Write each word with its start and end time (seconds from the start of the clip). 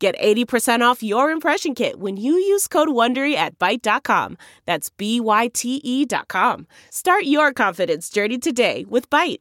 Get 0.00 0.18
80% 0.18 0.80
off 0.80 1.02
your 1.02 1.30
impression 1.30 1.74
kit 1.74 2.00
when 2.00 2.16
you 2.16 2.32
use 2.32 2.66
code 2.66 2.88
WONDERY 2.88 3.34
at 3.34 3.58
Byte.com. 3.58 4.38
That's 4.64 4.88
B-Y-T-E 4.88 6.06
dot 6.06 6.26
com. 6.26 6.66
Start 6.88 7.24
your 7.24 7.52
confidence 7.52 8.08
journey 8.08 8.38
today 8.38 8.86
with 8.88 9.10
Byte. 9.10 9.40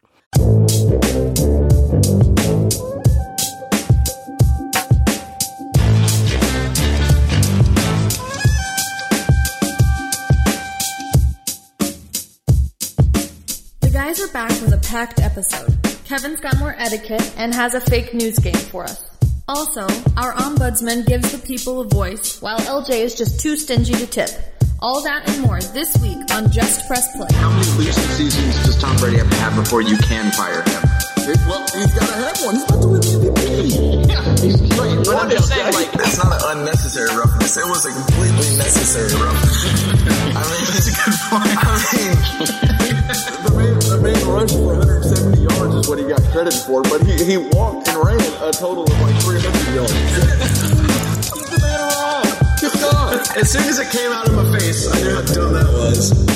The 13.80 13.90
guys 13.94 14.20
are 14.20 14.28
back 14.34 14.50
with 14.50 14.74
a 14.74 14.82
packed 14.90 15.22
episode. 15.22 15.78
Kevin's 16.04 16.42
got 16.42 16.60
more 16.60 16.76
etiquette 16.78 17.34
and 17.38 17.54
has 17.54 17.76
a 17.76 17.80
fake 17.80 18.14
news 18.14 18.38
game 18.40 18.54
for 18.54 18.84
us. 18.84 19.19
Also, 19.50 19.82
our 20.16 20.32
ombudsman 20.34 21.04
gives 21.08 21.32
the 21.32 21.40
people 21.40 21.82
a 21.82 21.84
voice, 21.84 22.40
while 22.40 22.60
LJ 22.60 23.02
is 23.02 23.16
just 23.16 23.40
too 23.40 23.58
stingy 23.58 23.94
to 23.94 24.06
tip. 24.06 24.30
All 24.80 25.02
that 25.02 25.28
and 25.28 25.42
more 25.42 25.60
this 25.74 25.90
week 26.06 26.22
on 26.32 26.52
Just 26.52 26.86
Press 26.86 27.10
Play. 27.18 27.28
How 27.34 27.50
many 27.50 27.66
losing 27.74 28.10
seasons 28.14 28.64
does 28.64 28.78
Tom 28.80 28.96
Brady 28.98 29.18
have 29.18 29.28
to 29.28 29.36
have 29.38 29.56
before 29.56 29.82
you 29.82 29.98
can 30.06 30.32
fire 30.34 30.62
him? 30.62 30.82
Well, 31.50 31.66
he's 31.74 31.94
got 31.98 32.06
to 32.10 32.18
have 32.22 32.38
one. 32.46 32.56
He's 32.56 32.64
about 32.70 32.82
to 32.82 32.88
win 32.90 33.02
the 33.02 33.10
MVP. 33.34 34.10
Yeah, 34.10 34.22
he's 34.38 34.62
great. 34.78 34.98
But 35.02 35.16
I'm 35.18 35.30
just 35.30 35.50
saying, 35.50 35.74
like, 35.74 35.90
It's 35.98 36.18
not 36.22 36.30
an 36.30 36.60
unnecessary 36.62 37.10
roughness. 37.18 37.58
It 37.58 37.66
was 37.66 37.86
a 37.86 37.92
completely 37.94 38.50
necessary 38.58 39.14
roughness. 39.18 39.66
I 40.38 40.42
mean, 40.46 40.66
that's 40.70 40.90
a 40.90 40.94
good 40.94 41.18
point. 41.26 41.58
I 41.58 41.74
mean, 41.98 42.18
the 43.46 43.52
man, 43.58 43.74
the 43.82 43.98
man 43.98 44.22
rushed 44.30 44.58
for 44.58 44.78
170 44.78 44.89
yards 45.42 45.76
is 45.76 45.88
what 45.90 46.00
he 46.00 46.06
got 46.06 46.22
credit 46.32 46.54
for, 46.54 46.82
but 46.84 47.02
he, 47.02 47.24
he 47.24 47.38
walked 47.38 47.88
and 47.90 47.98
ran 48.06 48.20
a 48.44 48.52
total 48.52 48.84
of 48.84 49.02
like 49.02 49.16
300 49.24 49.76
yards. 49.76 49.94
Keep 51.32 51.46
the 51.46 51.60
man 51.62 51.80
alive. 51.80 52.60
Good 52.62 52.74
God. 52.80 53.38
As 53.38 53.52
soon 53.52 53.64
as 53.64 53.80
it 53.80 53.90
came 53.92 54.12
out 54.12 54.28
of 54.28 54.36
my 54.36 54.58
face, 54.60 54.88
I 54.92 55.02
knew 55.02 55.16
how 55.16 55.22
dumb 55.22 55.54
that 55.54 55.68
was. 55.74 56.30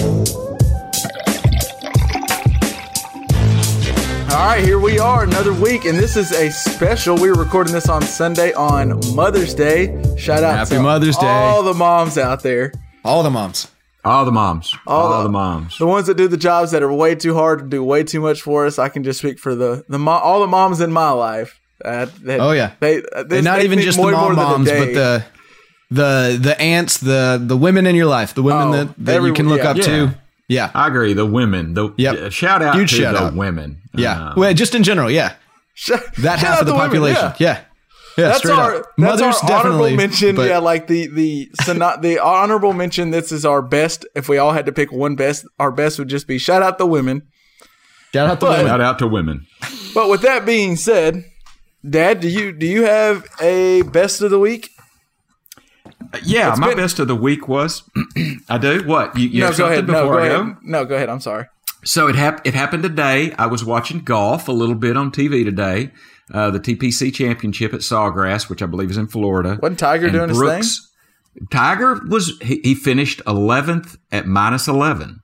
All 4.34 4.40
right, 4.48 4.64
here 4.64 4.80
we 4.80 4.98
are, 4.98 5.24
another 5.24 5.54
week, 5.54 5.86
and 5.86 5.98
this 5.98 6.16
is 6.18 6.32
a 6.32 6.50
special. 6.50 7.16
We're 7.18 7.36
recording 7.36 7.72
this 7.72 7.88
on 7.88 8.02
Sunday 8.02 8.52
on 8.54 9.00
Mother's 9.16 9.54
Day. 9.54 10.02
Shout 10.18 10.44
out 10.44 10.56
Happy 10.58 10.76
to 10.76 10.82
Mother's 10.82 11.18
Day. 11.18 11.28
all 11.28 11.62
the 11.62 11.76
moms 11.76 12.18
out 12.18 12.42
there, 12.42 12.74
All 13.06 13.22
the 13.22 13.30
moms. 13.30 13.68
All 14.06 14.26
the 14.26 14.32
moms. 14.32 14.76
All 14.86 15.08
All, 15.14 15.18
the- 15.20 15.24
the 15.24 15.30
moms. 15.32 15.78
the 15.78 15.88
ones 15.88 16.08
that 16.08 16.18
do 16.18 16.28
the 16.28 16.38
jobs 16.38 16.72
that 16.72 16.84
are 16.84 16.92
way 16.92 17.16
too 17.16 17.34
hard 17.36 17.60
to 17.60 17.66
do 17.66 17.84
way 17.84 18.04
too 18.04 18.20
much 18.20 18.42
for 18.42 18.66
us. 18.66 18.78
I 18.78 18.90
can 18.90 19.04
just 19.04 19.20
speak 19.20 19.40
for 19.40 19.56
the 19.56 19.84
the 19.88 19.98
mo- 20.00 20.12
all 20.12 20.42
the 20.42 20.48
moms 20.48 20.82
in 20.82 20.92
my 20.92 21.12
life. 21.12 21.60
Uh, 21.84 22.08
that- 22.24 22.40
Oh, 22.40 22.52
yeah. 22.52 22.72
they, 22.80 23.02
they 23.28 23.38
And 23.38 23.44
not 23.46 23.60
they 23.60 23.66
even 23.66 23.80
just 23.80 23.98
more 23.98 24.12
the 24.12 24.18
and 24.18 24.26
more 24.26 24.34
mom 24.34 24.52
moms, 24.66 24.70
but 24.70 24.94
the 24.94 25.26
the 25.92 26.38
the 26.42 26.60
aunts, 26.62 26.98
the 26.98 27.42
the 27.44 27.56
women 27.58 27.86
in 27.86 27.96
your 27.96 28.06
life, 28.08 28.34
the 28.34 28.44
women 28.44 28.68
Oh, 28.70 28.72
that, 28.72 28.96
that 29.00 29.16
every- 29.16 29.30
you 29.30 29.34
can 29.36 29.48
look 29.50 29.60
yeah. 29.64 29.70
up 29.72 29.78
Yeah. 29.78 29.84
to. 29.84 30.14
Yeah. 30.50 30.72
I 30.74 30.88
agree. 30.88 31.14
The 31.14 31.26
women. 31.26 31.74
The 31.74 31.94
Yep. 31.98 32.16
uh, 32.18 32.30
shout 32.30 32.62
out 32.62 32.76
Huge 32.76 32.92
to 32.92 32.98
shout 32.98 33.14
the 33.16 33.24
out. 33.24 33.36
women. 33.36 33.78
Yeah. 33.94 34.30
Uh, 34.30 34.34
well, 34.36 34.54
just 34.54 34.76
in 34.76 34.84
general, 34.84 35.10
yeah. 35.10 35.34
Shout- 35.76 36.02
That 36.18 36.40
shout 36.40 36.50
half 36.50 36.60
of 36.62 36.66
the 36.68 36.74
to 36.74 36.78
women, 36.78 36.90
population. 36.90 37.34
yeah. 37.40 37.48
yeah. 37.48 37.60
Yeah, 38.18 38.28
that's 38.28 38.40
straight 38.40 38.54
our 38.54 38.76
up. 38.76 38.84
that's 38.98 39.22
Mothers 39.22 39.38
our 39.44 39.52
honorable 39.66 39.96
mention. 39.96 40.36
but 40.36 40.48
yeah, 40.50 40.60
like 40.60 40.88
the 40.88 41.08
the 41.08 41.50
seno- 41.62 42.02
the 42.02 42.20
honorable 42.20 42.74
mention. 42.74 43.10
This 43.12 43.32
is 43.32 43.46
our 43.46 43.62
best. 43.62 44.06
If 44.16 44.30
we 44.30 44.38
all 44.38 44.52
had 44.52 44.66
to 44.68 44.72
pick 44.72 44.92
one 44.92 45.16
best, 45.16 45.46
our 45.60 45.72
best 45.72 45.98
would 46.00 46.10
just 46.10 46.28
be 46.28 46.38
shout 46.38 46.62
out 46.62 46.78
the 46.78 46.86
women. 46.86 47.24
shout 48.14 48.30
out 48.30 48.40
the 48.40 48.46
but- 48.46 48.58
women. 48.58 48.68
shout 48.68 48.82
out 48.82 49.00
to 49.00 49.08
women. 49.08 49.48
But 49.96 50.10
with 50.10 50.22
that 50.22 50.46
being 50.46 50.76
said, 50.76 51.24
Dad, 51.88 52.20
do 52.20 52.28
you 52.30 52.52
do 52.52 52.66
you 52.68 52.84
have 52.86 53.26
a 53.42 53.82
best 53.84 54.22
of 54.22 54.30
the 54.32 54.40
week? 54.40 54.70
Yeah, 56.24 56.52
It's 56.52 56.60
my 56.60 56.68
been- 56.70 56.78
best 56.78 57.00
of 57.00 57.08
the 57.08 57.16
week 57.16 57.48
was. 57.48 57.84
I 58.50 58.58
do 58.60 58.84
what 58.86 59.18
you, 59.18 59.28
you 59.30 59.40
no, 59.40 59.48
have 59.48 59.58
go 59.58 59.64
something 59.64 59.72
ahead. 59.74 59.88
No, 59.88 59.94
before 60.04 60.14
go 60.14 60.20
I 60.20 60.28
ahead. 60.28 60.40
go. 60.56 60.56
No, 60.64 60.86
go 60.86 60.96
ahead. 60.96 61.10
I'm 61.10 61.20
sorry. 61.20 61.46
So 61.84 62.08
it 62.08 62.16
hap- 62.16 62.46
it 62.46 62.54
happened 62.54 62.84
today. 62.84 63.34
I 63.38 63.48
was 63.48 63.66
watching 63.66 64.00
golf 64.02 64.48
a 64.48 64.52
little 64.52 64.76
bit 64.76 64.96
on 64.96 65.12
TV 65.12 65.44
today. 65.44 65.92
Uh, 66.34 66.50
the 66.50 66.60
TPC 66.60 67.14
Championship 67.14 67.74
at 67.74 67.82
Sawgrass, 67.82 68.50
which 68.50 68.62
I 68.64 68.66
believe 68.66 68.90
is 68.90 68.98
in 68.98 69.08
Florida. 69.08 69.60
Wasn't 69.62 69.78
Tiger 69.80 70.08
And 70.08 70.14
doing 70.14 70.30
his 70.30 70.40
thing? 70.42 71.46
Tiger 71.52 72.00
was 72.08 72.38
he, 72.42 72.60
he 72.64 72.76
finished 72.76 73.22
11th 73.26 73.98
at 74.12 74.28
minus 74.28 74.68
11. 74.68 75.20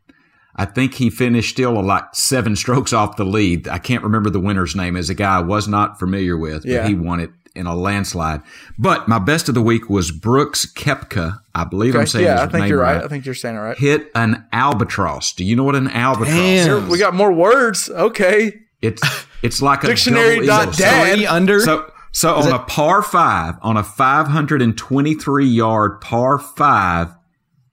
I 0.55 0.65
think 0.65 0.95
he 0.95 1.09
finished 1.09 1.51
still 1.51 1.81
like 1.83 2.03
seven 2.13 2.55
strokes 2.55 2.91
off 2.93 3.15
the 3.17 3.23
lead. 3.25 3.67
I 3.67 3.77
can't 3.79 4.03
remember 4.03 4.29
the 4.29 4.39
winner's 4.39 4.75
name 4.75 4.97
as 4.97 5.09
a 5.09 5.13
guy 5.15 5.37
I 5.37 5.41
was 5.41 5.67
not 5.67 5.97
familiar 5.99 6.37
with, 6.37 6.63
but 6.63 6.69
Yeah. 6.71 6.87
he 6.87 6.95
won 6.95 7.19
it 7.21 7.31
in 7.55 7.65
a 7.65 7.75
landslide. 7.75 8.41
But 8.77 9.07
my 9.07 9.19
best 9.19 9.47
of 9.49 9.55
the 9.55 9.61
week 9.61 9.89
was 9.89 10.11
Brooks 10.11 10.65
Koepka. 10.71 11.39
I 11.55 11.63
believe 11.63 11.95
I'm 11.95 12.07
saying 12.07 12.25
yeah, 12.25 12.33
his 12.33 12.41
I 12.41 12.47
think 12.47 12.61
name 12.63 12.69
you're 12.71 12.79
right. 12.81 12.95
right. 12.97 13.05
I 13.05 13.07
think 13.07 13.25
you're 13.25 13.33
saying 13.35 13.55
it 13.55 13.59
right. 13.59 13.77
Hit 13.77 14.11
an 14.15 14.45
albatross. 14.51 15.33
Do 15.33 15.43
you 15.45 15.55
know 15.55 15.63
what 15.63 15.75
an 15.75 15.87
albatross 15.87 16.29
Damn. 16.35 16.83
is? 16.85 16.89
We 16.89 16.97
got 16.99 17.13
more 17.15 17.31
words. 17.31 17.89
Okay. 17.89 18.53
It's 18.81 19.01
it's 19.41 19.61
like 19.61 19.83
a 19.83 19.87
Dictionary 19.87 20.45
dot 20.45 20.61
eagle. 20.63 20.73
dad. 20.73 21.15
Three 21.15 21.25
under. 21.25 21.59
So 21.59 21.91
so 22.11 22.35
on 22.35 22.51
a 22.51 22.59
par 22.59 23.01
five, 23.03 23.55
on 23.61 23.77
a 23.77 23.83
523 23.83 25.45
yard 25.45 26.01
par 26.01 26.39
five, 26.39 27.13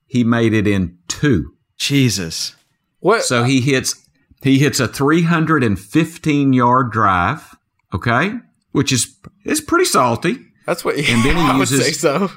he 0.07 0.25
made 0.25 0.53
it 0.53 0.67
in 0.67 0.99
two. 1.09 1.53
Jesus. 1.79 2.55
What? 3.01 3.23
So 3.23 3.45
he 3.45 3.61
hits 3.61 3.95
he 4.43 4.59
hits 4.59 4.81
a 4.81 4.89
315 4.89 6.53
yard 6.53 6.91
drive, 6.93 7.57
okay, 7.95 8.33
which 8.73 8.93
is 8.93 9.17
is 9.45 9.61
pretty 9.61 9.85
salty. 9.85 10.39
That's 10.67 10.85
what. 10.85 10.97
And 10.97 11.25
then 11.25 11.37
he 11.37 11.43
I 11.43 11.53
would 11.53 11.71
uses- 11.71 11.85
say 11.85 11.93
so. 11.93 12.31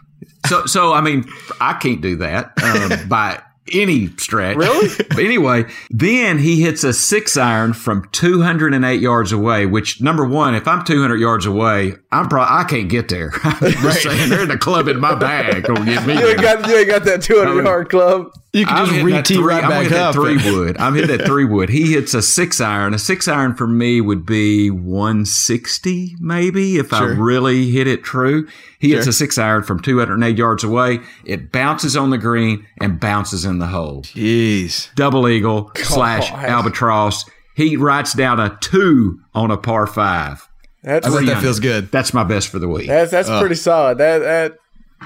So 0.48 0.66
so 0.66 0.94
I 0.94 1.02
mean 1.02 1.26
I 1.60 1.74
can't 1.74 2.02
do 2.02 2.18
that 2.18 2.54
um, 2.64 3.08
by 3.10 3.42
any 3.74 4.08
stretch. 4.18 4.58
Really? 4.58 4.90
but 5.10 5.20
anyway, 5.20 5.66
then 5.90 6.40
he 6.40 6.62
hits 6.62 6.84
a 6.84 6.94
six 6.94 7.38
iron 7.38 7.74
from 7.74 8.08
208 8.12 9.02
yards 9.02 9.32
away. 9.32 9.66
Which 9.66 10.02
number 10.02 10.26
one, 10.26 10.56
if 10.56 10.68
I'm 10.68 10.84
200 10.84 11.16
yards 11.18 11.46
away, 11.46 11.96
I'm 12.12 12.28
probably 12.28 12.56
I 12.56 12.64
can't 12.64 12.90
get 12.90 13.10
there. 13.10 13.32
I'm 13.44 13.72
just 13.72 14.04
saying 14.04 14.30
they're 14.30 14.44
in 14.44 14.50
the 14.50 14.58
club 14.58 14.88
in 14.88 15.00
my 15.00 15.16
bag. 15.16 15.64
Gonna 15.64 15.86
get 15.86 16.06
me. 16.06 16.14
You 16.20 16.28
ain't 16.30 16.42
got 16.42 16.68
you 16.68 16.78
ain't 16.78 16.90
got 16.90 17.04
that 17.06 17.22
200 17.22 17.64
yard 17.64 17.90
club. 17.90 18.32
You 18.52 18.66
can 18.66 18.76
I'm 18.78 18.86
just 18.88 19.04
re-tee 19.04 19.36
three- 19.36 19.44
right 19.44 19.64
I'm 19.64 19.70
back 19.70 19.84
hitting 19.84 19.98
up. 20.00 20.16
that 20.16 20.20
three 20.22 20.38
wood. 20.52 20.78
I'm 20.80 20.96
hitting 20.96 21.16
that 21.16 21.26
three 21.28 21.46
wood. 21.46 21.70
He 21.70 21.92
hits 21.94 22.16
a 22.16 22.22
six 22.22 22.60
iron. 22.60 22.96
A 22.96 22.98
six 23.00 23.28
iron 23.28 23.54
for 23.54 23.68
me 23.68 24.02
would 24.02 24.26
be 24.26 24.72
160, 24.72 26.16
maybe, 26.20 26.78
if 26.78 26.92
I 26.94 27.04
really 27.04 27.70
hit 27.70 27.86
it 27.88 28.04
true. 28.04 28.48
He 28.80 28.92
hits 28.92 29.06
a 29.08 29.14
six 29.14 29.38
iron 29.38 29.64
from 29.64 29.80
208 29.82 30.38
yards 30.38 30.64
away. 30.64 31.00
It 31.26 31.52
bounces 31.52 31.96
on 31.96 32.10
the 32.10 32.18
green 32.18 32.66
and 32.82 33.00
bounces 33.00 33.46
in 33.46 33.60
the 33.60 33.68
hole. 33.68 34.02
Jeez. 34.04 34.94
Double 34.96 35.28
eagle 35.28 35.72
slash 35.76 36.32
albatross. 36.32 37.26
He 37.56 37.76
writes 37.78 38.14
down 38.14 38.40
a 38.40 38.58
two 38.62 39.20
on 39.36 39.52
a 39.52 39.58
par 39.58 39.86
five. 39.86 40.48
That's 40.82 41.06
I 41.06 41.10
bet 41.12 41.26
that 41.26 41.42
feels 41.42 41.60
good. 41.60 41.92
That's 41.92 42.14
my 42.14 42.24
best 42.24 42.48
for 42.48 42.58
the 42.58 42.70
week. 42.70 42.88
that's 42.88 43.12
that's 43.12 43.28
uh, 43.28 43.40
pretty 43.42 43.56
solid. 43.56 43.98
That 43.98 44.20
that 44.20 44.58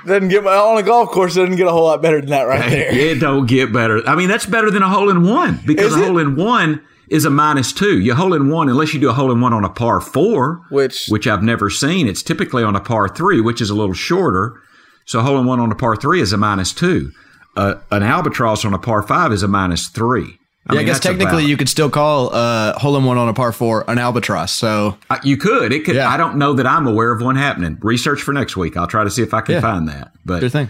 doesn't 0.05 0.29
get 0.29 0.43
my 0.43 0.55
on 0.55 0.77
a 0.77 0.83
golf 0.83 1.09
course. 1.11 1.35
Doesn't 1.35 1.55
get 1.55 1.67
a 1.67 1.71
whole 1.71 1.85
lot 1.85 2.01
better 2.01 2.19
than 2.19 2.29
that 2.31 2.43
right 2.43 2.69
there. 2.69 2.93
It 2.93 3.19
don't 3.19 3.45
get 3.47 3.71
better. 3.73 4.01
I 4.07 4.15
mean, 4.15 4.27
that's 4.29 4.45
better 4.45 4.69
than 4.71 4.83
a 4.83 4.89
hole 4.89 5.09
in 5.09 5.23
one 5.23 5.59
because 5.65 5.93
Is 5.93 5.97
a 5.97 6.01
it? 6.03 6.07
hole 6.07 6.17
in 6.17 6.35
one 6.35 6.81
is 7.09 7.25
a 7.25 7.29
minus 7.29 7.71
two. 7.73 7.99
You 7.99 8.15
hole 8.15 8.33
in 8.33 8.49
one 8.49 8.69
unless 8.69 8.93
you 8.93 8.99
do 8.99 9.09
a 9.09 9.13
hole 9.13 9.31
in 9.31 9.39
one 9.41 9.53
on 9.53 9.63
a 9.63 9.69
par 9.69 9.99
four, 10.01 10.61
Which- 10.69 11.05
which 11.09 11.27
I've 11.27 11.43
never 11.43 11.69
seen. 11.69 12.07
It's 12.07 12.23
typically 12.23 12.63
on 12.63 12.75
a 12.75 12.79
par 12.81 13.07
three, 13.07 13.39
which 13.41 13.61
is 13.61 13.69
a 13.69 13.75
little 13.75 13.93
shorter. 13.93 14.59
So 15.05 15.19
a 15.19 15.21
hole 15.23 15.37
in 15.39 15.45
one 15.45 15.59
on 15.59 15.71
a 15.71 15.75
par 15.75 15.95
three 15.95 16.21
is 16.21 16.33
a 16.33 16.37
minus 16.37 16.73
two. 16.73 17.11
Uh, 17.55 17.75
an 17.91 18.01
albatross 18.03 18.65
on 18.65 18.73
a 18.73 18.79
par 18.79 19.03
five 19.03 19.31
is 19.31 19.43
a 19.43 19.47
minus 19.47 19.87
three. 19.87 20.39
Yeah, 20.71 20.79
I 20.79 20.83
guess 20.83 20.99
technically 21.01 21.27
about- 21.43 21.49
you 21.49 21.57
could 21.57 21.67
still 21.67 21.89
call 21.89 22.33
uh, 22.33 22.77
hole 22.79 22.95
in 22.95 23.03
one 23.03 23.17
on 23.17 23.27
a 23.27 23.33
par 23.33 23.51
four 23.51 23.83
an 23.89 23.97
albatross. 23.97 24.51
So 24.53 24.97
Uh, 25.09 25.17
you 25.23 25.35
could. 25.35 25.73
It 25.73 25.83
could. 25.83 25.95
Yeah. 25.95 26.07
I 26.09 26.15
don't 26.15 26.37
know 26.37 26.53
that 26.53 26.65
I'm 26.65 26.87
aware 26.87 27.11
of 27.11 27.21
one 27.21 27.35
happening. 27.35 27.77
Research 27.81 28.21
for 28.21 28.31
next 28.33 28.55
week. 28.55 28.77
I'll 28.77 28.87
try 28.87 29.03
to 29.03 29.09
see 29.09 29.21
if 29.23 29.33
I 29.33 29.41
can 29.41 29.55
Yeah. 29.55 29.61
find 29.61 29.87
that. 29.89 30.11
But 30.25 30.39
good 30.39 30.51
thing. 30.53 30.69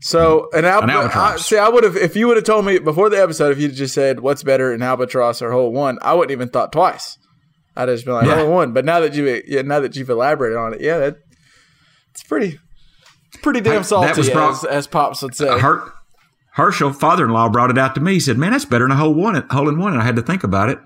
So 0.00 0.48
an, 0.54 0.64
alb- 0.64 0.84
An 0.84 0.90
albatross. 0.90 1.34
I, 1.34 1.36
see, 1.36 1.58
I 1.58 1.68
would 1.68 1.84
have 1.84 1.96
if 1.96 2.16
you 2.16 2.26
would 2.28 2.36
have 2.36 2.44
told 2.44 2.64
me 2.64 2.78
before 2.78 3.10
the 3.10 3.20
episode 3.22 3.52
if 3.52 3.58
you 3.58 3.68
just 3.68 3.92
said 3.94 4.20
what's 4.20 4.42
better, 4.42 4.72
an 4.72 4.80
albatross 4.82 5.42
or 5.42 5.50
hole 5.52 5.72
one, 5.72 5.98
I 6.00 6.14
wouldn't 6.14 6.32
even 6.32 6.48
thought 6.48 6.72
twice. 6.72 7.18
I'd 7.76 7.86
just 7.88 8.04
been 8.06 8.14
like 8.14 8.26
Yeah. 8.26 8.36
hole 8.36 8.50
one. 8.52 8.72
But 8.72 8.84
now 8.86 9.00
that 9.00 9.14
you 9.14 9.42
yeah, 9.46 9.62
now 9.62 9.80
that 9.80 9.96
you've 9.96 10.08
elaborated 10.08 10.56
on 10.56 10.72
it, 10.74 10.80
yeah, 10.80 10.98
that 10.98 11.16
it's 12.12 12.22
pretty 12.22 12.58
Pretty 13.42 13.60
damn 13.60 13.72
Hey, 13.74 13.78
that 13.80 13.84
salty, 13.84 14.18
was 14.18 14.30
brought- 14.30 14.52
as, 14.52 14.64
as 14.64 14.86
pops 14.86 15.20
would 15.22 15.34
say. 15.34 15.58
Her, 15.58 15.82
Herschel, 16.56 16.92
father-in-law, 16.92 17.50
brought 17.50 17.70
it 17.70 17.78
out 17.78 17.94
to 17.96 18.00
me. 18.00 18.14
He 18.14 18.20
said, 18.20 18.38
"Man, 18.38 18.52
that's 18.52 18.64
better 18.64 18.84
than 18.84 18.92
a 18.92 18.96
whole 18.96 19.12
one, 19.14 19.34
hole 19.50 19.68
in 19.68 19.78
one." 19.78 19.92
And 19.92 20.00
I 20.00 20.04
had 20.04 20.16
to 20.16 20.22
think 20.22 20.42
about 20.42 20.70
it. 20.70 20.78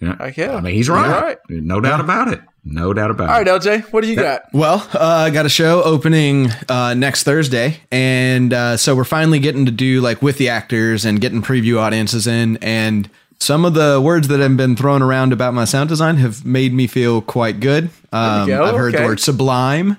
Yeah, 0.00 0.14
Heck 0.18 0.36
yeah. 0.36 0.54
I 0.54 0.60
mean, 0.60 0.74
he's 0.74 0.88
right. 0.88 1.22
right. 1.22 1.38
No 1.48 1.80
doubt 1.80 2.00
about 2.00 2.28
it. 2.28 2.40
No 2.64 2.92
doubt 2.92 3.10
about 3.10 3.30
All 3.30 3.36
right, 3.36 3.46
it. 3.46 3.50
All 3.50 3.56
right, 3.58 3.82
LJ, 3.82 3.92
what 3.92 4.02
do 4.02 4.08
you 4.08 4.16
got? 4.16 4.42
Well, 4.52 4.86
uh, 4.94 4.98
I 5.26 5.30
got 5.30 5.46
a 5.46 5.48
show 5.48 5.82
opening 5.82 6.50
uh, 6.68 6.92
next 6.94 7.22
Thursday, 7.24 7.78
and 7.90 8.52
uh, 8.52 8.76
so 8.76 8.94
we're 8.94 9.04
finally 9.04 9.38
getting 9.38 9.64
to 9.64 9.72
do 9.72 10.00
like 10.02 10.20
with 10.22 10.36
the 10.38 10.50
actors 10.50 11.04
and 11.06 11.20
getting 11.20 11.40
preview 11.42 11.78
audiences 11.80 12.26
in. 12.26 12.58
And 12.58 13.08
some 13.40 13.64
of 13.64 13.72
the 13.74 14.00
words 14.04 14.28
that 14.28 14.40
have 14.40 14.56
been 14.56 14.76
thrown 14.76 15.00
around 15.02 15.32
about 15.32 15.54
my 15.54 15.64
sound 15.64 15.88
design 15.88 16.16
have 16.18 16.44
made 16.44 16.74
me 16.74 16.86
feel 16.86 17.22
quite 17.22 17.58
good. 17.60 17.88
Um, 18.12 18.46
go. 18.46 18.64
I've 18.64 18.76
heard 18.76 18.94
Okay. 18.94 19.02
the 19.02 19.08
word 19.08 19.20
sublime. 19.20 19.96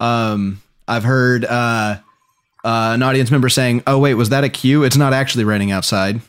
Um, 0.00 0.62
I've 0.88 1.04
heard 1.04 1.44
uh, 1.44 1.98
uh, 2.66 2.92
an 2.94 3.02
audience 3.02 3.30
member 3.30 3.48
saying, 3.48 3.82
"Oh 3.86 3.98
wait, 3.98 4.14
was 4.14 4.28
that 4.30 4.42
a 4.44 4.48
cue? 4.48 4.82
It's 4.84 4.96
not 4.96 5.12
actually 5.12 5.44
raining 5.44 5.70
outside," 5.70 6.20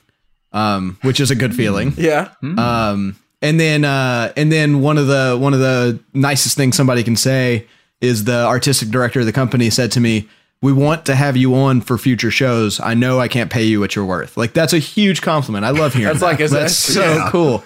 um, 0.54 0.98
which 1.02 1.20
is 1.20 1.32
a 1.32 1.36
good 1.36 1.56
feeling. 1.56 1.94
Yeah. 1.98 2.30
Um, 2.44 3.16
and 3.42 3.60
then 3.60 3.84
uh, 3.84 4.32
and 4.38 4.52
then 4.52 4.82
one 4.82 4.98
of 4.98 5.08
the 5.08 5.38
one 5.40 5.54
of 5.54 5.60
the 5.60 6.00
nicest 6.14 6.56
things 6.58 6.76
somebody 6.76 7.04
can 7.04 7.16
say 7.16 7.66
is 8.02 8.24
the 8.26 8.46
artistic 8.46 8.90
director 8.90 9.20
of 9.22 9.26
the 9.26 9.34
company 9.34 9.70
said 9.70 9.92
to 9.94 10.00
me, 10.00 10.28
"We 10.62 10.74
want 10.74 11.06
to 11.08 11.16
have 11.16 11.36
you 11.38 11.56
on 11.56 11.82
for 11.82 11.98
future 11.98 12.32
shows. 12.32 12.80
I 12.80 12.94
know 12.94 13.20
I 13.20 13.28
can't 13.28 13.50
pay 13.52 13.64
you 13.64 13.80
what 13.80 13.96
you're 13.96 14.06
worth." 14.06 14.38
Like 14.38 14.54
that's 14.54 14.74
a 14.74 14.80
huge 14.80 15.22
compliment. 15.22 15.66
I 15.66 15.72
love 15.72 15.94
hearing 15.94 16.08
That's 16.08 16.20
that. 16.20 16.26
like 16.26 16.40
a- 16.40 16.48
that's 16.48 16.76
so 16.76 17.02
yeah. 17.02 17.30
cool. 17.32 17.64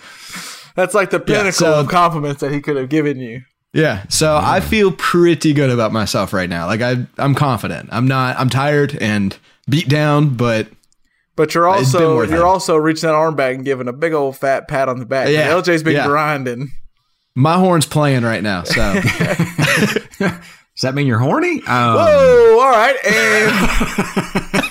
That's 0.76 0.94
like 0.94 1.10
the 1.10 1.20
pinnacle 1.20 1.52
so- 1.52 1.80
of 1.82 1.90
compliments 1.90 2.40
that 2.42 2.52
he 2.54 2.62
could 2.62 2.78
have 2.78 2.88
given 2.90 3.20
you. 3.20 3.42
Yeah. 3.74 4.04
So 4.10 4.36
I 4.36 4.60
feel 4.60 4.92
pretty 4.92 5.54
good 5.54 5.70
about 5.70 5.92
myself 5.94 6.34
right 6.34 6.50
now. 6.50 6.66
Like 6.68 6.82
I 6.82 7.06
I'm 7.18 7.36
confident. 7.36 7.90
I'm 7.92 8.08
not. 8.08 8.38
I'm 8.38 8.50
tired 8.50 8.98
and 9.02 9.38
beat 9.70 9.88
down, 9.88 10.36
but 10.36 10.68
But 11.38 11.54
you're 11.56 11.68
also 11.68 12.22
you're 12.24 12.36
it. 12.36 12.42
also 12.42 12.76
reaching 12.76 13.08
that 13.08 13.16
arm 13.16 13.36
back 13.36 13.56
and 13.56 13.64
giving 13.64 13.88
a 13.88 13.94
big 13.94 14.12
old 14.14 14.36
fat 14.38 14.68
pat 14.68 14.90
on 14.90 15.00
the 15.00 15.06
back. 15.06 15.30
Yeah. 15.30 15.50
LJ's 15.52 15.84
been 15.84 15.94
Yeah. 15.96 16.08
grinding. 16.08 16.72
my 17.34 17.56
horn's 17.58 17.86
playing 17.86 18.24
right 18.24 18.44
now. 18.44 18.64
So 18.64 18.94
Does 19.02 20.84
that 20.84 20.94
mean 20.96 21.08
you're 21.08 21.20
horny? 21.20 21.60
Um, 21.62 21.96
Oh, 22.00 22.60
all 22.62 22.72
right. 22.72 22.96
And 23.06 24.64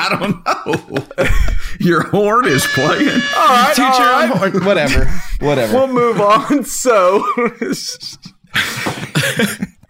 I 0.00 0.08
don't 0.08 0.42
know. 0.46 1.06
Your 1.80 2.02
horn 2.04 2.46
is 2.46 2.66
playing. 2.68 3.08
all 3.36 3.48
right, 3.48 3.72
toot 3.76 3.84
all 3.84 3.98
right. 4.00 4.30
horn. 4.30 4.64
whatever, 4.64 5.04
whatever. 5.40 5.74
we'll 5.74 5.88
move 5.88 6.20
on. 6.20 6.64
So, 6.64 7.22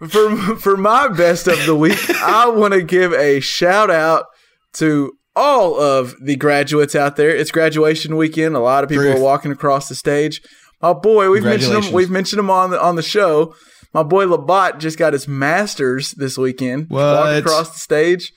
for 0.09 0.35
for 0.57 0.75
my 0.75 1.07
best 1.07 1.47
of 1.47 1.65
the 1.65 1.75
week, 1.75 2.09
I 2.21 2.49
want 2.49 2.73
to 2.73 2.81
give 2.81 3.13
a 3.13 3.39
shout 3.39 3.89
out 3.89 4.25
to 4.73 5.13
all 5.35 5.79
of 5.79 6.15
the 6.21 6.35
graduates 6.35 6.93
out 6.95 7.15
there. 7.15 7.29
It's 7.29 7.51
graduation 7.51 8.17
weekend. 8.17 8.55
A 8.55 8.59
lot 8.59 8.83
of 8.83 8.89
people 8.89 9.05
Truth. 9.05 9.17
are 9.17 9.21
walking 9.21 9.51
across 9.51 9.87
the 9.87 9.95
stage. 9.95 10.41
My 10.81 10.93
boy, 10.93 11.29
we've 11.29 11.43
mentioned 11.43 11.85
him. 11.85 11.93
We've 11.93 12.11
mentioned 12.11 12.39
him 12.39 12.49
on 12.49 12.71
the 12.71 12.81
on 12.81 12.95
the 12.95 13.03
show. 13.03 13.55
My 13.93 14.03
boy 14.03 14.25
Labat 14.25 14.79
just 14.79 14.97
got 14.97 15.13
his 15.13 15.27
masters 15.27 16.11
this 16.11 16.37
weekend. 16.37 16.89
What? 16.89 17.01
Walking 17.01 17.37
across 17.37 17.71
the 17.71 17.79
stage. 17.79 18.31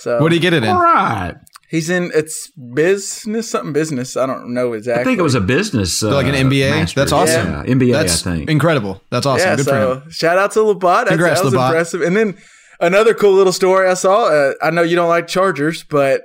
So 0.00 0.20
what 0.20 0.30
do 0.30 0.34
you 0.34 0.40
get 0.40 0.52
it 0.52 0.62
in? 0.64 0.70
All 0.70 0.80
right. 0.80 1.34
He's 1.68 1.88
in 1.88 2.10
it's 2.14 2.50
business 2.74 3.48
something 3.50 3.72
business. 3.72 4.16
I 4.16 4.26
don't 4.26 4.52
know 4.52 4.72
exactly. 4.72 5.02
I 5.02 5.04
think 5.04 5.18
it 5.20 5.22
was 5.22 5.36
a 5.36 5.40
business. 5.40 6.02
Uh, 6.02 6.10
Like 6.12 6.26
an 6.26 6.34
MBA? 6.34 6.70
master's. 6.70 6.94
That's 6.94 7.12
awesome. 7.12 7.46
Yeah, 7.46 7.62
MBA, 7.74 7.92
That's 7.92 8.26
I 8.26 8.36
think. 8.36 8.50
incredible. 8.50 9.00
That's 9.10 9.24
awesome. 9.26 9.48
Yeah, 9.48 9.56
Good 9.56 9.66
for 9.66 9.92
him. 10.04 10.10
shout 10.10 10.36
out 10.38 10.50
to 10.52 10.60
Labat. 10.60 10.80
That's, 11.04 11.08
Congrats, 11.10 11.40
that 11.40 11.44
was 11.44 11.54
Labat. 11.54 11.66
impressive. 11.68 12.02
And 12.02 12.16
then 12.16 12.36
another 12.80 13.14
cool 13.14 13.34
little 13.34 13.52
story 13.52 13.88
I 13.88 13.94
saw. 13.94 14.24
Uh, 14.26 14.54
I 14.62 14.70
know 14.70 14.82
you 14.82 14.96
don't 14.96 15.08
like 15.08 15.28
Chargers, 15.28 15.84
but 15.84 16.22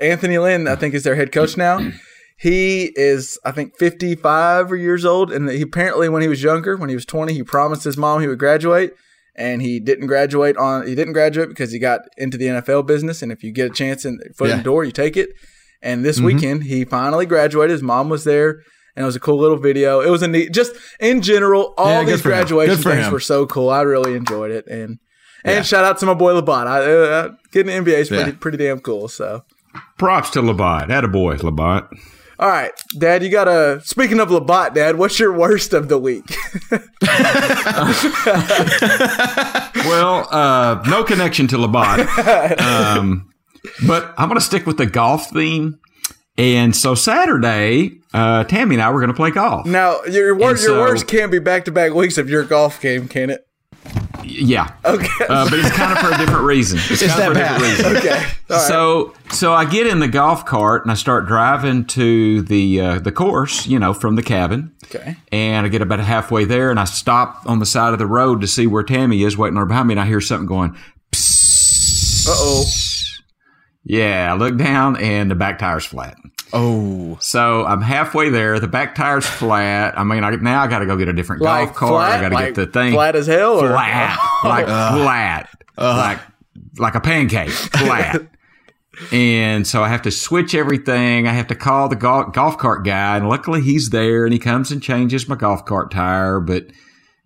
Anthony 0.00 0.38
Lynn, 0.38 0.68
I 0.68 0.76
think, 0.76 0.94
is 0.94 1.02
their 1.02 1.16
head 1.16 1.32
coach 1.32 1.56
now. 1.56 1.80
He 2.36 2.92
is, 2.96 3.38
I 3.44 3.52
think, 3.52 3.76
55 3.78 4.70
years 4.70 5.04
old. 5.04 5.32
And 5.32 5.48
he 5.48 5.62
apparently, 5.62 6.08
when 6.08 6.20
he 6.22 6.28
was 6.28 6.42
younger, 6.42 6.76
when 6.76 6.88
he 6.88 6.94
was 6.94 7.06
20, 7.06 7.32
he 7.32 7.42
promised 7.42 7.84
his 7.84 7.96
mom 7.96 8.20
he 8.20 8.26
would 8.28 8.38
graduate. 8.38 8.92
And 9.36 9.62
he 9.62 9.80
didn't 9.80 10.06
graduate 10.06 10.56
on. 10.56 10.86
He 10.86 10.94
didn't 10.94 11.12
graduate 11.12 11.48
because 11.48 11.72
he 11.72 11.78
got 11.80 12.02
into 12.16 12.36
the 12.38 12.46
NFL 12.46 12.86
business. 12.86 13.20
And 13.22 13.32
if 13.32 13.42
you 13.42 13.50
get 13.52 13.66
a 13.70 13.74
chance 13.74 14.04
in 14.04 14.20
foot 14.36 14.50
in 14.50 14.58
the 14.58 14.62
door, 14.62 14.84
you 14.84 14.92
take 14.92 15.16
it. 15.16 15.30
And 15.82 16.04
this 16.04 16.16
Mm-hmm. 16.18 16.26
weekend, 16.26 16.62
he 16.64 16.84
finally 16.84 17.26
graduated. 17.26 17.72
His 17.72 17.82
mom 17.82 18.08
was 18.08 18.24
there, 18.24 18.62
and 18.96 19.02
it 19.02 19.06
was 19.06 19.16
a 19.16 19.20
cool 19.20 19.38
little 19.38 19.58
video. 19.58 20.00
It 20.00 20.08
was 20.10 20.22
a 20.22 20.28
neat, 20.28 20.52
just 20.52 20.72
in 21.00 21.20
general, 21.20 21.74
all 21.76 22.02
Yeah, 22.02 22.04
these 22.04 22.22
graduation 22.22 22.76
things 22.76 23.06
him. 23.06 23.12
were 23.12 23.20
so 23.20 23.44
cool. 23.44 23.68
I 23.70 23.82
really 23.82 24.14
enjoyed 24.14 24.50
it, 24.52 24.66
and 24.68 24.98
and 25.44 25.56
Yeah. 25.56 25.62
shout 25.62 25.84
out 25.84 25.98
to 25.98 26.06
my 26.06 26.14
boy 26.14 26.32
Labat. 26.32 26.66
I, 26.66 26.80
uh, 26.90 27.28
getting 27.52 27.70
an 27.70 27.84
NBA 27.84 27.98
is 28.00 28.08
pretty 28.08 28.30
Yeah. 28.30 28.36
pretty 28.40 28.56
damn 28.56 28.78
cool. 28.80 29.08
So, 29.08 29.42
Props 29.98 30.30
to 30.30 30.40
Labat. 30.42 30.88
Had 30.90 31.04
a 31.04 31.08
boy, 31.08 31.36
Labat. 31.36 31.86
All 32.38 32.48
right, 32.48 32.72
Dad, 32.98 33.22
you 33.22 33.30
got 33.30 33.44
to. 33.44 33.80
Speaking 33.84 34.20
of 34.20 34.28
Labat, 34.28 34.74
Dad, 34.74 34.96
what's 34.96 35.18
your 35.18 35.32
worst 35.36 35.72
of 35.72 35.88
the 35.88 35.98
week? 35.98 36.24
Well, 39.86 40.26
uh, 40.30 40.82
no 40.88 41.04
connection 41.04 41.46
to 41.48 41.56
Labat. 41.56 42.58
Um, 42.60 43.30
but 43.86 44.14
I'm 44.16 44.28
going 44.28 44.38
to 44.40 44.44
stick 44.44 44.66
with 44.66 44.78
the 44.78 44.86
golf 44.86 45.28
theme. 45.30 45.78
And 46.38 46.74
so 46.74 46.94
Saturday, 46.94 47.92
uh, 48.12 48.44
Tammy 48.44 48.76
and 48.76 48.82
I 48.82 48.90
were 48.90 49.00
going 49.00 49.08
to 49.10 49.14
play 49.16 49.30
golf. 49.30 49.66
now, 49.66 50.02
your 50.04 50.34
wor- 50.34 50.50
And 50.50 50.58
your 50.58 50.68
so- 50.68 50.80
worst 50.80 51.06
can't 51.06 51.30
be 51.30 51.38
back 51.38 51.64
to 51.66 51.72
back 51.72 51.92
weeks 51.92 52.16
of 52.18 52.28
your 52.30 52.44
golf 52.44 52.80
game, 52.80 53.08
can 53.08 53.30
it? 53.30 53.42
Yeah. 54.26 54.72
Okay, 54.84 55.06
Uh, 55.28 55.48
but 55.50 55.58
it's 55.58 55.70
kind 55.72 55.92
of 55.92 55.98
for 55.98 56.12
a 56.12 56.18
different 56.18 56.42
reason. 56.44 56.78
It's, 56.78 57.02
It's 57.02 57.14
kind 57.14 57.28
of 57.28 57.34
that 57.34 57.58
for 57.60 57.64
a 57.64 57.68
different 57.68 57.94
reason. 57.94 58.10
okay, 58.10 58.24
all 58.50 58.56
right. 58.56 58.66
So, 58.68 59.14
so 59.30 59.52
I 59.52 59.64
get 59.64 59.86
in 59.86 59.98
the 60.00 60.08
golf 60.08 60.44
cart 60.46 60.82
and 60.84 60.90
I 60.90 60.94
start 60.94 61.26
driving 61.26 61.84
to 61.86 62.42
the 62.42 62.80
uh, 62.80 62.98
the 63.00 63.12
course, 63.12 63.66
you 63.66 63.78
know, 63.78 63.92
from 63.94 64.16
the 64.16 64.22
cabin. 64.22 64.72
Okay. 64.84 65.16
And 65.32 65.66
I 65.66 65.68
get 65.68 65.82
about 65.82 65.98
halfway 66.00 66.44
there, 66.44 66.70
and 66.70 66.78
I 66.78 66.84
stop 66.84 67.42
on 67.46 67.58
the 67.58 67.66
side 67.66 67.92
of 67.92 67.98
the 67.98 68.06
road 68.06 68.40
to 68.42 68.46
see 68.46 68.66
where 68.66 68.82
Tammy 68.82 69.22
is 69.24 69.36
waiting 69.36 69.56
her 69.56 69.66
behind 69.66 69.88
me, 69.88 69.94
and 69.94 70.00
I 70.00 70.06
hear 70.06 70.20
something 70.20 70.46
going. 70.46 70.70
uh 71.12 72.30
oh, 72.30 72.64
Yeah, 73.84 74.32
I 74.32 74.36
look 74.36 74.56
down, 74.56 74.96
and 74.96 75.30
the 75.30 75.34
back 75.34 75.58
tire's 75.58 75.84
flat. 75.84 76.16
Oh, 76.56 77.18
So 77.20 77.66
I'm 77.66 77.82
halfway 77.82 78.30
there. 78.30 78.60
The 78.60 78.68
back 78.68 78.94
tire's 78.94 79.26
flat. 79.26 79.98
I 79.98 80.04
mean, 80.04 80.22
I, 80.22 80.30
now 80.36 80.62
I 80.62 80.68
got 80.68 80.78
to 80.78 80.86
go 80.86 80.96
get 80.96 81.08
a 81.08 81.12
different 81.12 81.42
like 81.42 81.66
golf 81.66 81.76
cart. 81.76 81.90
flat, 81.90 82.18
I 82.18 82.22
got 82.22 82.28
to 82.28 82.34
like 82.34 82.46
get 82.46 82.54
the 82.54 82.66
thing 82.66 82.92
flat 82.92 83.16
as 83.16 83.26
hell, 83.26 83.54
or 83.58 83.70
flat, 83.70 84.18
like 84.44 84.66
flat, 84.66 85.48
like 85.76 86.20
like 86.78 86.94
a 86.94 87.00
pancake, 87.00 87.50
flat. 87.50 88.22
and 89.12 89.66
so 89.66 89.82
I 89.82 89.88
have 89.88 90.02
to 90.02 90.12
switch 90.12 90.54
everything. 90.54 91.26
I 91.26 91.32
have 91.32 91.48
to 91.48 91.56
call 91.56 91.88
the 91.88 91.96
golf, 91.96 92.32
golf 92.32 92.56
cart 92.56 92.84
guy, 92.84 93.16
and 93.16 93.28
luckily 93.28 93.60
he's 93.60 93.90
there, 93.90 94.24
and 94.24 94.32
he 94.32 94.38
comes 94.38 94.70
and 94.70 94.80
changes 94.80 95.28
my 95.28 95.34
golf 95.34 95.64
cart 95.64 95.90
tire. 95.90 96.38
But 96.38 96.68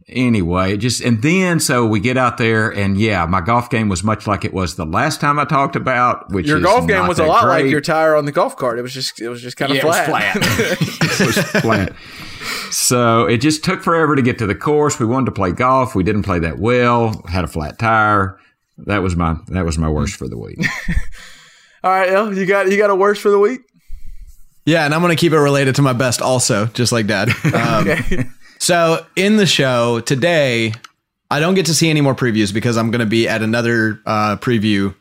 anyway, 0.09 0.77
just 0.77 1.01
and 1.03 1.21
then 1.23 1.61
so 1.61 1.87
we 1.87 2.01
get 2.01 2.17
out 2.17 2.39
there, 2.39 2.71
and 2.71 2.99
yeah, 2.99 3.27
my 3.27 3.41
golf 3.41 3.71
game 3.71 3.89
was 3.89 4.03
much 4.03 4.27
like 4.27 4.45
it 4.45 4.53
was 4.53 4.77
the 4.77 4.87
last 4.87 5.21
time 5.21 5.39
I 5.39 5.45
talked 5.45 5.77
about. 5.77 6.31
Which 6.33 6.47
your 6.47 6.59
is 6.59 6.65
golf 6.65 6.87
game 6.87 6.99
not 6.99 7.09
was 7.09 7.19
a 7.19 7.23
that 7.23 7.29
lot 7.29 7.47
like 7.47 7.67
your 7.67 7.81
tire 7.81 8.17
on 8.17 8.25
the 8.25 8.33
golf 8.33 8.57
cart. 8.57 8.79
It 8.79 8.83
was 8.83 8.93
just 8.95 9.21
it 9.21 9.29
was 9.29 9.41
just 9.43 9.57
kind 9.57 9.71
of 9.71 9.77
Yeah, 9.77 9.83
it 9.85 9.87
was 9.87 9.99
flat. 10.01 10.33
flat. 10.43 10.79
it 11.21 11.27
was 11.27 11.63
flat. 11.63 11.93
So 12.71 13.27
it 13.27 13.39
just 13.39 13.65
took 13.65 13.83
forever 13.83 14.15
to 14.17 14.23
get 14.23 14.39
to 14.39 14.47
the 14.47 14.55
course. 14.55 14.99
We 15.01 15.07
wanted 15.07 15.27
to 15.27 15.33
play 15.33 15.53
golf. 15.53 15.95
We 15.95 16.03
didn't 16.05 16.23
play 16.23 16.39
that 16.41 16.59
well. 16.59 17.23
Had 17.29 17.45
a 17.45 17.49
flat 17.49 17.79
tire. 17.79 18.39
That 18.79 19.03
was 19.03 19.17
my 19.17 19.37
that 19.49 19.65
was 19.65 19.77
my 19.79 19.89
worst 19.89 20.15
for 20.17 20.29
the 20.29 20.39
week. 20.39 20.59
All 21.85 21.91
right, 21.93 22.09
El, 22.09 22.35
you 22.37 22.47
got 22.47 22.71
you 22.71 22.77
got 22.77 22.91
a 22.91 22.95
worst 22.95 23.21
for 23.23 23.31
the 23.31 23.39
week. 23.39 23.61
yeah, 24.65 24.85
and 24.85 24.95
I'm 24.95 25.01
gonna 25.01 25.17
keep 25.17 25.33
it 25.33 25.39
related 25.39 25.75
to 25.77 25.83
my 25.83 25.93
best, 25.93 26.21
also, 26.23 26.67
just 26.67 26.93
like 26.93 27.07
Dad. 27.07 27.31
Um, 27.55 27.89
Okay. 27.89 28.25
So 28.59 29.07
in 29.17 29.37
the 29.37 29.47
show 29.47 30.01
today, 30.01 30.73
I 31.31 31.41
don't 31.41 31.55
get 31.55 31.67
to 31.67 31.75
see 31.75 31.91
any 31.91 32.01
more 32.01 32.15
previews 32.15 32.53
because 32.53 32.77
I'm 32.77 32.91
going 32.91 33.01
to 33.01 33.07
be 33.07 33.29
at 33.29 33.43
another 33.43 34.01
uh, 34.07 34.37
preview 34.37 34.95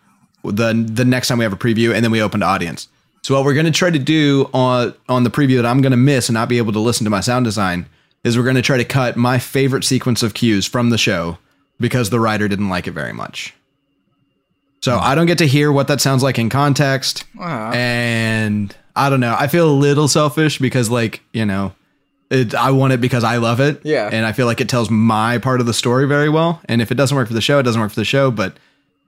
the 0.44 0.74
the 0.74 1.06
next 1.06 1.28
time 1.28 1.40
we 1.40 1.44
have 1.44 1.54
a 1.54 1.58
preview, 1.58 1.94
and 1.94 2.04
then 2.04 2.12
we 2.12 2.22
open 2.22 2.40
to 2.42 2.46
audience. 2.46 2.88
So 3.24 3.36
what 3.36 3.44
we're 3.44 3.54
going 3.54 3.66
to 3.66 3.72
try 3.72 3.90
to 3.90 4.00
do 4.00 4.50
on 4.54 4.94
on 5.10 5.24
the 5.24 5.30
preview 5.30 5.58
that 5.58 5.66
I'm 5.66 5.82
going 5.82 5.92
to 5.92 5.98
miss 5.98 6.30
and 6.30 6.34
not 6.34 6.50
be 6.50 6.58
able 6.58 6.74
to 6.74 6.80
listen 6.80 7.04
to 7.04 7.10
my 7.10 7.20
sound 7.20 7.46
design 7.46 7.88
is 8.24 8.38
we're 8.38 8.44
going 8.44 8.56
to 8.56 8.62
try 8.62 8.78
to 8.78 8.86
cut 8.86 9.16
my 9.18 9.40
favorite 9.40 9.84
sequence 9.84 10.24
of 10.24 10.34
cues 10.34 10.66
from 10.66 10.90
the 10.90 10.98
show 10.98 11.38
because 11.80 12.10
the 12.10 12.20
writer 12.20 12.48
didn't 12.48 12.70
like 12.70 12.88
it 12.88 12.92
very 12.92 13.14
much. 13.14 13.54
So 14.82 14.98
I 14.98 15.16
don't 15.16 15.26
get 15.26 15.40
to 15.40 15.48
hear 15.48 15.72
what 15.72 15.88
that 15.88 16.00
sounds 16.00 16.24
like 16.24 16.40
in 16.40 16.50
context, 16.50 17.26
and 17.74 18.76
I 18.96 19.10
don't 19.10 19.20
know. 19.20 19.36
I 19.38 19.48
feel 19.48 19.70
a 19.70 19.74
little 19.74 20.08
selfish 20.08 20.60
because, 20.60 20.90
like, 20.90 21.22
you 21.34 21.46
know, 21.46 21.74
it, 22.30 22.54
I 22.56 22.72
want 22.72 22.94
it 22.94 23.02
because 23.02 23.24
I 23.24 23.38
love 23.38 23.60
it. 23.60 23.82
Yeah. 23.84 24.10
And 24.12 24.26
I 24.26 24.32
feel 24.32 24.46
like 24.46 24.62
it 24.62 24.70
tells 24.70 24.90
my 24.90 25.38
part 25.38 25.60
of 25.60 25.66
the 25.66 25.74
story 25.74 26.08
very 26.08 26.30
well. 26.30 26.62
And 26.66 26.82
if 26.82 26.92
it 26.92 26.96
doesn't 26.96 27.16
work 27.16 27.28
for 27.28 27.34
the 27.34 27.42
show, 27.42 27.60
it 27.60 27.64
doesn't 27.64 27.80
work 27.80 27.92
for 27.92 28.00
the 28.00 28.06
show. 28.06 28.32
But 28.32 28.58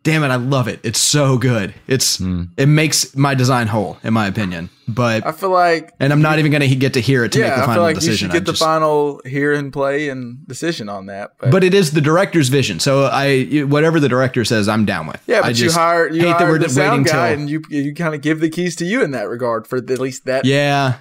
damn 0.03 0.23
it, 0.23 0.27
I 0.27 0.35
love 0.35 0.67
it. 0.67 0.79
It's 0.83 0.99
so 0.99 1.37
good. 1.37 1.73
It's 1.87 2.17
hmm. 2.17 2.43
it 2.57 2.67
makes 2.67 3.15
my 3.15 3.35
design 3.35 3.67
whole, 3.67 3.97
in 4.03 4.13
my 4.13 4.27
opinion. 4.27 4.69
But 4.87 5.25
I 5.25 5.33
feel 5.33 5.51
like 5.51 5.93
and 5.99 6.11
I'm 6.11 6.21
not 6.21 6.39
even 6.39 6.51
going 6.51 6.67
to 6.67 6.75
get 6.75 6.93
to 6.93 7.01
hear 7.01 7.23
it 7.23 7.31
to 7.33 7.39
make 7.39 7.49
the 7.49 7.53
I 7.53 7.59
final 7.59 7.73
feel 7.75 7.83
like 7.83 7.95
decision. 7.95 8.11
you 8.11 8.17
should 8.17 8.31
I 8.31 8.33
get 8.33 8.45
the 8.45 8.53
just- 8.53 8.63
final 8.63 9.21
hear 9.25 9.53
and 9.53 9.71
play 9.71 10.09
and 10.09 10.47
decision 10.47 10.89
on 10.89 11.07
that. 11.07 11.33
But, 11.39 11.51
but 11.51 11.63
it 11.63 11.73
is 11.73 11.91
the 11.91 12.01
director's 12.01 12.49
vision. 12.49 12.79
So 12.79 13.05
I 13.05 13.59
whatever 13.61 13.99
the 13.99 14.09
director 14.09 14.45
says, 14.45 14.67
I'm 14.67 14.85
down 14.85 15.07
with. 15.07 15.21
yeah, 15.27 15.39
I 15.39 15.41
but 15.41 15.47
you 15.49 15.65
just 15.65 15.75
hire 15.75 16.09
you 16.09 16.21
hate 16.21 16.39
that 16.39 16.47
we're 16.47 16.57
the 16.57 16.69
sound 16.69 16.91
waiting 16.91 17.03
guy, 17.03 17.29
till 17.29 17.39
and 17.41 17.49
you 17.49 17.61
you 17.69 17.93
kind 17.93 18.15
of 18.15 18.21
give 18.21 18.39
the 18.39 18.49
keys 18.49 18.75
to 18.77 18.85
you 18.85 19.03
in 19.03 19.11
that 19.11 19.29
regard 19.29 19.67
for 19.67 19.77
at 19.77 19.89
least 19.89 20.25
that. 20.25 20.45
yeah. 20.45 20.99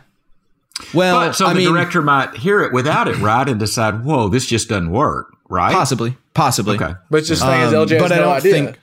Well, 0.94 1.16
But 1.28 1.32
so 1.32 1.46
I 1.46 1.52
the 1.52 1.58
mean, 1.60 1.68
director 1.72 2.02
might 2.02 2.36
hear 2.36 2.62
it 2.62 2.72
without 2.72 3.08
it, 3.08 3.18
right, 3.18 3.48
and 3.48 3.58
decide, 3.58 4.04
"Whoa, 4.04 4.28
this 4.28 4.46
just 4.46 4.68
doesn't 4.68 4.90
work." 4.90 5.34
Right? 5.50 5.72
possibly, 5.72 6.14
possibly. 6.34 6.76
Okay. 6.76 6.92
But 7.10 7.24
just 7.24 7.40
the 7.42 7.48
thing 7.50 7.60
is, 7.62 7.68
Um, 7.72 7.86
LJ 7.86 7.94
has 7.94 8.02
but 8.02 8.12
I 8.12 8.16
no 8.16 8.22
don't 8.22 8.36
idea. 8.36 8.52
think 8.52 8.78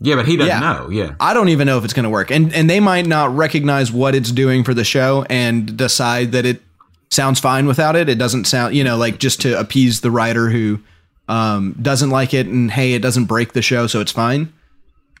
Yeah, 0.00 0.16
but 0.16 0.26
he 0.26 0.36
doesn't 0.36 0.48
Yeah. 0.48 0.60
know. 0.60 0.90
Yeah. 0.90 1.10
I 1.20 1.32
don't 1.34 1.48
even 1.50 1.66
know 1.66 1.78
if 1.78 1.84
it's 1.84 1.92
going 1.94 2.02
to 2.04 2.10
work. 2.10 2.30
And 2.32 2.52
and 2.52 2.68
they 2.68 2.80
might 2.80 3.06
not 3.06 3.34
recognize 3.34 3.92
what 3.92 4.14
it's 4.16 4.32
doing 4.32 4.64
for 4.64 4.74
the 4.74 4.82
show 4.84 5.24
and 5.30 5.76
decide 5.76 6.32
that 6.32 6.44
it 6.44 6.62
sounds 7.10 7.38
fine 7.38 7.66
without 7.66 7.94
it. 7.94 8.08
It 8.08 8.18
doesn't 8.18 8.46
sound, 8.48 8.74
you 8.74 8.82
know, 8.82 8.96
like 8.96 9.18
just 9.20 9.40
to 9.42 9.58
appease 9.58 10.00
the 10.00 10.10
writer 10.10 10.50
who 10.50 10.80
um, 11.28 11.76
doesn't 11.80 12.10
like 12.10 12.34
it 12.34 12.46
and 12.48 12.70
hey, 12.72 12.92
it 12.94 13.00
doesn't 13.02 13.26
break 13.26 13.52
the 13.52 13.62
show, 13.62 13.86
so 13.86 14.00
it's 14.00 14.12
fine. 14.12 14.52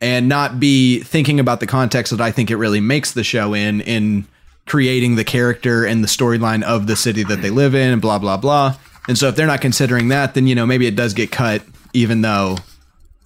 And 0.02 0.28
not 0.28 0.58
be 0.60 0.98
thinking 1.00 1.38
about 1.40 1.60
the 1.60 1.66
context 1.68 2.10
that 2.10 2.20
I 2.20 2.30
think 2.32 2.50
it 2.50 2.56
really 2.56 2.80
makes 2.80 3.12
the 3.12 3.22
show 3.24 3.54
in 3.54 3.80
in 3.82 4.26
creating 4.66 5.16
the 5.16 5.24
character 5.24 5.84
and 5.84 6.02
the 6.02 6.08
storyline 6.08 6.62
of 6.62 6.86
the 6.86 6.96
city 6.96 7.22
that 7.24 7.42
they 7.42 7.50
live 7.50 7.74
in 7.74 7.92
and 7.92 8.02
blah 8.02 8.18
blah 8.18 8.36
blah. 8.36 8.76
And 9.08 9.18
so 9.18 9.28
if 9.28 9.36
they're 9.36 9.46
not 9.46 9.60
considering 9.60 10.08
that, 10.08 10.34
then 10.34 10.46
you 10.46 10.54
know 10.54 10.66
maybe 10.66 10.86
it 10.86 10.96
does 10.96 11.12
get 11.14 11.30
cut, 11.30 11.62
even 11.92 12.22
though 12.22 12.56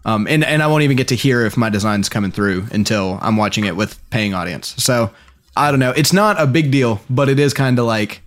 um, 0.04 0.26
and 0.28 0.42
and 0.44 0.62
I 0.62 0.66
won't 0.68 0.82
even 0.84 0.96
get 0.96 1.08
to 1.08 1.14
hear 1.16 1.44
if 1.44 1.56
my 1.56 1.68
design's 1.70 2.08
coming 2.08 2.30
through 2.32 2.66
until 2.72 3.18
I'm 3.20 3.36
watching 3.36 3.64
it 3.66 3.76
with 3.76 3.98
paying 4.10 4.32
audience. 4.34 4.74
So 4.82 5.10
I 5.56 5.70
don't 5.70 5.80
know. 5.80 5.90
It's 5.90 6.12
not 6.12 6.40
a 6.40 6.46
big 6.46 6.70
deal, 6.70 7.00
but 7.10 7.28
it 7.28 7.38
is 7.38 7.52
kind 7.52 7.78
of 7.78 7.84
like, 7.84 8.22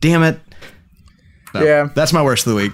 damn 0.00 0.22
it. 0.22 0.38
So, 1.54 1.64
Yeah. 1.64 1.88
that's 1.94 2.12
my 2.12 2.22
worst 2.22 2.46
of 2.46 2.50
the 2.50 2.56
week. 2.56 2.72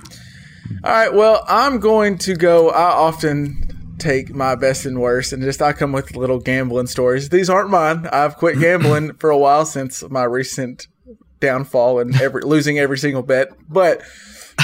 All 0.83 0.91
right, 0.93 1.13
well, 1.15 1.45
I'm 1.49 1.79
going 1.79 2.19
to 2.19 2.35
go. 2.35 2.71
I 2.71 2.91
often 2.91 3.74
take 4.05 4.35
my 4.35 4.55
best 4.55 4.85
and 4.85 5.01
worst, 5.01 5.33
and 5.33 5.43
just 5.43 5.63
I 5.63 5.73
come 5.73 5.93
with 5.93 6.15
little 6.15 6.39
gambling 6.39 6.87
stories. 6.87 7.31
These 7.31 7.49
aren't 7.49 7.71
mine. 7.71 8.07
I've 8.13 8.37
quit 8.37 8.61
gambling 8.61 9.15
for 9.15 9.31
a 9.31 9.39
while 9.39 9.65
since 9.65 10.05
my 10.11 10.25
recent 10.25 10.87
downfall 11.41 11.99
and 11.99 12.15
every 12.21 12.43
losing 12.43 12.79
every 12.79 12.99
single 12.99 13.23
bet. 13.23 13.49
But 13.69 14.03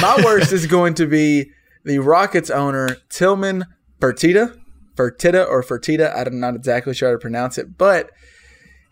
my 0.00 0.20
worst 0.24 0.52
is 0.52 0.66
going 0.66 0.94
to 0.94 1.06
be 1.06 1.50
the 1.84 1.98
Rockets 1.98 2.50
owner 2.50 2.96
Tillman 3.08 3.64
Fertitta, 3.98 4.58
Fertitta 4.94 5.48
or 5.48 5.62
Fertitta. 5.62 6.14
I'm 6.14 6.38
not 6.38 6.54
exactly 6.54 6.94
sure 6.94 7.08
how 7.08 7.14
to 7.14 7.18
pronounce 7.18 7.56
it, 7.56 7.78
but 7.78 8.10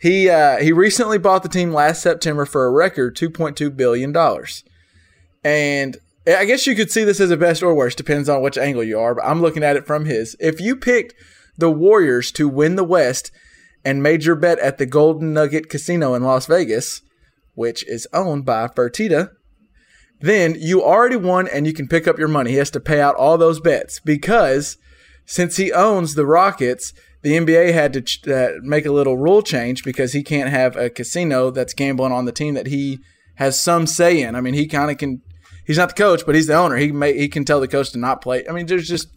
he 0.01 0.31
uh, 0.31 0.59
he 0.59 0.73
recently 0.73 1.19
bought 1.19 1.43
the 1.43 1.49
team 1.49 1.73
last 1.73 2.03
September 2.03 2.47
for 2.47 2.65
a 2.65 2.71
record 2.71 3.17
2.2 3.17 3.77
billion 3.77 4.13
dollars. 4.13 4.65
And 5.45 5.99
I 6.37 6.45
guess 6.45 6.67
you 6.67 6.75
could 6.75 6.91
see 6.91 7.05
this 7.05 7.21
as 7.21 7.31
a 7.31 7.37
best 7.37 7.63
or 7.63 7.75
worst, 7.75 7.97
depends 7.97 8.29
on 8.29 8.43
which 8.43 8.59
angle 8.59 8.85
you 8.85 8.99
are, 8.99 9.15
but 9.15 9.25
I'm 9.25 9.41
looking 9.41 9.63
at 9.63 9.77
it 9.77 9.87
from 9.87 10.05
his. 10.05 10.37
If 10.39 10.61
you 10.61 10.77
picked 10.77 11.15
the 11.57 11.71
Warriors 11.71 12.31
to 12.33 12.49
win 12.49 12.77
the 12.77 12.85
West 12.85 13.31
and 13.85 14.03
made 14.03 14.25
your 14.25 14.37
bet 14.37 14.59
at 14.59 14.79
the 14.79 14.87
Golden 14.87 15.33
Nugget 15.33 15.69
Casino 15.69 16.15
in 16.15 16.23
Las 16.23 16.47
Vegas, 16.47 17.03
which 17.55 17.87
is 17.89 18.07
owned 18.13 18.45
by 18.45 18.69
Fertitta, 18.69 19.31
then 20.21 20.57
you 20.59 20.83
already 20.83 21.17
won 21.17 21.49
and 21.49 21.67
you 21.67 21.73
can 21.73 21.89
pick 21.89 22.07
up 22.07 22.19
your 22.19 22.29
money. 22.29 22.51
He 22.51 22.57
has 22.57 22.71
to 22.71 22.81
pay 22.81 23.01
out 23.01 23.15
all 23.15 23.39
those 23.39 23.61
bets 23.61 24.01
because 24.01 24.77
since 25.25 25.57
he 25.57 25.73
owns 25.73 26.15
the 26.15 26.27
Rockets, 26.27 26.93
the 27.23 27.37
NBA 27.37 27.73
had 27.73 27.93
to 27.93 28.01
ch- 28.01 28.27
uh, 28.29 28.53
make 28.63 28.87
a 28.87 28.93
little 28.93 29.17
rule 29.17 29.43
change 29.43 29.85
because 29.85 30.13
he 30.13 30.23
can't 30.23 30.51
have 30.51 30.77
a 30.77 30.91
casino 30.91 31.51
that's 31.51 31.75
gambling 31.75 32.13
on 32.13 32.25
the 32.25 32.33
team 32.33 32.55
that 32.55 32.67
he 32.67 32.99
has 33.37 33.61
some 33.61 33.87
say 33.87 34.21
in. 34.21 34.35
I 34.35 34.41
mean, 34.41 34.55
he 34.55 34.67
kind 34.67 34.91
of 34.91 34.99
can. 34.99 35.23
He's 35.69 35.77
not 35.77 35.91
the 35.91 35.95
coach, 35.95 36.25
but 36.25 36.35
he's 36.35 36.47
the 36.47 36.55
owner. 36.55 36.77
He 36.77 36.91
may 36.91 37.17
he 37.17 37.29
can 37.29 37.45
tell 37.45 37.61
the 37.61 37.69
coach 37.69 37.93
to 37.93 37.99
not 37.99 38.23
play. 38.23 38.49
I 38.49 38.53
mean, 38.53 38.65
there's 38.65 38.89
just 38.89 39.09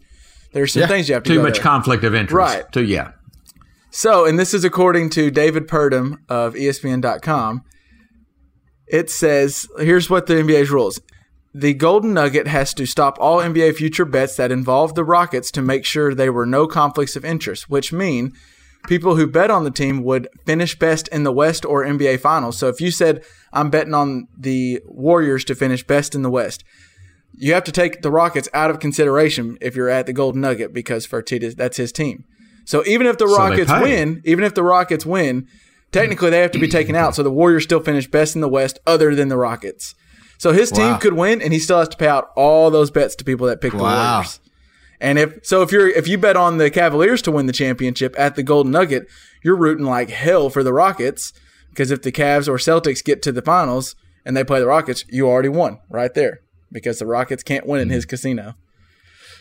there's 0.52 0.74
some 0.74 0.86
things 0.86 1.08
you 1.08 1.14
have 1.14 1.22
to 1.22 1.28
do. 1.28 1.36
Too 1.36 1.42
much 1.42 1.54
there. 1.54 1.62
conflict 1.62 2.04
of 2.04 2.14
interest. 2.14 2.34
Right. 2.34 2.70
Too, 2.70 2.84
yeah. 2.84 3.12
So, 3.90 4.26
and 4.26 4.38
this 4.38 4.52
is 4.52 4.62
according 4.62 5.08
to 5.10 5.30
David 5.30 5.66
Purdum 5.66 6.18
of 6.28 6.52
ESPN.com. 6.52 7.62
It 8.86 9.08
says, 9.08 9.66
here's 9.78 10.10
what 10.10 10.26
the 10.26 10.34
NBA's 10.34 10.70
rules. 10.70 11.00
The 11.54 11.72
Golden 11.72 12.12
Nugget 12.12 12.46
has 12.48 12.74
to 12.74 12.84
stop 12.84 13.16
all 13.18 13.38
NBA 13.38 13.74
future 13.74 14.04
bets 14.04 14.36
that 14.36 14.52
involve 14.52 14.94
the 14.94 15.04
Rockets 15.04 15.50
to 15.52 15.62
make 15.62 15.86
sure 15.86 16.14
there 16.14 16.32
were 16.32 16.46
no 16.46 16.66
conflicts 16.66 17.16
of 17.16 17.24
interest, 17.24 17.70
which 17.70 17.92
mean 17.94 18.32
people 18.86 19.16
who 19.16 19.26
bet 19.26 19.50
on 19.50 19.64
the 19.64 19.70
team 19.70 20.02
would 20.02 20.28
finish 20.44 20.78
best 20.78 21.08
in 21.08 21.22
the 21.22 21.32
West 21.32 21.64
or 21.64 21.84
NBA 21.84 22.20
Finals. 22.20 22.58
So 22.58 22.68
if 22.68 22.80
you 22.80 22.90
said, 22.90 23.24
I'm 23.52 23.70
betting 23.70 23.94
on 23.94 24.28
the 24.36 24.80
Warriors 24.86 25.44
to 25.46 25.54
finish 25.54 25.86
best 25.86 26.14
in 26.14 26.22
the 26.22 26.30
West, 26.30 26.64
you 27.32 27.54
have 27.54 27.64
to 27.64 27.72
take 27.72 28.02
the 28.02 28.10
Rockets 28.10 28.48
out 28.52 28.70
of 28.70 28.78
consideration 28.78 29.58
if 29.60 29.74
you're 29.74 29.88
at 29.88 30.06
the 30.06 30.12
Golden 30.12 30.40
Nugget 30.40 30.72
because 30.72 31.06
Fertitta, 31.06 31.54
that's 31.54 31.76
his 31.76 31.92
team. 31.92 32.24
So 32.64 32.84
even 32.86 33.06
if 33.06 33.18
the 33.18 33.26
they 33.26 33.32
Rockets 33.32 33.72
win, 33.80 34.22
even 34.24 34.44
if 34.44 34.54
the 34.54 34.62
Rockets 34.62 35.04
win, 35.04 35.48
technically 35.90 36.30
they 36.30 36.40
have 36.40 36.52
to 36.52 36.58
be 36.58 36.68
taken 36.68 36.94
out. 36.94 37.14
So 37.14 37.22
the 37.22 37.30
Warriors 37.30 37.64
still 37.64 37.80
finish 37.80 38.06
best 38.06 38.34
in 38.34 38.40
the 38.40 38.48
West, 38.48 38.78
other 38.86 39.14
than 39.14 39.28
the 39.28 39.36
Rockets. 39.36 39.94
So 40.38 40.52
his 40.52 40.70
team 40.70 40.92
Wow. 40.92 40.98
could 40.98 41.12
win, 41.14 41.40
and 41.42 41.52
he 41.52 41.58
still 41.58 41.78
has 41.78 41.88
to 41.88 41.96
pay 41.96 42.08
out 42.08 42.30
all 42.36 42.70
those 42.70 42.90
bets 42.90 43.14
to 43.16 43.24
people 43.24 43.46
that 43.46 43.60
pick 43.60 43.72
the 43.72 43.78
Warriors. 43.78 44.40
And 45.00 45.18
if 45.18 45.44
so, 45.44 45.62
if 45.62 45.72
you're 45.72 45.88
if 45.88 46.06
you 46.06 46.18
bet 46.18 46.36
on 46.36 46.58
the 46.58 46.70
Cavaliers 46.70 47.22
to 47.22 47.32
win 47.32 47.46
the 47.46 47.52
championship 47.52 48.14
at 48.18 48.36
the 48.36 48.42
Golden 48.42 48.70
Nugget, 48.72 49.06
you're 49.42 49.56
rooting 49.56 49.84
like 49.84 50.10
hell 50.10 50.48
for 50.50 50.62
the 50.62 50.72
Rockets 50.72 51.32
because 51.72 51.90
if 51.90 52.02
the 52.02 52.12
Cavs 52.12 52.48
or 52.48 52.56
Celtics 52.56 53.02
get 53.02 53.22
to 53.22 53.32
the 53.32 53.42
finals 53.42 53.96
and 54.24 54.36
they 54.36 54.44
play 54.44 54.60
the 54.60 54.66
Rockets, 54.66 55.04
you 55.08 55.26
already 55.28 55.48
won 55.48 55.78
right 55.90 56.12
there 56.14 56.40
because 56.70 56.98
the 56.98 57.06
Rockets 57.06 57.42
can't 57.42 57.66
win 57.66 57.80
in 57.80 57.90
his 57.90 58.04
casino. 58.04 58.54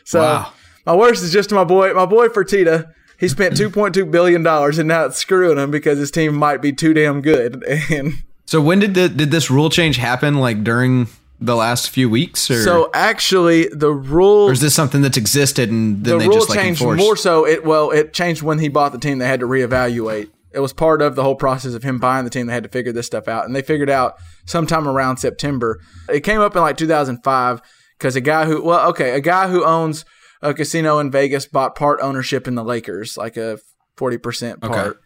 So 0.06 0.22
Wow. 0.22 0.54
my 0.86 0.96
worst 0.96 1.24
is 1.24 1.32
just 1.32 1.50
to 1.50 1.56
my 1.56 1.64
boy, 1.64 1.94
my 1.94 2.06
boy 2.06 2.28
Fertitta. 2.28 2.92
He 3.20 3.28
spent 3.28 3.56
two 3.56 3.70
point 3.70 3.94
two 3.94 4.06
billion 4.06 4.42
dollars, 4.42 4.80
and 4.80 4.88
now 4.88 5.06
it's 5.06 5.18
screwing 5.18 5.58
him 5.60 5.70
because 5.70 6.00
his 6.00 6.10
team 6.10 6.34
might 6.36 6.62
be 6.62 6.74
too 6.74 6.94
damn 6.94 7.22
good. 7.22 7.64
And 7.92 8.14
So 8.48 8.60
when 8.60 8.80
did 8.80 8.96
the, 8.96 9.08
did 9.10 9.30
this 9.32 9.52
rule 9.52 9.70
change 9.70 9.98
happen? 9.98 10.36
Like 10.40 10.64
during 10.64 11.08
the 11.40 11.56
last 11.56 11.90
few 11.92 12.10
weeks, 12.10 12.50
or, 12.52 12.62
so, 12.64 12.90
actually, 12.94 13.68
the 13.68 13.92
rule 13.92 14.48
or 14.50 14.52
is 14.52 14.62
this 14.62 14.74
something 14.76 15.02
that's 15.02 15.18
existed 15.18 15.70
and 15.70 16.04
then 16.04 16.14
the 16.18 16.20
they 16.20 16.28
rule 16.28 16.38
just 16.38 16.50
like 16.50 16.60
changed 16.60 16.82
enforced? 16.82 17.00
more 17.00 17.16
so. 17.16 17.46
It 17.46 17.64
well, 17.64 17.92
it 17.92 18.12
changed 18.14 18.42
when 18.42 18.58
he 18.60 18.70
bought 18.70 18.92
the 18.92 18.98
team. 19.00 19.20
They 19.20 19.28
had 19.28 19.40
to 19.42 19.48
reevaluate. 19.48 20.30
It 20.54 20.60
was 20.60 20.74
part 20.74 21.02
of 21.02 21.16
the 21.16 21.24
whole 21.24 21.36
process 21.36 21.74
of 21.74 21.84
him 21.84 21.98
buying 21.98 22.24
the 22.26 22.30
team. 22.30 22.48
They 22.48 22.54
had 22.54 22.64
to 22.64 22.70
figure 22.70 22.92
this 22.92 23.06
stuff 23.08 23.28
out, 23.28 23.46
and 23.46 23.56
they 23.56 23.62
figured 23.62 23.90
out 23.90 24.16
sometime 24.46 24.88
around 24.88 25.18
September. 25.18 25.80
It 26.10 26.22
came 26.22 26.42
up 26.42 26.56
in 26.56 26.62
like 26.62 26.78
2005 26.78 27.62
because 27.98 28.16
a 28.16 28.22
guy 28.22 28.46
who 28.46 28.62
well, 28.64 28.90
okay, 28.90 29.12
a 29.12 29.22
guy 29.22 29.48
who 29.50 29.64
owns 29.64 30.04
a 30.42 30.54
casino 30.54 31.00
in 31.00 31.12
Vegas 31.12 31.46
bought 31.46 31.76
part 31.76 32.00
ownership 32.02 32.48
in 32.48 32.56
the 32.56 32.64
Lakers, 32.64 33.16
like 33.18 33.38
a 33.38 33.60
40 33.98 34.18
percent 34.18 34.62
part, 34.62 34.78
Okay. 34.78 35.00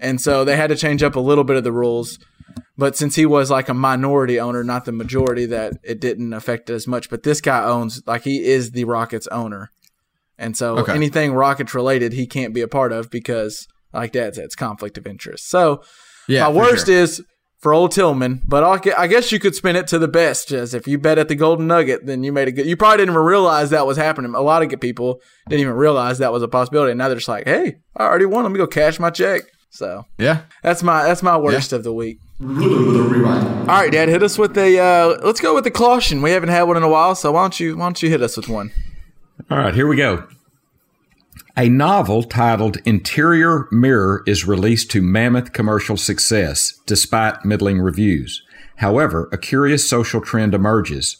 and 0.00 0.20
so 0.20 0.44
they 0.44 0.56
had 0.56 0.68
to 0.70 0.76
change 0.76 1.02
up 1.02 1.14
a 1.16 1.20
little 1.20 1.44
bit 1.44 1.56
of 1.56 1.64
the 1.64 1.72
rules. 1.72 2.18
But 2.76 2.96
since 2.96 3.14
he 3.14 3.26
was 3.26 3.50
like 3.50 3.68
a 3.68 3.74
minority 3.74 4.40
owner, 4.40 4.64
not 4.64 4.86
the 4.86 4.92
majority, 4.92 5.44
that 5.46 5.74
it 5.84 6.00
didn't 6.00 6.32
affect 6.32 6.70
it 6.70 6.74
as 6.74 6.86
much. 6.88 7.10
But 7.10 7.22
this 7.22 7.40
guy 7.40 7.62
owns 7.62 8.02
like 8.06 8.22
he 8.24 8.42
is 8.44 8.70
the 8.70 8.84
Rockets 8.84 9.26
owner. 9.28 9.70
And 10.38 10.56
so 10.56 10.78
Okay. 10.78 10.94
anything 10.94 11.34
Rockets 11.34 11.74
related, 11.74 12.14
he 12.14 12.26
can't 12.26 12.54
be 12.54 12.62
a 12.62 12.68
part 12.68 12.90
of 12.92 13.10
because, 13.10 13.68
like 13.92 14.12
Dad 14.12 14.34
said, 14.34 14.44
it's 14.44 14.54
conflict 14.54 14.98
of 14.98 15.06
interest. 15.06 15.48
So 15.48 15.82
yeah, 16.28 16.42
my 16.42 16.50
worst 16.50 16.86
sure. 16.86 16.94
is 16.94 17.22
for 17.58 17.74
old 17.74 17.92
Tillman, 17.92 18.40
but 18.46 18.64
I'll, 18.64 18.78
ge- 18.78 18.96
I 18.96 19.06
guess 19.06 19.30
you 19.32 19.38
could 19.38 19.54
spin 19.54 19.76
it 19.76 19.86
to 19.88 19.98
the 19.98 20.08
best. 20.08 20.50
As 20.50 20.72
if 20.74 20.88
you 20.88 20.98
bet 20.98 21.18
at 21.18 21.28
the 21.28 21.34
Golden 21.34 21.66
Nugget, 21.66 22.06
then 22.06 22.24
you 22.24 22.32
made 22.32 22.48
a 22.48 22.52
good. 22.52 22.66
You 22.66 22.76
probably 22.76 22.98
didn't 22.98 23.14
even 23.14 23.24
realize 23.24 23.70
that 23.70 23.86
was 23.86 23.96
happening. 23.96 24.34
A 24.34 24.40
lot 24.40 24.62
of 24.62 24.68
good 24.68 24.80
people 24.80 25.20
didn't 25.48 25.60
even 25.60 25.74
realize 25.74 26.18
that 26.18 26.32
was 26.32 26.42
a 26.42 26.48
possibility. 26.48 26.92
And 26.92 26.98
now 26.98 27.08
they're 27.08 27.16
just 27.16 27.28
like, 27.28 27.46
"Hey, 27.46 27.76
I 27.96 28.04
already 28.04 28.26
won. 28.26 28.44
Let 28.44 28.52
me 28.52 28.58
go 28.58 28.66
cash 28.66 28.98
my 28.98 29.10
check." 29.10 29.42
So 29.70 30.04
yeah. 30.18 30.42
that's 30.62 30.82
my 30.82 31.04
that's 31.04 31.22
my 31.22 31.36
worst 31.36 31.72
of 31.72 31.84
the 31.84 31.92
week. 31.92 32.18
All 32.40 32.46
right, 32.46 33.92
Dad, 33.92 34.08
hit 34.08 34.22
us 34.22 34.38
with 34.38 34.56
a. 34.56 34.78
Uh, 34.78 35.20
let's 35.24 35.40
go 35.40 35.54
with 35.54 35.64
the 35.64 35.70
caution. 35.70 36.22
We 36.22 36.30
haven't 36.30 36.48
had 36.48 36.64
one 36.64 36.76
in 36.76 36.82
a 36.82 36.88
while, 36.88 37.14
so 37.14 37.32
why 37.32 37.42
don't 37.42 37.60
you 37.60 37.76
why 37.76 37.84
don't 37.84 38.02
you 38.02 38.10
hit 38.10 38.22
us 38.22 38.36
with 38.36 38.48
one? 38.48 38.72
All 39.50 39.58
right, 39.58 39.74
here 39.74 39.86
we 39.86 39.96
go. 39.96 40.26
A 41.56 41.68
novel 41.68 42.22
titled 42.22 42.76
Interior 42.84 43.66
Mirror 43.72 44.22
is 44.24 44.46
released 44.46 44.88
to 44.92 45.02
mammoth 45.02 45.52
commercial 45.52 45.96
success 45.96 46.80
despite 46.86 47.44
middling 47.44 47.80
reviews. 47.80 48.42
However, 48.76 49.28
a 49.32 49.38
curious 49.38 49.88
social 49.88 50.20
trend 50.20 50.54
emerges. 50.54 51.16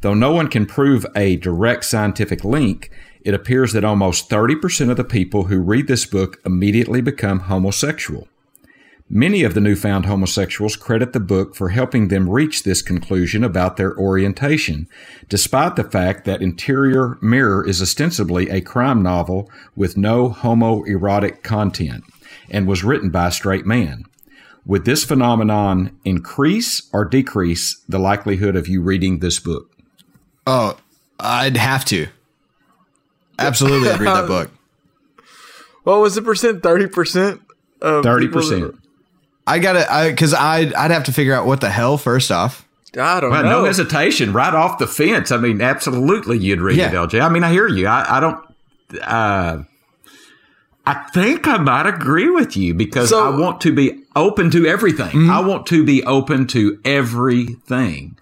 Though 0.00 0.14
no 0.14 0.32
one 0.32 0.48
can 0.48 0.64
prove 0.64 1.04
a 1.14 1.36
direct 1.36 1.84
scientific 1.84 2.44
link, 2.44 2.90
it 3.20 3.34
appears 3.34 3.72
that 3.74 3.84
almost 3.84 4.30
30% 4.30 4.90
of 4.90 4.96
the 4.96 5.04
people 5.04 5.44
who 5.44 5.60
read 5.60 5.86
this 5.86 6.06
book 6.06 6.40
immediately 6.46 7.02
become 7.02 7.40
homosexual. 7.40 8.26
Many 9.16 9.44
of 9.44 9.54
the 9.54 9.60
newfound 9.60 10.06
homosexuals 10.06 10.74
credit 10.74 11.12
the 11.12 11.20
book 11.20 11.54
for 11.54 11.68
helping 11.68 12.08
them 12.08 12.28
reach 12.28 12.64
this 12.64 12.82
conclusion 12.82 13.44
about 13.44 13.76
their 13.76 13.96
orientation, 13.96 14.88
despite 15.28 15.76
the 15.76 15.84
fact 15.84 16.24
that 16.24 16.42
Interior 16.42 17.16
Mirror 17.22 17.68
is 17.68 17.80
ostensibly 17.80 18.50
a 18.50 18.60
crime 18.60 19.04
novel 19.04 19.48
with 19.76 19.96
no 19.96 20.30
homoerotic 20.30 21.44
content 21.44 22.02
and 22.50 22.66
was 22.66 22.82
written 22.82 23.10
by 23.10 23.28
a 23.28 23.30
straight 23.30 23.64
man. 23.64 24.02
Would 24.66 24.84
this 24.84 25.04
phenomenon 25.04 25.96
increase 26.04 26.90
or 26.92 27.04
decrease 27.04 27.84
the 27.88 28.00
likelihood 28.00 28.56
of 28.56 28.66
you 28.66 28.82
reading 28.82 29.20
this 29.20 29.38
book? 29.38 29.70
Oh, 30.44 30.76
I'd 31.20 31.56
have 31.56 31.84
to. 31.84 32.08
Absolutely, 33.38 33.90
I'd 33.90 34.00
read 34.00 34.08
that 34.08 34.26
book. 34.26 34.50
What 35.84 36.00
was 36.00 36.16
the 36.16 36.22
percent? 36.22 36.64
Thirty 36.64 36.88
percent. 36.88 37.42
Thirty 37.80 38.26
percent. 38.26 38.74
I 39.46 39.58
gotta, 39.58 39.92
I 39.92 40.10
because 40.10 40.32
I'd 40.34 40.72
I'd 40.74 40.90
have 40.90 41.04
to 41.04 41.12
figure 41.12 41.34
out 41.34 41.46
what 41.46 41.60
the 41.60 41.70
hell 41.70 41.98
first 41.98 42.30
off. 42.30 42.66
I 42.98 43.20
don't 43.20 43.30
Well, 43.30 43.42
know. 43.42 43.50
no 43.60 43.64
hesitation, 43.64 44.32
right 44.32 44.54
off 44.54 44.78
the 44.78 44.86
fence. 44.86 45.32
I 45.32 45.36
mean, 45.36 45.60
absolutely, 45.60 46.38
you'd 46.38 46.60
read 46.60 46.76
Yeah. 46.76 46.90
it, 46.90 46.94
LJ. 46.94 47.20
I 47.20 47.28
mean, 47.28 47.42
I 47.44 47.50
hear 47.50 47.66
you. 47.68 47.86
I, 47.88 48.16
I 48.18 48.20
don't. 48.20 48.38
Uh, 49.02 49.62
I 50.86 50.94
think 51.14 51.48
I 51.48 51.56
might 51.58 51.86
agree 51.86 52.28
with 52.30 52.56
you 52.56 52.74
because 52.74 53.08
So- 53.08 53.26
I 53.26 53.36
want 53.38 53.60
to 53.62 53.72
be 53.72 54.02
open 54.14 54.50
to 54.50 54.66
everything. 54.66 55.28
I 55.30 55.40
want 55.40 55.66
to 55.66 55.82
be 55.84 56.04
open 56.04 56.46
to 56.48 56.78
everything. 56.84 58.16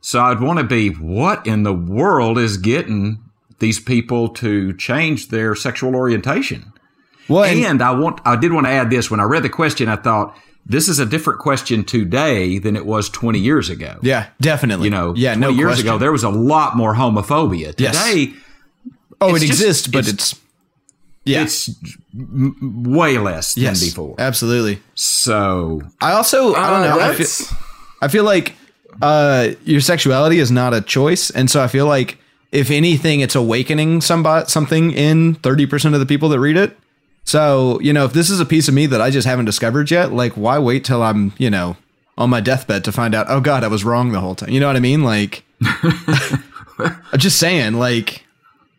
So 0.00 0.20
I'd 0.20 0.40
want 0.40 0.58
to 0.58 0.64
be 0.64 0.90
what 0.90 1.46
in 1.46 1.62
the 1.62 1.72
world 1.74 2.38
is 2.38 2.56
getting 2.56 3.18
these 3.60 3.80
people 3.80 4.28
to 4.28 4.72
change 4.74 5.28
their 5.28 5.54
sexual 5.54 5.94
orientation? 5.96 6.72
Well, 7.28 7.44
and, 7.44 7.64
And 7.64 7.82
I 7.82 7.90
want 7.92 8.20
I 8.24 8.36
did 8.36 8.52
want 8.52 8.66
to 8.66 8.70
add 8.72 8.90
this 8.90 9.10
when 9.10 9.20
I 9.20 9.24
read 9.24 9.42
the 9.42 9.48
question 9.48 9.88
I 9.88 9.96
thought 9.96 10.36
this 10.68 10.88
is 10.88 10.98
a 10.98 11.06
different 11.06 11.40
question 11.40 11.82
today 11.84 12.58
than 12.58 12.76
it 12.76 12.84
was 12.86 13.08
20 13.08 13.38
years 13.38 13.70
ago. 13.70 13.98
yeah, 14.02 14.26
definitely. 14.40 14.84
You 14.84 14.90
know, 14.90 15.14
yeah, 15.16 15.34
20 15.34 15.40
no 15.40 15.48
years 15.58 15.68
question. 15.76 15.86
ago 15.88 15.98
there 15.98 16.12
was 16.12 16.24
a 16.24 16.28
lot 16.30 16.76
more 16.76 16.94
homophobia. 16.94 17.74
Yes. 17.78 17.96
Today 17.96 18.34
oh, 19.20 19.34
it 19.34 19.40
just- 19.40 19.44
exists, 19.52 19.86
but 19.86 20.06
it's- 20.08 20.32
it's, 20.32 20.40
yeah, 21.24 21.42
it's 21.42 21.70
way 22.62 23.18
less 23.18 23.56
yes, 23.56 23.80
than 23.80 23.88
before. 23.88 24.14
absolutely. 24.18 24.80
So 24.94 25.82
I 26.00 26.12
also 26.12 26.54
I 26.54 26.70
don't 26.70 26.90
Uh, 26.90 26.96
know. 26.96 27.00
I 27.02 27.14
feel, 27.14 27.58
I 28.00 28.08
feel 28.08 28.24
like 28.24 28.54
uh, 29.02 29.48
your 29.64 29.80
sexuality 29.80 30.38
is 30.38 30.50
not 30.50 30.72
a 30.74 30.80
choice, 30.80 31.30
and 31.30 31.50
so 31.50 31.62
I 31.62 31.68
feel 31.68 31.86
like 31.86 32.18
if 32.50 32.70
anything, 32.70 33.20
it's 33.20 33.34
awakening 33.34 34.00
somebody 34.00 34.46
something 34.48 34.90
in 34.92 35.34
thirty 35.34 35.66
percent 35.66 35.94
of 35.94 36.00
the 36.00 36.06
people 36.06 36.28
that 36.30 36.40
read 36.40 36.56
it. 36.56 36.76
So 37.28 37.78
you 37.80 37.92
know, 37.92 38.06
if 38.06 38.14
this 38.14 38.30
is 38.30 38.40
a 38.40 38.46
piece 38.46 38.68
of 38.68 38.74
me 38.74 38.86
that 38.86 39.02
I 39.02 39.10
just 39.10 39.26
haven't 39.26 39.44
discovered 39.44 39.90
yet, 39.90 40.12
like 40.14 40.32
why 40.32 40.58
wait 40.58 40.82
till 40.82 41.02
I'm 41.02 41.34
you 41.36 41.50
know 41.50 41.76
on 42.16 42.30
my 42.30 42.40
deathbed 42.40 42.84
to 42.84 42.92
find 42.92 43.14
out? 43.14 43.26
Oh 43.28 43.42
God, 43.42 43.62
I 43.62 43.68
was 43.68 43.84
wrong 43.84 44.12
the 44.12 44.20
whole 44.20 44.34
time. 44.34 44.48
You 44.48 44.60
know 44.60 44.66
what 44.66 44.76
I 44.76 44.80
mean? 44.80 45.02
Like, 45.02 45.44
I'm 45.62 47.18
just 47.18 47.38
saying, 47.38 47.74
like, 47.74 48.24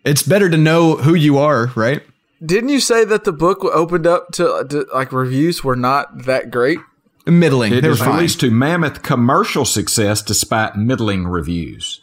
it's 0.04 0.24
better 0.24 0.50
to 0.50 0.58
know 0.58 0.96
who 0.96 1.14
you 1.14 1.38
are, 1.38 1.68
right? 1.76 2.02
Didn't 2.44 2.70
you 2.70 2.80
say 2.80 3.06
that 3.06 3.24
the 3.24 3.32
book 3.32 3.64
opened 3.64 4.08
up 4.08 4.32
to, 4.32 4.66
to 4.68 4.88
like 4.96 5.12
reviews 5.12 5.64
were 5.64 5.76
not 5.76 6.26
that 6.26 6.50
great? 6.50 6.80
Middling. 7.28 7.72
it 7.72 7.82
They're 7.82 7.96
fine. 7.96 8.16
released 8.16 8.40
to 8.40 8.50
mammoth 8.50 9.04
commercial 9.04 9.64
success 9.64 10.24
despite 10.24 10.76
middling 10.76 11.28
reviews. 11.28 12.02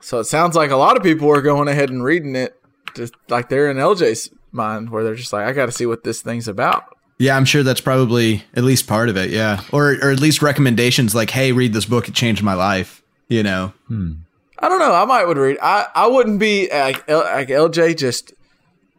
So 0.00 0.18
it 0.18 0.24
sounds 0.24 0.56
like 0.56 0.72
a 0.72 0.76
lot 0.76 0.96
of 0.96 1.04
people 1.04 1.30
are 1.30 1.42
going 1.42 1.68
ahead 1.68 1.90
and 1.90 2.02
reading 2.02 2.34
it, 2.34 2.60
just 2.96 3.14
like 3.28 3.48
they're 3.48 3.70
in 3.70 3.76
LJ's 3.76 4.30
mind, 4.52 4.90
where 4.90 5.04
they're 5.04 5.14
just 5.14 5.32
like, 5.32 5.46
I 5.46 5.52
got 5.52 5.66
to 5.66 5.72
see 5.72 5.86
what 5.86 6.04
this 6.04 6.22
thing's 6.22 6.48
about. 6.48 6.96
Yeah, 7.18 7.36
I'm 7.36 7.44
sure 7.44 7.62
that's 7.62 7.82
probably 7.82 8.44
at 8.54 8.64
least 8.64 8.86
part 8.86 9.10
of 9.10 9.16
it. 9.18 9.28
Yeah, 9.28 9.60
or 9.72 9.92
or 10.02 10.10
at 10.10 10.20
least 10.20 10.40
recommendations 10.40 11.14
like, 11.14 11.28
"Hey, 11.28 11.52
read 11.52 11.74
this 11.74 11.84
book; 11.84 12.08
it 12.08 12.14
changed 12.14 12.42
my 12.42 12.54
life." 12.54 13.02
You 13.28 13.42
know, 13.42 13.74
hmm. 13.88 14.12
I 14.58 14.70
don't 14.70 14.78
know. 14.78 14.94
I 14.94 15.04
might 15.04 15.26
would 15.26 15.36
read. 15.36 15.58
I 15.62 15.86
I 15.94 16.06
wouldn't 16.06 16.38
be 16.38 16.70
like, 16.72 17.04
L, 17.08 17.20
like 17.20 17.48
LJ, 17.48 17.98
just 17.98 18.32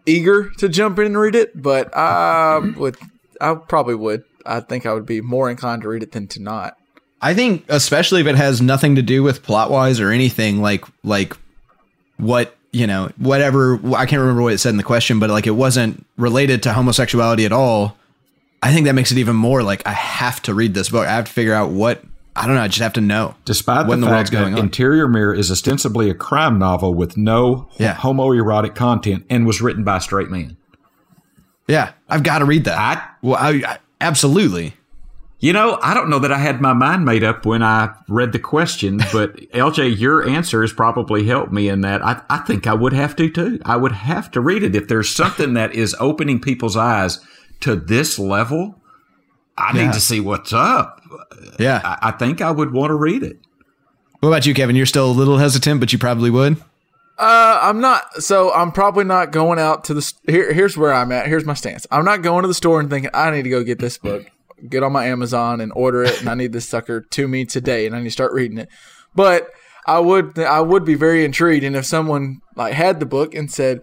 eager 0.06 0.52
to 0.60 0.70
jump 0.70 1.00
in 1.00 1.08
and 1.08 1.18
read 1.18 1.34
it, 1.34 1.60
but 1.60 1.96
I 1.98 2.60
would. 2.60 2.96
I 3.42 3.56
probably 3.56 3.96
would. 3.96 4.24
I 4.46 4.60
think 4.60 4.86
I 4.86 4.94
would 4.94 5.08
be 5.08 5.22
more 5.22 5.50
inclined 5.50 5.82
to 5.82 5.90
read 5.90 6.04
it 6.04 6.12
than 6.12 6.28
to 6.28 6.42
not. 6.42 6.78
I 7.22 7.34
think 7.34 7.66
especially 7.70 8.22
if 8.22 8.28
it 8.28 8.36
has 8.36 8.62
nothing 8.62 8.96
to 8.96 9.02
do 9.02 9.24
with 9.24 9.44
plot 9.44 9.70
wise 9.72 10.00
or 10.00 10.12
anything 10.12 10.62
like 10.62 10.86
like 11.04 11.36
what 12.18 12.56
you 12.72 12.88
know 12.88 13.12
whatever 13.18 13.76
I 13.96 14.06
can't 14.06 14.20
remember 14.22 14.42
what 14.42 14.54
it 14.54 14.60
said 14.60 14.70
in 14.70 14.78
the 14.78 14.84
question, 14.84 15.20
but 15.20 15.30
like 15.30 15.48
it 15.48 15.52
wasn't 15.52 16.06
related 16.18 16.64
to 16.64 16.74
homosexuality 16.74 17.46
at 17.46 17.52
all. 17.52 17.98
I 18.64 18.72
think 18.74 18.86
that 18.86 18.94
makes 18.94 19.12
it 19.12 19.18
even 19.18 19.36
more 19.36 19.64
like 19.64 19.86
I 19.88 19.92
have 19.94 20.42
to 20.44 20.54
read 20.54 20.74
this 20.74 20.90
book. 20.90 21.08
I 21.08 21.12
have 21.12 21.26
to 21.26 21.32
figure 21.32 21.54
out 21.54 21.72
what 21.72 22.04
I 22.36 22.46
don't 22.46 22.56
know. 22.56 22.62
I 22.62 22.68
just 22.70 22.80
have 22.80 22.94
to 22.94 23.02
know. 23.02 23.36
Despite 23.44 23.88
What 23.88 23.96
in 23.96 24.02
the, 24.02 24.08
the 24.08 24.14
world's 24.14 24.30
going 24.30 24.54
on? 24.54 24.60
Interior 24.60 25.08
Mirror 25.08 25.34
is 25.34 25.52
ostensibly 25.52 26.10
a 26.10 26.14
crime 26.14 26.58
novel 26.60 26.94
with 26.94 27.18
no 27.18 27.68
Yeah. 27.78 27.96
homoerotic 27.96 28.74
content 28.76 29.26
and 29.30 29.46
was 29.46 29.62
written 29.62 29.84
by 29.84 29.98
a 29.98 30.02
straight 30.02 30.30
man. 30.30 30.56
Yeah, 31.68 31.92
I've 32.08 32.24
got 32.24 32.40
to 32.40 32.46
read 32.46 32.64
that. 32.66 32.78
I 32.78 33.04
well, 33.22 33.36
I, 33.40 33.50
I 33.66 33.78
absolutely. 34.00 34.74
You 35.42 35.54
know, 35.54 35.80
I 35.82 35.94
don't 35.96 36.10
know 36.10 36.20
that 36.20 36.32
I 36.32 36.38
had 36.38 36.62
my 36.62 36.74
mind 36.74 37.04
made 37.04 37.24
up 37.24 37.46
when 37.48 37.64
I 37.64 37.94
read 38.08 38.32
the 38.32 38.40
question, 38.40 38.98
but 39.12 39.36
LJ, 39.52 40.00
your 40.00 40.28
answer 40.28 40.62
has 40.62 40.72
probably 40.72 41.26
helped 41.26 41.52
me 41.52 41.68
in 41.68 41.82
that. 41.82 42.06
I, 42.06 42.22
I 42.30 42.38
think 42.40 42.68
I 42.68 42.74
would 42.76 42.94
have 42.94 43.16
to 43.18 43.30
too. 43.30 43.60
I 43.66 43.76
would 43.76 43.92
have 43.92 44.30
to 44.32 44.40
read 44.42 44.62
it. 44.64 44.76
If 44.76 44.88
there's 44.88 45.10
something 45.10 45.56
that 45.56 45.74
is 45.74 45.96
opening 46.00 46.40
people's 46.40 46.78
eyes 46.78 47.20
to 47.62 47.76
this 47.76 48.20
level, 48.20 48.80
I 49.58 49.76
Yeah. 49.76 49.86
need 49.88 49.94
to 49.94 50.00
see 50.00 50.20
what's 50.20 50.54
up. 50.54 51.02
Yeah. 51.60 51.82
I, 51.84 52.10
I 52.10 52.12
think 52.12 52.40
I 52.42 52.52
would 52.52 52.72
want 52.72 52.92
to 52.92 52.96
read 52.96 53.24
it. 53.24 53.40
What 54.20 54.30
about 54.30 54.46
you, 54.46 54.54
Kevin? 54.54 54.76
You're 54.76 54.86
still 54.86 55.10
a 55.10 55.12
little 55.12 55.40
hesitant, 55.40 55.80
but 55.80 55.92
you 55.92 55.98
probably 55.98 56.30
would. 56.30 56.58
Uh, 57.18 57.60
I'm 57.64 57.82
not. 57.82 58.22
So 58.22 58.54
I'm 58.54 58.72
probably 58.72 59.04
not 59.06 59.32
going 59.32 59.58
out 59.58 59.86
to 59.86 59.96
the. 59.96 60.14
Here, 60.28 60.54
here's 60.54 60.78
where 60.78 60.94
I'm 60.94 61.12
at. 61.12 61.26
Here's 61.28 61.46
my 61.46 61.56
stance. 61.56 61.88
I'm 61.90 62.06
not 62.06 62.22
going 62.22 62.44
to 62.44 62.48
the 62.48 62.54
store 62.54 62.80
and 62.80 62.90
thinking 62.92 63.10
I 63.14 63.32
need 63.32 63.44
to 63.44 63.50
go 63.50 63.64
get 63.64 63.80
this 63.80 63.98
book, 63.98 64.26
get 64.70 64.84
on 64.84 64.92
my 64.92 65.06
Amazon 65.06 65.62
and 65.62 65.72
order 65.76 66.04
it, 66.04 66.20
and 66.20 66.30
I 66.30 66.36
need 66.36 66.54
this 66.54 66.68
sucker 66.68 67.02
to 67.02 67.28
me 67.28 67.46
today, 67.46 67.86
and 67.86 67.96
I 67.96 68.00
need 68.00 68.06
to 68.06 68.12
start 68.12 68.34
reading 68.34 68.58
it. 68.58 68.70
But 69.16 69.50
I 69.86 70.00
would, 70.00 70.38
I 70.40 70.62
would 70.62 70.86
be 70.86 70.96
very 70.96 71.26
intrigued, 71.26 71.64
and 71.64 71.76
if 71.76 71.86
someone 71.86 72.42
like 72.56 72.74
had 72.74 73.00
the 73.00 73.06
book 73.06 73.34
and 73.34 73.52
said, 73.52 73.82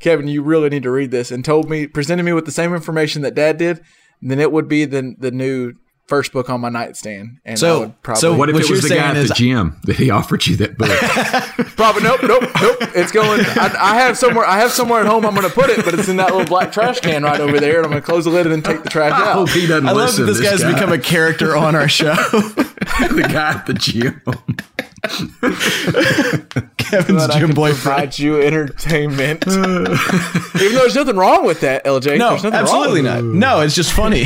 "Kevin, 0.00 0.28
you 0.28 0.42
really 0.42 0.68
need 0.68 0.82
to 0.82 0.90
read 0.90 1.10
this," 1.10 1.30
and 1.30 1.44
told 1.44 1.70
me, 1.70 1.86
presented 1.86 2.22
me 2.22 2.32
with 2.32 2.44
the 2.44 2.52
same 2.52 2.74
information 2.74 3.22
that 3.22 3.34
Dad 3.34 3.56
did, 3.56 3.80
then 4.20 4.40
it 4.40 4.52
would 4.52 4.68
be 4.68 4.84
the 4.84 5.14
the 5.18 5.30
new 5.30 5.74
first 6.08 6.32
book 6.32 6.48
on 6.50 6.60
my 6.60 6.68
nightstand, 6.70 7.38
and 7.44 7.58
So- 7.58 7.76
I 7.76 7.78
would 7.80 8.02
probably. 8.02 8.20
so 8.20 8.34
What 8.34 8.48
if 8.48 8.54
What 8.54 8.64
it 8.64 8.70
was 8.70 8.82
the 8.82 8.88
guy 8.88 9.14
at 9.14 9.28
the 9.28 9.34
gym 9.34 9.76
that 9.84 9.96
he 9.96 10.10
offered 10.10 10.46
you 10.46 10.56
that 10.56 10.76
book? 10.78 10.88
Probably 11.76 12.02
nope, 12.02 12.20
nope, 12.24 12.42
nope. 12.60 12.76
It's 12.96 13.12
going. 13.12 13.40
I, 13.44 13.74
I 13.78 13.94
have 14.00 14.18
somewhere. 14.18 14.44
I 14.44 14.58
have 14.58 14.72
somewhere 14.72 15.00
at 15.00 15.06
home. 15.06 15.24
I'm 15.24 15.34
going 15.34 15.46
to 15.48 15.54
put 15.54 15.70
it, 15.70 15.84
but 15.84 15.94
it's 15.94 16.08
in 16.08 16.16
that 16.16 16.30
little 16.30 16.46
black 16.46 16.72
trash 16.72 16.98
can 17.00 17.22
right 17.22 17.40
over 17.40 17.60
there, 17.60 17.76
and 17.76 17.84
I'm 17.86 17.90
going 17.92 18.02
to 18.02 18.06
close 18.06 18.24
the 18.24 18.30
lid 18.30 18.46
and 18.46 18.52
then 18.52 18.62
take 18.62 18.82
the 18.82 18.90
trash 18.90 19.12
I 19.12 19.32
hope 19.32 19.48
out. 19.48 19.54
he 19.54 19.66
doesn't 19.66 19.88
I 19.88 19.92
love 19.92 20.16
that 20.16 20.24
this, 20.24 20.40
guy's 20.40 20.62
guy. 20.62 20.72
become 20.72 20.92
a 20.92 20.98
character 20.98 21.56
on 21.56 21.76
our 21.76 21.88
show. 21.88 22.14
the 22.34 23.26
guy 23.30 23.50
at 23.50 23.66
the 23.66 23.74
gym. 23.74 24.20
Kevin's 26.78 27.26
But 27.26 27.32
gym 27.38 27.46
can 27.48 27.54
boyfriend. 27.54 27.82
provide 27.82 28.18
you 28.18 28.40
entertainment. 28.40 29.46
Even 29.46 29.62
though 29.62 29.96
there's 30.54 30.94
nothing 30.94 31.16
wrong 31.16 31.44
with 31.46 31.60
that, 31.60 31.84
LJ. 31.84 32.18
No, 32.18 32.30
there's 32.30 32.44
nothing 32.44 32.58
absolutely 32.58 33.02
wrong. 33.02 33.38
not. 33.38 33.56
No, 33.58 33.60
it's 33.60 33.74
just 33.74 33.92
funny. 33.92 34.24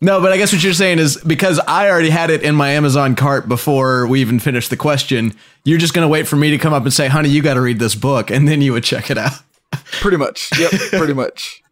No, 0.00 0.20
but 0.20 0.32
I 0.32 0.36
guess 0.36 0.52
what 0.52 0.62
you're 0.62 0.72
saying 0.72 0.98
is 0.98 1.16
because 1.16 1.58
I 1.66 1.90
already 1.90 2.10
had 2.10 2.30
it 2.30 2.42
in 2.42 2.54
my 2.54 2.70
Amazon 2.70 3.14
cart 3.16 3.48
before 3.48 4.06
we 4.06 4.20
even 4.20 4.38
finished 4.38 4.70
the 4.70 4.76
question, 4.76 5.34
you're 5.64 5.78
just 5.78 5.92
going 5.94 6.04
to 6.04 6.08
wait 6.08 6.28
for 6.28 6.36
me 6.36 6.50
to 6.50 6.58
come 6.58 6.72
up 6.72 6.84
and 6.84 6.92
say, 6.92 7.08
honey, 7.08 7.28
you 7.28 7.42
got 7.42 7.54
to 7.54 7.60
read 7.60 7.78
this 7.78 7.94
book. 7.94 8.30
And 8.30 8.46
then 8.46 8.60
you 8.62 8.72
would 8.72 8.84
check 8.84 9.10
it 9.10 9.18
out. 9.18 9.32
Pretty 10.00 10.16
much. 10.16 10.50
Yep. 10.58 10.70
Pretty 10.92 11.14
much. 11.14 11.62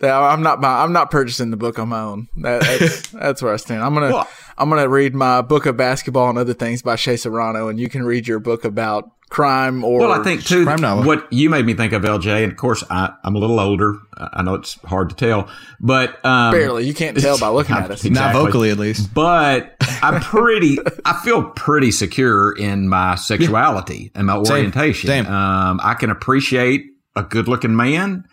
Yeah, 0.00 0.18
I'm 0.20 0.42
not. 0.42 0.60
buy- 0.60 0.82
I'm 0.82 0.92
not 0.92 1.10
purchasing 1.10 1.50
the 1.50 1.56
book 1.56 1.78
on 1.78 1.88
my 1.88 2.00
own. 2.00 2.28
That, 2.38 2.62
that's, 2.62 3.08
that's 3.12 3.42
where 3.42 3.52
I 3.54 3.56
stand. 3.56 3.82
I'm 3.82 3.94
gonna. 3.94 4.12
Well- 4.12 4.28
I'm 4.56 4.68
gonna 4.68 4.88
read 4.88 5.14
my 5.14 5.40
book 5.42 5.66
of 5.66 5.76
basketball 5.76 6.28
and 6.30 6.38
other 6.38 6.54
things 6.54 6.82
by 6.82 6.96
Shea 6.96 7.16
Serrano, 7.16 7.68
and 7.68 7.78
you 7.80 7.88
can 7.88 8.04
read 8.04 8.28
your 8.28 8.38
book 8.38 8.64
about 8.64 9.10
crime 9.30 9.84
or. 9.84 10.00
Well, 10.00 10.12
I 10.12 10.22
think 10.22 10.44
too. 10.44 10.64
crime 10.64 10.80
novel. 10.80 11.04
What 11.04 11.32
you 11.32 11.50
made 11.50 11.64
me 11.66 11.74
think 11.74 11.92
of, 11.92 12.02
LJ, 12.02 12.42
and 12.44 12.52
of 12.52 12.58
course 12.58 12.84
I, 12.90 13.12
I'm 13.24 13.34
a 13.34 13.38
little 13.38 13.58
older. 13.60 13.96
I 14.16 14.28
I 14.34 14.42
know 14.42 14.54
it's 14.54 14.74
hard 14.84 15.10
to 15.10 15.16
tell, 15.16 15.48
but 15.80 16.24
um, 16.24 16.52
barely. 16.52 16.86
You 16.86 16.94
can't 16.94 17.18
tell 17.18 17.38
by 17.38 17.48
looking 17.48 17.74
at 17.76 17.90
us. 17.90 18.04
Not 18.04 18.32
vocally, 18.34 18.70
at 18.70 18.78
least. 18.78 19.12
But 19.14 19.74
I'm 20.02 20.20
pretty. 20.20 20.78
I 21.04 21.14
feel 21.24 21.42
pretty 21.50 21.90
secure 21.90 22.52
in 22.52 22.88
my 22.88 23.14
sexuality 23.16 24.10
and 24.14 24.26
my 24.26 24.36
orientation. 24.36 25.08
Same. 25.08 25.26
Um, 25.26 25.80
I 25.82 25.94
can 25.94 26.10
appreciate 26.10 26.86
a 27.16 27.22
good-looking 27.22 27.74
man. 27.76 28.24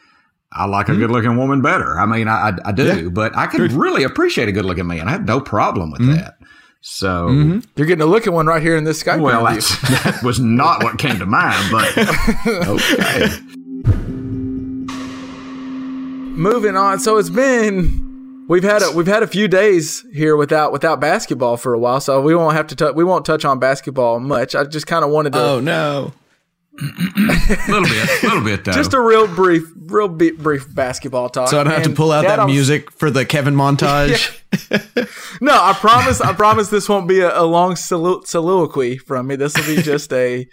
I 0.54 0.66
like 0.66 0.88
Hmm. 0.88 0.94
a 0.94 0.96
good-looking 0.98 1.38
woman 1.38 1.62
better. 1.62 1.98
I 1.98 2.06
mean, 2.06 2.28
I, 2.28 2.50
I, 2.50 2.54
I 2.66 2.72
do, 2.74 3.10
but 3.10 3.38
I 3.38 3.48
can 3.48 3.74
really 3.78 4.04
appreciate 4.04 4.50
a 4.50 4.52
good-looking 4.52 4.86
man. 4.86 5.08
I 5.08 5.12
have 5.12 5.24
no 5.26 5.40
problem 5.40 5.92
with 5.92 6.02
Hmm. 6.02 6.12
that. 6.14 6.38
So, 6.84 7.28
mm-hmm. 7.28 7.60
You're 7.76 7.86
getting 7.86 8.02
a 8.02 8.08
look 8.08 8.26
at 8.26 8.34
one 8.34 8.48
right 8.48 8.62
here 8.62 8.76
in 8.76 8.84
this 8.86 9.02
Skype 9.04 9.22
well, 9.22 9.44
that 9.46 10.22
was 10.24 10.40
not 10.40 10.84
what 10.84 10.98
came 10.98 11.20
to 11.20 11.28
mind, 11.28 11.72
but 11.72 11.96
okay. 12.68 13.28
Moving 16.36 16.76
on. 16.76 17.00
So 17.00 17.18
it's 17.18 17.30
been 17.30 18.46
we've 18.48 18.64
had 18.64 18.82
a 18.82 18.92
we've 18.94 19.06
had 19.06 19.22
a 19.22 19.28
few 19.28 19.48
days 19.48 20.04
here 20.12 20.36
without 20.36 20.72
without 20.72 21.00
basketball 21.00 21.56
for 21.56 21.76
a 21.76 21.80
while, 21.80 22.02
so 22.02 22.20
we 22.20 22.34
won't 22.34 22.56
have 22.56 22.66
to 22.68 22.76
tou- 22.76 22.94
we 22.94 23.04
won't 23.04 23.26
touch 23.26 23.46
on 23.46 23.60
basketball 23.60 24.20
much. 24.20 24.56
I 24.56 24.64
just 24.64 24.88
kind 24.88 25.06
of 25.06 25.12
wanted 25.12 25.34
to 25.34 25.40
Oh 25.40 25.60
no. 25.60 26.14
Little 27.68 27.84
bit, 27.84 28.24
little 28.24 28.44
bit 28.44 28.64
though. 28.64 28.72
just 28.72 28.94
a 28.94 29.00
real 29.00 29.28
brief, 29.28 29.64
real 29.76 30.08
bi- 30.08 30.32
brief 30.32 30.74
basketball 30.74 31.30
talk. 31.30 31.50
So 31.50 31.60
I 31.60 31.64
don't 31.64 31.74
have 31.74 31.84
to 31.84 31.90
pull 31.92 32.12
out 32.12 32.24
Dad, 32.24 32.40
that 32.40 32.46
music 32.48 32.90
for 32.92 33.12
the 33.12 33.26
Kevin 33.26 33.56
montage. 33.56 34.40
No, 35.42 35.54
I 35.54 35.74
promise. 35.74 36.22
I 36.22 36.34
promise 36.34 36.70
this 36.70 36.88
won't 36.88 37.08
be 37.08 37.22
a, 37.22 37.40
a 37.40 37.44
long 37.44 37.76
solo- 37.76 38.22
soliloquy 38.26 38.98
from 38.98 39.28
me. 39.28 39.36
This 39.36 39.56
will 39.58 39.76
be 39.76 39.82
just 39.82 40.12
a 40.14 40.48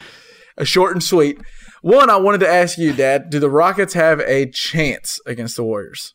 a 0.57 0.65
short 0.65 0.93
and 0.93 1.03
sweet. 1.03 1.39
One, 1.83 2.11
I 2.11 2.17
wanted 2.17 2.39
to 2.39 2.49
ask 2.49 2.79
you, 2.79 2.93
Dad. 2.93 3.31
Do 3.31 3.39
the 3.39 3.51
Rockets 3.51 3.95
have 3.95 4.21
a 4.21 4.51
chance 4.51 5.21
against 5.27 5.57
the 5.57 5.65
Warriors? 5.65 6.15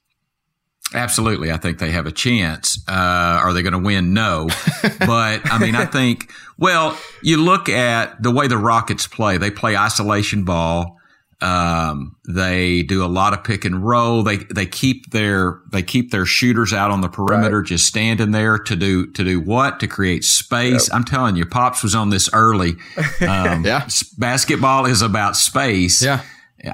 Absolutely. 0.94 1.52
I 1.52 1.58
think 1.58 1.80
they 1.80 1.92
have 1.92 2.06
a 2.06 2.12
chance. 2.12 2.84
Uh, 2.88 2.92
are 2.92 3.54
they 3.54 3.62
going 3.62 3.74
to 3.74 3.80
win? 3.80 4.14
No. 4.14 4.48
but 5.00 5.52
I 5.52 5.58
mean, 5.60 5.76
I 5.76 5.86
think, 5.86 6.32
well, 6.58 6.98
you 7.22 7.38
look 7.38 7.70
at 7.70 8.22
the 8.22 8.32
way 8.32 8.48
the 8.48 8.58
Rockets 8.58 9.08
play, 9.08 9.38
they 9.38 9.50
play 9.50 9.76
isolation 9.76 10.44
ball. 10.44 10.98
Um, 11.44 12.16
they 12.28 12.84
do 12.84 13.04
a 13.04 13.08
lot 13.08 13.34
of 13.34 13.44
pick 13.44 13.66
and 13.66 13.86
roll. 13.86 14.24
They, 14.24 14.38
they 14.38 14.66
keep 14.66 15.12
their, 15.12 15.60
they 15.72 15.84
keep 15.84 16.12
their 16.12 16.26
shooters 16.26 16.72
out 16.72 16.90
on 16.90 17.02
the 17.02 17.10
perimeter, 17.10 17.62
just 17.62 17.86
standing 17.86 18.32
there 18.32 18.58
to 18.58 18.76
do, 18.78 19.08
to 19.08 19.24
do 19.24 19.42
what? 19.42 19.80
To 19.82 19.88
create 19.88 20.24
space. 20.24 20.90
I'm 20.94 21.04
telling 21.04 21.36
you, 21.36 21.46
Pops 21.46 21.84
was 21.84 21.96
on 21.96 22.10
this 22.10 22.30
early. 22.34 22.76
Um, 23.22 23.64
Yeah. 23.66 23.88
Basketball 24.18 24.86
is 24.86 25.02
about 25.02 25.36
space. 25.36 26.02
Yeah. 26.02 26.22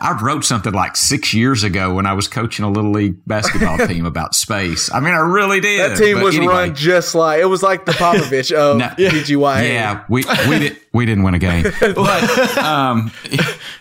I 0.02 0.20
wrote 0.22 0.46
something 0.46 0.72
like 0.74 0.96
six 0.96 1.34
years 1.34 1.64
ago 1.64 1.94
when 1.96 2.06
I 2.06 2.14
was 2.14 2.28
coaching 2.28 2.64
a 2.64 2.70
little 2.70 2.92
league 2.92 3.18
basketball 3.26 3.78
team 3.88 4.06
about 4.06 4.36
space. 4.36 4.92
I 4.94 5.00
mean, 5.00 5.14
I 5.16 5.20
really 5.20 5.60
did. 5.62 5.80
That 5.92 5.98
team 5.98 6.18
But 6.18 6.24
was 6.26 6.36
anyway, 6.38 6.54
run 6.54 6.76
just 6.76 7.16
like 7.16 7.42
it 7.42 7.46
was 7.46 7.64
like 7.64 7.86
the 7.86 7.94
Popovich 7.94 8.52
of 8.52 8.78
No. 8.78 8.86
PGY. 8.90 9.68
Yeah, 9.68 10.04
we 10.08 10.24
we 10.48 10.60
did 10.60 10.78
we 10.94 11.06
didn't 11.08 11.24
win 11.24 11.34
a 11.34 11.40
game, 11.40 11.64
but 11.82 12.58
um, 12.60 13.12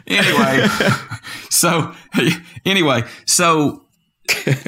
anyway, 0.06 0.66
so 1.50 1.92
anyway, 2.64 3.02
so 3.26 3.84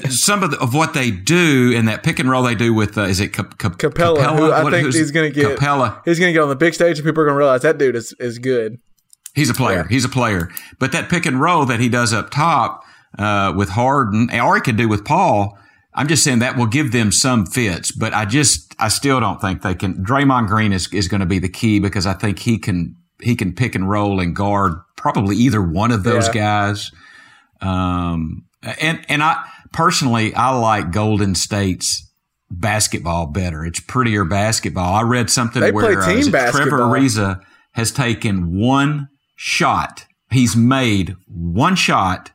some 0.09 0.42
of, 0.42 0.50
the, 0.53 0.59
of 0.61 0.74
what 0.74 0.94
they 0.94 1.11
do 1.11 1.72
and 1.76 1.87
that 1.88 2.03
pick 2.03 2.18
and 2.18 2.31
roll 2.31 2.42
they 2.42 2.55
do 2.55 2.72
with 2.72 2.96
uh, 2.96 3.03
is 3.03 3.20
it 3.20 3.29
Cap- 3.33 3.59
Cap- 3.59 3.76
Capela, 3.76 4.37
who 4.37 4.50
I 4.50 4.62
What- 4.62 4.72
think 4.72 4.92
he's 4.94 5.11
going 5.11 5.33
to 5.33 5.40
get. 5.40 5.59
Capela. 5.59 6.00
He's 6.05 6.18
going 6.18 6.31
to 6.31 6.33
get 6.33 6.42
on 6.42 6.48
the 6.48 6.57
big 6.57 6.74
stage, 6.74 6.98
and 6.98 7.07
people 7.07 7.22
are 7.22 7.26
going 7.26 7.35
to 7.35 7.38
realize 7.38 7.62
that 7.62 7.79
dude 7.79 7.96
is 7.96 8.14
is 8.18 8.38
good. 8.38 8.79
He's 9.34 9.50
a 9.50 9.54
player. 9.54 9.84
He's 9.88 10.04
a 10.04 10.08
player. 10.08 10.50
But 10.78 10.92
that 10.92 11.08
pick 11.08 11.24
and 11.26 11.40
roll 11.40 11.64
that 11.66 11.80
he 11.80 11.88
does 11.88 12.12
up 12.12 12.30
top 12.30 12.82
uh, 13.18 13.52
with 13.56 13.70
Harden, 13.70 14.28
or 14.40 14.54
he 14.56 14.60
could 14.60 14.76
do 14.76 14.88
with 14.88 15.04
Paul. 15.04 15.56
I'm 15.94 16.06
just 16.08 16.22
saying 16.22 16.38
that 16.40 16.56
will 16.56 16.66
give 16.66 16.92
them 16.92 17.10
some 17.12 17.46
fits, 17.46 17.90
but 17.90 18.14
I 18.14 18.24
just 18.24 18.74
I 18.78 18.88
still 18.88 19.18
don't 19.20 19.40
think 19.40 19.62
they 19.62 19.74
can. 19.74 20.04
Draymond 20.04 20.46
Green 20.48 20.72
is 20.72 20.92
is 20.92 21.08
going 21.08 21.20
to 21.20 21.26
be 21.26 21.38
the 21.40 21.48
key 21.48 21.80
because 21.80 22.06
I 22.06 22.12
think 22.14 22.38
he 22.38 22.58
can 22.58 22.96
he 23.20 23.34
can 23.34 23.52
pick 23.54 23.74
and 23.74 23.88
roll 23.90 24.20
and 24.20 24.34
guard 24.34 24.74
probably 24.96 25.36
either 25.36 25.60
one 25.62 25.90
of 25.90 26.04
those 26.04 26.26
Yeah. 26.28 26.32
guys. 26.32 26.90
Um, 27.60 28.44
and 28.80 29.04
and 29.08 29.22
I 29.22 29.44
personally 29.72 30.34
I 30.34 30.50
like 30.56 30.92
Golden 30.92 31.34
State's 31.34 32.08
basketball 32.50 33.26
better. 33.26 33.64
It's 33.64 33.80
prettier 33.80 34.24
basketball. 34.24 34.94
I 34.94 35.02
read 35.02 35.30
something 35.30 35.60
They 35.60 35.72
where 35.72 36.00
uh, 36.00 36.06
team 36.06 36.18
is 36.18 36.26
it 36.28 36.30
Trevor. 36.52 36.78
Ariza 36.78 37.40
has 37.72 37.92
taken 37.92 38.58
one 38.58 39.08
shot. 39.42 40.05
He's 40.31 40.55
made 40.55 41.16
one 41.26 41.74
shot. 41.74 42.31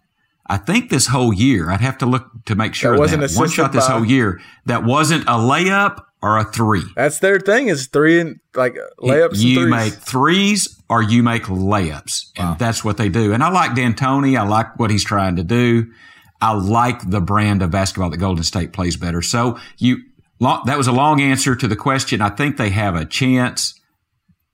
I 0.47 0.57
think 0.57 0.89
this 0.89 1.05
whole 1.07 1.31
year. 1.31 1.69
I'd 1.69 1.79
have 1.81 1.99
to 1.99 2.07
look 2.07 2.25
to 2.45 2.55
make 2.55 2.73
sure 2.73 2.93
That 2.93 2.99
wasn't 2.99 3.21
that. 3.21 3.31
one 3.35 3.47
shot 3.47 3.71
this 3.73 3.85
whole 3.87 4.03
year 4.03 4.41
that 4.65 4.83
wasn't 4.83 5.23
a 5.25 5.33
layup 5.33 6.03
or 6.23 6.39
a 6.39 6.43
three. 6.43 6.81
That's 6.95 7.19
their 7.19 7.39
thing 7.39 7.67
is 7.67 7.87
three 7.87 8.19
and 8.19 8.39
like 8.55 8.75
layups. 8.99 9.37
You 9.37 9.65
and 9.65 9.71
threes. 9.71 9.93
make 9.93 9.93
threes 9.93 10.81
or 10.89 11.03
you 11.03 11.21
make 11.21 11.43
layups, 11.43 12.31
and 12.37 12.57
that's 12.57 12.83
what 12.83 12.97
they 12.97 13.09
do. 13.09 13.33
And 13.33 13.43
I 13.43 13.49
like 13.49 13.75
D'Antoni. 13.75 14.35
I 14.35 14.43
like 14.47 14.79
what 14.79 14.89
he's 14.89 15.03
trying 15.03 15.35
to 15.35 15.43
do. 15.43 15.85
I 16.41 16.53
like 16.53 17.07
the 17.07 17.21
brand 17.21 17.61
of 17.61 17.69
basketball 17.69 18.09
that 18.09 18.17
Golden 18.17 18.43
State 18.43 18.73
plays 18.73 18.97
better. 18.97 19.21
So 19.21 19.59
you, 19.77 19.97
long, 20.39 20.63
that 20.65 20.77
was 20.77 20.87
a 20.87 20.91
long 20.91 21.21
answer 21.21 21.55
to 21.55 21.67
the 21.67 21.75
question. 21.75 22.19
I 22.21 22.29
think 22.29 22.57
they 22.57 22.71
have 22.71 22.95
a 22.95 23.05
chance. 23.05 23.79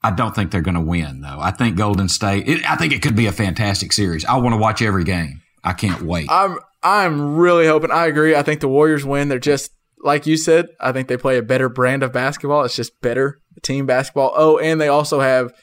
I 0.03 0.11
don't 0.11 0.33
think 0.33 0.51
they're 0.51 0.61
going 0.61 0.75
to 0.75 0.81
win, 0.81 1.21
though. 1.21 1.37
I 1.39 1.51
think 1.51 1.77
Golden 1.77 2.09
State. 2.09 2.47
It, 2.47 2.69
I 2.69 2.75
think 2.75 2.91
it 2.93 3.01
could 3.01 3.15
be 3.15 3.27
a 3.27 3.31
fantastic 3.31 3.93
series. 3.93 4.25
I 4.25 4.37
want 4.37 4.53
to 4.53 4.57
watch 4.57 4.81
every 4.81 5.03
game. 5.03 5.41
I 5.63 5.73
can't 5.73 6.01
wait. 6.01 6.27
I'm 6.29 6.57
I'm 6.81 7.35
really 7.35 7.67
hoping. 7.67 7.91
I 7.91 8.07
agree. 8.07 8.35
I 8.35 8.41
think 8.41 8.61
the 8.61 8.67
Warriors 8.67 9.05
win. 9.05 9.29
They're 9.29 9.39
just 9.39 9.71
like 9.99 10.25
you 10.25 10.37
said. 10.37 10.69
I 10.79 10.91
think 10.91 11.07
they 11.07 11.17
play 11.17 11.37
a 11.37 11.43
better 11.43 11.69
brand 11.69 12.01
of 12.01 12.11
basketball. 12.11 12.63
It's 12.63 12.75
just 12.75 12.99
better 13.01 13.39
team 13.61 13.85
basketball. 13.85 14.33
Oh, 14.35 14.57
and 14.57 14.81
they 14.81 14.87
also 14.87 15.19
have 15.19 15.53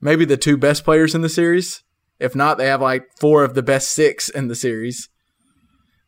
maybe 0.00 0.24
the 0.24 0.36
two 0.36 0.56
best 0.56 0.84
players 0.84 1.14
in 1.14 1.20
the 1.20 1.28
series. 1.28 1.82
If 2.18 2.34
not, 2.34 2.58
they 2.58 2.66
have 2.66 2.80
like 2.80 3.06
four 3.20 3.44
of 3.44 3.54
the 3.54 3.62
best 3.62 3.92
six 3.92 4.28
in 4.28 4.48
the 4.48 4.54
series. 4.54 5.08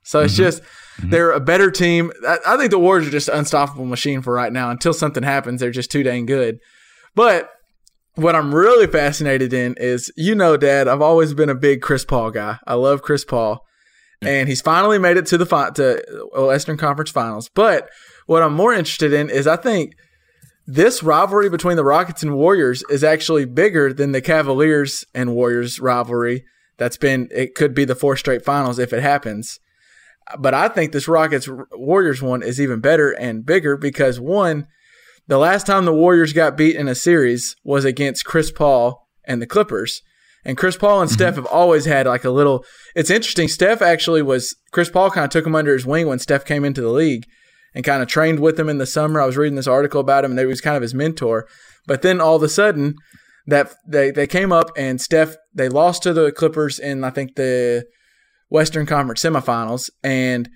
So 0.03 0.21
it's 0.21 0.35
mm-hmm. 0.35 0.43
just 0.43 0.63
mm-hmm. 0.63 1.11
they're 1.11 1.33
a 1.33 1.41
better 1.41 1.71
team. 1.71 2.13
I, 2.27 2.39
I 2.47 2.57
think 2.57 2.71
the 2.71 2.79
Warriors 2.79 3.07
are 3.07 3.13
just 3.13 3.29
an 3.29 3.39
unstoppable 3.39 3.87
machine 3.87 4.23
for 4.23 4.33
right 4.33 4.53
now. 4.53 4.71
Until 4.71 4.93
something 4.93 5.23
happens, 5.23 5.61
they're 5.61 5.71
just 5.71 5.91
too 5.91 6.03
dang 6.03 6.27
good. 6.27 6.59
But 7.15 7.51
what 8.17 8.35
I'm 8.35 8.55
really 8.55 8.87
fascinated 8.87 9.53
in 9.53 9.75
is, 9.79 10.11
you 10.17 10.35
know, 10.35 10.57
Dad, 10.57 10.89
I've 10.89 11.03
always 11.03 11.35
been 11.35 11.51
a 11.51 11.55
big 11.55 11.83
Chris 11.83 12.05
Paul 12.05 12.31
guy. 12.31 12.59
I 12.67 12.75
love 12.75 13.03
Chris 13.03 13.25
Paul, 13.25 13.65
and 14.23 14.49
he's 14.49 14.63
finally 14.63 14.99
made 14.99 15.17
it 15.17 15.27
to 15.27 15.39
the 15.39 15.47
fi- 15.47 15.71
to 15.71 16.03
Western 16.35 16.77
Conference 16.77 17.11
Finals. 17.11 17.51
But 17.55 17.89
what 18.27 18.43
I'm 18.43 18.55
more 18.55 18.73
interested 18.73 19.13
in 19.13 19.31
is, 19.31 19.47
I 19.47 19.57
think 19.57 19.95
this 20.67 21.03
rivalry 21.03 21.49
between 21.49 21.77
the 21.77 21.85
Rockets 21.85 22.23
and 22.23 22.35
Warriors 22.35 22.83
is 22.91 23.05
actually 23.05 23.45
bigger 23.45 23.93
than 23.93 24.13
the 24.13 24.23
Cavaliers 24.23 25.05
and 25.15 25.35
Warriors 25.35 25.79
rivalry. 25.79 26.45
That's 26.79 26.97
been 26.97 27.29
it 27.31 27.55
could 27.55 27.75
be 27.75 27.85
the 27.85 27.95
four 27.95 28.17
straight 28.17 28.45
finals 28.45 28.79
if 28.79 28.93
it 28.93 29.03
happens. 29.03 29.61
But 30.39 30.55
I 30.55 30.69
think 30.69 30.93
this 30.93 31.07
Rockets 31.07 31.49
Warriors 31.73 32.21
one 32.21 32.43
is 32.43 32.61
even 32.61 32.81
better 32.81 33.11
and 33.11 33.47
bigger 33.47 33.77
because 33.77 34.19
one, 34.19 34.67
the 35.29 35.39
last 35.39 35.67
time 35.67 35.85
the 35.85 35.95
Warriors 35.95 36.33
got 36.33 36.57
beat 36.57 36.77
in 36.77 36.89
a 36.89 36.95
series 36.95 37.57
was 37.65 37.85
against 37.85 38.25
Chris 38.25 38.51
Paul 38.51 39.09
and 39.25 39.41
the 39.43 39.47
Clippers. 39.47 40.03
And 40.45 40.57
Chris 40.57 40.77
Paul 40.77 41.01
and 41.01 41.11
mm-hmm. 41.11 41.17
Steph 41.17 41.35
have 41.35 41.47
always 41.47 41.87
had 41.87 42.07
like 42.07 42.25
a 42.25 42.31
little. 42.31 42.65
It's 42.95 43.11
interesting. 43.11 43.49
Steph 43.49 43.83
actually 43.83 44.23
was. 44.23 44.55
Chris 44.73 44.91
Paul 44.91 45.11
kind 45.11 45.25
of 45.25 45.31
took 45.31 45.47
him 45.47 45.57
under 45.57 45.73
his 45.73 45.87
wing 45.87 46.07
when 46.07 46.21
Steph 46.21 46.45
came 46.45 46.65
into 46.65 46.81
the 46.81 46.91
league 46.91 47.25
and 47.75 47.85
kind 47.85 48.03
of 48.03 48.09
trained 48.09 48.41
with 48.41 48.59
him 48.59 48.69
in 48.69 48.79
the 48.79 48.87
summer. 48.87 49.21
I 49.21 49.27
was 49.27 49.37
reading 49.37 49.57
this 49.57 49.67
article 49.67 50.01
about 50.01 50.25
him 50.25 50.31
and 50.33 50.41
he 50.41 50.47
was 50.47 50.61
kind 50.61 50.77
of 50.77 50.83
his 50.83 50.95
mentor. 50.95 51.49
But 51.87 52.03
then 52.03 52.21
all 52.21 52.37
of 52.37 52.43
a 52.43 52.49
sudden, 52.49 52.95
that 53.47 53.75
they, 53.87 54.11
they 54.11 54.27
came 54.27 54.53
up 54.53 54.71
and 54.77 55.01
Steph, 55.01 55.37
they 55.55 55.69
lost 55.69 56.03
to 56.03 56.13
the 56.13 56.33
Clippers 56.33 56.79
in, 56.79 57.05
I 57.05 57.11
think, 57.11 57.37
the 57.37 57.85
Western 58.49 58.87
Conference 58.87 59.23
semifinals. 59.23 59.91
And 60.03 60.49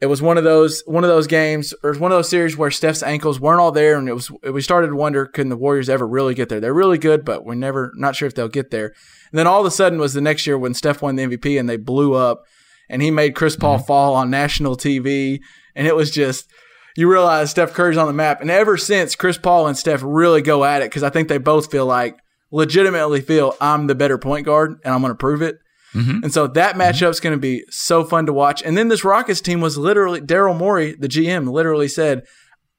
it 0.00 0.06
was 0.06 0.22
one 0.22 0.38
of 0.38 0.44
those 0.44 0.82
one 0.86 1.04
of 1.04 1.10
those 1.10 1.26
games 1.26 1.74
or 1.82 1.94
one 1.94 2.10
of 2.10 2.16
those 2.16 2.30
series 2.30 2.56
where 2.56 2.70
Steph's 2.70 3.02
ankles 3.02 3.38
weren't 3.38 3.60
all 3.60 3.72
there, 3.72 3.98
and 3.98 4.08
it 4.08 4.14
was 4.14 4.30
we 4.42 4.62
started 4.62 4.88
to 4.88 4.96
wonder 4.96 5.26
can 5.26 5.50
the 5.50 5.56
Warriors 5.56 5.88
ever 5.90 6.06
really 6.06 6.34
get 6.34 6.48
there? 6.48 6.60
They're 6.60 6.72
really 6.72 6.98
good, 6.98 7.24
but 7.24 7.44
we're 7.44 7.54
never 7.54 7.92
not 7.96 8.16
sure 8.16 8.26
if 8.26 8.34
they'll 8.34 8.48
get 8.48 8.70
there. 8.70 8.86
And 9.30 9.38
then 9.38 9.46
all 9.46 9.60
of 9.60 9.66
a 9.66 9.70
sudden 9.70 9.98
was 9.98 10.14
the 10.14 10.20
next 10.20 10.46
year 10.46 10.58
when 10.58 10.74
Steph 10.74 11.02
won 11.02 11.16
the 11.16 11.24
MVP 11.24 11.60
and 11.60 11.68
they 11.68 11.76
blew 11.76 12.14
up, 12.14 12.44
and 12.88 13.02
he 13.02 13.10
made 13.10 13.34
Chris 13.34 13.56
Paul 13.56 13.76
mm-hmm. 13.76 13.86
fall 13.86 14.14
on 14.14 14.30
national 14.30 14.76
TV, 14.76 15.40
and 15.74 15.86
it 15.86 15.94
was 15.94 16.10
just 16.10 16.50
you 16.96 17.10
realize 17.10 17.50
Steph 17.50 17.74
Curry's 17.74 17.98
on 17.98 18.06
the 18.06 18.12
map. 18.12 18.40
And 18.40 18.50
ever 18.50 18.76
since 18.76 19.14
Chris 19.14 19.38
Paul 19.38 19.66
and 19.66 19.76
Steph 19.76 20.02
really 20.02 20.42
go 20.42 20.64
at 20.64 20.82
it 20.82 20.86
because 20.86 21.02
I 21.02 21.10
think 21.10 21.28
they 21.28 21.38
both 21.38 21.70
feel 21.70 21.86
like 21.86 22.18
legitimately 22.50 23.20
feel 23.20 23.54
I'm 23.60 23.86
the 23.86 23.94
better 23.94 24.18
point 24.18 24.46
guard 24.46 24.80
and 24.84 24.94
I'm 24.94 25.00
going 25.00 25.12
to 25.12 25.16
prove 25.16 25.42
it. 25.42 25.58
Mm-hmm. 25.94 26.24
And 26.24 26.32
so 26.32 26.46
that 26.46 26.76
mm-hmm. 26.76 26.80
matchup's 26.82 27.20
going 27.20 27.34
to 27.36 27.40
be 27.40 27.64
so 27.70 28.04
fun 28.04 28.26
to 28.26 28.32
watch. 28.32 28.62
And 28.62 28.76
then 28.76 28.88
this 28.88 29.04
Rockets 29.04 29.40
team 29.40 29.60
was 29.60 29.76
literally 29.76 30.20
Daryl 30.20 30.56
Morey, 30.56 30.94
the 30.94 31.08
GM, 31.08 31.50
literally 31.50 31.88
said, 31.88 32.22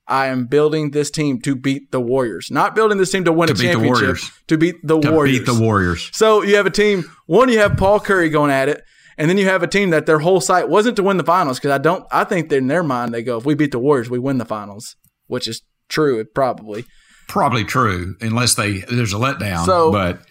"I 0.07 0.27
am 0.27 0.45
building 0.45 0.91
this 0.91 1.11
team 1.11 1.41
to 1.41 1.55
beat 1.55 1.91
the 1.91 1.99
Warriors, 1.99 2.49
not 2.49 2.75
building 2.75 2.97
this 2.97 3.11
team 3.11 3.25
to 3.25 3.33
win 3.33 3.47
To 3.47 3.53
a 3.53 3.57
championship, 3.57 4.01
Warriors. 4.01 4.31
to 4.47 4.57
beat 4.57 4.75
the 4.83 4.95
Warriors. 4.95 5.09
to 5.09 5.15
Warriors." 5.15 5.39
beat 5.39 5.45
the 5.45 5.61
Warriors. 5.61 6.09
So 6.13 6.41
you 6.41 6.55
have 6.55 6.65
a 6.65 6.71
team. 6.71 7.03
One, 7.25 7.49
you 7.49 7.59
have 7.59 7.77
Paul 7.77 7.99
Curry 7.99 8.29
going 8.29 8.51
at 8.51 8.69
it, 8.69 8.83
and 9.17 9.29
then 9.29 9.37
you 9.37 9.45
have 9.45 9.63
a 9.63 9.67
team 9.67 9.89
that 9.89 10.05
their 10.05 10.19
whole 10.19 10.41
site 10.41 10.69
wasn't 10.69 10.95
to 10.95 11.03
win 11.03 11.17
the 11.17 11.23
finals 11.23 11.59
because 11.59 11.71
I 11.71 11.77
don't. 11.77 12.05
I 12.11 12.23
think 12.23 12.49
that 12.49 12.57
in 12.57 12.67
their 12.67 12.83
mind 12.83 13.13
they 13.13 13.23
go, 13.23 13.37
if 13.37 13.45
we 13.45 13.55
beat 13.55 13.71
the 13.71 13.79
Warriors, 13.79 14.09
we 14.09 14.19
win 14.19 14.37
the 14.37 14.45
finals, 14.45 14.95
which 15.27 15.47
is 15.47 15.61
true. 15.89 16.23
Probably. 16.23 16.85
Probably 17.27 17.63
true, 17.63 18.15
unless 18.19 18.55
they 18.55 18.79
there's 18.79 19.13
a 19.13 19.17
letdown. 19.17 19.65
So- 19.65 19.91
but 19.91 20.21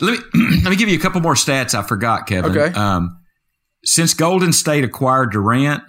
let 0.00 0.18
me 0.18 0.18
let 0.62 0.70
me 0.70 0.76
give 0.76 0.88
you 0.88 0.96
a 0.96 1.00
couple 1.00 1.20
more 1.20 1.34
stats 1.34 1.74
I 1.74 1.82
forgot, 1.82 2.26
Kevin. 2.26 2.56
Okay. 2.56 2.74
Um, 2.78 3.20
since 3.84 4.14
Golden 4.14 4.52
State 4.52 4.84
acquired 4.84 5.32
Durant, 5.32 5.82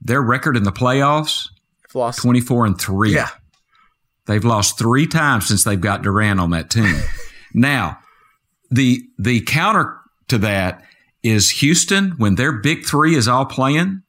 their 0.00 0.22
record 0.22 0.56
in 0.56 0.62
the 0.62 0.72
playoffs 0.72 1.48
I've 1.88 1.94
lost. 1.94 2.20
twenty 2.20 2.40
four 2.40 2.66
and 2.66 2.80
three. 2.80 3.14
Yeah. 3.14 3.28
They've 4.26 4.44
lost 4.44 4.78
three 4.78 5.06
times 5.06 5.48
since 5.48 5.64
they've 5.64 5.80
got 5.80 6.02
Durant 6.02 6.38
on 6.38 6.50
that 6.50 6.70
team. 6.70 6.94
now, 7.54 7.98
the 8.70 9.02
the 9.18 9.40
counter 9.40 9.98
to 10.28 10.38
that 10.38 10.82
is 11.22 11.50
Houston 11.50 12.12
when 12.12 12.36
their 12.36 12.52
big 12.52 12.84
three 12.84 13.14
is 13.14 13.28
all 13.28 13.44
playing. 13.46 14.02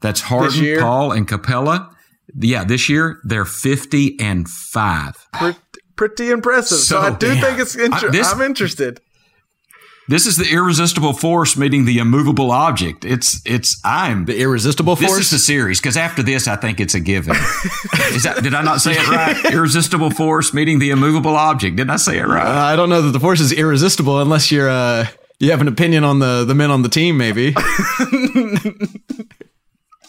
That's 0.00 0.20
Harden. 0.20 0.80
Paul, 0.80 1.12
and 1.12 1.26
Capela. 1.26 1.90
Yeah, 2.36 2.64
this 2.64 2.88
year 2.88 3.20
they're 3.24 3.44
50 3.44 4.18
and 4.20 4.48
5. 4.48 5.28
Pretty, 5.32 5.58
pretty 5.96 6.30
impressive. 6.30 6.78
So, 6.78 6.96
So, 6.96 6.98
I 7.00 7.10
do 7.10 7.34
yeah. 7.34 7.40
think 7.40 7.58
it's. 7.58 7.74
Inter- 7.76 8.08
I- 8.08 8.10
this- 8.10 8.32
I'm 8.32 8.40
interested. 8.42 9.00
This 10.06 10.26
is 10.26 10.36
the 10.36 10.44
irresistible 10.52 11.14
force 11.14 11.56
meeting 11.56 11.86
the 11.86 11.96
immovable 11.98 12.50
object. 12.50 13.06
It's 13.06 13.40
it's 13.46 13.80
I'm 13.86 14.26
The 14.26 14.38
irresistible 14.38 14.96
force. 14.96 15.16
This 15.16 15.20
is 15.26 15.30
the 15.30 15.38
series 15.38 15.80
because 15.80 15.96
after 15.96 16.22
this, 16.22 16.46
I 16.46 16.56
think 16.56 16.78
it's 16.78 16.92
a 16.94 17.00
given. 17.00 17.34
is 18.12 18.24
that, 18.24 18.40
did 18.42 18.52
I 18.52 18.60
not 18.60 18.82
say 18.82 18.92
it 18.92 19.08
right? 19.08 19.34
Irresistible 19.54 20.10
force 20.10 20.52
meeting 20.52 20.78
the 20.78 20.90
immovable 20.90 21.34
object. 21.36 21.76
Did 21.76 21.88
I 21.88 21.96
say 21.96 22.18
it 22.18 22.24
Uh, 22.26 22.34
right? 22.34 22.46
I 22.72 22.76
don't 22.76 22.90
know 22.90 23.00
that 23.00 23.12
the 23.12 23.20
force 23.20 23.40
is 23.40 23.50
irresistible 23.52 24.20
unless 24.20 24.52
you're 24.52 24.68
uh 24.68 25.06
you 25.40 25.50
have 25.52 25.62
an 25.62 25.68
opinion 25.68 26.04
on 26.04 26.18
the 26.18 26.44
the 26.44 26.54
men 26.54 26.70
on 26.70 26.82
the 26.82 26.90
team 26.90 27.16
maybe. 27.16 27.54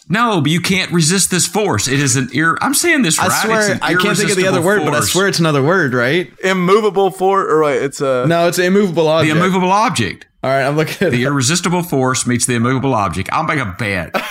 No, 0.08 0.40
but 0.42 0.52
you 0.52 0.62
can't 0.62 0.92
resist 0.92 1.32
this 1.32 1.48
force. 1.48 1.88
It 1.88 2.00
is 2.00 2.16
an 2.16 2.30
ir. 2.34 2.58
I'm 2.62 2.74
saying 2.76 3.02
this 3.02 3.18
right. 3.18 3.26
I 3.32 3.34
It's 3.34 3.42
swear 3.44 3.72
an 3.72 3.80
I 3.82 3.96
can't 3.96 4.18
think 4.18 4.30
of 4.30 4.36
the 4.38 4.46
other 4.48 4.58
irresistible 4.60 4.64
word, 4.64 4.86
but 4.86 4.94
I 4.94 5.00
swear 5.02 5.28
it's 5.28 5.40
another 5.40 5.64
word, 5.64 5.94
right? 5.96 6.32
Immovable 6.44 7.10
for 7.10 7.42
or 7.50 7.64
wait, 7.64 7.82
it's 7.82 8.02
a. 8.02 8.26
No, 8.28 8.48
it's 8.48 8.60
an 8.60 8.66
immovable 8.66 9.08
object. 9.08 9.34
the 9.34 9.40
immovable 9.40 9.72
object. 9.72 10.28
All 10.44 10.52
right, 10.52 10.64
I'm 10.64 10.76
looking 10.78 11.08
at 11.08 11.12
The 11.12 11.24
it. 11.24 11.26
irresistible 11.28 11.82
force 11.82 12.28
meets 12.28 12.46
the 12.46 12.54
immovable 12.54 12.94
object. 12.94 13.30
I'll 13.32 13.44
make 13.44 13.60
a 13.60 13.76
bet. 13.78 14.16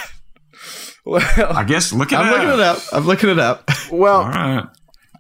Well, 1.07 1.23
I 1.39 1.65
guess 1.65 1.93
look 1.93 2.15
at 2.15 2.21
I'm 2.25 2.31
looking 2.33 2.49
it 2.49 2.61
up. 2.61 2.79
I'm 2.91 3.05
looking 3.07 3.29
it 3.29 3.39
up. 3.39 3.71
well, 3.93 4.23
All 4.23 4.29
right. 4.31 4.65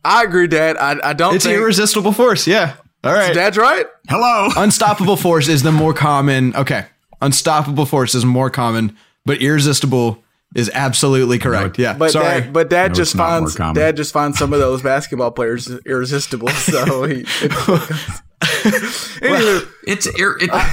I 0.03 0.23
agree, 0.25 0.47
Dad. 0.47 0.79
I, 0.79 1.11
I 1.11 1.13
don't 1.13 1.35
It's 1.35 1.45
think 1.45 1.59
irresistible 1.59 2.13
force. 2.13 2.47
Yeah. 2.47 2.77
All 3.03 3.13
right. 3.13 3.35
Dad's 3.35 3.59
right. 3.59 3.85
Hello. 4.09 4.49
Unstoppable 4.57 5.17
force 5.19 5.47
is 5.47 5.63
the 5.63 5.73
more 5.73 5.93
common. 5.93 6.57
Okay. 6.57 6.87
Unstoppable 7.21 7.85
force 7.85 8.15
is 8.15 8.25
more 8.25 8.49
common, 8.49 8.97
but 9.27 9.43
irresistible 9.43 10.24
is 10.55 10.71
absolutely 10.73 11.39
correct. 11.39 11.79
yeah. 11.79 11.95
But 11.95 12.13
Sorry. 12.13 12.43
Dad, 12.43 12.53
but 12.53 12.71
Dad 12.71 12.89
No, 12.93 12.95
just 12.95 13.13
it's 13.13 13.17
not 13.17 13.41
more 13.41 13.51
finds. 13.51 13.79
Dad 13.79 13.97
just 13.97 14.13
finds 14.13 14.39
some 14.39 14.53
of 14.53 14.61
those 14.61 14.83
basketball 14.83 15.31
players 15.33 15.69
irresistible. 15.85 16.49
So 16.55 17.05
he. 17.05 17.25
Anywho, 18.45 19.69
It's 19.87 20.07
it, 20.07 20.15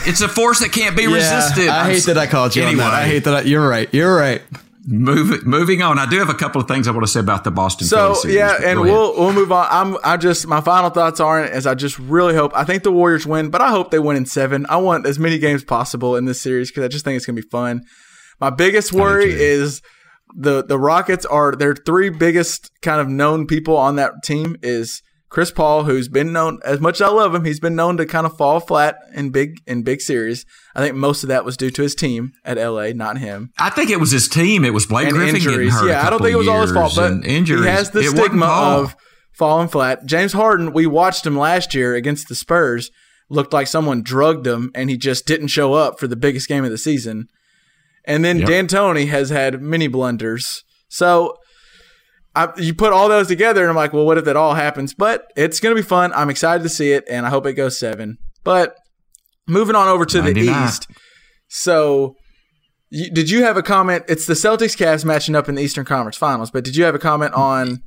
it's 0.08 0.22
a 0.22 0.28
force 0.28 0.60
that 0.60 0.72
can't 0.72 0.96
be 0.96 1.04
yeah, 1.04 1.14
resisted. 1.16 1.68
I 1.70 1.92
hate 1.92 2.04
that 2.06 2.18
I 2.18 2.28
called 2.28 2.56
you 2.56 2.64
on 2.64 2.78
that. 2.78 2.94
I 2.94 3.06
hate 3.06 3.24
that. 3.26 3.34
I, 3.34 3.42
you're 3.42 3.68
right. 3.68 3.88
You're 3.94 4.16
right. 4.16 4.42
Move, 4.88 5.46
moving 5.46 5.84
on. 5.84 6.00
I 6.00 6.08
do 6.08 6.18
have 6.18 6.30
a 6.30 6.34
couple 6.34 6.60
of 6.60 6.68
things 6.68 6.88
I 6.88 6.92
want 6.92 7.04
to 7.04 7.12
say 7.12 7.20
about 7.20 7.44
the 7.44 7.52
Boston. 7.52 7.88
So 7.88 8.16
series, 8.16 8.36
yeah, 8.36 8.58
and 8.64 8.82
we'll 8.82 9.16
we'll 9.16 9.32
move 9.32 9.52
on. 9.52 9.68
I'm 9.70 9.98
I 10.04 10.18
just 10.18 10.48
my 10.48 10.60
final 10.60 10.90
thoughts 10.90 11.20
aren't 11.20 11.52
as 11.52 11.68
I 11.68 11.76
just 11.76 12.00
really 12.00 12.34
hope 12.34 12.52
I 12.56 12.64
think 12.64 12.82
the 12.84 12.92
Warriors 12.92 13.28
win, 13.28 13.52
but 13.52 13.62
I 13.62 13.70
hope 13.70 13.92
they 13.92 14.00
win 14.00 14.18
in 14.18 14.26
seven. 14.26 14.66
I 14.70 14.78
want 14.78 15.06
as 15.06 15.20
many 15.20 15.38
games 15.38 15.64
possible 15.64 16.16
in 16.16 16.26
this 16.26 16.42
series 16.42 16.72
because 16.72 16.84
I 16.84 16.88
just 16.88 17.06
think 17.06 17.16
it's 17.16 17.26
gonna 17.28 17.36
be 17.36 17.48
fun. 17.48 17.84
My 18.42 18.50
biggest 18.50 18.92
worry 18.92 19.32
is 19.32 19.82
the 20.36 20.64
the 20.64 20.80
Rockets 20.80 21.26
are 21.26 21.56
their 21.56 21.76
three 21.76 22.10
biggest 22.10 22.72
kind 22.82 23.00
of 23.00 23.08
known 23.08 23.48
people 23.48 23.78
on 23.78 23.96
that 23.98 24.24
team 24.24 24.58
is 24.62 25.02
Chris 25.32 25.50
Paul, 25.50 25.86
who's 25.86 26.10
been 26.10 26.34
known 26.34 26.60
as 26.66 26.82
much 26.82 26.96
as 26.96 27.04
I 27.04 27.08
love 27.08 27.34
him, 27.34 27.46
he's 27.46 27.62
been 27.62 27.76
known 27.76 27.96
to 27.96 28.06
kind 28.06 28.26
of 28.26 28.36
fall 28.36 28.60
flat 28.60 28.98
in 29.16 29.30
big 29.30 29.62
in 29.66 29.82
big 29.82 30.02
series. 30.02 30.46
I 30.76 30.82
think 30.82 30.96
most 30.96 31.24
of 31.24 31.30
that 31.30 31.46
was 31.46 31.56
due 31.56 31.70
to 31.70 31.82
his 31.82 31.96
team 31.96 32.34
at 32.44 32.58
LA, 32.58 32.90
not 32.90 33.18
him. 33.18 33.52
I 33.58 33.70
think 33.70 33.90
it 33.90 34.00
was 34.00 34.12
his 34.12 34.28
team. 34.28 34.66
It 34.66 34.74
was 34.74 34.86
Blake 34.86 35.08
and 35.08 35.16
Griffin 35.16 35.38
injuries. 35.38 35.72
hurt. 35.72 35.88
Yeah, 35.88 36.06
I 36.06 36.10
don't 36.10 36.20
think 36.22 36.34
it 36.34 36.38
was 36.38 36.50
all 36.50 36.62
his 36.62 36.74
fault, 36.74 36.94
but 36.98 37.26
injuries. 37.26 37.64
he 37.64 37.70
has 37.70 37.92
the 37.92 38.02
It 38.02 38.10
stigma 38.10 38.46
of 38.46 38.96
falling 39.32 39.70
flat. 39.70 40.06
James 40.06 40.34
Harden, 40.34 40.74
we 40.74 40.86
watched 40.86 41.26
him 41.26 41.38
last 41.38 41.74
year 41.74 41.96
against 41.96 42.28
the 42.28 42.36
Spurs. 42.36 42.92
Looked 43.30 43.54
like 43.54 43.68
someone 43.68 44.04
drugged 44.04 44.46
him, 44.46 44.72
and 44.76 44.90
he 44.90 44.98
just 44.98 45.26
didn't 45.26 45.48
show 45.48 45.74
up 45.74 45.98
for 45.98 46.08
the 46.08 46.18
biggest 46.18 46.50
game 46.50 46.66
of 46.66 46.72
the 46.72 46.78
season. 46.78 47.30
And 48.06 48.26
then 48.26 48.40
Yep. 48.40 48.48
D'Antoni 48.50 49.08
has 49.10 49.30
had 49.30 49.62
many 49.62 49.88
blunders. 49.88 50.64
So 50.90 51.36
I, 52.36 52.50
you 52.58 52.74
put 52.74 52.94
all 52.94 53.10
those 53.10 53.28
together, 53.28 53.62
and 53.62 53.70
I'm 53.70 53.76
like, 53.76 53.94
well, 53.94 54.06
what 54.06 54.18
if 54.18 54.26
that 54.26 54.36
all 54.36 54.54
happens? 54.54 54.94
But 54.94 55.26
it's 55.36 55.60
going 55.60 55.76
to 55.76 55.82
be 55.82 55.86
fun. 55.88 56.12
I'm 56.14 56.30
excited 56.30 56.64
to 56.64 56.70
see 56.70 56.92
it, 56.94 57.04
and 57.10 57.26
I 57.26 57.30
hope 57.30 57.46
it 57.46 57.54
goes 57.54 57.78
seven. 57.78 58.18
But 58.44 58.76
moving 59.48 59.76
on 59.76 59.88
over 59.88 60.06
to 60.06 60.22
the 60.22 60.40
East. 60.40 60.88
So, 61.48 62.16
you, 62.90 63.12
did 63.12 63.30
you 63.30 63.44
have 63.44 63.58
a 63.58 63.64
comment? 63.64 64.06
It's 64.08 64.26
the 64.26 64.34
Celtics 64.34 64.78
Cavs 64.78 65.04
matching 65.04 65.36
up 65.36 65.50
in 65.50 65.56
the 65.56 65.62
Eastern 65.62 65.86
Conference 65.86 66.18
Finals, 66.18 66.52
but 66.52 66.64
did 66.64 66.76
you 66.76 66.86
have 66.86 66.96
a 66.96 67.00
comment 67.00 67.34
on? 67.34 67.84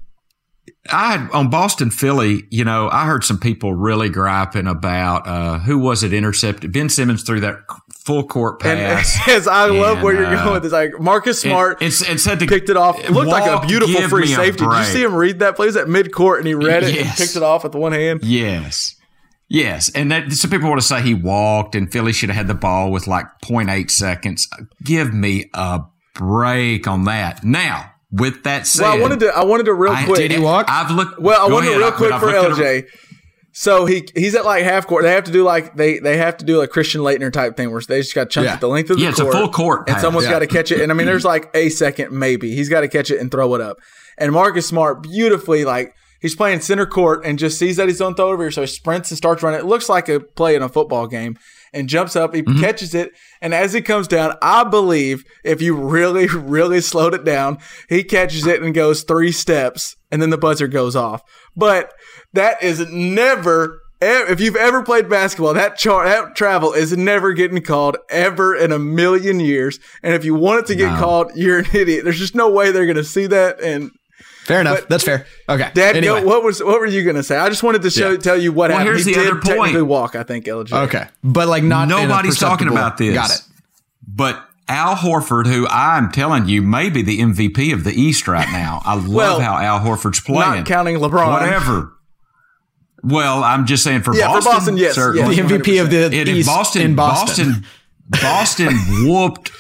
I 0.91 1.13
had 1.13 1.31
on 1.31 1.51
Boston 1.51 1.91
Philly, 1.91 2.45
you 2.51 2.65
know, 2.65 2.89
I 2.91 3.07
heard 3.07 3.25
some 3.25 3.39
people 3.39 3.75
really 3.75 4.09
griping 4.09 4.67
about 4.67 5.27
uh, 5.27 5.59
who 5.59 5.79
was 5.79 6.03
it 6.03 6.13
intercepted. 6.13 6.73
Ben 6.73 6.89
Simmons 6.89 7.23
threw 7.23 7.41
that 7.41 7.59
full 8.05 8.25
court 8.27 8.63
And 8.65 8.79
pass. 8.99 9.19
as 9.29 9.49
I 9.49 9.67
love 9.67 10.03
where 10.03 10.15
you're 10.15 10.27
uh, 10.27 10.43
going 10.43 10.55
with 10.55 10.63
this, 10.65 10.73
like 10.73 10.99
Marcus 11.01 11.41
Smart 11.41 11.81
It, 11.83 11.87
it's, 11.87 12.03
it 12.09 12.21
said 12.21 12.39
to 12.41 12.47
picked 12.47 12.69
it 12.69 12.77
off. 12.77 12.99
It 13.03 13.11
looked 13.11 13.29
like 13.31 13.51
a 13.51 13.67
beautiful 13.67 14.01
free 14.09 14.27
safety. 14.27 14.65
Did 14.65 14.73
you 14.79 14.85
see 14.85 15.03
him 15.03 15.15
read 15.15 15.39
that? 15.41 15.57
Please 15.57 15.77
at 15.77 15.89
mid 15.89 16.13
court, 16.13 16.39
and 16.41 16.47
he 16.49 16.55
read 16.55 16.83
it 16.83 16.91
and 16.91 16.97
Yes. 17.07 17.19
picked 17.19 17.37
it 17.37 17.43
off 17.43 17.65
with 17.65 17.75
one 17.75 17.93
hand. 17.93 18.21
Yes. 18.23 18.97
Yes. 19.49 19.91
And 19.95 20.11
that, 20.11 20.33
some 20.33 20.51
people 20.51 20.69
want 20.69 20.81
to 20.81 20.87
say 20.87 21.03
he 21.03 21.15
walked 21.15 21.75
and 21.75 21.91
Philly 21.93 22.13
should 22.13 22.31
have 22.31 22.37
had 22.37 22.47
the 22.47 22.55
ball 22.55 22.91
with 22.91 23.07
like 23.07 23.27
0.8 23.45 23.91
seconds. 23.91 24.49
Give 24.83 25.13
me 25.13 25.51
a 25.55 25.81
break 26.15 26.87
on 26.89 27.05
that. 27.05 27.45
Now, 27.45 27.93
with 28.11 28.43
that 28.45 28.67
said, 28.67 28.83
Well, 28.83 28.97
I 28.97 29.01
wanted 29.01 29.21
to. 29.21 29.29
I 29.37 29.45
wanted 29.45 29.65
to 29.65 29.75
real 29.75 29.93
I- 29.93 30.05
quick. 30.05 30.19
Did 30.19 30.31
he 30.31 30.39
walk? 30.39 30.67
I've 30.69 30.91
looked. 30.91 31.21
Well, 31.21 31.41
I 31.41 31.53
wanted 31.53 31.69
ahead. 31.69 31.79
real 31.81 31.93
quick 31.93 32.13
I've 32.13 32.21
for 32.21 32.27
looked 32.27 32.61
at 32.61 32.85
LJ. 32.85 32.87
So 33.57 33.87
he 33.87 34.09
he's 34.17 34.35
at 34.35 34.45
like 34.45 34.65
half 34.65 34.87
court. 34.89 35.05
They 35.05 35.13
have 35.13 35.25
to 35.25 35.33
do 35.33 35.45
like 35.45 35.77
they 35.77 36.01
they 36.01 36.17
have 36.17 36.37
to 36.39 36.45
do 36.45 36.61
a 36.61 36.67
Christian 36.67 37.03
Laettner 37.03 37.33
type 37.33 37.57
thing 37.57 37.71
where 37.71 37.81
they 37.81 38.01
just 38.01 38.15
got 38.15 38.29
chunked 38.29 38.47
Yeah. 38.49 38.55
at 38.55 38.61
the 38.61 38.67
length 38.69 38.91
of 38.91 38.97
the 38.97 39.05
Yeah, 39.05 39.11
it's 39.11 39.21
a 39.21 39.23
court. 39.23 39.35
full 39.37 39.49
court 39.49 39.79
and 39.87 39.95
pass. 39.95 40.01
someone's 40.03 40.27
Yeah. 40.27 40.33
got 40.33 40.39
to 40.41 40.47
catch 40.49 40.73
it. 40.73 40.81
And 40.81 40.91
I 40.91 40.95
mean, 40.97 41.07
there's 41.07 41.25
like 41.25 41.51
a 41.55 41.69
second 41.69 42.11
maybe. 42.13 42.55
He's 42.55 42.69
got 42.69 42.81
to 42.81 42.89
catch 42.89 43.13
it 43.13 43.21
and 43.21 43.31
throw 43.31 43.55
it 43.55 43.61
up. 43.61 43.77
And 44.19 44.33
Marcus 44.33 44.67
Smart 44.67 45.03
beautifully 45.05 45.65
like 45.65 45.95
he's 46.21 46.35
playing 46.35 46.63
center 46.63 46.85
court 46.87 47.25
and 47.25 47.39
just 47.39 47.57
sees 47.57 47.77
that 47.77 47.87
he's 47.87 48.01
on 48.01 48.17
throw 48.17 48.31
over 48.31 48.43
here, 48.43 48.51
so 48.51 48.63
he 48.63 48.67
sprints 48.67 49.11
and 49.13 49.19
starts 49.19 49.43
running. 49.43 49.61
It 49.61 49.67
looks 49.67 49.89
like 49.89 50.09
a 50.09 50.19
play 50.19 50.57
in 50.57 50.63
a 50.63 50.69
football 50.69 51.07
game. 51.07 51.39
And 51.73 51.89
jumps 51.89 52.15
up, 52.15 52.33
he 52.37 52.43
Mm-hmm. 52.45 52.61
catches 52.61 52.95
it, 52.95 53.11
and 53.43 53.53
as 53.53 53.73
he 53.73 53.83
comes 53.83 54.07
down, 54.07 54.37
I 54.41 54.63
believe 54.63 55.25
if 55.43 55.61
you 55.61 55.75
really, 55.75 56.29
really 56.29 56.81
slowed 56.81 57.15
it 57.15 57.25
down, 57.25 57.59
he 57.89 58.05
catches 58.05 58.47
it 58.47 58.63
and 58.63 58.73
goes 58.73 59.03
three 59.03 59.33
steps, 59.33 59.97
and 60.13 60.23
then 60.23 60.31
the 60.31 60.39
buzzer 60.39 60.69
goes 60.69 60.95
off. 60.95 61.23
But 61.57 61.93
that 62.35 62.63
is 62.63 62.81
never 62.91 63.81
if 64.01 64.39
you've 64.39 64.57
ever 64.57 64.83
played 64.83 65.09
basketball, 65.09 65.55
that 65.55 65.79
char- 65.79 66.05
that 66.05 66.37
travel 66.37 66.75
is 66.75 66.95
never 66.95 67.33
getting 67.33 67.63
called 67.63 67.97
ever 68.11 68.55
in 68.55 68.71
a 68.71 68.79
million 68.79 69.41
years. 69.41 69.81
And 70.03 70.13
if 70.15 70.27
you 70.27 70.35
want 70.35 70.61
it 70.61 70.67
to 70.67 70.75
get 70.75 70.93
No. 70.93 70.99
called, 70.99 71.33
you're 71.35 71.61
an 71.61 71.67
idiot. 71.73 72.05
There's 72.05 72.19
just 72.19 72.35
no 72.35 72.51
way 72.51 72.71
they're 72.71 72.85
going 72.85 72.97
to 72.97 73.05
see 73.05 73.27
that. 73.29 73.61
And 73.63 73.91
Fair 74.45 74.61
enough. 74.61 74.81
But- 74.81 74.89
That's 74.91 75.05
fair. 75.05 75.25
Okay. 75.49 75.71
Dad, 75.73 75.97
anyway. 75.97 76.21
go, 76.21 76.27
what 76.27 76.45
was 76.45 76.63
what 76.63 76.79
were 76.81 76.85
you 76.87 77.03
going 77.03 77.17
to 77.17 77.23
say? 77.23 77.39
I 77.39 77.49
just 77.49 77.63
wanted 77.63 77.81
to 77.81 77.89
show 77.91 78.11
Yeah. 78.11 78.19
tell 78.19 78.37
you 78.39 78.53
what 78.53 78.69
Well, 78.69 78.79
happened. 78.81 78.97
here's 78.97 79.07
he 79.07 79.15
the 79.15 79.21
did 79.21 79.31
other 79.31 79.41
point. 79.41 79.47
technically 79.57 79.83
walk. 79.83 80.17
I 80.17 80.23
think 80.23 80.45
LJ. 80.45 80.73
Okay. 80.85 81.07
But 81.23 81.49
like 81.49 81.63
not 81.65 81.89
Nobody's 81.89 82.39
talking 82.39 82.69
about 82.69 82.99
this. 82.99 83.15
Got 83.15 83.31
it. 83.31 83.41
But 84.07 84.45
Al 84.69 84.97
Horford, 84.97 85.47
who 85.47 85.67
I'm 85.69 86.11
telling 86.13 86.47
you 86.47 86.61
may 86.61 86.91
be 86.91 87.01
the 87.01 87.21
MVP 87.21 87.73
of 87.73 87.85
the 87.85 87.93
East 87.99 88.29
right 88.29 88.49
now. 88.53 88.83
I 88.85 88.97
love 88.97 89.09
Well, 89.09 89.41
how 89.41 89.57
Al 89.57 89.81
Horford's 89.81 90.21
playing. 90.21 90.41
Not 90.41 90.67
counting 90.67 90.97
LeBron. 90.99 91.31
Whatever. 91.33 91.93
Well, 93.05 93.45
I'm 93.45 93.67
just 93.67 93.83
saying 93.85 94.03
for 94.03 94.15
Yeah, 94.15 94.29
for 94.29 94.35
Boston. 94.41 94.53
Boston, 94.53 94.77
yes, 94.79 94.95
certainly. 94.95 95.37
yes. 95.37 95.49
The 95.49 95.59
MVP 95.59 95.81
of 95.83 95.91
the 95.91 96.05
It, 96.15 96.29
East 96.29 96.49
Boston, 96.49 96.83
in 96.83 96.95
Boston. 96.95 97.65
Boston, 98.11 98.73
Boston 98.79 98.79
whooped 99.09 99.51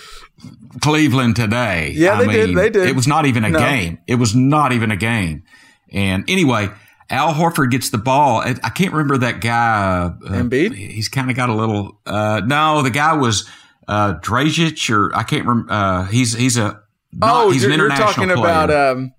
Cleveland 0.80 1.36
today. 1.36 1.92
Yeah, 1.94 2.14
I 2.18 2.24
they 2.26 2.32
did, 2.32 2.56
they 2.56 2.70
did. 2.70 2.88
It 2.88 2.96
was 2.96 3.06
not 3.06 3.26
even 3.26 3.44
a 3.44 3.50
No. 3.50 3.58
game. 3.58 3.98
It 4.06 4.16
was 4.16 4.34
not 4.34 4.72
even 4.72 4.90
a 4.90 4.96
game. 4.96 5.44
And 5.92 6.24
anyway, 6.28 6.70
Al 7.10 7.32
Horford 7.34 7.70
gets 7.70 7.90
the 7.90 7.98
ball. 7.98 8.40
I 8.40 8.56
I 8.62 8.70
can't 8.70 8.92
remember 8.92 9.18
that 9.18 9.40
guy. 9.40 10.10
Uh, 10.26 10.28
Embiid? 10.32 10.74
He's 10.74 11.08
kind 11.08 11.30
of 11.30 11.36
got 11.36 11.48
a 11.48 11.54
little. 11.54 12.00
Uh, 12.04 12.40
no, 12.44 12.82
the 12.82 12.90
guy 12.90 13.12
was 13.14 13.48
uh, 13.86 14.14
Dragic, 14.14 14.90
or 14.92 15.14
I 15.14 15.22
can't 15.22 15.46
remember. 15.46 15.72
Uh, 15.72 16.04
he's 16.06 16.34
he's 16.34 16.56
a. 16.56 16.80
Not, 17.12 17.44
Oh, 17.46 17.50
he's 17.50 17.62
you're, 17.62 17.70
an 17.72 17.78
you're 17.78 17.88
talking 17.90 18.24
player 18.24 18.34
about. 18.34 18.70
Um, 18.72 19.13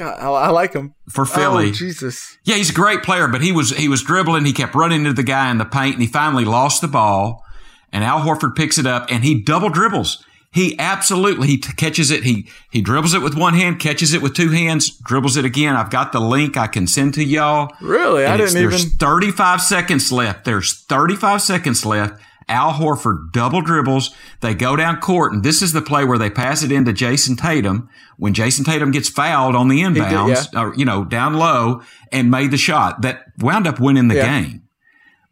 God, 0.00 0.18
I, 0.18 0.28
I 0.28 0.48
like 0.48 0.72
him 0.72 0.94
for 1.10 1.24
Philly. 1.26 1.68
Oh, 1.68 1.72
Jesus. 1.72 2.38
Yeah, 2.44 2.56
he's 2.56 2.70
a 2.70 2.74
great 2.74 3.02
player, 3.02 3.28
but 3.28 3.42
he 3.42 3.52
was 3.52 3.70
he 3.76 3.88
was 3.88 4.02
dribbling. 4.02 4.44
He 4.46 4.52
kept 4.52 4.74
running 4.74 5.00
into 5.02 5.12
the 5.12 5.22
guy 5.22 5.50
in 5.50 5.58
the 5.58 5.64
paint, 5.64 5.94
and 5.96 6.02
he 6.02 6.08
finally 6.08 6.44
lost 6.44 6.80
the 6.80 6.88
ball. 6.88 7.44
And 7.92 8.02
Al 8.02 8.20
Horford 8.20 8.56
picks 8.56 8.78
it 8.78 8.86
up, 8.86 9.06
and 9.10 9.22
he 9.24 9.40
double 9.42 9.68
dribbles. 9.68 10.24
He 10.52 10.76
absolutely 10.80 11.46
he 11.48 11.58
t- 11.58 11.72
catches 11.74 12.10
it. 12.10 12.24
He 12.24 12.48
he 12.70 12.80
dribbles 12.80 13.14
it 13.14 13.22
with 13.22 13.36
one 13.36 13.54
hand, 13.54 13.78
catches 13.78 14.12
it 14.14 14.22
with 14.22 14.34
two 14.34 14.50
hands, 14.50 14.90
dribbles 14.90 15.36
it 15.36 15.44
again. 15.44 15.76
I've 15.76 15.90
got 15.90 16.12
the 16.12 16.20
link 16.20 16.56
I 16.56 16.66
can 16.66 16.86
send 16.86 17.14
to 17.14 17.24
y'all. 17.24 17.70
Really? 17.80 18.24
I 18.24 18.32
And 18.32 18.40
it's- 18.40 18.52
didn't 18.54 18.64
even. 18.64 18.70
There's 18.80 18.94
35 18.96 19.60
seconds 19.62 20.10
left. 20.10 20.44
There's 20.44 20.82
35 20.84 21.42
seconds 21.42 21.84
left. 21.86 22.20
Al 22.50 22.72
Horford 22.72 23.32
double 23.32 23.62
dribbles. 23.62 24.14
They 24.40 24.54
go 24.54 24.76
down 24.76 25.00
court, 25.00 25.32
and 25.32 25.42
this 25.42 25.62
is 25.62 25.72
the 25.72 25.80
play 25.80 26.04
where 26.04 26.18
they 26.18 26.28
pass 26.30 26.62
it 26.62 26.72
into 26.72 26.92
Jayson 26.92 27.36
Tatum. 27.36 27.88
When 28.18 28.34
Jayson 28.34 28.64
Tatum 28.64 28.90
gets 28.90 29.08
fouled 29.08 29.54
on 29.56 29.68
the 29.68 29.80
inbounds, 29.80 30.52
or, 30.54 30.72
uh, 30.72 30.76
you 30.76 30.84
know, 30.84 31.04
down 31.04 31.34
low, 31.34 31.80
and 32.12 32.30
made 32.30 32.50
the 32.50 32.56
shot 32.58 33.02
that 33.02 33.24
wound 33.38 33.66
up 33.66 33.80
winning 33.80 34.08
the 34.08 34.16
Yeah. 34.16 34.40
game. 34.42 34.62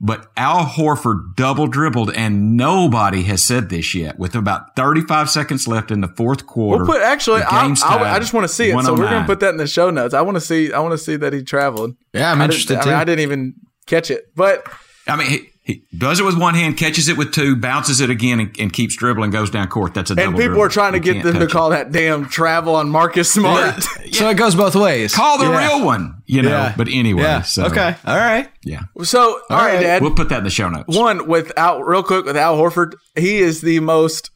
But 0.00 0.28
Al 0.37 0.64
Horford 0.64 1.35
double 1.35 1.66
dribbled, 1.66 2.12
and 2.14 2.57
nobody 2.57 3.24
has 3.24 3.42
said 3.42 3.68
this 3.68 3.96
yet. 3.96 4.16
With 4.16 4.37
about 4.37 4.76
35 4.76 5.28
seconds 5.28 5.66
left 5.66 5.90
in 5.90 6.00
the 6.02 6.07
fourth 6.16 6.46
quarter, 6.46 6.85
We'll 6.85 6.94
put 6.94 7.02
actually. 7.02 7.40
the 7.40 7.52
I, 7.52 7.62
game's 7.64 7.83
I, 7.83 7.98
tied 7.98 8.02
I 8.07 8.18
just 8.20 8.33
want 8.33 8.44
to 8.44 8.52
see 8.54 8.70
it, 8.70 8.81
so 8.85 8.92
we're 8.94 9.04
gonna 9.11 9.24
oh 9.24 9.26
put 9.26 9.40
that 9.40 9.50
in 9.50 9.57
the 9.57 9.66
show 9.66 9.90
notes. 9.90 10.14
I 10.14 10.20
want 10.20 10.37
to 10.37 10.40
see. 10.40 10.72
I 10.72 10.78
want 10.78 10.92
to 10.92 10.98
see 10.98 11.16
that 11.16 11.33
he 11.33 11.42
traveled. 11.42 11.96
Yeah, 12.14 12.31
I'm 12.31 12.40
I 12.40 12.44
interested 12.44 12.74
didn't, 12.74 12.85
too. 12.85 12.90
I, 12.90 12.92
mean, 12.92 13.00
I 13.00 13.04
didn't 13.04 13.20
even 13.22 13.54
catch 13.87 14.12
it, 14.12 14.26
but 14.37 14.64
I 15.09 15.16
mean, 15.16 15.28
he, 15.31 15.48
he 15.68 15.85
does 15.96 16.18
it 16.18 16.24
with 16.24 16.37
one 16.37 16.54
hand, 16.54 16.76
catches 16.76 17.09
it 17.09 17.16
with 17.16 17.33
two, 17.33 17.54
bounces 17.54 18.00
it 18.00 18.09
again, 18.11 18.40
and, 18.40 18.57
and 18.59 18.72
keeps 18.72 18.96
dribbling, 18.96 19.31
goes 19.31 19.50
down 19.50 19.68
court. 19.68 19.92
That's 19.94 20.11
a 20.11 20.14
double. 20.16 20.28
and 20.31 20.37
people 20.37 20.48
dribble. 20.54 20.62
are 20.64 20.68
trying 20.70 20.92
to 20.94 20.98
You 20.98 21.12
get 21.14 21.22
them 21.22 21.35
to 21.35 21.38
touch 21.40 21.50
it. 21.50 21.52
call 21.52 21.70
that 21.70 21.92
damn 21.92 22.26
travel 22.28 22.74
on 22.74 22.88
Marcus 22.88 23.31
Smart. 23.31 23.85
So 24.12 24.28
it 24.31 24.35
goes 24.38 24.54
both 24.54 24.74
ways. 24.74 25.14
Call 25.14 25.37
the 25.38 25.44
Yeah. 25.44 25.76
real 25.76 25.85
one, 25.85 26.22
you 26.26 26.40
know. 26.42 26.48
Yeah. 26.48 26.74
But 26.76 26.88
anyway, 26.88 27.22
Yeah. 27.22 27.42
so 27.42 27.66
okay. 27.66 27.94
All 28.07 28.16
right. 28.16 28.48
yeah, 28.64 28.81
So, 29.02 29.20
all 29.50 29.59
right, 29.59 29.74
right. 29.74 29.81
Dad. 29.83 30.02
we'll 30.02 30.14
put 30.14 30.31
that 30.31 30.38
in 30.38 30.44
the 30.44 30.50
show 30.50 30.68
notes. 30.70 30.96
One 30.96 31.28
without 31.28 31.87
real 31.87 32.02
quick 32.02 32.24
with 32.24 32.37
Al 32.37 32.57
Horford, 32.57 32.94
he 33.14 33.37
is 33.38 33.61
the 33.61 33.78
most, 33.81 34.31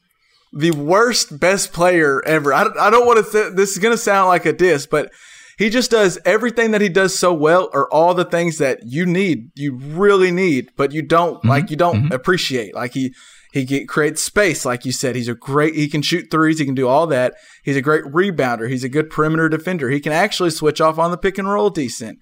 the 0.53 0.71
worst 0.73 1.41
best 1.41 1.73
player 1.73 2.23
ever. 2.27 2.53
I, 2.53 2.67
I 2.79 2.91
don't 2.91 3.07
want 3.07 3.25
to. 3.25 3.33
say 3.33 3.49
This 3.51 3.71
is 3.73 3.79
gonna 3.79 3.97
sound 3.97 4.29
like 4.29 4.45
a 4.45 4.53
diss, 4.53 4.87
but 4.87 5.11
he 5.59 5.71
just 5.71 5.91
does 5.91 6.19
everything 6.25 6.71
that 6.73 6.81
he 6.81 6.89
does 6.89 7.19
so 7.19 7.33
well, 7.33 7.71
or 7.73 7.93
all 7.93 8.15
the 8.15 8.25
things 8.25 8.59
that 8.59 8.81
you 8.85 9.07
need, 9.07 9.51
you 9.55 9.75
really 9.77 10.31
need, 10.31 10.71
but 10.77 10.93
you 10.93 11.03
don't 11.03 11.39
mm-hmm. 11.39 11.49
like, 11.49 11.71
you 11.71 11.77
don't 11.77 12.05
mm-hmm. 12.05 12.13
appreciate. 12.13 12.75
Like 12.75 12.95
he. 12.95 13.15
He 13.53 13.67
get, 13.67 13.87
creates 13.87 14.23
space, 14.23 14.65
like 14.65 14.87
you 14.87 14.93
said. 14.93 15.15
He's 15.15 15.29
a 15.29 15.35
great. 15.35 15.75
He 15.75 15.87
can 15.87 16.01
shoot 16.01 16.31
threes. 16.31 16.59
He 16.59 16.65
can 16.65 16.75
do 16.75 16.89
all 16.89 17.07
that. 17.09 17.35
He's 17.63 17.77
a 17.77 17.83
great 17.83 18.03
rebounder. 18.05 18.67
He's 18.67 18.83
a 18.83 18.89
good 18.89 19.11
perimeter 19.11 19.51
defender. 19.51 19.91
He 19.91 20.01
can 20.01 20.11
actually 20.11 20.49
switch 20.49 20.81
off 20.81 20.99
on 20.99 21.11
the 21.11 21.19
pick 21.19 21.37
and 21.37 21.47
roll 21.47 21.69
decent. 21.69 22.19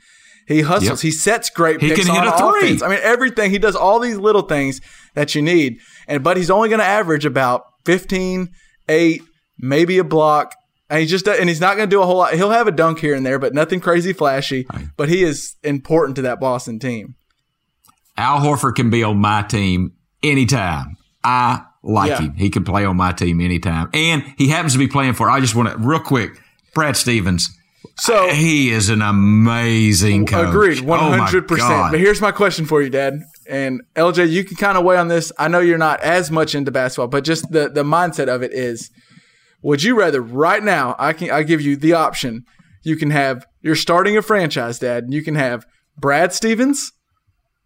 He 0.51 0.63
hustles. 0.63 1.05
Yep. 1.05 1.13
He 1.13 1.13
sets 1.13 1.49
great 1.49 1.81
He 1.81 1.91
picks 1.91 2.05
can 2.05 2.13
hit 2.13 2.27
on 2.27 2.35
a 2.35 2.37
three. 2.37 2.67
offense. 2.67 2.83
I 2.83 2.89
mean, 2.89 2.99
everything. 3.03 3.53
He 3.53 3.59
does 3.59 3.77
all 3.77 4.01
these 4.01 4.17
little 4.17 4.43
things 4.43 4.81
that 5.15 5.37
you 5.37 5.43
need. 5.43 5.79
And 6.09 6.25
but 6.25 6.37
he's 6.37 6.51
only 6.51 6.69
going 6.69 6.81
to 6.81 6.85
average 6.85 7.25
about 7.25 7.63
15, 7.85 8.49
8, 8.89 9.23
maybe 9.59 9.99
a 9.99 10.05
block. 10.05 10.57
And 10.91 11.01
he 11.01 11.07
just 11.07 11.27
and 11.29 11.49
he's 11.49 11.61
not 11.61 11.77
going 11.77 11.89
to 11.89 11.95
do 11.95 12.03
a 12.03 12.07
whole 12.07 12.17
lot. 12.19 12.35
He'll 12.35 12.51
have 12.51 12.67
a 12.67 12.73
dunk 12.73 12.99
here 12.99 13.15
and 13.15 13.25
there, 13.25 13.39
but 13.39 13.55
nothing 13.55 13.79
crazy 13.81 14.13
flashy. 14.13 14.67
But 14.97 15.09
he 15.09 15.23
is 15.23 15.55
important 15.63 16.17
to 16.17 16.23
that 16.23 16.41
Boston 16.41 16.79
team. 16.81 17.15
Al 18.17 18.41
Horford 18.41 18.75
can 18.75 18.91
be 18.91 19.03
on 19.05 19.19
my 19.19 19.43
team 19.43 19.93
anytime. 20.23 20.97
I 21.23 21.63
like 21.83 22.11
Yeah. 22.11 22.21
him. 22.23 22.35
He 22.35 22.51
can 22.51 22.65
play 22.65 22.85
on 22.85 22.97
my 22.97 23.13
team 23.13 23.41
anytime. 23.41 23.89
And 23.95 24.25
he 24.37 24.49
happens 24.49 24.73
to 24.73 24.79
be 24.79 24.89
playing 24.89 25.15
for, 25.15 25.31
I 25.31 25.41
just 25.41 25.55
want 25.55 25.71
to, 25.71 25.79
real 25.79 26.01
quick, 26.01 26.33
Brad 26.75 26.97
Stevens. 26.97 27.49
So 27.97 28.29
uh, 28.29 28.35
He 28.35 28.71
is 28.71 28.89
an 28.89 29.01
amazing 29.01 30.27
coach. 30.27 30.49
Agreed, 30.49 30.81
Oh 30.81 30.85
one 30.87 31.19
hundred 31.19 31.47
percent. 31.49 31.93
But 31.93 32.01
here's 32.01 32.21
my 32.21 32.33
question 32.33 32.67
for 32.67 32.83
you, 32.83 32.91
Dad. 32.91 33.21
And 33.49 33.83
LJ, 33.97 34.29
you 34.31 34.45
can 34.45 34.57
kind 34.57 34.77
of 34.77 34.85
weigh 34.85 34.97
on 34.99 35.09
this. 35.09 35.33
I 35.39 35.49
know 35.49 35.61
you're 35.61 35.79
not 35.79 36.01
as 36.01 36.31
much 36.31 36.55
into 36.55 36.71
basketball, 36.71 37.09
but 37.09 37.25
just 37.25 37.51
the 37.51 37.69
the 37.69 37.83
mindset 37.83 38.29
of 38.29 38.43
it 38.43 38.53
is: 38.53 38.91
Would 39.63 39.83
you 39.83 39.99
rather 39.99 40.21
right 40.21 40.63
now? 40.63 40.97
I 40.99 41.13
can 41.13 41.31
I 41.31 41.43
give 41.43 41.61
you 41.61 41.77
the 41.77 41.93
option. 41.93 42.45
You 42.83 42.97
can 42.97 43.11
have 43.11 43.47
you're 43.61 43.77
starting 43.77 44.17
a 44.17 44.23
franchise, 44.23 44.79
Dad. 44.79 45.05
And 45.05 45.15
you 45.15 45.23
can 45.23 45.35
have 45.35 45.67
Brad 45.99 46.33
Stevens, 46.33 46.93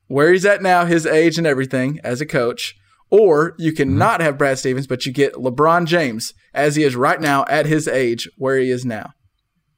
where 0.08 0.32
he's 0.32 0.44
at 0.44 0.62
now, 0.62 0.84
his 0.84 1.06
age 1.06 1.38
and 1.38 1.46
everything 1.46 2.00
as 2.02 2.20
a 2.20 2.26
coach, 2.26 2.74
or 3.10 3.54
you 3.58 3.72
can 3.72 3.90
mm-hmm. 3.90 3.98
not 3.98 4.20
have 4.20 4.38
Brad 4.38 4.58
Stevens, 4.58 4.86
but 4.86 5.06
you 5.06 5.12
get 5.12 5.34
LeBron 5.34 5.86
James 5.86 6.34
as 6.52 6.76
he 6.76 6.82
is 6.82 6.96
right 6.96 7.20
now 7.20 7.44
at 7.48 7.66
his 7.66 7.86
age, 7.86 8.28
where 8.36 8.58
he 8.58 8.70
is 8.70 8.84
now. 8.84 9.12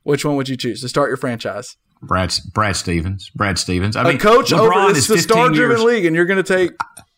Which 0.03 0.25
one 0.25 0.37
would 0.37 0.49
you 0.49 0.57
choose 0.57 0.81
to 0.83 0.89
start 0.89 1.11
your 1.11 1.17
franchise? 1.17 1.77
Brad, 2.01 2.33
Brad 2.53 2.77
Stevens. 2.77 3.31
Brad 3.31 3.59
Stevens. 3.59 3.97
I 3.97 4.03
a 4.03 4.09
mean, 4.09 4.19
coach 4.19 4.51
LeBron 4.51 4.89
over 4.89 4.97
is 4.97 5.07
the 5.09 5.19
star-driven 5.19 5.85
league, 5.85 6.05
and 6.05 6.15
you're 6.15 6.27
going 6.27 6.43
to 6.43 6.57
take. 6.57 6.73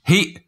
He, 0.06 0.38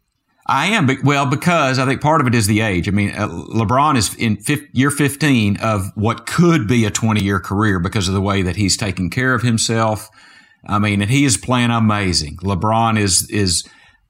I 0.52 0.66
am, 0.66 0.86
but 0.86 0.96
well, 1.04 1.26
because 1.26 1.78
I 1.78 1.86
think 1.86 2.00
part 2.00 2.20
of 2.20 2.26
it 2.26 2.34
is 2.34 2.48
the 2.48 2.60
age. 2.60 2.88
I 2.88 2.90
mean, 2.90 3.10
uh, 3.10 3.28
LeBron 3.28 3.96
is 3.96 4.12
in 4.16 4.36
fif- 4.36 4.66
year 4.72 4.90
15 4.90 5.58
of 5.58 5.92
what 5.94 6.26
could 6.26 6.66
be 6.66 6.84
a 6.84 6.90
20 6.90 7.22
year 7.22 7.38
career 7.38 7.78
because 7.78 8.08
of 8.08 8.14
the 8.14 8.20
way 8.20 8.42
that 8.42 8.56
he's 8.56 8.76
taking 8.76 9.10
care 9.10 9.32
of 9.32 9.42
himself. 9.42 10.08
I 10.66 10.80
mean, 10.80 11.00
and 11.02 11.10
he 11.10 11.24
is 11.24 11.36
playing 11.36 11.70
amazing. 11.70 12.38
LeBron 12.38 12.98
is, 12.98 13.30
is, 13.30 13.64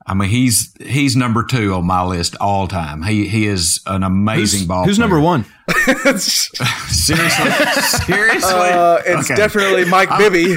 I 0.07 0.15
mean, 0.15 0.31
he's, 0.31 0.75
he's 0.81 1.15
number 1.15 1.45
two 1.45 1.75
on 1.75 1.85
my 1.87 2.03
list 2.05 2.37
all 2.41 2.67
time. 2.67 3.03
He, 3.03 3.29
he 3.29 3.47
is 3.47 3.81
an 3.87 4.03
amazing 4.03 4.67
ball 4.67 4.85
Who's 4.87 4.97
player. 4.97 5.09
number 5.09 5.21
one? 5.21 5.45
Seriously? 6.19 7.51
Seriously? 8.07 8.51
Uh, 8.51 8.99
it's 9.05 9.31
Okay. 9.31 9.37
definitely 9.37 9.85
Mike 9.85 10.09
Bibby. 10.19 10.57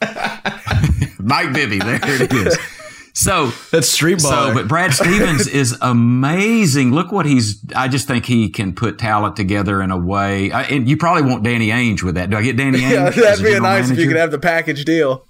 Mike 1.20 1.52
Bibby. 1.52 1.78
There 1.78 2.00
it 2.22 2.32
is. 2.32 2.58
So, 3.12 3.50
That's 3.70 3.88
street 3.88 4.22
ball. 4.22 4.30
So, 4.30 4.54
but 4.54 4.68
Brad 4.68 4.92
Stevens 4.94 5.46
is 5.48 5.76
amazing. 5.80 6.92
Look 6.92 7.12
what 7.12 7.26
he's. 7.26 7.60
I 7.74 7.88
just 7.88 8.06
think 8.06 8.24
he 8.26 8.48
can 8.48 8.74
put 8.74 8.98
talent 8.98 9.36
together 9.36 9.82
in 9.82 9.90
a 9.90 9.98
way. 9.98 10.50
I, 10.52 10.62
and 10.64 10.88
you 10.88 10.96
probably 10.96 11.22
want 11.30 11.42
Danny 11.42 11.68
Ainge 11.68 12.02
with 12.02 12.14
that. 12.14 12.30
Do 12.30 12.36
I 12.36 12.42
get 12.42 12.56
Danny 12.56 12.78
Ainge? 12.80 12.90
Yeah, 12.90 13.10
that'd 13.10 13.38
be 13.44 13.50
general 13.50 13.62
nice 13.62 13.90
if 13.90 13.98
you 13.98 14.06
could 14.06 14.16
have 14.16 14.30
the 14.30 14.38
package 14.38 14.84
deal. 14.84 15.26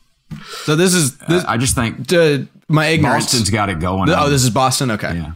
so 0.65 0.77
this 0.77 0.95
is 0.95 1.17
this. 1.19 1.45
I 1.45 1.57
just 1.57 1.75
think 1.75 2.13
uh, 2.13 2.39
my 2.69 2.87
ignorance. 2.87 3.25
Boston's 3.27 3.51
got 3.51 3.69
it 3.71 3.81
going. 3.81 4.11
oh, 4.11 4.29
this 4.29 4.43
is 4.45 4.51
Boston. 4.51 4.91
Okay. 4.93 5.15
Yeah. 5.17 5.33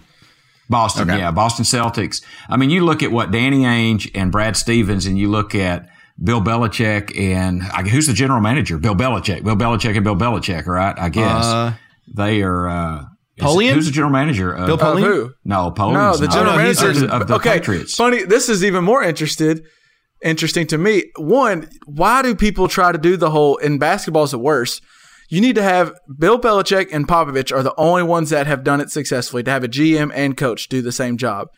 Boston, 0.70 1.10
Okay. 1.10 1.18
yeah, 1.18 1.30
Boston 1.30 1.64
Celtics. 1.66 2.22
I 2.48 2.56
mean, 2.56 2.70
you 2.70 2.84
look 2.86 3.02
at 3.02 3.12
what 3.12 3.30
Danny 3.30 3.64
Ainge 3.64 4.10
and 4.14 4.32
Brad 4.32 4.56
Stevens, 4.56 5.04
and 5.04 5.18
you 5.18 5.30
look 5.30 5.54
at 5.54 5.90
Bill 6.22 6.40
Belichick 6.40 7.18
and 7.20 7.62
I, 7.64 7.82
who's 7.82 8.06
the 8.06 8.14
general 8.14 8.40
manager? 8.40 8.78
Bill 8.78 8.94
Belichick. 8.94 9.44
Bill 9.44 9.56
Belichick 9.56 9.94
and 9.94 10.02
Bill 10.04 10.16
Belichick, 10.16 10.66
right? 10.66 10.98
I 10.98 11.10
guess 11.10 11.44
Uh, 11.44 11.72
they 12.12 12.42
are. 12.42 12.68
Uh, 12.68 13.04
is- 13.36 13.44
Polian? 13.44 13.74
Who's 13.74 13.86
the 13.86 13.92
general 13.92 14.12
manager? 14.12 14.52
Of, 14.52 14.66
Bill 14.66 14.74
Of 14.74 14.80
Polian? 14.80 15.02
who? 15.02 15.32
No, 15.44 15.70
Polian. 15.70 15.92
No, 15.94 16.16
the 16.16 16.28
general 16.28 16.52
no, 16.52 16.58
manager 16.58 16.90
of, 16.90 17.22
of 17.22 17.28
the 17.28 17.34
okay, 17.34 17.58
Patriots. 17.58 17.94
Funny. 17.94 18.22
This 18.22 18.48
is 18.48 18.64
even 18.64 18.84
more 18.84 19.02
interested. 19.02 19.64
Interesting 20.22 20.66
to 20.68 20.78
me. 20.78 21.10
One, 21.16 21.68
why 21.84 22.22
do 22.22 22.34
people 22.34 22.68
try 22.68 22.92
to 22.92 22.98
do 22.98 23.16
the 23.16 23.30
whole? 23.30 23.56
In 23.56 23.78
basketball, 23.78 24.24
is 24.24 24.30
the 24.30 24.38
worst. 24.38 24.82
You 25.28 25.40
need 25.40 25.56
to 25.56 25.62
have 25.62 25.92
Bill 26.18 26.38
Belichick 26.38 26.88
and 26.92 27.08
Popovich 27.08 27.54
are 27.54 27.62
the 27.62 27.74
only 27.76 28.02
ones 28.02 28.30
that 28.30 28.46
have 28.46 28.62
done 28.62 28.80
it 28.80 28.90
successfully 28.90 29.42
to 29.42 29.50
have 29.50 29.64
a 29.64 29.68
GM 29.68 30.12
and 30.14 30.36
coach 30.36 30.68
do 30.68 30.80
the 30.80 30.92
same 30.92 31.16
job. 31.16 31.48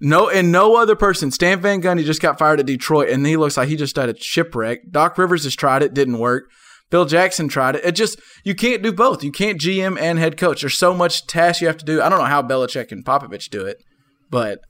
No, 0.00 0.28
and 0.28 0.52
no 0.52 0.76
other 0.76 0.94
person. 0.94 1.30
Stan 1.30 1.60
Van 1.60 1.80
Gundy 1.80 2.04
just 2.04 2.20
got 2.20 2.38
fired 2.38 2.60
at 2.60 2.66
Detroit, 2.66 3.08
and 3.08 3.26
he 3.26 3.36
looks 3.36 3.56
like 3.56 3.68
he 3.68 3.76
just 3.76 3.96
had 3.96 4.08
a 4.08 4.16
shipwreck. 4.16 4.90
Doc 4.90 5.16
Rivers 5.16 5.44
has 5.44 5.56
tried 5.56 5.82
it, 5.82 5.94
didn't 5.94 6.18
work. 6.18 6.44
Bill 6.90 7.04
Jackson 7.04 7.48
tried 7.48 7.76
it. 7.76 7.84
It 7.84 7.92
just 7.92 8.20
you 8.44 8.54
can't 8.54 8.82
do 8.82 8.92
both. 8.92 9.24
You 9.24 9.32
can't 9.32 9.60
GM 9.60 9.98
and 10.00 10.18
head 10.18 10.36
coach. 10.36 10.60
There's 10.62 10.78
so 10.78 10.94
much 10.94 11.26
task 11.26 11.60
you 11.60 11.66
have 11.66 11.78
to 11.78 11.84
do. 11.84 12.00
I 12.00 12.08
don't 12.08 12.18
know 12.18 12.24
how 12.26 12.42
Belichick 12.42 12.92
and 12.92 13.04
Popovich 13.04 13.50
do 13.50 13.64
it, 13.66 13.78
but 14.30 14.60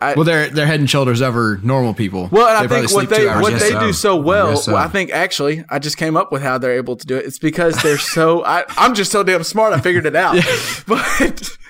Well, 0.00 0.24
they're 0.24 0.48
they're 0.48 0.66
head 0.66 0.80
and 0.80 0.88
shoulders 0.88 1.20
over 1.22 1.58
normal 1.62 1.92
people. 1.94 2.28
well, 2.32 2.48
and 2.48 2.56
I 2.58 2.66
They 2.66 2.80
think 2.86 2.92
what 2.94 3.10
they 3.10 3.26
what 3.26 3.52
Yes, 3.52 3.60
they 3.62 3.70
so. 3.72 3.80
do 3.80 3.92
so 3.92 4.16
well. 4.16 4.50
Yes, 4.50 4.64
so. 4.64 4.72
well, 4.74 4.82
I 4.82 4.88
think 4.88 5.10
actually 5.10 5.64
I 5.70 5.78
just 5.78 5.96
came 5.98 6.16
up 6.16 6.32
with 6.32 6.42
how 6.42 6.58
they're 6.58 6.76
able 6.76 6.96
to 6.96 7.06
do 7.06 7.16
it. 7.16 7.24
It's 7.26 7.38
because 7.38 7.82
they're 7.82 7.98
so. 7.98 8.44
I, 8.56 8.64
I'm 8.76 8.94
just 8.94 9.10
so 9.12 9.22
damn 9.22 9.42
smart. 9.42 9.72
I 9.74 9.80
figured 9.80 10.06
it 10.06 10.16
out. 10.16 10.34
But 10.86 11.02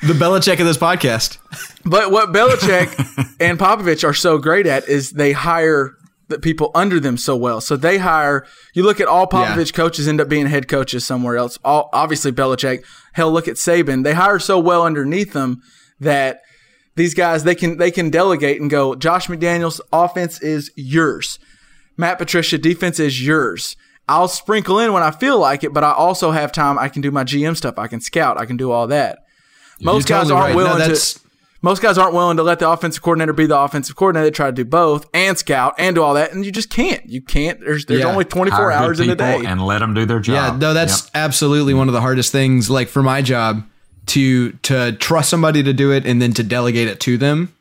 the 0.03 0.12
Belichick 0.12 0.61
of 0.61 0.67
this 0.67 0.77
podcast. 0.77 1.39
But 1.85 2.11
what 2.11 2.33
Belichick 2.33 3.37
and 3.41 3.59
Popovich 3.59 4.07
are 4.07 4.12
so 4.15 4.39
great 4.39 4.67
at 4.67 4.89
is 4.89 5.12
they 5.12 5.33
hire 5.33 5.95
the 6.29 6.39
people 6.39 6.71
under 6.75 6.99
them 6.99 7.17
so 7.17 7.37
well. 7.37 7.61
So 7.61 7.77
they 7.77 7.99
hire. 7.99 8.47
You 8.75 8.83
look 8.83 9.01
at 9.01 9.09
all 9.09 9.27
Popovich 9.27 9.73
coaches 9.75 10.09
end 10.09 10.21
up 10.21 10.29
being 10.29 10.47
head 10.47 10.69
coaches 10.69 11.05
somewhere 11.05 11.37
else. 11.37 11.59
All 11.65 11.89
obviously 11.93 12.33
Belichick. 12.33 12.85
Hell, 13.12 13.33
look 13.33 13.49
at 13.49 13.57
Saban. 13.57 14.05
They 14.05 14.15
hire 14.15 14.39
so 14.39 14.59
well 14.59 14.85
underneath 14.85 15.33
them 15.33 15.62
that 16.01 16.41
these 16.97 17.15
guys 17.15 17.45
they 17.45 17.55
can 17.55 17.77
they 17.79 17.91
can 17.91 18.11
delegate 18.11 18.61
and 18.61 18.71
go. 18.71 18.95
Josh 18.95 19.29
McDaniels 19.29 19.81
offense 19.93 20.41
is 20.43 20.71
yours. 20.77 21.39
Matt 21.97 22.19
Patricia 22.19 22.59
defense 22.59 22.99
is 22.99 23.25
yours. 23.25 23.77
I'll 24.09 24.29
sprinkle 24.29 24.79
in 24.79 24.93
when 24.93 25.03
I 25.03 25.11
feel 25.11 25.39
like 25.39 25.65
it, 25.65 25.73
but 25.73 25.83
I 25.83 25.93
also 25.93 26.31
have 26.31 26.53
time. 26.53 26.79
I 26.79 26.89
can 26.89 27.03
do 27.03 27.11
my 27.11 27.25
GM 27.25 27.57
stuff. 27.57 27.79
I 27.79 27.89
can 27.89 28.01
scout. 28.01 28.39
I 28.39 28.47
can 28.47 28.57
do 28.57 28.71
all 28.71 28.87
that. 28.89 29.19
Most 29.81 30.09
guys 30.09 30.31
aren't 30.31 30.49
right. 30.49 30.57
Willing 30.57 30.79
that's- 30.79 31.15
to. 31.15 31.26
Most 31.62 31.81
guys 31.83 31.97
aren't 31.99 32.14
willing 32.14 32.37
to 32.37 32.42
let 32.42 32.59
the 32.59 32.69
offensive 32.69 33.03
coordinator 33.03 33.33
be 33.33 33.47
the 33.47 33.59
offensive 33.59 33.97
coordinator. 33.97 34.27
They 34.27 34.31
try 34.31 34.47
to 34.47 34.53
do 34.53 34.64
both 34.64 35.07
and 35.14 35.37
scout 35.38 35.75
and 35.79 35.95
do 35.97 36.03
all 36.03 36.14
that, 36.14 36.33
and 36.33 36.45
you 36.45 36.53
just 36.53 36.71
can't. 36.71 37.05
You 37.07 37.21
can't. 37.23 37.59
There's 37.61 37.87
there's 37.87 38.01
Yeah. 38.01 38.07
only 38.07 38.25
24 38.25 38.71
Hire 38.71 38.73
hours 38.73 39.01
in 39.01 39.11
a 39.11 39.16
day. 39.16 39.42
and 39.45 39.64
let 39.64 39.79
them 39.81 39.95
do 39.95 40.05
their 40.05 40.21
job. 40.21 40.35
Yeah, 40.35 40.59
no, 40.69 40.75
that's 40.75 41.05
Yep. 41.05 41.11
absolutely 41.14 41.75
one 41.75 41.88
of 41.88 41.95
the 41.95 42.01
hardest 42.03 42.31
things. 42.31 42.69
Like 42.71 42.88
for 42.88 43.03
my 43.03 43.23
job, 43.23 43.64
to 44.07 44.53
to 44.62 44.92
trust 44.92 45.31
somebody 45.31 45.62
to 45.62 45.73
do 45.73 45.90
it 45.92 46.05
and 46.07 46.23
then 46.23 46.33
to 46.35 46.42
delegate 46.45 46.87
it 46.88 47.01
to 47.01 47.16
them, 47.19 47.53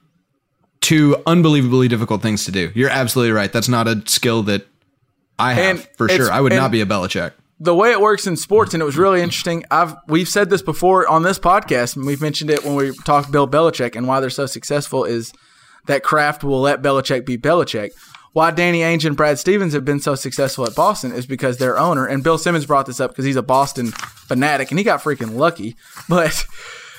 two 0.82 1.16
unbelievably 1.26 1.88
difficult 1.88 2.22
things 2.22 2.46
to 2.46 2.52
do. 2.52 2.72
You're 2.76 2.90
absolutely 2.92 3.32
right. 3.32 3.52
That's 3.52 3.70
not 3.70 3.88
a 3.88 4.04
skill 4.06 4.44
that 4.44 4.68
I 5.40 5.54
have 5.54 5.66
And 5.78 5.88
for 5.98 6.08
sure. 6.10 6.32
I 6.32 6.42
would 6.42 6.54
not 6.54 6.70
be 6.72 6.82
a 6.82 6.86
Belichick. 6.86 7.32
The 7.60 7.74
way 7.76 7.92
it 7.92 8.02
works 8.02 8.28
in 8.28 8.36
sports, 8.36 8.74
and 8.74 8.82
it 8.82 8.86
was 8.86 8.98
really 8.98 9.22
interesting. 9.22 9.64
I've 9.72 9.96
we've 10.08 10.28
said 10.28 10.50
this 10.50 10.62
before 10.62 11.08
on 11.08 11.24
this 11.24 11.40
podcast, 11.40 11.96
and 11.96 12.06
we've 12.06 12.22
mentioned 12.22 12.50
it 12.50 12.64
when 12.66 12.76
we 12.76 12.92
talked 13.06 13.32
Bill 13.32 13.48
Belichick 13.48 13.96
and 13.96 14.08
why 14.08 14.20
they're 14.20 14.30
so 14.30 14.46
successful 14.46 15.06
is 15.06 15.32
that 15.88 16.04
Kraft 16.04 16.44
will 16.44 16.62
let 16.62 16.82
Belichick 16.82 17.26
be 17.26 17.38
Belichick. 17.38 17.92
why 18.34 18.52
Danny 18.52 18.80
Ainge 18.80 19.06
and 19.06 19.16
Brad 19.16 19.40
Stevens 19.40 19.72
have 19.74 19.86
been 19.86 20.00
so 20.02 20.16
successful 20.16 20.66
at 20.66 20.76
Boston 20.76 21.14
is 21.14 21.26
because 21.26 21.58
their 21.58 21.78
owner 21.78 22.06
and 22.06 22.24
Bill 22.24 22.38
Simmons 22.38 22.66
brought 22.66 22.86
this 22.88 23.00
up 23.00 23.12
because 23.12 23.24
he's 23.24 23.36
a 23.38 23.44
Boston 23.44 23.92
fanatic 24.28 24.72
and 24.72 24.78
he 24.80 24.84
got 24.84 25.02
freaking 25.02 25.36
lucky, 25.36 25.76
but. 26.10 26.46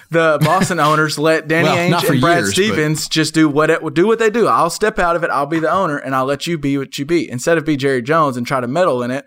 The 0.09 0.39
Boston 0.41 0.79
owners 0.79 1.19
let 1.19 1.49
Danny 1.49 1.67
Well, 1.67 1.77
Ainge 2.01 2.09
and 2.11 2.21
Brad 2.21 2.37
years, 2.37 2.49
but- 2.51 2.53
Stevens 2.53 3.09
just 3.09 3.35
do 3.35 3.49
what 3.49 3.71
it, 3.71 3.81
do 3.95 4.07
what 4.07 4.21
they 4.21 4.31
do. 4.31 4.47
I'll 4.47 4.71
step 4.71 5.01
out 5.01 5.17
of 5.17 5.25
it. 5.25 5.31
I'll 5.31 5.47
be 5.47 5.59
the 5.59 5.69
owner, 5.69 5.97
and 5.97 6.15
I'll 6.15 6.27
let 6.27 6.47
you 6.47 6.57
be 6.59 6.79
what 6.79 6.97
you 6.97 7.05
be. 7.05 7.29
Instead 7.29 7.59
of 7.59 7.65
be 7.65 7.77
Jerry 7.77 8.03
Jones 8.03 8.37
and 8.37 8.47
try 8.47 8.61
to 8.61 8.69
meddle 8.69 9.03
in 9.03 9.11
it, 9.11 9.27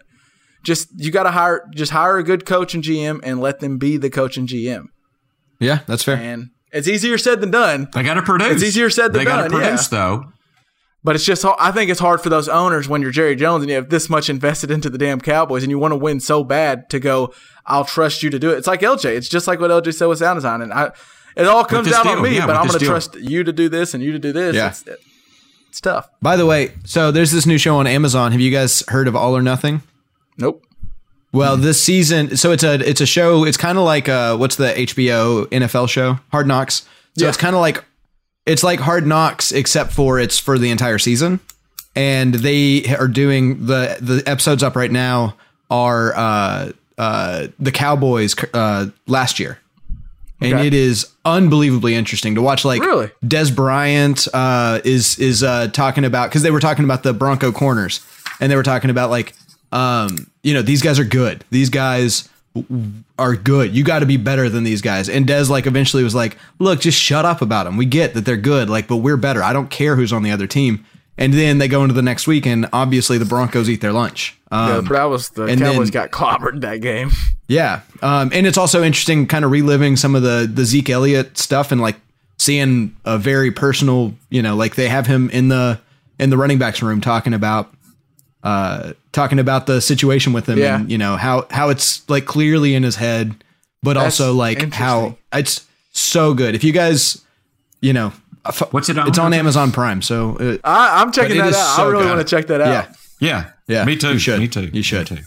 just 0.64 0.90
you 0.96 1.12
got 1.12 1.24
to 1.24 1.32
hire 1.32 1.68
just 1.74 1.92
hire 1.92 2.18
a 2.18 2.24
good 2.24 2.46
coach 2.46 2.74
and 2.74 2.84
GM 2.84 3.20
and 3.24 3.40
let 3.40 3.60
them 3.60 3.78
be 3.78 3.98
the 3.98 4.10
coach 4.10 4.38
and 4.38 4.48
GM. 4.48 4.88
Yeah, 5.60 5.80
that's 5.88 6.04
fair. 6.04 6.18
And 6.18 6.52
it's 6.72 6.88
easier 6.88 7.18
said 7.18 7.42
than 7.42 7.52
done. 7.52 7.88
They 7.94 8.04
got 8.04 8.16
to 8.16 8.22
produce. 8.22 8.54
It's 8.54 8.64
easier 8.64 8.90
said 8.90 9.14
than 9.14 9.24
done. 9.24 9.26
They 9.26 9.26
got 9.26 9.44
to 9.44 9.50
done, 9.50 9.60
produce, 9.60 9.92
yeah. 9.92 10.00
though. 10.00 10.34
But 11.04 11.16
it's 11.16 11.24
just, 11.24 11.46
I 11.46 11.72
think 11.72 11.90
it's 11.90 12.00
hard 12.00 12.22
for 12.22 12.30
those 12.30 12.50
owners 12.50 12.90
when 12.90 13.02
you're 13.02 13.12
Jerry 13.12 13.36
Jones 13.36 13.64
and 13.64 13.70
you 13.70 13.76
have 13.76 13.90
this 13.90 14.10
much 14.10 14.30
invested 14.30 14.70
into 14.70 14.90
the 14.90 14.98
damn 14.98 15.22
Cowboys 15.22 15.64
and 15.64 15.72
you 15.72 15.80
want 15.80 15.94
to 15.94 15.98
win 15.98 16.20
so 16.20 16.44
bad 16.44 16.90
to 16.90 17.00
go, 17.00 17.34
I'll 17.66 17.86
trust 17.86 18.22
you 18.22 18.30
to 18.30 18.38
do 18.38 18.52
it. 18.52 18.58
It's 18.58 18.68
like 18.68 18.82
LJ. 18.82 19.06
It's 19.16 19.30
just 19.30 19.48
like 19.48 19.62
what 19.62 19.72
LJ 19.72 19.94
said 19.94 20.08
with 20.08 20.20
Sound 20.20 20.38
Design. 20.38 20.62
And 20.62 20.74
I, 20.74 20.92
it 21.38 21.48
all 21.48 21.64
comes 21.64 21.88
this 21.88 21.96
down 21.96 22.08
on 22.08 22.22
me, 22.22 22.36
yeah, 22.36 22.46
but 22.46 22.58
I'm 22.58 22.68
going 22.68 22.80
to 22.80 22.86
trust 22.86 23.16
you 23.16 23.46
to 23.46 23.54
do 23.54 23.70
this 23.70 23.94
and 23.94 24.04
you 24.04 24.12
to 24.12 24.20
do 24.20 24.34
this. 24.34 24.56
Yeah. 24.56 24.68
It's, 24.68 24.84
it's 25.70 25.80
tough. 25.80 26.10
By 26.22 26.36
the 26.36 26.46
way, 26.46 26.74
so 26.84 27.12
there's 27.12 27.32
this 27.32 27.46
new 27.46 27.58
show 27.58 27.78
on 27.78 27.88
Amazon. 27.88 28.34
Have 28.34 28.42
you 28.42 28.52
guys 28.52 28.84
heard 28.90 29.08
of 29.08 29.16
All 29.16 29.38
or 29.38 29.42
Nothing? 29.42 29.82
Nope. 30.40 30.66
Well, 31.32 31.58
this 31.58 31.82
season, 31.84 32.36
so 32.38 32.52
it's 32.52 32.64
a 32.64 32.74
it's 32.90 33.02
a 33.02 33.06
show. 33.06 33.44
It's 33.46 33.58
kind 33.58 33.78
of 33.78 33.84
like 33.84 34.10
uh, 34.10 34.36
what's 34.38 34.56
the 34.56 34.70
HBO 34.74 35.46
NFL 35.48 35.88
show, 35.90 36.18
Hard 36.32 36.48
Knocks. 36.48 36.88
So 37.18 37.26
Yeah. 37.26 37.28
it's 37.30 37.38
kind 37.38 37.56
of 37.56 37.62
like 37.62 37.84
it's 38.48 38.64
like 38.64 38.80
Hard 38.80 39.06
Knocks, 39.06 39.52
except 39.52 39.92
for 39.94 40.18
it's 40.20 40.40
for 40.40 40.58
the 40.58 40.72
entire 40.72 40.98
season. 40.98 41.40
And 41.96 42.34
they 42.34 42.86
are 42.96 43.08
doing 43.08 43.66
the 43.68 43.98
the 44.02 44.24
episodes 44.26 44.64
up 44.64 44.76
right 44.76 44.92
now 44.92 45.36
are 45.70 46.16
uh, 46.16 46.72
uh, 46.98 47.48
the 47.60 47.72
Cowboys 47.72 48.36
uh, 48.56 48.88
last 49.06 49.40
year, 49.40 49.60
and 50.42 50.54
Okay. 50.56 50.68
it 50.68 50.74
is 50.74 51.08
unbelievably 51.26 51.94
interesting 51.94 52.34
to 52.36 52.42
watch. 52.42 52.66
Like 52.66 52.82
Really? 52.82 53.12
Dez 53.24 53.54
Bryant 53.56 54.28
uh, 54.34 54.80
is 54.84 55.20
is 55.20 55.44
uh, 55.44 55.68
talking 55.68 56.06
about 56.06 56.30
because 56.30 56.42
they 56.42 56.52
were 56.52 56.60
talking 56.60 56.86
about 56.86 57.04
the 57.04 57.14
Bronco 57.14 57.52
corners, 57.52 58.00
and 58.40 58.52
they 58.52 58.56
were 58.56 58.64
talking 58.64 58.90
about 58.90 59.10
like, 59.12 59.34
um, 59.72 60.29
you 60.44 60.54
know, 60.54 60.62
these 60.62 60.82
guys 60.82 61.00
are 61.00 61.04
good. 61.06 61.44
These 61.52 61.70
guys 61.70 62.30
are 63.18 63.36
good. 63.36 63.76
You 63.76 63.84
got 63.84 64.00
to 64.00 64.06
be 64.06 64.18
better 64.18 64.50
than 64.50 64.64
these 64.64 64.82
guys. 64.82 65.08
And 65.10 65.28
Dez 65.28 65.50
like 65.50 65.68
eventually 65.68 66.04
was 66.04 66.16
like, 66.16 66.38
look, 66.58 66.80
just 66.80 67.00
shut 67.00 67.26
up 67.26 67.42
about 67.42 67.66
them. 67.66 67.78
We 67.78 67.86
get 67.86 68.14
that 68.16 68.26
they're 68.26 68.38
good, 68.38 68.70
like, 68.70 68.88
but 68.88 68.98
we're 68.98 69.18
better. 69.18 69.44
I 69.44 69.54
don't 69.54 69.70
care 69.70 69.96
who's 69.96 70.12
on 70.12 70.24
the 70.24 70.32
other 70.32 70.48
team. 70.48 70.86
And 71.18 71.34
then 71.34 71.58
they 71.58 71.68
go 71.68 71.84
into 71.84 71.94
the 71.94 72.02
next 72.02 72.28
week, 72.28 72.46
and 72.48 72.70
obviously 72.72 73.18
the 73.18 73.26
Broncos 73.26 73.70
eat 73.70 73.82
their 73.82 73.92
lunch. 73.92 74.38
Um, 74.52 74.70
yeah, 74.70 74.82
but 74.82 74.94
that 74.94 75.04
was 75.04 75.30
the 75.30 75.44
and 75.44 75.60
Cowboys 75.60 75.92
then- 75.92 76.10
got 76.10 76.12
clobbered 76.12 76.62
that 76.62 76.78
game. 76.80 77.12
yeah, 77.48 77.82
um, 78.02 78.32
and 78.34 78.48
it's 78.48 78.58
also 78.58 78.84
interesting, 78.84 79.28
kind 79.28 79.44
of 79.44 79.52
reliving 79.52 79.98
some 79.98 80.16
of 80.16 80.24
the 80.24 80.50
the 80.52 80.64
Zeke 80.64 80.90
Elliott 80.90 81.38
stuff 81.38 81.74
and 81.74 81.82
like 81.82 81.98
seeing 82.38 82.96
a 83.04 83.18
very 83.18 83.52
personal, 83.52 84.14
you 84.30 84.42
know, 84.42 84.56
like 84.56 84.76
they 84.76 84.88
have 84.88 85.08
him 85.08 85.30
in 85.32 85.50
the 85.50 85.82
in 86.20 86.30
the 86.30 86.38
running 86.38 86.58
backs 86.58 86.82
room 86.82 87.02
talking 87.02 87.34
about 87.34 87.70
uh 88.44 88.94
talking 89.12 89.40
about 89.40 89.66
the 89.68 89.82
situation 89.82 90.34
with 90.34 90.48
him 90.48 90.58
Yeah. 90.60 90.78
and 90.80 90.92
you 90.92 90.98
know 90.98 91.18
how 91.18 91.46
how 91.50 91.70
it's 91.70 92.08
like 92.10 92.26
clearly 92.26 92.76
in 92.76 92.84
his 92.84 92.96
head, 92.98 93.44
but 93.84 93.94
That's 93.96 94.20
also 94.20 94.34
like 94.34 94.74
how 94.74 95.18
it's 95.34 95.66
so 95.92 96.34
good. 96.34 96.56
If 96.56 96.64
you 96.64 96.72
guys, 96.74 97.24
you 97.82 97.94
know, 97.94 98.14
What's 98.72 98.90
it 98.90 98.98
on? 98.98 99.08
It's 99.08 99.20
on 99.20 99.34
Amazon 99.34 99.72
Prime, 99.72 100.02
so 100.02 100.36
uh, 100.38 100.58
I, 100.64 101.02
I'm 101.02 101.12
checking 101.12 101.38
But 101.38 101.38
it 101.38 101.42
that 101.42 101.50
is 101.52 101.56
out. 101.58 101.76
so 101.76 101.84
I 101.84 101.92
really 101.92 102.04
good. 102.06 102.16
want 102.16 102.28
to 102.28 102.36
check 102.36 102.48
that 102.48 102.62
out. 102.62 102.68
yeah, 102.68 102.94
Yeah. 103.20 103.52
Yeah, 103.68 103.86
Me 103.86 103.96
too. 103.96 104.14
you 104.14 104.18
should. 104.18 104.40
Me 104.40 104.48
too. 104.48 104.70
You 104.74 104.82
should. 104.82 105.12
Me 105.12 105.18
too. 105.18 105.24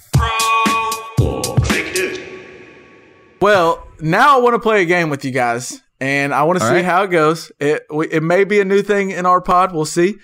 Well, 3.40 3.86
now 4.00 4.36
I 4.38 4.40
want 4.40 4.54
to 4.54 4.58
play 4.60 4.82
a 4.82 4.84
game 4.84 5.10
with 5.10 5.24
you 5.24 5.30
guys, 5.30 5.80
and 6.00 6.32
I 6.34 6.42
want 6.44 6.58
to 6.58 6.64
All 6.64 6.70
see 6.70 6.76
right. 6.76 6.84
how 6.84 7.02
it 7.04 7.10
goes. 7.10 7.50
It 7.60 7.82
it 8.10 8.22
may 8.22 8.44
be 8.44 8.60
a 8.60 8.64
new 8.64 8.82
thing 8.82 9.10
in 9.10 9.26
our 9.26 9.40
pod. 9.40 9.72
We'll 9.74 9.84
see. 9.84 10.14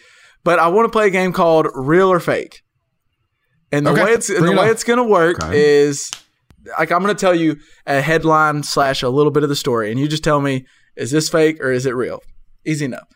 But 0.45 0.59
I 0.59 0.69
want 0.69 0.87
to 0.87 0.91
play 0.91 1.09
a 1.09 1.11
game 1.11 1.33
called 1.33 1.67
Real 1.75 2.09
or 2.11 2.21
Fake. 2.21 2.63
And 3.73 3.87
the 3.87 3.91
Okay, 3.93 4.05
way 4.05 4.13
it's 4.13 4.29
the 4.29 4.53
way 4.57 4.69
it's 4.71 4.85
going 4.85 4.97
to 4.99 5.05
work 5.05 5.43
Okay. 5.45 5.81
is 5.83 6.11
like 6.79 6.91
I'm 6.91 7.03
going 7.03 7.15
to 7.15 7.21
tell 7.21 7.35
you 7.35 7.57
a 7.87 8.01
headline 8.01 8.63
slash 8.63 9.03
a 9.03 9.09
little 9.09 9.31
bit 9.33 9.43
of 9.43 9.49
the 9.49 9.57
story, 9.57 9.91
and 9.91 10.01
you 10.01 10.09
just 10.09 10.25
tell 10.25 10.41
me 10.41 10.67
is 10.97 11.11
this 11.11 11.29
fake 11.29 11.61
or 11.63 11.71
is 11.71 11.87
it 11.87 11.95
real? 11.95 12.23
Easy 12.65 12.85
enough. 12.87 13.07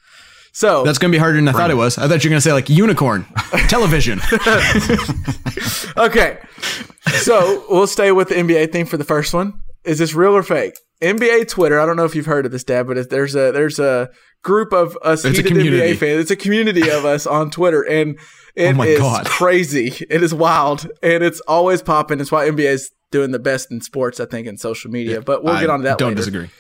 So 0.55 0.85
that's 0.85 0.99
gonna 0.99 1.13
be 1.13 1.17
harder 1.19 1.37
than 1.39 1.49
I 1.49 1.53
thought 1.53 1.71
it 1.71 1.77
was. 1.79 1.97
I 1.97 2.07
thought 2.09 2.23
you 2.23 2.29
were 2.29 2.33
gonna 2.33 2.41
say 2.43 2.53
like 2.53 2.69
unicorn 2.69 3.25
television. 3.69 4.21
Okay. 5.97 6.39
So 7.09 7.65
we'll 7.69 7.87
stay 7.87 8.13
with 8.13 8.29
the 8.29 8.35
NBA 8.37 8.73
theme 8.73 8.87
for 8.87 8.97
the 8.97 9.05
first 9.05 9.35
one. 9.35 9.55
Is 9.85 9.99
this 9.99 10.15
real 10.15 10.33
or 10.37 10.43
fake? 10.43 10.75
NBA 11.03 11.49
Twitter. 11.49 11.79
I 11.81 11.87
don't 11.87 11.97
know 11.97 12.05
if 12.05 12.15
you've 12.15 12.27
heard 12.27 12.47
of 12.47 12.53
this, 12.53 12.65
Dad, 12.65 12.87
but 12.87 13.11
there's 13.11 13.35
a 13.35 13.51
there's 13.53 13.79
a 13.79 14.11
group 14.43 14.73
of 14.73 14.97
us 15.03 15.25
It's 15.25 15.39
heated. 15.39 15.53
NBA 15.57 15.97
fans. 15.97 16.21
It's 16.23 16.31
a 16.31 16.37
community 16.37 16.89
of 16.91 17.05
us 17.05 17.27
on 17.27 17.51
Twitter, 17.51 17.83
and 17.83 18.19
oh 18.57 18.61
it 18.61 18.65
is 18.69 18.75
Oh 18.75 18.77
my 18.77 18.95
God. 18.97 19.27
crazy. 19.27 19.89
It 20.11 20.23
is 20.23 20.35
wild, 20.35 20.89
and 21.03 21.23
it's 21.23 21.41
always 21.43 21.83
popping. 21.83 22.21
It's 22.21 22.33
why 22.33 22.49
NBA 22.49 22.65
is 22.67 22.91
doing 23.11 23.31
the 23.31 23.39
best 23.39 23.71
in 23.71 23.81
sports, 23.81 24.21
I 24.21 24.25
think, 24.27 24.47
in 24.47 24.57
social 24.59 24.91
media. 24.91 25.21
But 25.21 25.45
we'll 25.45 25.55
I 25.55 25.61
get 25.61 25.71
on 25.71 25.81
to 25.81 25.85
that 25.85 25.99
Don't 25.99 26.11
later. 26.11 26.17
disagree. 26.19 26.51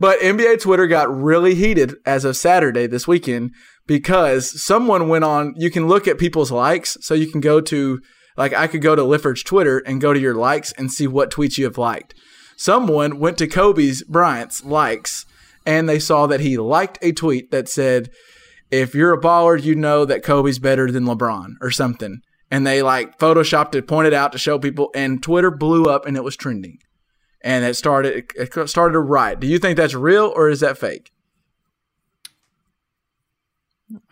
But 0.00 0.20
NBA 0.20 0.60
Twitter 0.62 0.86
got 0.86 1.12
really 1.14 1.54
heated 1.54 1.96
as 2.06 2.24
of 2.24 2.36
Saturday 2.36 2.86
this 2.86 3.08
weekend 3.08 3.50
because 3.86 4.62
someone 4.62 5.08
went 5.08 5.24
on. 5.24 5.54
You 5.56 5.70
can 5.70 5.88
look 5.88 6.06
at 6.06 6.18
people's 6.18 6.52
likes, 6.52 6.96
so 7.00 7.14
you 7.14 7.30
can 7.30 7.40
go 7.40 7.60
to 7.62 8.00
like 8.36 8.52
I 8.54 8.66
could 8.68 8.80
go 8.82 8.94
to 8.94 9.02
Lifford's 9.02 9.42
Twitter 9.42 9.78
and 9.78 10.00
go 10.00 10.12
to 10.12 10.20
your 10.20 10.34
likes 10.34 10.70
and 10.72 10.92
see 10.92 11.06
what 11.08 11.32
tweets 11.32 11.58
you 11.58 11.64
have 11.64 11.78
liked. 11.78 12.14
Someone 12.56 13.18
went 13.18 13.38
to 13.38 13.46
Kobe's 13.46 14.02
Bryant's 14.04 14.64
likes 14.64 15.26
and 15.68 15.88
they 15.88 15.98
saw 15.98 16.26
that 16.26 16.40
he 16.40 16.56
liked 16.56 16.98
a 17.02 17.12
tweet 17.12 17.50
that 17.50 17.68
said, 17.68 18.10
"If 18.70 18.94
you're 18.94 19.12
a 19.12 19.20
baller, 19.20 19.62
you 19.62 19.74
know 19.74 20.04
that 20.04 20.24
Kobe's 20.24 20.58
better 20.58 20.90
than 20.90 21.04
LeBron" 21.04 21.54
or 21.60 21.70
something. 21.70 22.22
And 22.50 22.66
they 22.66 22.82
like 22.82 23.18
photoshopped 23.18 23.74
it, 23.74 23.86
pointed 23.86 24.14
out 24.14 24.32
to 24.32 24.38
show 24.38 24.58
people, 24.58 24.90
and 24.94 25.22
Twitter 25.22 25.50
blew 25.50 25.84
up 25.84 26.06
and 26.06 26.16
it 26.16 26.24
was 26.24 26.34
trending 26.34 26.78
and 27.42 27.64
it 27.64 27.74
started 27.74 28.30
it 28.34 28.68
started 28.68 28.96
a 28.96 29.00
riot. 29.00 29.40
Do 29.40 29.46
you 29.46 29.58
think 29.58 29.76
that's 29.76 29.94
real 29.94 30.32
or 30.34 30.48
is 30.48 30.60
that 30.60 30.78
fake? 30.78 31.10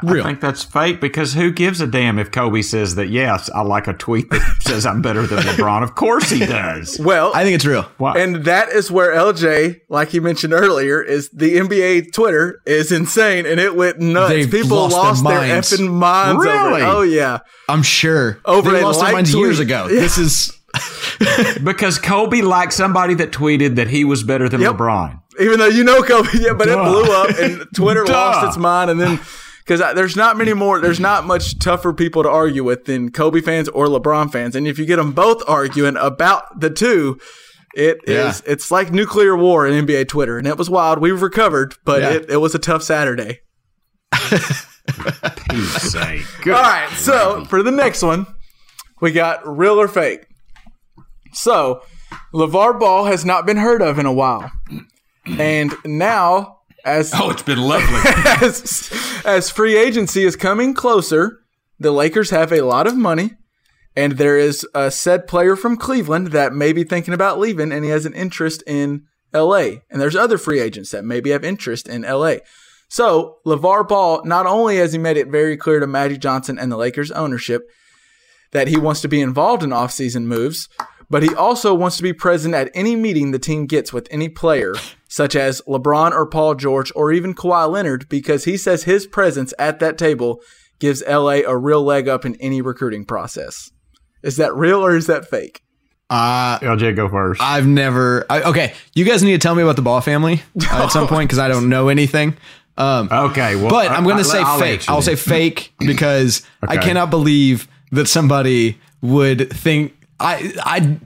Real. 0.03 0.25
I 0.25 0.29
think 0.29 0.41
that's 0.41 0.65
fake 0.65 1.03
because 1.03 1.35
who 1.35 1.51
gives 1.53 1.83
a 1.83 1.87
damn 1.87 2.19
if 2.19 2.31
Kobe 2.31 2.63
says 2.63 2.95
that, 2.95 3.09
yes, 3.11 3.51
I 3.55 3.61
like 3.61 3.87
a 3.87 3.93
tweet 3.93 4.31
that 4.31 4.57
says 4.61 4.87
I'm 4.87 5.03
better 5.03 5.27
than 5.27 5.41
LeBron? 5.41 5.83
Of 5.83 5.95
course 5.95 6.31
he 6.31 6.39
does. 6.47 6.99
Well, 7.07 7.31
I 7.35 7.45
think 7.45 7.57
it's 7.57 7.67
real. 7.67 7.83
Why? 7.99 8.19
and 8.19 8.45
that 8.47 8.71
is 8.71 8.91
where 8.91 9.15
LJ, 9.15 9.83
like 9.91 10.15
you 10.15 10.23
mentioned 10.23 10.55
earlier, 10.55 11.03
is 11.03 11.29
the 11.29 11.57
NBA 11.57 12.13
Twitter 12.15 12.63
is 12.65 12.91
insane 12.91 13.45
and 13.45 13.61
it 13.61 13.77
went 13.77 13.99
nuts. 13.99 14.31
They've 14.31 14.51
People 14.51 14.79
lost 14.79 14.95
lost, 14.95 15.25
their 15.25 15.41
their, 15.41 15.49
minds. 15.55 15.73
effing 15.73 15.91
minds 15.93 16.47
over 16.47 16.55
Really? 16.69 16.81
it. 16.83 16.85
Oh 16.87 17.03
yeah. 17.03 17.39
I'm 17.69 17.83
sure. 17.83 18.39
Over 18.47 18.71
they 18.73 18.81
a 18.81 18.85
lost 18.85 19.01
their 19.01 19.09
like 19.09 19.13
minds 19.15 19.35
years 19.35 19.59
ago. 19.59 19.89
Yeah. 19.91 20.01
This 20.01 20.17
is 20.19 20.59
because 21.65 21.99
Kobe 21.99 22.41
liked 22.43 22.73
somebody 22.73 23.15
that 23.15 23.31
tweeted 23.31 23.77
that 23.77 23.89
he 23.89 24.05
was 24.05 24.23
better 24.23 24.49
than 24.49 24.61
Yep. 24.61 24.73
LeBron. 24.75 25.21
Even 25.41 25.59
though 25.59 25.67
you 25.69 25.85
know 25.85 26.03
Kobe, 26.03 26.29
yeah, 26.35 26.55
but 26.55 26.69
it 26.69 26.77
blew 26.79 27.13
up 27.13 27.29
and 27.39 27.67
Twitter 27.75 28.05
Duh. 28.05 28.13
lost 28.13 28.47
its 28.49 28.57
mind 28.57 28.91
and 28.91 28.99
then 29.01 29.21
because 29.67 29.81
there's 29.97 30.15
not 30.17 30.37
many 30.37 30.55
more, 30.55 30.79
there's 30.81 31.01
not 31.01 31.27
much 31.27 31.59
tougher 31.59 31.93
people 31.93 32.23
to 32.23 32.29
argue 32.31 32.63
with 32.63 32.85
than 32.85 33.11
Kobe 33.11 33.41
fans 33.41 33.69
or 33.69 33.87
LeBron 33.87 34.31
fans. 34.31 34.55
And 34.55 34.67
if 34.69 34.79
you 34.79 34.87
get 34.87 34.97
them 34.97 35.11
both 35.13 35.43
arguing 35.49 35.97
about 35.97 36.61
the 36.61 36.71
two, 36.71 37.19
it 37.75 37.99
is 38.05 38.43
Yeah. 38.47 38.53
it's 38.53 38.71
like 38.71 38.93
nuclear 38.93 39.37
war 39.37 39.67
in 39.67 39.75
NBA 39.87 40.07
Twitter. 40.09 40.39
And 40.39 40.47
it 40.47 40.57
was 40.57 40.71
wild. 40.71 41.01
We've 41.01 41.21
recovered, 41.21 41.75
but 41.85 42.01
Yeah. 42.01 42.11
it, 42.13 42.31
it 42.31 42.37
was 42.37 42.55
a 42.55 42.59
tough 42.61 42.83
Saturday. 42.85 43.41
Peace 45.51 45.83
sake. 45.93 46.47
All 46.47 46.53
right, 46.53 46.89
so 46.97 47.45
for 47.47 47.63
the 47.63 47.71
next 47.73 48.03
one, 48.03 48.27
we 49.01 49.13
got 49.13 49.47
real 49.47 49.81
or 49.81 49.89
fake. 49.89 50.27
So, 51.33 51.83
LeVar 52.33 52.79
Ball 52.79 53.07
has 53.07 53.25
not 53.25 53.45
been 53.47 53.57
heard 53.57 53.83
of 53.83 53.99
in 53.99 54.07
a 54.07 54.13
while. 54.13 54.51
And 55.27 55.75
now, 55.85 56.56
as 56.87 57.13
Oh, 57.15 57.31
it's 57.31 57.43
been 57.43 57.61
lovely. 57.61 58.01
as, 58.47 58.91
as 59.25 59.51
free 59.51 59.77
agency 59.77 60.25
is 60.25 60.37
coming 60.37 60.73
closer, 60.73 61.41
the 61.79 61.91
Lakers 61.91 62.31
have 62.31 62.53
a 62.53 62.63
lot 62.63 62.87
of 62.87 62.97
money, 62.97 63.33
and 63.95 64.13
there 64.13 64.39
is 64.39 64.67
a 64.75 64.91
said 64.91 65.27
player 65.27 65.57
from 65.57 65.77
Cleveland 65.77 66.29
that 66.29 66.55
may 66.55 66.73
be 66.73 66.85
thinking 66.85 67.13
about 67.13 67.39
leaving, 67.39 67.73
and 67.73 67.85
he 67.85 67.91
has 67.91 68.07
an 68.07 68.15
interest 68.15 68.63
in 68.67 69.05
LA. 69.35 69.81
And 69.91 70.01
there's 70.01 70.17
other 70.17 70.39
free 70.39 70.61
agents 70.61 70.91
that 70.93 71.05
maybe 71.05 71.31
have 71.31 71.45
interest 71.45 71.89
in 71.89 72.03
LA. 72.03 72.37
So 72.89 73.39
LeVar 73.45 73.89
Ball, 73.89 74.25
not 74.25 74.47
only 74.47 74.77
has 74.77 74.93
he 74.93 74.99
made 74.99 75.17
it 75.17 75.29
very 75.29 75.57
clear 75.57 75.81
to 75.81 75.87
Magic 75.87 76.21
Johnson 76.21 76.59
and 76.59 76.71
the 76.71 76.77
Lakers 76.77 77.11
ownership 77.11 77.69
that 78.53 78.69
he 78.69 78.77
wants 78.77 79.01
to 79.01 79.09
be 79.09 79.21
involved 79.21 79.65
in 79.65 79.71
offseason 79.71 80.25
moves, 80.25 80.69
but 81.09 81.23
he 81.23 81.35
also 81.35 81.75
wants 81.75 81.97
to 81.97 82.03
be 82.03 82.13
present 82.13 82.55
at 82.55 82.71
any 82.75 82.97
meeting 82.97 83.31
the 83.31 83.39
team 83.39 83.67
gets 83.67 83.93
with 83.93 84.09
any 84.11 84.29
player, 84.29 84.75
such 85.09 85.37
as 85.37 85.63
LeBron 85.63 86.13
or 86.13 86.27
Paul 86.27 86.55
George 86.55 86.93
or 86.95 87.13
even 87.13 87.35
Kawhi 87.35 87.71
Leonard, 87.71 88.09
because 88.09 88.45
he 88.45 88.57
says 88.57 88.85
his 88.85 89.07
presence 89.07 89.55
at 89.59 89.79
that 89.81 89.99
table 89.99 90.41
gives 90.79 91.03
LA 91.07 91.41
a 91.47 91.57
real 91.57 91.83
leg 91.83 92.09
up 92.09 92.25
in 92.25 92.35
any 92.37 92.61
recruiting 92.61 93.05
process. 93.05 93.71
Is 94.23 94.37
that 94.37 94.55
real 94.55 94.85
or 94.85 94.97
is 94.97 95.07
that 95.07 95.29
fake? 95.29 95.63
Uh, 96.09 96.59
LJ, 96.61 96.95
go 96.95 97.09
first. 97.09 97.41
I've 97.41 97.67
never. 97.67 98.25
I, 98.31 98.43
okay, 98.43 98.75
you 98.95 99.05
guys 99.05 99.23
need 99.23 99.33
to 99.33 99.39
tell 99.39 99.55
me 99.55 99.63
about 99.63 99.77
the 99.77 99.83
Ball 99.83 100.01
family 100.01 100.43
uh, 100.71 100.85
at 100.85 100.89
some 100.89 101.07
point 101.09 101.29
because 101.29 101.39
I 101.39 101.49
don't 101.49 101.69
know 101.69 101.89
anything. 101.89 102.37
Um, 102.77 103.09
Okay, 103.11 103.57
well, 103.57 103.71
but 103.71 103.91
I'm 103.91 104.05
going 104.05 104.19
to 104.19 104.25
say 104.25 104.41
I'll 104.41 104.59
fake. 104.59 104.89
I'll 104.89 105.03
say 105.03 105.17
fake 105.17 105.73
because 105.79 106.43
I 106.63 106.77
cannot 106.77 107.11
believe 107.11 107.69
that 107.93 108.07
somebody 108.07 108.79
would 109.01 109.51
think 109.51 109.96
I 110.19 110.53
I 110.59 110.99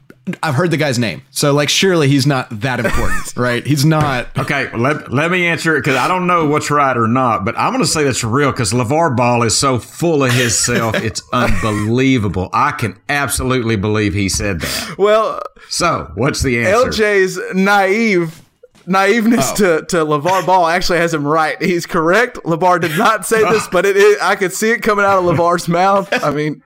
I've 0.42 0.54
heard 0.54 0.70
the 0.70 0.76
guy's 0.76 0.98
name. 0.98 1.22
So 1.30 1.52
like 1.52 1.68
surely 1.68 2.08
he's 2.08 2.26
not 2.26 2.48
that 2.61 2.80
important, 2.80 3.32
right? 3.36 3.66
He's 3.66 3.84
not 3.84 4.28
Okay, 4.38 4.74
let, 4.76 5.12
let 5.12 5.30
me 5.30 5.46
answer 5.46 5.76
it 5.76 5.80
because 5.80 5.96
I 5.96 6.08
don't 6.08 6.26
know 6.26 6.46
what's 6.46 6.70
right 6.70 6.96
or 6.96 7.08
not, 7.08 7.44
but 7.44 7.58
I'm 7.58 7.72
going 7.72 7.84
to 7.84 7.90
say 7.90 8.04
that's 8.04 8.24
real 8.24 8.50
because 8.50 8.72
LeVar 8.72 9.16
Ball 9.16 9.42
is 9.42 9.56
so 9.56 9.78
full 9.78 10.24
of 10.24 10.32
himself. 10.32 10.94
it's 11.02 11.22
unbelievable. 11.32 12.50
I 12.52 12.72
can 12.72 12.98
absolutely 13.08 13.76
believe 13.76 14.14
he 14.14 14.28
said 14.28 14.61
that. 14.61 14.94
Well, 14.98 15.42
So, 15.68 16.11
what's 16.14 16.42
the 16.42 16.64
answer? 16.64 16.90
LJ's 16.90 17.54
naive 17.54 18.42
naiveness 18.86 19.52
oh. 19.52 19.56
to, 19.56 19.86
to 19.86 19.96
LeVar 19.98 20.46
Ball 20.46 20.66
actually 20.66 20.98
has 20.98 21.14
him 21.14 21.26
right. 21.26 21.61
He's 21.62 21.86
correct. 21.86 22.38
LeVar 22.38 22.80
did 22.80 22.96
not 22.98 23.26
say 23.26 23.42
this, 23.50 23.68
but 23.68 23.86
it, 23.86 23.96
it 23.96 24.18
I 24.22 24.36
could 24.36 24.52
see 24.52 24.70
it 24.70 24.82
coming 24.82 25.04
out 25.04 25.18
of 25.18 25.24
LeVar's 25.24 25.68
mouth. 25.68 26.08
I 26.24 26.30
mean, 26.30 26.62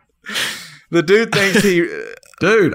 the 0.90 1.02
dude 1.02 1.32
thinks 1.32 1.62
he 1.62 1.88
Dude, 2.40 2.74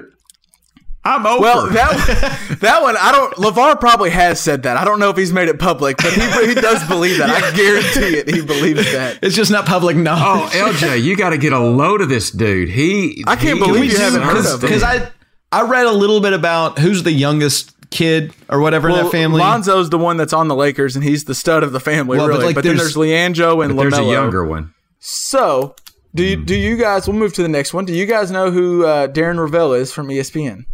I'm 1.04 1.26
over. 1.26 1.42
Well, 1.42 1.70
that 1.70 2.58
that 2.62 2.82
one 2.82 2.96
I 2.98 3.12
don't. 3.12 3.34
Levar 3.36 3.80
probably 3.80 4.10
has 4.10 4.40
said 4.40 4.64
that. 4.64 4.78
I 4.78 4.84
don't 4.86 5.00
know 5.00 5.10
if 5.10 5.18
he's 5.18 5.32
made 5.34 5.48
it 5.50 5.60
public, 5.60 5.98
but 5.98 6.14
he 6.14 6.22
he 6.48 6.54
does 6.56 6.86
believe 6.88 7.18
that. 7.20 7.30
I 7.30 7.56
guarantee 7.56 8.18
it. 8.20 8.30
He 8.34 8.42
believes 8.42 8.92
that. 8.92 9.20
it's 9.22 9.36
just 9.36 9.52
not 9.52 9.66
public 9.66 9.96
knowledge. 9.96 10.52
oh. 10.56 10.72
LJ, 10.74 11.02
you 11.04 11.16
got 11.16 11.30
to 11.32 11.38
get 11.38 11.54
a 11.54 11.60
load 11.60 12.02
of 12.02 12.10
this 12.10 12.32
dude. 12.32 12.70
He. 12.70 13.24
I 13.28 13.36
can't 13.36 13.58
he- 13.60 13.66
believe 13.66 13.82
we 13.82 13.88
you 13.88 13.94
do 13.96 13.98
haven't 14.02 14.22
heard 14.24 14.38
of 14.46 14.46
him. 14.46 14.60
because 14.62 14.84
I 14.84 15.10
I 15.52 15.62
read 15.64 15.86
a 15.86 15.92
little 15.92 16.20
bit 16.22 16.34
about 16.34 16.80
who's 16.80 17.04
the 17.04 17.12
youngest 17.12 17.74
kid 17.92 18.34
or 18.50 18.60
whatever 18.60 18.88
in 18.90 18.96
that 18.96 19.12
family. 19.12 19.42
Lonzo's 19.42 19.90
the 19.90 19.98
one 19.98 20.18
that's 20.18 20.34
on 20.34 20.48
the 20.48 20.56
Lakers, 20.56 20.96
and 20.96 21.04
he's 21.04 21.26
the 21.26 21.34
stud 21.34 21.64
of 21.64 21.72
the 21.72 21.80
family, 21.80 22.18
Well, 22.18 22.28
really. 22.28 22.40
But, 22.40 22.46
like, 22.46 22.56
then 22.64 22.76
there's 22.78 22.94
there's- 22.94 22.96
Leandro 22.98 23.62
and 23.62 23.78
There's 23.80 23.98
a 23.98 24.04
younger 24.04 24.46
one. 24.46 24.74
So, 25.00 25.76
do 26.16 26.24
you, 26.24 26.44
do 26.44 26.56
you 26.56 26.78
guys? 26.78 27.08
We'll 27.08 27.18
move 27.18 27.34
to 27.34 27.44
the 27.44 27.50
next 27.50 27.74
one. 27.74 27.86
Do 27.86 27.94
you 27.94 28.06
guys 28.06 28.32
know 28.32 28.52
who 28.52 28.86
uh, 28.86 29.08
Darren 29.08 29.38
Rovell 29.38 29.78
is 29.80 29.92
from 29.92 30.08
ESPN? 30.08 30.66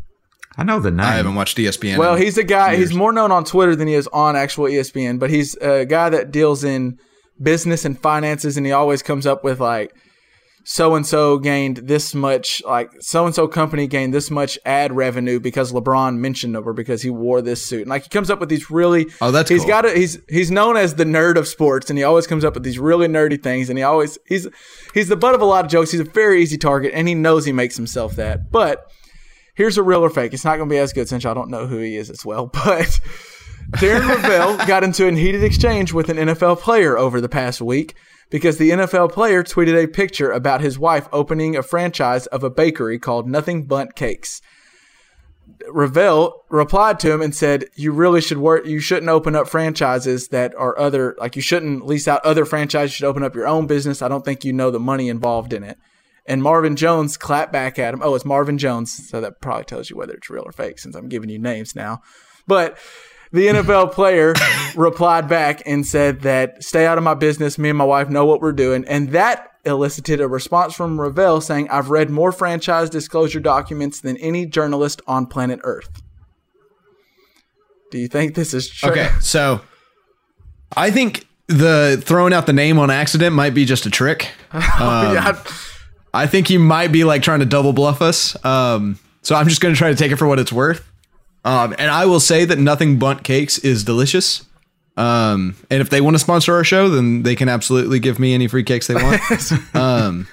I 0.58 0.64
know 0.64 0.80
the 0.80 0.92
name. 0.92 1.02
I 1.02 1.14
haven't 1.14 1.36
watched 1.36 1.58
ESPN. 1.58 1.98
Well, 1.98 2.16
in 2.16 2.22
he's 2.22 2.38
a 2.38 2.44
guy. 2.44 2.78
He's 2.78 2.94
more 2.94 3.12
known 3.12 3.32
on 3.32 3.44
Twitter 3.44 3.76
than 3.76 3.88
he 3.88 3.94
is 3.94 4.08
on 4.08 4.36
actual 4.36 4.66
ESPN. 4.66 5.20
But 5.20 5.30
he's 5.30 5.56
a 5.56 5.86
guy 5.86 6.10
that 6.10 6.32
deals 6.32 6.64
in 6.64 6.98
business 7.42 7.84
and 7.84 8.00
finances, 8.00 8.56
and 8.56 8.66
he 8.66 8.72
always 8.72 9.04
comes 9.04 9.26
up 9.26 9.44
with 9.44 9.60
like, 9.60 9.94
so 10.68 10.96
and 10.96 11.06
so 11.06 11.38
gained 11.38 11.78
this 11.78 12.16
much, 12.16 12.62
like 12.66 12.92
so 13.00 13.28
and 13.28 13.36
so 13.36 13.48
company 13.48 13.86
gained 13.86 14.16
this 14.16 14.32
much 14.32 14.58
ad 14.66 14.92
revenue 14.92 15.40
because 15.40 15.72
LeBron 15.72 16.18
mentioned 16.18 16.56
them 16.56 16.68
or 16.68 16.74
because 16.74 17.04
he 17.04 17.12
wore 17.12 17.40
this 17.44 17.64
suit. 17.64 17.82
And 17.82 17.90
like 17.90 18.04
he 18.04 18.10
comes 18.10 18.32
up 18.32 18.40
with 18.40 18.50
these 18.50 18.72
really. 18.72 19.06
Oh, 19.22 19.30
that's 19.30 19.48
he's 19.48 19.62
cool. 19.62 19.70
got 19.70 19.86
it. 19.86 19.96
He's 19.96 20.18
he's 20.28 20.50
known 20.50 20.76
as 20.76 20.96
the 20.96 21.04
nerd 21.04 21.38
of 21.38 21.48
sports, 21.48 21.92
and 21.92 22.00
he 22.00 22.04
always 22.04 22.26
comes 22.26 22.44
up 22.44 22.56
with 22.56 22.64
these 22.64 22.80
really 22.80 23.08
nerdy 23.08 23.42
things. 23.42 23.70
And 23.70 23.78
he 23.78 23.84
always 23.84 24.18
he's 24.26 24.48
he's 24.96 25.08
the 25.08 25.16
butt 25.16 25.36
of 25.36 25.42
a 25.42 25.46
lot 25.46 25.66
of 25.66 25.72
jokes. 25.72 25.92
He's 25.92 26.02
a 26.02 26.06
very 26.06 26.42
easy 26.42 26.58
target, 26.58 26.94
and 26.96 27.08
he 27.08 27.14
knows 27.14 27.46
he 27.46 27.52
makes 27.52 27.78
himself 27.78 28.16
that, 28.16 28.52
but 28.52 28.92
here's 29.54 29.78
a 29.78 29.84
real 29.84 30.04
or 30.04 30.10
fake. 30.10 30.34
It's 30.34 30.44
not 30.44 30.58
going 30.58 30.68
to 30.68 30.74
be 30.74 30.80
as 30.80 30.94
good 30.94 31.08
since 31.08 31.26
I 31.26 31.36
don't 31.36 31.52
know 31.52 31.68
who 31.68 31.78
he 31.78 31.96
is 31.96 32.10
as 32.10 32.26
well. 32.26 32.52
But 33.68 33.80
Darren 33.80 34.08
Rovell 34.08 34.68
got 34.68 34.84
into 34.84 35.08
a 35.08 35.12
heated 35.12 35.44
exchange 35.44 35.92
with 35.92 36.10
an 36.10 36.18
NFL 36.18 36.60
player 36.60 36.98
over 36.98 37.20
the 37.20 37.30
past 37.30 37.62
week 37.62 37.96
because 38.36 38.58
the 38.58 38.72
NFL 38.72 39.14
player 39.14 39.46
tweeted 39.46 39.82
a 39.82 39.88
picture 39.88 40.30
about 40.30 40.60
his 40.60 40.78
wife 40.78 41.08
opening 41.14 41.56
a 41.56 41.64
franchise 41.64 42.26
of 42.26 42.44
a 42.44 42.50
bakery 42.50 43.00
called 43.00 43.30
Nothing 43.30 43.64
Bundt 43.64 43.96
Cakes. 43.96 44.42
Rovell 45.70 46.44
replied 46.50 47.00
to 47.00 47.14
him 47.14 47.22
and 47.22 47.34
said, 47.34 47.70
"You 47.76 47.94
really 47.94 48.20
should 48.20 48.40
work. 48.40 48.66
You 48.66 48.82
shouldn't 48.82 49.08
open 49.08 49.38
up 49.38 49.48
franchises 49.48 50.28
that 50.28 50.54
are 50.56 50.78
other 50.78 51.16
like 51.18 51.38
you 51.38 51.42
shouldn't 51.42 51.86
lease 51.86 52.10
out 52.10 52.26
other 52.26 52.44
franchises. 52.44 52.92
You 52.92 52.96
should 52.96 53.10
open 53.10 53.24
up 53.24 53.36
your 53.36 53.48
own 53.48 53.68
business. 53.68 54.02
I 54.02 54.10
don't 54.10 54.26
think 54.26 54.44
you 54.44 54.52
know 54.52 54.70
the 54.70 54.82
money 54.82 55.08
involved 55.08 55.54
in 55.54 55.64
it." 55.64 55.78
And 56.26 56.44
Marvin 56.44 56.76
Jones 56.76 57.16
clapped 57.16 57.54
back 57.54 57.80
at 57.80 57.94
him. 57.94 58.02
Oh, 58.04 58.16
it's 58.16 58.26
Marvin 58.26 58.58
Jones, 58.58 59.08
so 59.10 59.22
that 59.22 59.40
probably 59.40 59.64
tells 59.64 59.90
you 59.90 59.96
whether 59.96 60.14
it's 60.14 60.30
real 60.30 60.44
or 60.46 60.52
fake 60.52 60.80
since 60.80 60.94
I'm 60.94 61.08
giving 61.08 61.30
you 61.30 61.40
names 61.40 61.74
now. 61.74 62.02
But 62.46 62.78
the 63.32 63.48
NFL 63.48 63.92
player 63.92 64.34
replied 64.76 65.28
back 65.28 65.64
and 65.66 65.86
said 65.86 66.22
that 66.22 66.64
stay 66.64 66.86
out 66.86 66.98
of 66.98 67.04
my 67.04 67.14
business. 67.14 67.58
Me 67.58 67.70
and 67.70 67.78
my 67.78 67.86
wife 67.86 68.10
know 68.10 68.26
what 68.26 68.42
we're 68.42 68.52
doing. 68.52 68.86
And 68.88 69.10
that 69.10 69.52
elicited 69.66 70.22
a 70.22 70.28
response 70.28 70.76
from 70.76 70.98
Rovell 70.98 71.42
saying, 71.42 71.70
I've 71.70 71.90
read 71.90 72.10
more 72.10 72.32
franchise 72.32 72.90
disclosure 72.90 73.40
documents 73.40 74.02
than 74.02 74.18
any 74.18 74.46
journalist 74.46 75.02
on 75.08 75.26
planet 75.26 75.60
Earth. 75.64 76.02
Do 77.92 77.98
you 77.98 78.08
think 78.08 78.36
this 78.36 78.54
is 78.54 78.70
true? 78.70 78.92
Okay, 78.92 79.10
so 79.22 79.62
I 80.76 80.92
think 80.92 81.28
the 81.48 82.02
throwing 82.04 82.34
out 82.34 82.46
the 82.46 82.54
name 82.54 82.80
on 82.80 82.90
accident 82.90 83.36
might 83.36 83.54
be 83.54 83.66
just 83.66 83.86
a 83.86 83.90
trick. 83.90 84.32
yeah, 84.54 85.42
I 86.14 86.28
think 86.28 86.48
he 86.48 86.58
might 86.58 86.92
be 86.92 87.04
like 87.04 87.22
trying 87.22 87.40
to 87.40 87.46
double 87.46 87.74
bluff 87.74 88.02
us. 88.02 88.44
Um, 88.44 89.00
so 89.22 89.36
I'm 89.36 89.48
just 89.48 89.62
going 89.62 89.74
to 89.74 89.78
try 89.78 89.90
to 89.90 89.96
take 89.96 90.12
it 90.12 90.18
for 90.18 90.28
what 90.28 90.40
it's 90.40 90.52
worth. 90.52 90.90
Um, 91.46 91.74
and 91.78 91.90
I 91.92 92.06
will 92.08 92.20
say 92.20 92.44
that 92.44 92.58
nothing 92.60 92.98
bundt 93.00 93.24
cakes 93.24 93.58
is 93.60 93.84
delicious. 93.84 94.44
Um, 94.98 95.56
and 95.70 95.80
if 95.82 95.90
they 95.90 96.02
want 96.02 96.16
to 96.16 96.20
sponsor 96.20 96.56
our 96.56 96.64
show, 96.64 96.90
then 96.90 97.24
they 97.24 97.36
can 97.36 97.48
absolutely 97.50 98.00
give 98.00 98.18
me 98.20 98.34
any 98.34 98.48
free 98.48 98.64
cakes 98.64 98.88
they 98.88 98.96
want. 98.96 99.22
um, 99.76 100.28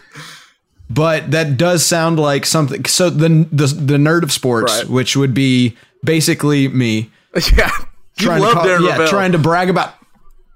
but 0.89 1.31
that 1.31 1.57
does 1.57 1.85
sound 1.85 2.19
like 2.19 2.47
something. 2.47 2.85
So 2.87 3.11
the 3.11 3.29
the, 3.53 3.67
the 3.67 3.97
nerd 3.97 4.23
of 4.23 4.33
sports, 4.33 4.73
Right. 4.73 4.89
which 4.89 5.17
would 5.17 5.35
be 5.35 5.77
basically 6.05 6.69
me, 6.69 7.11
yeah. 7.57 7.71
You 8.19 8.27
trying 8.27 8.43
love 8.43 8.63
to 8.63 8.77
call, 8.77 8.81
yeah, 8.83 9.07
trying 9.07 9.33
to 9.33 9.39
brag 9.39 9.69
about 9.71 9.95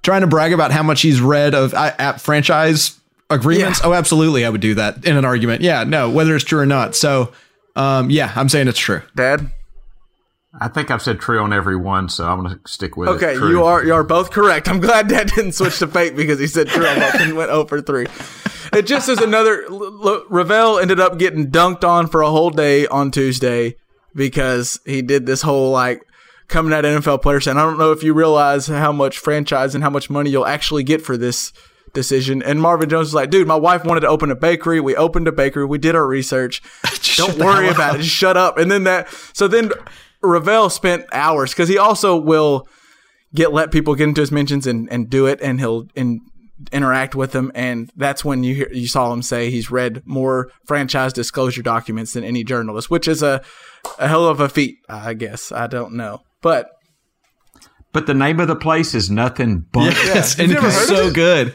trying 0.03 0.21
to 0.21 0.27
brag 0.27 0.53
about 0.53 0.71
how 0.71 0.83
much 0.83 1.01
he's 1.01 1.19
read 1.19 1.53
of 1.53 1.73
uh, 1.73 1.91
app 1.99 2.21
franchise 2.21 2.97
agreements. 3.29 3.79
Yeah. 3.81 3.87
Oh, 3.89 3.93
absolutely, 3.93 4.45
I 4.45 4.49
would 4.49 4.61
do 4.61 4.75
that 4.75 5.05
in 5.05 5.17
an 5.17 5.25
argument. 5.25 5.61
Yeah, 5.61 5.83
no, 5.83 6.09
whether 6.09 6.35
it's 6.35 6.45
true 6.45 6.59
or 6.59 6.65
not. 6.65 6.95
So, 6.95 7.33
um, 7.75 8.09
yeah, 8.09 8.31
I'm 8.35 8.47
saying 8.47 8.67
it's 8.67 8.79
true. 8.79 9.01
Dad. 9.15 9.51
I 10.59 10.67
think 10.67 10.89
I've 10.89 11.01
said 11.01 11.19
true 11.19 11.39
on 11.39 11.53
every 11.53 11.75
one, 11.75 12.09
so 12.09 12.27
I'm 12.27 12.41
going 12.43 12.57
to 12.57 12.67
stick 12.67 12.97
with 12.97 13.09
it. 13.09 13.11
Okay, 13.11 13.33
you 13.35 13.63
are 13.63 13.83
you 13.83 13.93
are 13.93 14.03
both 14.03 14.31
correct. 14.31 14.67
I'm 14.67 14.79
glad 14.79 15.07
Dad 15.07 15.29
didn't 15.35 15.51
switch 15.51 15.79
to 15.79 15.87
fake 15.87 16.15
because 16.15 16.39
he 16.39 16.47
said 16.47 16.67
true 16.67 16.85
on 16.85 16.99
both 16.99 17.15
and 17.21 17.35
went 17.37 17.51
over 17.51 17.81
three. 17.81 18.07
It 18.73 18.85
just 18.87 19.07
is 19.07 19.19
another. 19.19 19.63
L- 19.65 20.07
L- 20.07 20.25
Rovell 20.29 20.81
ended 20.81 20.99
up 20.99 21.19
getting 21.19 21.51
dunked 21.51 21.83
on 21.83 22.07
for 22.07 22.21
a 22.21 22.29
whole 22.29 22.49
day 22.49 22.87
on 22.87 23.11
Tuesday 23.11 23.75
because 24.15 24.79
he 24.85 25.01
did 25.01 25.25
this 25.25 25.41
whole 25.43 25.71
like 25.71 26.03
coming 26.47 26.73
at 26.73 26.83
NFL 26.83 27.21
players 27.21 27.45
saying, 27.45 27.57
"I 27.57 27.63
don't 27.63 27.77
know 27.77 27.91
if 27.91 28.01
you 28.03 28.13
realize 28.13 28.67
how 28.67 28.91
much 28.91 29.19
franchise 29.19 29.75
and 29.75 29.83
how 29.83 29.89
much 29.89 30.09
money 30.09 30.29
you'll 30.31 30.45
actually 30.47 30.83
get 30.83 31.01
for 31.01 31.17
this." 31.17 31.53
Decision 31.93 32.43
and 32.43 32.61
Marvin 32.61 32.89
Jones 32.89 33.07
was 33.07 33.13
like, 33.15 33.31
dude, 33.31 33.47
my 33.47 33.55
wife 33.55 33.83
wanted 33.83 34.01
to 34.01 34.07
open 34.07 34.29
a 34.29 34.35
bakery. 34.35 34.79
We 34.79 34.95
opened 34.95 35.27
a 35.27 35.31
bakery. 35.31 35.65
We 35.65 35.79
did 35.79 35.95
our 35.95 36.05
research. 36.05 36.61
Don't 37.15 37.37
worry 37.39 37.65
hell 37.65 37.73
about 37.73 37.95
it. 37.95 37.99
Just 37.99 38.13
shut 38.13 38.37
up. 38.37 38.59
And 38.59 38.69
then 38.69 38.83
that, 38.83 39.09
so 39.33 39.47
then 39.47 39.71
Rovell 40.27 40.69
spent 40.69 41.05
hours 41.11 41.51
because 41.51 41.69
he 41.69 41.77
also 41.77 42.15
will 42.15 42.67
get 43.33 43.51
let 43.53 43.71
people 43.71 43.95
get 43.95 44.07
into 44.07 44.21
his 44.21 44.31
mentions 44.31 44.67
and, 44.67 44.87
and 44.91 45.09
do 45.09 45.25
it 45.25 45.39
and 45.41 45.59
he'll 45.59 45.87
and 45.95 46.21
interact 46.71 47.13
with 47.13 47.33
them 47.33 47.51
and 47.53 47.91
that's 47.95 48.25
when 48.25 48.43
you 48.43 48.55
hear, 48.55 48.69
you 48.73 48.87
saw 48.87 49.13
him 49.13 49.21
say 49.21 49.51
he's 49.51 49.69
read 49.69 50.01
more 50.05 50.49
franchise 50.65 51.13
disclosure 51.13 51.61
documents 51.61 52.13
than 52.13 52.23
any 52.23 52.43
journalist 52.43 52.89
which 52.89 53.07
is 53.07 53.21
a, 53.21 53.43
a 53.99 54.07
hell 54.07 54.25
of 54.27 54.39
a 54.39 54.49
feat 54.49 54.77
i 54.89 55.13
guess 55.13 55.51
i 55.51 55.67
don't 55.67 55.93
know 55.93 56.19
but 56.41 56.71
But 57.93 58.07
the 58.07 58.13
name 58.15 58.39
of 58.39 58.47
the 58.47 58.55
place 58.55 58.95
is 58.95 59.09
nothing 59.09 59.65
but. 59.71 59.93
Yes, 60.05 60.37
You've 60.37 60.49
and 60.49 60.65
it's 60.65 60.75
heard 60.75 60.91
of 60.91 60.97
so 60.97 61.07
it? 61.07 61.13
good. 61.13 61.53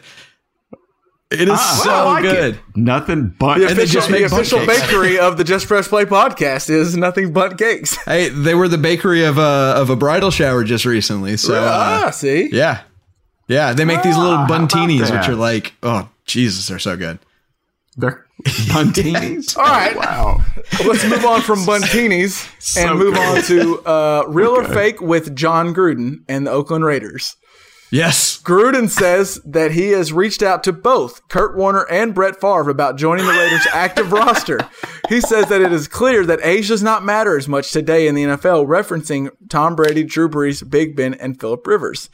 It 1.33 1.49
is 1.49 1.51
Ah, 1.51 1.81
so 1.85 1.91
I 1.91 2.03
like 2.05 2.23
good. 2.23 2.55
it. 2.55 2.61
Nothing 2.77 3.35
but. 3.39 3.59
the 3.59 3.67
official, 3.67 3.87
just 3.87 4.09
the 4.09 4.23
official 4.25 4.59
cakes. 4.67 4.81
bakery 4.83 5.19
of 5.19 5.37
the 5.37 5.45
just 5.45 5.67
press 5.67 5.89
play 5.89 6.05
podcast 6.05 6.69
is 6.71 6.97
nothing 6.97 7.33
but 7.33 7.59
cakes 7.59 7.97
Hey, 8.05 8.29
they 8.29 8.55
were 8.55 8.69
the 8.69 8.79
bakery 8.79 9.25
of 9.25 9.39
a 9.39 9.41
of 9.77 9.91
a 9.91 9.97
bridal 9.97 10.31
shower 10.31 10.65
just 10.65 10.85
recently. 10.85 11.37
So 11.37 11.55
ah 11.57 12.07
uh, 12.07 12.11
see 12.11 12.49
yeah, 12.53 12.83
yeah, 13.49 13.73
they 13.73 13.85
make 13.85 14.03
these 14.03 14.17
little 14.17 14.33
Ah, 14.33 14.47
how 14.47 14.55
about 14.55 14.71
Bundtinis, 14.71 15.11
which 15.11 15.29
are 15.29 15.35
like, 15.35 15.75
oh 15.83 16.09
Jesus, 16.27 16.67
they're 16.69 16.79
so 16.79 16.97
good. 16.97 17.19
They're 17.97 18.25
Bundtinis. 18.73 19.57
All 19.63 19.65
right. 19.65 19.95
Wow. 19.97 20.41
let's 20.87 21.05
move 21.05 21.25
on 21.25 21.43
from 21.43 21.59
Bundtinis 21.67 22.49
and 22.77 22.99
move 22.99 23.15
good. 23.15 23.37
on 23.39 23.43
to 23.45 23.81
uh, 23.89 24.25
real 24.29 24.51
or 24.51 24.65
fake 24.65 25.01
with 25.01 25.35
john 25.37 25.75
gruden 25.75 26.23
and 26.29 26.47
the 26.47 26.51
oakland 26.51 26.85
raiders 26.85 27.37
Yes, 27.93 28.41
Gruden 28.41 28.89
says 28.89 29.39
that 29.45 29.73
he 29.73 29.91
has 29.91 30.15
reached 30.15 30.43
out 30.43 30.65
to 30.65 30.73
both 30.73 31.29
Kurt 31.29 31.55
Warner 31.55 31.87
and 31.91 32.15
Brett 32.15 32.41
Favre 32.41 32.71
about 32.71 32.97
joining 32.97 33.27
the 33.27 33.33
Raiders' 33.33 33.67
active 33.75 34.13
roster. 34.13 34.59
He 35.11 35.21
says 35.21 35.51
that 35.51 35.61
it 35.61 35.73
is 35.73 35.89
clear 35.89 36.25
that 36.25 36.41
age 36.43 36.69
does 36.69 36.83
not 36.83 37.05
matter 37.05 37.37
as 37.37 37.49
much 37.49 37.71
today 37.71 38.09
in 38.09 38.15
the 38.15 38.25
NFL, 38.25 38.67
referencing 38.67 39.29
Tom 39.51 39.77
Brady, 39.77 40.05
Drew 40.05 40.27
Brees, 40.27 40.67
Big 40.71 40.97
Ben, 40.97 41.13
and 41.13 41.39
Philip 41.39 41.67
Rivers. 41.67 42.09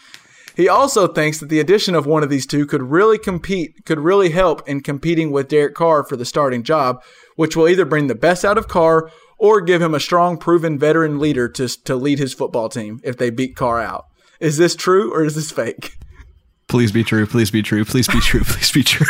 He 0.57 0.69
also 0.69 1.07
thinks 1.07 1.39
that 1.39 1.49
the 1.49 1.61
addition 1.61 1.95
of 1.95 2.07
one 2.07 2.25
of 2.25 2.29
these 2.29 2.45
two 2.45 2.67
could 2.67 2.83
really 2.83 3.17
compete, 3.17 3.85
could 3.87 4.01
really 4.01 4.31
help 4.31 4.69
in 4.69 4.81
competing 4.81 5.31
with 5.31 5.47
Derek 5.47 5.77
Carr 5.77 6.03
for 6.03 6.17
the 6.17 6.25
starting 6.25 6.65
job, 6.65 7.05
which 7.37 7.55
will 7.55 7.69
either 7.69 7.85
bring 7.85 8.09
the 8.09 8.17
best 8.17 8.45
out 8.45 8.59
of 8.59 8.67
Carr 8.67 9.13
or 9.39 9.61
give 9.61 9.81
him 9.81 9.95
a 9.95 10.01
strong, 10.01 10.39
proven 10.39 10.77
veteran 10.77 11.21
leader 11.21 11.49
to 11.51 11.69
to 11.85 11.95
lead 11.95 12.19
his 12.19 12.35
football 12.35 12.69
team 12.69 13.01
if 13.05 13.17
they 13.17 13.31
beat 13.31 13.55
Carr 13.55 13.81
out. 13.81 14.08
Is 14.41 14.57
this 14.57 14.75
true 14.77 15.13
or 15.13 15.25
is 15.25 15.35
this 15.35 15.51
fake? 15.51 15.97
Please 16.69 16.93
be 16.93 17.03
true. 17.03 17.27
Please 17.27 17.51
be 17.51 17.63
true. 17.63 17.85
Please 17.85 18.07
be 18.09 18.21
true. 18.21 18.43
Please 18.45 18.71
be 18.73 18.83
true. 18.83 19.07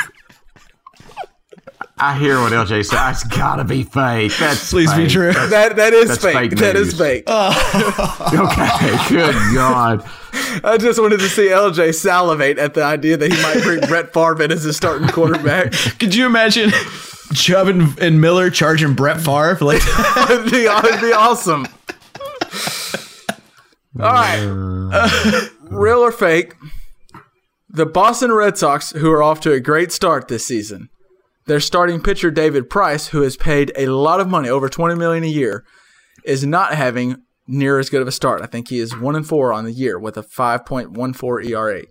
I 2.00 2.16
hear 2.16 2.38
what 2.40 2.52
LJ 2.52 2.86
said. 2.86 3.10
It's 3.10 3.24
gotta 3.24 3.64
be 3.64 3.82
fake. 3.82 4.32
That's 4.38 4.70
Please 4.70 4.92
be 4.94 5.04
fake. 5.04 5.10
true. 5.12 5.32
That 5.32 5.74
that 5.76 5.92
is 5.92 6.16
fake. 6.18 6.34
fake 6.52 6.58
that 6.60 6.76
is 6.76 6.98
news. 6.98 6.98
fake. 6.98 7.24
Okay, 7.28 9.08
good 9.08 9.34
God. 9.54 10.08
I 10.62 10.76
just 10.78 11.00
wanted 11.00 11.18
to 11.20 11.28
see 11.28 11.48
LJ 11.48 11.94
salivate 11.96 12.58
at 12.58 12.74
the 12.74 12.84
idea 12.84 13.16
that 13.16 13.32
he 13.32 13.42
might 13.42 13.62
bring 13.64 13.80
Brett 13.80 14.12
Favre 14.14 14.40
in 14.44 14.52
as 14.52 14.62
his 14.62 14.76
starting 14.76 15.08
quarterback. 15.08 15.72
Could 15.98 16.14
you 16.14 16.26
imagine 16.26 16.70
Chubb 17.34 17.66
and, 17.68 17.98
and 17.98 18.20
Miller 18.20 18.50
charging 18.50 18.94
Brett 18.94 19.20
Favre? 19.20 19.58
Like, 19.60 19.82
it'd, 20.30 20.52
be, 20.52 20.66
it'd 20.66 21.00
be 21.00 21.12
awesome. 21.12 21.66
All 23.96 24.04
right. 24.04 24.38
Uh, 24.92 25.48
real 25.62 25.98
or 25.98 26.12
fake? 26.12 26.54
The 27.68 27.86
Boston 27.86 28.32
Red 28.32 28.56
Sox, 28.56 28.90
who 28.92 29.10
are 29.10 29.22
off 29.22 29.40
to 29.40 29.52
a 29.52 29.60
great 29.60 29.92
start 29.92 30.28
this 30.28 30.46
season, 30.46 30.88
their 31.46 31.60
starting 31.60 32.00
pitcher 32.00 32.30
David 32.30 32.70
Price, 32.70 33.08
who 33.08 33.22
has 33.22 33.36
paid 33.36 33.72
a 33.76 33.86
lot 33.86 34.20
of 34.20 34.28
money, 34.28 34.48
over 34.48 34.68
twenty 34.68 34.94
million 34.94 35.24
a 35.24 35.28
year, 35.28 35.64
is 36.24 36.44
not 36.44 36.74
having 36.74 37.22
near 37.46 37.78
as 37.78 37.90
good 37.90 38.02
of 38.02 38.08
a 38.08 38.12
start. 38.12 38.42
I 38.42 38.46
think 38.46 38.68
he 38.68 38.78
is 38.78 38.96
one 38.96 39.16
and 39.16 39.26
four 39.26 39.52
on 39.52 39.64
the 39.64 39.72
year 39.72 39.98
with 39.98 40.16
a 40.16 40.22
five 40.22 40.64
point 40.64 40.92
one 40.92 41.12
four 41.12 41.40
ERA. 41.40 41.82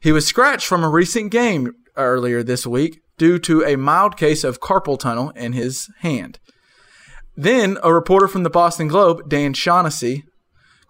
He 0.00 0.12
was 0.12 0.26
scratched 0.26 0.66
from 0.66 0.84
a 0.84 0.90
recent 0.90 1.30
game 1.30 1.72
earlier 1.96 2.42
this 2.42 2.66
week 2.66 3.00
due 3.18 3.38
to 3.40 3.64
a 3.64 3.76
mild 3.76 4.16
case 4.16 4.44
of 4.44 4.60
carpal 4.60 4.98
tunnel 4.98 5.30
in 5.30 5.52
his 5.52 5.88
hand. 6.00 6.38
Then 7.36 7.78
a 7.82 7.92
reporter 7.92 8.28
from 8.28 8.42
the 8.42 8.50
Boston 8.50 8.88
Globe, 8.88 9.28
Dan 9.28 9.54
Shaughnessy, 9.54 10.24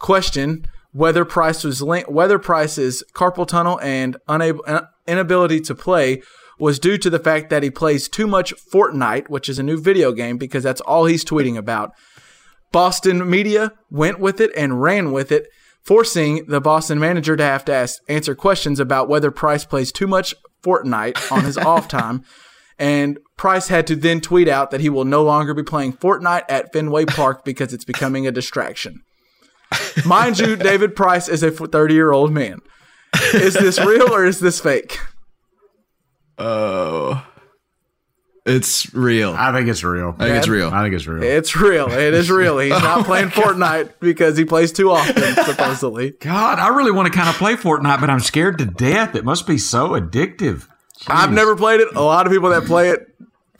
questioned 0.04 0.68
whether 0.92 1.24
Price 1.24 1.64
was 1.64 1.80
link- 1.80 2.10
whether 2.10 2.38
Price's 2.38 3.02
carpal 3.14 3.48
tunnel 3.48 3.80
and 3.80 4.18
unable 4.28 4.62
uh, 4.66 4.82
inability 5.06 5.60
to 5.60 5.74
play 5.74 6.20
was 6.58 6.78
due 6.78 6.98
to 6.98 7.08
the 7.08 7.18
fact 7.18 7.48
that 7.48 7.62
he 7.62 7.70
plays 7.70 8.06
too 8.06 8.26
much 8.26 8.52
Fortnite, 8.70 9.30
which 9.30 9.48
is 9.48 9.58
a 9.58 9.62
new 9.62 9.80
video 9.80 10.12
game, 10.12 10.36
because 10.36 10.62
that's 10.62 10.82
all 10.82 11.06
he's 11.06 11.24
tweeting 11.24 11.56
about. 11.56 11.92
Boston 12.70 13.28
media 13.28 13.72
went 13.90 14.20
with 14.20 14.42
it 14.42 14.50
and 14.54 14.82
ran 14.82 15.10
with 15.10 15.32
it, 15.32 15.48
forcing 15.82 16.44
the 16.48 16.60
Boston 16.60 16.98
manager 16.98 17.34
to 17.34 17.42
have 17.42 17.64
to 17.64 17.72
ask, 17.72 17.98
answer 18.06 18.34
questions 18.34 18.78
about 18.78 19.08
whether 19.08 19.30
Price 19.30 19.64
plays 19.64 19.90
too 19.90 20.06
much 20.06 20.34
Fortnite 20.62 21.32
on 21.32 21.44
his 21.44 21.56
off 21.72 21.88
time. 21.88 22.22
And 22.78 23.18
Price 23.38 23.68
had 23.68 23.86
to 23.86 23.96
then 23.96 24.20
tweet 24.20 24.48
out 24.48 24.70
that 24.70 24.82
he 24.82 24.90
will 24.90 25.06
no 25.06 25.22
longer 25.22 25.54
be 25.54 25.62
playing 25.62 25.94
Fortnite 25.94 26.44
at 26.50 26.74
Fenway 26.74 27.06
Park 27.06 27.42
because 27.42 27.72
it's 27.72 27.86
becoming 27.86 28.26
a 28.26 28.32
distraction. 28.32 29.03
Mind 30.04 30.38
you, 30.38 30.56
David 30.56 30.94
Price 30.96 31.28
is 31.28 31.42
a 31.42 31.50
30 31.50 31.94
year 31.94 32.12
old 32.12 32.32
man. 32.32 32.60
Is 33.32 33.54
this 33.54 33.78
real 33.78 34.12
or 34.12 34.24
is 34.24 34.40
this 34.40 34.60
fake? 34.60 34.98
oh, 36.38 37.24
it's 38.44 38.92
real. 38.92 39.30
I 39.32 39.48
I 39.48 39.52
think 39.52 39.68
it's 39.68 39.82
real. 39.82 40.14
I 40.18 40.26
think 40.26 40.36
it's 40.36 40.48
real. 40.48 40.68
I 40.68 40.82
think 40.82 40.94
it's 40.94 41.06
real. 41.06 41.22
It's 41.22 41.56
real. 41.56 41.90
It 41.90 42.12
is 42.12 42.30
real. 42.30 42.58
He's 42.58 42.70
not 42.70 42.98
oh 43.00 43.04
playing 43.04 43.28
Fortnite 43.28 43.94
because 44.00 44.36
he 44.36 44.44
plays 44.44 44.70
too 44.70 44.90
often, 44.90 45.34
supposedly. 45.44 46.10
God, 46.20 46.58
I 46.58 46.68
really 46.68 46.90
want 46.92 47.10
to 47.10 47.16
kind 47.16 47.28
of 47.28 47.36
play 47.36 47.54
Fortnite, 47.54 48.00
but 48.00 48.10
I'm 48.10 48.20
scared 48.20 48.58
to 48.58 48.66
death. 48.66 49.14
It 49.14 49.24
must 49.24 49.46
be 49.46 49.56
so 49.56 49.90
addictive. 49.90 50.68
I've 51.06 51.32
never 51.32 51.56
played 51.56 51.80
it. 51.80 51.88
A 51.94 52.02
lot 52.02 52.26
of 52.26 52.32
people 52.32 52.50
that 52.50 52.64
play 52.64 52.90
it 52.90 53.13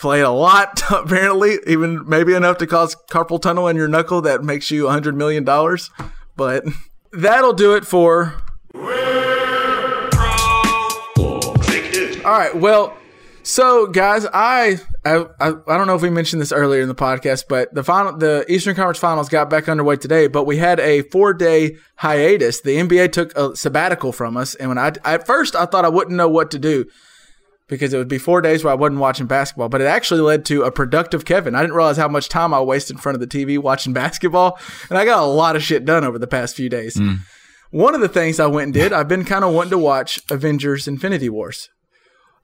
play 0.04 0.20
a 0.20 0.28
lot, 0.28 0.82
apparently, 0.90 1.56
even 1.66 2.06
maybe 2.06 2.34
enough 2.34 2.58
to 2.58 2.66
cause 2.66 2.94
carpal 3.10 3.40
tunnel 3.40 3.68
in 3.68 3.76
your 3.76 3.88
knuckle 3.88 4.20
that 4.20 4.44
makes 4.44 4.70
you 4.70 4.84
$100 4.84 5.14
million. 5.14 5.44
But 6.36 6.64
that'll 7.10 7.54
do 7.54 7.74
it 7.74 7.86
for. 7.86 8.34
All 12.22 12.38
right. 12.38 12.54
Well, 12.54 12.94
so 13.42 13.86
guys, 13.86 14.26
I, 14.26 14.78
I 15.06 15.24
I 15.40 15.48
I 15.66 15.78
don't 15.78 15.86
know 15.86 15.94
if 15.94 16.02
we 16.02 16.10
mentioned 16.10 16.42
this 16.42 16.52
earlier 16.52 16.82
in 16.82 16.88
the 16.88 16.94
podcast, 16.94 17.44
but 17.48 17.74
the 17.74 17.82
final 17.82 18.16
the 18.16 18.44
Eastern 18.48 18.74
Conference 18.74 18.98
Finals 18.98 19.28
got 19.30 19.48
back 19.48 19.68
underway 19.68 19.96
today. 19.96 20.26
But 20.26 20.44
we 20.44 20.56
had 20.56 20.80
a 20.80 21.02
four 21.02 21.34
day 21.34 21.76
hiatus. 21.96 22.60
The 22.62 22.76
NBA 22.76 23.12
took 23.12 23.36
a 23.36 23.54
sabbatical 23.54 24.12
from 24.12 24.36
us, 24.38 24.54
and 24.54 24.70
when 24.70 24.78
I 24.78 24.92
at 25.04 25.26
first 25.26 25.54
I 25.54 25.66
thought 25.66 25.84
I 25.84 25.90
wouldn't 25.90 26.16
know 26.16 26.28
what 26.28 26.50
to 26.52 26.58
do 26.58 26.86
because 27.68 27.94
it 27.94 27.98
would 27.98 28.08
be 28.08 28.18
four 28.18 28.40
days 28.40 28.62
where 28.62 28.72
I 28.72 28.76
wasn't 28.76 29.00
watching 29.00 29.26
basketball. 29.26 29.68
But 29.68 29.80
it 29.80 29.86
actually 29.86 30.20
led 30.20 30.44
to 30.46 30.62
a 30.62 30.70
productive 30.70 31.24
Kevin. 31.24 31.54
I 31.54 31.60
didn't 31.62 31.76
realize 31.76 31.96
how 31.96 32.08
much 32.08 32.28
time 32.28 32.52
I 32.52 32.60
wasted 32.60 32.96
in 32.96 33.00
front 33.00 33.20
of 33.20 33.20
the 33.20 33.26
TV 33.26 33.58
watching 33.58 33.92
basketball, 33.94 34.58
and 34.88 34.98
I 34.98 35.04
got 35.04 35.22
a 35.22 35.26
lot 35.26 35.56
of 35.56 35.62
shit 35.62 35.84
done 35.84 36.04
over 36.04 36.18
the 36.18 36.26
past 36.26 36.56
few 36.56 36.68
days. 36.68 36.96
Mm. 36.96 37.20
One 37.70 37.94
of 37.94 38.00
the 38.00 38.08
things 38.08 38.38
I 38.38 38.46
went 38.46 38.66
and 38.66 38.74
did, 38.74 38.92
I've 38.92 39.08
been 39.08 39.24
kind 39.24 39.44
of 39.44 39.52
wanting 39.52 39.70
to 39.70 39.78
watch 39.78 40.20
Avengers: 40.30 40.86
Infinity 40.86 41.28
Wars. 41.28 41.70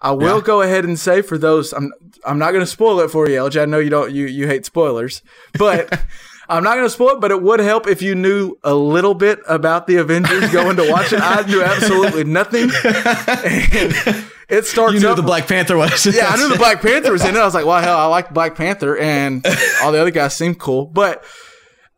I 0.02 0.12
will 0.12 0.40
go 0.40 0.62
ahead 0.62 0.84
and 0.84 0.98
say 0.98 1.20
for 1.20 1.36
those, 1.36 1.72
I'm 1.72 1.92
I'm 2.24 2.38
not 2.38 2.52
going 2.52 2.62
to 2.62 2.66
spoil 2.66 3.00
it 3.00 3.10
for 3.10 3.28
you, 3.28 3.36
LJ. 3.36 3.62
I 3.62 3.64
know 3.66 3.78
you 3.78 3.90
don't 3.90 4.12
you 4.12 4.26
you 4.26 4.46
hate 4.46 4.64
spoilers, 4.64 5.22
but 5.58 6.00
I'm 6.48 6.64
not 6.64 6.74
going 6.74 6.86
to 6.86 6.90
spoil 6.90 7.10
it. 7.10 7.20
But 7.20 7.30
it 7.30 7.42
would 7.42 7.60
help 7.60 7.86
if 7.86 8.00
you 8.00 8.14
knew 8.14 8.56
a 8.64 8.74
little 8.74 9.14
bit 9.14 9.40
about 9.46 9.86
the 9.86 9.96
Avengers 9.96 10.50
going 10.52 10.76
to 10.76 10.90
watch 10.90 11.12
it. 11.12 11.20
I 11.22 11.42
knew 11.46 11.62
absolutely 11.62 12.24
nothing, 12.24 12.70
and 12.84 14.29
it 14.50 14.66
starts. 14.66 14.94
you 14.94 15.00
knew 15.00 15.14
the 15.14 15.22
Black 15.22 15.46
Panther 15.46 15.76
was. 15.76 16.06
yeah, 16.06 16.28
I 16.28 16.36
knew 16.36 16.48
the 16.48 16.56
Black 16.58 16.80
Panther 16.80 17.12
was 17.12 17.24
in 17.24 17.34
it. 17.34 17.38
I 17.38 17.44
was 17.44 17.54
like, 17.54 17.66
well, 17.66 17.80
hell, 17.80 17.98
I 17.98 18.06
like 18.06 18.28
the 18.28 18.34
Black 18.34 18.54
Panther, 18.54 18.96
and 18.96 19.44
all 19.82 19.92
the 19.92 20.00
other 20.00 20.10
guys 20.10 20.36
seemed 20.36 20.58
cool. 20.58 20.86
But 20.86 21.24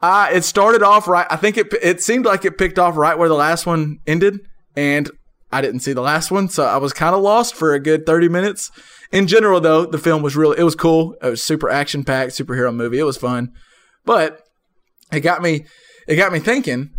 uh, 0.00 0.28
it 0.32 0.44
started 0.44 0.82
off 0.82 1.08
right. 1.08 1.26
I 1.30 1.36
think 1.36 1.56
it 1.56 1.72
it 1.82 2.02
seemed 2.02 2.24
like 2.24 2.44
it 2.44 2.58
picked 2.58 2.78
off 2.78 2.96
right 2.96 3.16
where 3.18 3.28
the 3.28 3.34
last 3.34 3.66
one 3.66 3.98
ended, 4.06 4.40
and 4.76 5.10
I 5.50 5.60
didn't 5.60 5.80
see 5.80 5.92
the 5.92 6.02
last 6.02 6.30
one, 6.30 6.48
so 6.48 6.64
I 6.64 6.76
was 6.76 6.92
kind 6.92 7.14
of 7.14 7.22
lost 7.22 7.54
for 7.54 7.72
a 7.72 7.80
good 7.80 8.06
thirty 8.06 8.28
minutes. 8.28 8.70
In 9.12 9.26
general, 9.26 9.60
though, 9.60 9.84
the 9.84 9.98
film 9.98 10.22
was 10.22 10.36
really 10.36 10.58
it 10.58 10.64
was 10.64 10.74
cool. 10.74 11.14
It 11.22 11.28
was 11.28 11.42
super 11.42 11.70
action 11.70 12.04
packed, 12.04 12.32
superhero 12.32 12.74
movie. 12.74 12.98
It 12.98 13.04
was 13.04 13.16
fun, 13.16 13.52
but 14.04 14.40
it 15.12 15.20
got 15.20 15.42
me 15.42 15.66
it 16.08 16.16
got 16.16 16.32
me 16.32 16.38
thinking. 16.38 16.90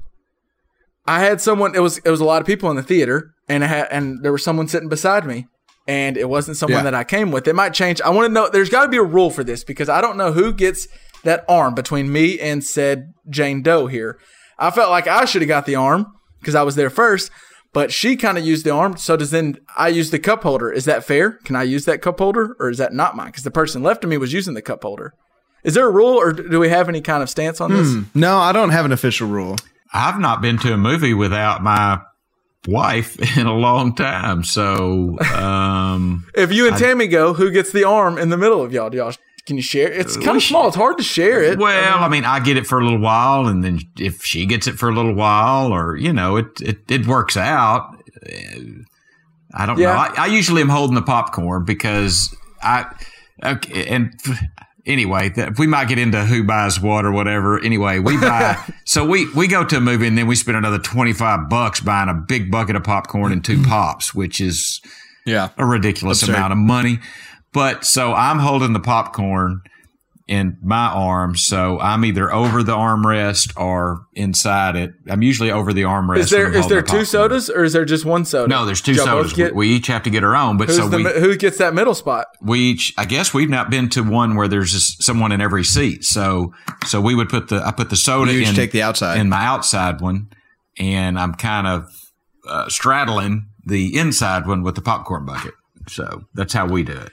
I 1.06 1.20
had 1.20 1.42
someone. 1.42 1.76
It 1.76 1.80
was 1.80 1.98
it 2.00 2.10
was 2.10 2.22
a 2.22 2.26
lot 2.26 2.42
of 2.42 2.48
people 2.48 2.70
in 2.70 2.78
the 2.78 2.84
theater, 2.84 3.32
and 3.50 3.64
I 3.64 3.68
had 3.68 3.88
and 3.92 4.24
there 4.24 4.32
was 4.32 4.44
someone 4.44 4.68
sitting 4.68 4.90
beside 4.90 5.26
me, 5.26 5.48
and 5.88 6.18
it 6.18 6.30
wasn't 6.30 6.58
someone 6.58 6.80
Yeah. 6.80 6.92
that 6.92 6.96
I 6.96 7.04
came 7.04 7.32
with. 7.32 7.48
It 7.48 7.56
might 7.56 7.74
change. 7.74 8.02
I 8.02 8.10
want 8.10 8.28
to 8.28 8.34
know. 8.34 8.50
There's 8.50 8.70
got 8.70 8.84
to 8.84 8.90
be 8.90 8.98
a 8.98 9.04
rule 9.04 9.30
for 9.30 9.44
this 9.44 9.64
because 9.64 9.90
I 9.90 10.02
don't 10.02 10.18
know 10.18 10.32
who 10.32 10.54
gets 10.54 10.88
that 11.24 11.46
arm 11.48 11.74
between 11.76 12.12
me 12.12 12.40
and 12.40 12.64
said 12.64 13.14
Jane 13.30 13.62
Doe 13.62 13.88
here. 13.88 14.20
I 14.60 14.72
felt 14.72 14.92
like 14.92 15.08
I 15.08 15.26
should 15.26 15.42
have 15.42 15.50
got 15.50 15.66
the 15.66 15.76
arm 15.76 16.06
because 16.40 16.56
I 16.56 16.64
was 16.64 16.76
there 16.76 16.90
first, 16.90 17.32
but 17.74 17.92
she 17.92 18.16
kind 18.16 18.38
of 18.38 18.46
used 18.46 18.66
the 18.66 18.72
arm. 18.72 18.98
So 18.98 19.16
does 19.18 19.32
then 19.32 19.58
I 19.76 19.88
use 19.88 20.12
the 20.12 20.20
cup 20.20 20.44
holder? 20.44 20.72
Is 20.72 20.86
that 20.86 21.04
fair? 21.04 21.32
Can 21.44 21.56
I 21.56 21.64
use 21.64 21.86
that 21.86 22.02
cup 22.02 22.20
holder, 22.20 22.56
or 22.60 22.70
is 22.70 22.78
that 22.78 22.94
not 22.94 23.16
mine? 23.16 23.28
Because 23.28 23.44
the 23.44 23.52
person 23.52 23.82
left 23.84 24.04
of 24.04 24.10
me 24.10 24.18
was 24.18 24.34
using 24.34 24.54
the 24.54 24.62
cup 24.62 24.84
holder. 24.84 25.14
Is 25.64 25.76
there 25.76 25.88
a 25.88 25.92
rule, 25.92 26.16
or 26.18 26.34
do 26.34 26.60
we 26.60 26.68
have 26.70 26.90
any 26.90 27.00
kind 27.02 27.24
of 27.24 27.30
stance 27.30 27.62
on 27.62 27.72
this? 27.72 27.88
Hmm. 27.94 28.02
No, 28.14 28.38
I 28.38 28.52
don't 28.52 28.72
have 28.72 28.84
an 28.86 28.92
official 28.92 29.30
rule. 29.30 29.56
I've 29.94 30.20
not 30.20 30.42
been 30.42 30.58
to 30.60 30.74
a 30.74 30.78
movie 30.78 31.14
without 31.14 31.64
my 31.64 32.02
wife 32.68 33.20
in 33.38 33.48
a 33.48 33.54
long 33.56 33.96
time. 33.96 34.44
So, 34.44 35.20
um, 35.36 36.26
If 36.36 36.52
you 36.52 36.68
and 36.68 36.78
Tammy 36.78 37.08
go, 37.08 37.34
who 37.34 37.52
gets 37.52 37.72
the 37.72 37.84
arm 37.84 38.18
in 38.18 38.30
the 38.30 38.38
middle 38.38 38.62
of 38.64 38.72
y'all? 38.74 38.90
Do 38.90 38.98
y'all 38.98 39.14
can 39.46 39.58
you 39.58 39.62
share? 39.62 39.92
It's 39.92 40.16
kind 40.16 40.38
of 40.38 40.44
small. 40.44 40.68
It's 40.68 40.78
hard 40.78 40.98
to 41.00 41.04
share 41.04 41.44
it. 41.44 41.60
well, 41.60 42.00
I 42.00 42.08
mean, 42.08 42.24
I 42.24 42.40
get 42.40 42.56
it 42.56 42.66
for 42.66 42.80
a 42.80 42.84
little 42.84 43.02
while, 43.02 43.48
and 43.48 43.62
then 43.62 43.80
if 44.00 44.24
she 44.24 44.46
gets 44.46 44.68
it 44.68 44.76
for 44.80 44.88
a 44.88 44.94
little 44.96 45.14
while, 45.14 45.74
or 45.74 45.98
you 45.98 46.14
know, 46.14 46.38
it 46.38 46.48
it, 46.62 46.78
it 46.90 47.06
works 47.08 47.36
out. 47.36 47.94
I 49.54 49.66
don't 49.66 49.78
Yeah. 49.78 49.88
know. 49.94 50.00
I, 50.00 50.14
I 50.18 50.26
usually 50.28 50.62
am 50.62 50.70
holding 50.70 50.96
the 50.96 51.02
popcorn 51.02 51.66
because 51.66 52.34
I 52.62 52.86
okay, 53.44 53.86
and 53.88 54.14
anyway, 54.86 55.30
that, 55.30 55.58
we 55.58 55.68
might 55.68 55.88
get 55.88 55.98
into 56.00 56.24
who 56.26 56.44
buys 56.44 56.80
what 56.80 57.06
or 57.06 57.12
whatever. 57.12 57.60
Anyway, 57.64 58.00
we 58.00 58.18
buy 58.18 58.58
so 58.86 59.06
we 59.06 59.32
we 59.34 59.48
go 59.48 59.64
to 59.64 59.78
a 59.78 59.82
movie 59.82 60.08
and 60.08 60.18
then 60.18 60.28
we 60.28 60.36
spend 60.36 60.58
another 60.58 60.80
twenty 60.80 61.14
five 61.14 61.50
bucks 61.50 61.80
buying 61.80 62.10
a 62.10 62.14
big 62.14 62.52
bucket 62.52 62.76
of 62.76 62.84
popcorn 62.84 63.32
and 63.32 63.44
two 63.44 63.58
mm-hmm. 63.58 63.70
pops, 63.70 64.14
which 64.14 64.40
is 64.42 64.82
Yeah. 65.26 65.50
a 65.58 65.66
ridiculous 65.66 66.22
Absurd. 66.22 66.36
amount 66.36 66.54
of 66.54 66.60
money. 66.60 67.00
But 67.54 67.86
so 67.86 68.14
I'm 68.14 68.40
holding 68.40 68.74
the 68.74 68.80
popcorn 68.80 69.62
in 70.26 70.58
my 70.64 70.88
arm, 70.88 71.36
so 71.36 71.80
I'm 71.82 72.06
either 72.06 72.32
over 72.34 72.64
the 72.64 72.72
armrest 72.72 73.52
or 73.60 74.06
inside 74.14 74.78
it. 74.78 74.94
I'm 75.10 75.22
usually 75.22 75.52
over 75.52 75.74
the 75.74 75.82
armrest. 75.82 76.20
Is 76.20 76.30
there 76.30 76.46
when 76.46 76.54
I'm 76.54 76.60
is 76.60 76.62
holding 76.62 76.76
there 76.78 76.82
the 76.82 76.88
two 76.88 77.06
sodas 77.06 77.50
or 77.50 77.64
is 77.66 77.74
there 77.74 77.84
just 77.84 78.06
one 78.06 78.24
soda? 78.24 78.48
No, 78.48 78.66
there's 78.66 78.80
two 78.80 78.94
y'all 78.94 79.06
sodas. 79.06 79.34
get- 79.34 79.54
we, 79.54 79.68
we 79.68 79.76
each 79.76 79.88
have 79.88 80.04
to 80.04 80.10
get 80.10 80.24
our 80.24 80.34
own, 80.36 80.56
but 80.58 80.70
who's 80.70 80.78
so 80.78 80.88
the, 80.88 80.98
we 80.98 81.04
who 81.04 81.36
gets 81.36 81.58
that 81.58 81.74
middle 81.74 81.94
spot? 81.94 82.28
we 82.42 82.60
each. 82.60 82.94
I 82.98 83.04
guess 83.04 83.34
we've 83.34 83.50
not 83.50 83.70
been 83.70 83.90
to 83.90 84.02
one 84.02 84.36
where 84.36 84.48
there's 84.48 84.72
just 84.72 85.04
someone 85.04 85.34
in 85.34 85.42
every 85.42 85.66
seat. 85.66 86.06
So 86.06 86.54
so 86.86 87.02
we 87.02 87.16
would 87.16 87.28
put 87.28 87.50
the 87.50 87.62
I 87.66 87.72
put 87.72 87.90
the 87.90 87.98
soda 87.98 88.32
You 88.34 88.48
in 88.48 88.56
take 88.56 88.72
the 88.72 88.82
outside. 88.82 89.20
in 89.20 89.28
my 89.28 89.44
outside 89.44 90.00
one, 90.00 90.30
and 90.80 91.20
I'm 91.20 91.34
kind 91.34 91.68
of 91.68 91.90
uh, 92.48 92.70
straddling 92.70 93.48
the 93.66 93.98
inside 93.98 94.48
one 94.48 94.64
with 94.64 94.76
the 94.76 94.82
popcorn 94.82 95.26
bucket. 95.26 95.54
So 95.90 96.24
that's 96.34 96.54
how 96.54 96.66
we 96.68 96.84
do 96.84 96.94
it. 96.94 97.12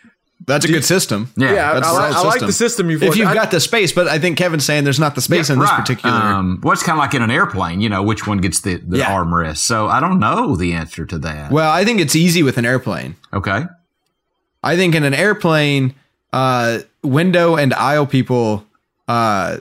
That's 0.51 0.64
a 0.66 0.68
good 0.68 0.84
system. 0.84 1.30
Yeah, 1.36 1.53
Yeah, 1.53 1.74
That's 1.74 1.86
I, 1.86 1.90
a 1.90 1.94
like, 1.94 2.12
solid 2.12 2.26
I 2.26 2.28
like 2.28 2.40
the 2.40 2.53
system 2.53 2.90
you've 2.90 3.03
If 3.03 3.16
you've 3.16 3.28
I- 3.28 3.34
got 3.34 3.51
the 3.51 3.61
space, 3.61 3.92
but 3.92 4.07
I 4.09 4.18
think 4.18 4.36
Kevin's 4.36 4.64
saying 4.64 4.84
there's 4.84 5.01
not 5.01 5.14
the 5.14 5.20
space 5.22 5.48
in 5.51 5.59
this 5.59 5.70
right. 5.70 5.78
particular. 5.80 6.14
Um, 6.14 6.61
well, 6.62 6.72
it's 6.72 6.82
kind 6.82 6.98
of 6.98 7.03
like 7.03 7.14
in 7.14 7.22
an 7.22 7.30
airplane. 7.30 7.80
You 7.80 7.88
know, 7.88 8.03
which 8.03 8.26
one 8.26 8.38
gets 8.38 8.61
the, 8.61 8.76
the 8.76 8.98
Yeah. 8.98 9.07
armrest? 9.11 9.59
So 9.59 9.86
I 9.88 10.01
don't 10.01 10.18
know 10.20 10.57
the 10.57 10.72
answer 10.74 11.07
to 11.07 11.18
that. 11.18 11.51
well, 11.51 11.70
I 11.70 11.84
think 11.84 12.01
it's 12.01 12.14
easy 12.14 12.42
with 12.42 12.59
an 12.59 12.66
airplane. 12.66 13.16
okay. 13.32 13.64
I 14.62 14.76
think 14.76 14.94
in 14.94 15.05
an 15.05 15.14
airplane, 15.14 15.94
uh, 16.34 16.80
window 17.03 17.57
and 17.57 17.72
aisle 17.72 18.07
people 18.07 18.66
uh, 19.09 19.57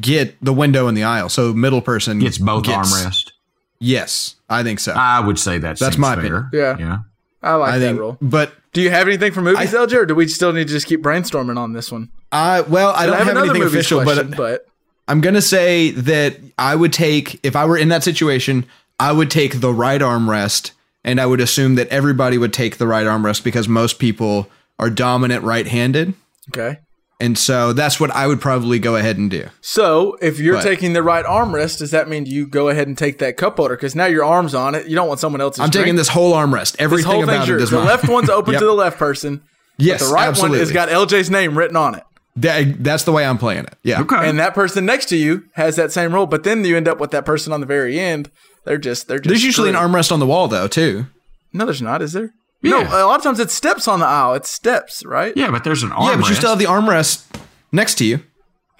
get 0.00 0.36
the 0.44 0.52
window 0.52 0.88
and 0.88 0.96
the 0.96 1.04
aisle. 1.04 1.28
So 1.28 1.52
middle 1.52 1.80
person 1.80 2.18
gets 2.18 2.36
both 2.38 2.64
gets- 2.64 2.92
armrest. 2.92 3.30
Yes, 3.78 4.34
I 4.50 4.62
think 4.62 4.78
so. 4.80 4.92
I 4.92 5.20
would 5.20 5.38
say 5.38 5.56
that. 5.58 5.78
That's 5.78 5.94
seems 5.94 5.98
my 5.98 6.14
fair. 6.16 6.22
opinion. 6.50 6.50
Yeah. 6.52 6.76
Yeah. 6.78 6.98
I 7.42 7.54
like 7.54 7.72
I 7.72 7.78
that 7.78 7.86
think, 7.86 7.98
rule. 7.98 8.18
but 8.20 8.52
Do 8.72 8.80
you 8.82 8.90
have 8.90 9.06
anything 9.06 9.32
for 9.32 9.40
movies, 9.42 9.74
I- 9.74 9.78
LJ, 9.78 9.94
or 9.96 10.06
do 10.06 10.14
we 10.14 10.28
still 10.28 10.52
need 10.52 10.68
to 10.68 10.72
just 10.74 10.86
keep 10.86 11.02
brainstorming 11.02 11.56
on 11.58 11.72
this 11.72 11.90
one? 11.90 12.10
I 12.32 12.60
well, 12.60 12.90
I 12.94 13.06
don't 13.06 13.16
have, 13.16 13.28
another 13.28 13.50
anything 13.50 13.62
official, 13.66 14.02
question, 14.02 14.30
but 14.30 14.36
but 14.36 14.66
I'm 15.08 15.20
gonna 15.20 15.42
say 15.42 15.90
that 15.92 16.36
I 16.58 16.76
would 16.76 16.92
take 16.92 17.40
if 17.42 17.56
I 17.56 17.64
were 17.64 17.76
in 17.78 17.88
that 17.88 18.04
situation, 18.04 18.66
I 19.00 19.12
would 19.12 19.30
take 19.30 19.60
the 19.60 19.72
right 19.72 20.00
armrest, 20.00 20.72
and 21.02 21.20
I 21.20 21.26
would 21.26 21.40
assume 21.40 21.74
that 21.76 21.88
everybody 21.88 22.36
would 22.38 22.52
take 22.52 22.76
the 22.78 22.86
right 22.86 23.06
armrest 23.06 23.42
because 23.42 23.66
most 23.68 23.98
people 23.98 24.48
are 24.78 24.90
dominant 24.90 25.42
right-handed, 25.44 26.14
okay. 26.50 26.78
And 27.20 27.36
so 27.38 27.72
that's 27.72 28.00
what 28.00 28.10
I 28.10 28.26
would 28.26 28.40
probably 28.40 28.78
go 28.78 28.96
ahead 28.96 29.18
and 29.18 29.30
do. 29.30 29.48
So 29.60 30.16
if 30.22 30.38
you're 30.38 30.56
But- 30.56 30.62
taking 30.64 30.92
the 30.94 31.02
right 31.02 31.24
armrest, 31.24 31.78
does 31.78 31.90
that 31.92 32.08
mean 32.08 32.26
you 32.26 32.46
go 32.46 32.68
ahead 32.68 32.88
and 32.88 32.96
take 32.98 33.18
that 33.18 33.36
cup 33.36 33.56
holder? 33.56 33.76
Because 33.76 33.94
now 33.94 34.06
your 34.06 34.24
arm's 34.24 34.54
on 34.54 34.74
it. 34.74 34.86
You 34.86 34.94
don't 34.96 35.06
want 35.08 35.20
someone 35.20 35.40
else's. 35.40 35.60
I'm 35.60 35.70
taking 35.70 35.96
this 35.96 36.08
whole 36.08 36.32
armrest. 36.32 36.72
This 36.72 36.76
Everything 36.80 37.10
whole 37.12 37.22
about 37.24 37.32
thing's 37.36 37.48
yours. 37.48 37.62
is 37.64 37.70
The 37.70 37.76
mine. 37.76 37.86
left 37.86 38.08
one's 38.08 38.30
open 38.30 38.52
Yep. 38.54 38.60
to 38.62 38.66
the 38.66 38.72
left 38.72 38.98
person. 38.98 39.42
Yes, 39.78 40.00
but 40.02 40.08
the 40.08 40.14
right 40.14 40.28
absolutely. 40.28 40.58
one 40.58 40.66
has 40.66 40.72
got 40.72 40.88
LJ's 40.88 41.30
name 41.30 41.56
written 41.56 41.76
on 41.76 41.94
it. 41.94 42.02
That- 42.36 42.82
that's 42.84 43.04
the 43.04 43.12
way 43.12 43.24
I'm 43.26 43.38
playing 43.38 43.64
it. 43.64 43.74
Yeah. 43.82 44.00
Okay. 44.02 44.28
and 44.28 44.38
that 44.38 44.54
person 44.54 44.84
next 44.86 45.06
to 45.06 45.16
you 45.16 45.44
has 45.54 45.76
that 45.76 45.92
same 45.92 46.12
rule. 46.14 46.26
But 46.26 46.44
then 46.44 46.64
you 46.64 46.76
end 46.76 46.88
up 46.88 47.00
with 47.00 47.10
that 47.12 47.24
person 47.24 47.52
on 47.52 47.60
the 47.60 47.66
very 47.66 47.98
end. 47.98 48.30
They're 48.64 48.78
just 48.78 49.08
they're 49.08 49.18
just. 49.18 49.28
There's 49.28 49.44
usually 49.44 49.68
an 49.70 49.74
armrest 49.74 50.12
on 50.12 50.20
the 50.20 50.26
wall 50.26 50.48
though 50.48 50.68
too. 50.68 51.06
No, 51.52 51.64
there's 51.64 51.82
not. 51.82 52.02
Is 52.02 52.12
there? 52.12 52.32
Yeah. 52.62 52.82
No, 52.82 53.04
a 53.04 53.06
lot 53.06 53.16
of 53.16 53.22
times 53.22 53.40
it's 53.40 53.54
steps 53.54 53.88
on 53.88 54.00
the 54.00 54.06
aisle. 54.06 54.34
It's 54.34 54.50
steps, 54.50 55.04
right? 55.04 55.32
yeah, 55.36 55.50
but 55.50 55.64
there's 55.64 55.82
an 55.82 55.90
armrest. 55.90 56.06
Yeah, 56.10 56.16
but 56.20 56.28
you 56.28 56.34
still 56.34 56.50
have 56.50 56.58
the 56.58 56.66
armrest 56.66 57.26
next 57.72 57.94
to 57.96 58.04
you. 58.04 58.20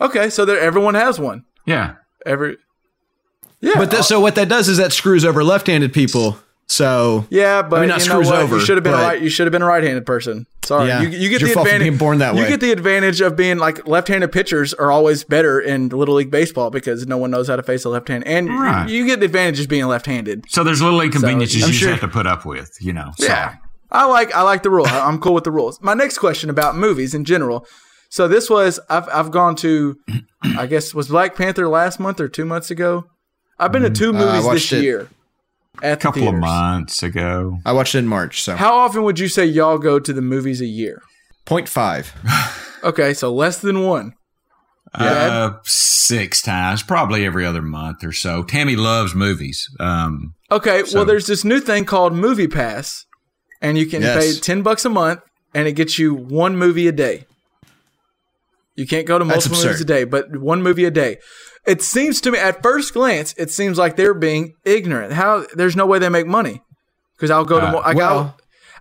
Okay, 0.00 0.28
so 0.30 0.44
there 0.44 0.58
everyone 0.60 0.94
has 0.94 1.18
one. 1.18 1.44
Yeah. 1.66 1.94
Every. 2.26 2.56
Yeah. 3.60 3.72
But 3.76 3.90
that, 3.90 4.04
so 4.04 4.20
what 4.20 4.34
that 4.36 4.48
does 4.48 4.68
is 4.68 4.78
that 4.78 4.92
screws 4.92 5.24
over 5.24 5.44
left-handed 5.44 5.92
people. 5.92 6.38
So 6.66 7.26
yeah, 7.30 7.62
but 7.62 7.76
I 7.76 7.80
mean, 7.80 7.88
not 7.88 8.00
you 8.02 8.08
know 8.08 8.14
screws 8.14 8.28
what? 8.28 8.36
over, 8.42 8.56
you 8.58 8.64
should 8.64 8.76
have 8.76 8.84
been 8.84 8.92
but- 8.92 9.02
right. 9.02 9.20
You 9.20 9.28
should 9.28 9.46
have 9.46 9.52
been 9.52 9.62
a 9.62 9.66
right-handed 9.66 10.06
person. 10.06 10.46
Sorry, 10.64 10.86
Yeah. 10.86 11.02
you, 11.02 11.08
you 11.08 11.28
get 11.28 11.40
the 11.40 11.48
fault 11.48 11.66
for 11.66 11.68
advantage. 11.72 11.80
being 11.88 11.98
born 11.98 12.18
that 12.18 12.34
way. 12.34 12.42
You 12.42 12.48
get 12.48 12.60
the 12.60 12.70
advantage 12.70 13.20
of 13.20 13.34
being 13.34 13.58
like 13.58 13.88
left-handed 13.88 14.30
pitchers 14.30 14.72
are 14.74 14.92
always 14.92 15.24
better 15.24 15.58
in 15.58 15.88
little 15.88 16.14
league 16.14 16.30
baseball 16.30 16.70
because 16.70 17.06
no 17.08 17.18
one 17.18 17.32
knows 17.32 17.48
how 17.48 17.56
to 17.56 17.62
face 17.64 17.84
a 17.84 17.88
left 17.88 18.06
hand, 18.06 18.24
and 18.26 18.46
you- 18.46 18.62
Right. 18.62 18.88
you, 18.88 19.04
get 19.04 19.18
the 19.18 19.26
advantage 19.26 19.58
of 19.60 19.68
being 19.68 19.86
left-handed. 19.86 20.44
So 20.48 20.62
there's 20.62 20.80
little 20.80 21.00
inconveniences 21.00 21.62
I'm 21.64 21.70
you 21.70 21.74
sure- 21.74 21.88
just 21.90 22.00
have 22.02 22.08
to 22.10 22.14
put 22.16 22.26
up 22.28 22.46
with, 22.46 22.76
you 22.80 22.92
know. 22.92 23.10
So. 23.18 23.26
Yeah. 23.26 23.56
I 23.92 24.06
like 24.06 24.34
I 24.34 24.42
like 24.42 24.62
the 24.62 24.70
rule. 24.70 24.86
I- 24.86 25.00
I'm 25.06 25.18
cool 25.20 25.34
with 25.34 25.44
the 25.44 25.50
rules. 25.50 25.80
My 25.82 25.94
next 25.94 26.18
question 26.18 26.50
about 26.50 26.76
movies 26.76 27.14
in 27.14 27.24
general. 27.24 27.66
So 28.08 28.26
this 28.28 28.48
was 28.50 28.80
I've 28.88 29.08
I've 29.08 29.30
gone 29.30 29.56
to 29.56 29.96
I 30.56 30.66
guess 30.66 30.94
was 30.94 31.08
Black 31.08 31.36
Panther 31.36 31.68
last 31.68 32.00
month 32.00 32.20
or 32.20 32.28
two 32.28 32.44
months 32.44 32.70
ago. 32.70 33.04
I've 33.58 33.72
been 33.72 33.82
to 33.82 33.90
two 33.90 34.12
movies 34.12 34.44
watched 34.44 34.70
this 34.70 34.82
year. 34.82 35.08
At 35.82 35.92
A 35.92 35.96
the 35.96 36.02
couple 36.02 36.28
of 36.28 36.34
months 36.34 37.02
ago. 37.02 37.58
I 37.64 37.72
watched 37.72 37.94
it 37.94 37.98
in 37.98 38.08
March. 38.08 38.42
So 38.42 38.56
How 38.56 38.74
often 38.74 39.02
would 39.04 39.18
you 39.18 39.28
say 39.28 39.44
y'all 39.46 39.78
go 39.78 39.98
to 40.00 40.12
the 40.12 40.22
movies 40.22 40.60
a 40.60 40.66
year? 40.66 41.02
point 41.46 41.68
five. 41.68 42.12
Okay, 42.82 43.12
so 43.12 43.30
less 43.30 43.58
than 43.58 43.82
one. 43.84 44.14
Uh, 44.94 45.52
six 45.64 46.40
times, 46.42 46.82
probably 46.82 47.24
every 47.26 47.44
other 47.44 47.60
month 47.62 48.02
or 48.02 48.10
so. 48.12 48.42
Tammy 48.42 48.74
loves 48.74 49.14
movies. 49.14 49.68
Um, 49.78 50.34
Okay, 50.50 50.82
So- 50.84 50.96
well 50.98 51.04
there's 51.04 51.26
this 51.26 51.44
new 51.44 51.60
thing 51.60 51.84
called 51.84 52.14
Movie 52.14 52.48
Pass, 52.48 53.04
and 53.60 53.76
you 53.78 53.86
can 53.86 54.02
Yes. 54.02 54.34
pay 54.34 54.40
ten 54.40 54.62
bucks 54.62 54.84
a 54.84 54.90
month, 54.90 55.20
and 55.54 55.66
it 55.68 55.72
gets 55.72 55.98
you 55.98 56.14
one 56.14 56.56
movie 56.56 56.88
a 56.88 56.92
day. 56.92 57.26
You 58.76 58.86
can't 58.86 59.06
go 59.06 59.18
to 59.18 59.24
multiple 59.24 59.58
movies 59.58 59.80
a 59.80 59.84
day, 59.84 60.04
but 60.04 60.36
one 60.38 60.62
movie 60.62 60.84
a 60.84 60.90
day. 60.90 61.18
It 61.66 61.82
seems 61.82 62.20
to 62.22 62.30
me, 62.30 62.38
at 62.38 62.62
first 62.62 62.94
glance, 62.94 63.34
it 63.36 63.50
seems 63.50 63.76
like 63.76 63.96
they're 63.96 64.14
being 64.14 64.54
ignorant. 64.64 65.12
How 65.12 65.44
there's 65.54 65.76
no 65.76 65.84
way 65.86 65.98
they 65.98 66.08
make 66.08 66.26
money 66.26 66.62
because 67.16 67.30
I'll 67.30 67.44
go 67.44 67.60
to. 67.60 67.68
Uh, 67.68 67.72
more, 67.72 67.86
I, 67.86 67.92
well, 67.92 68.36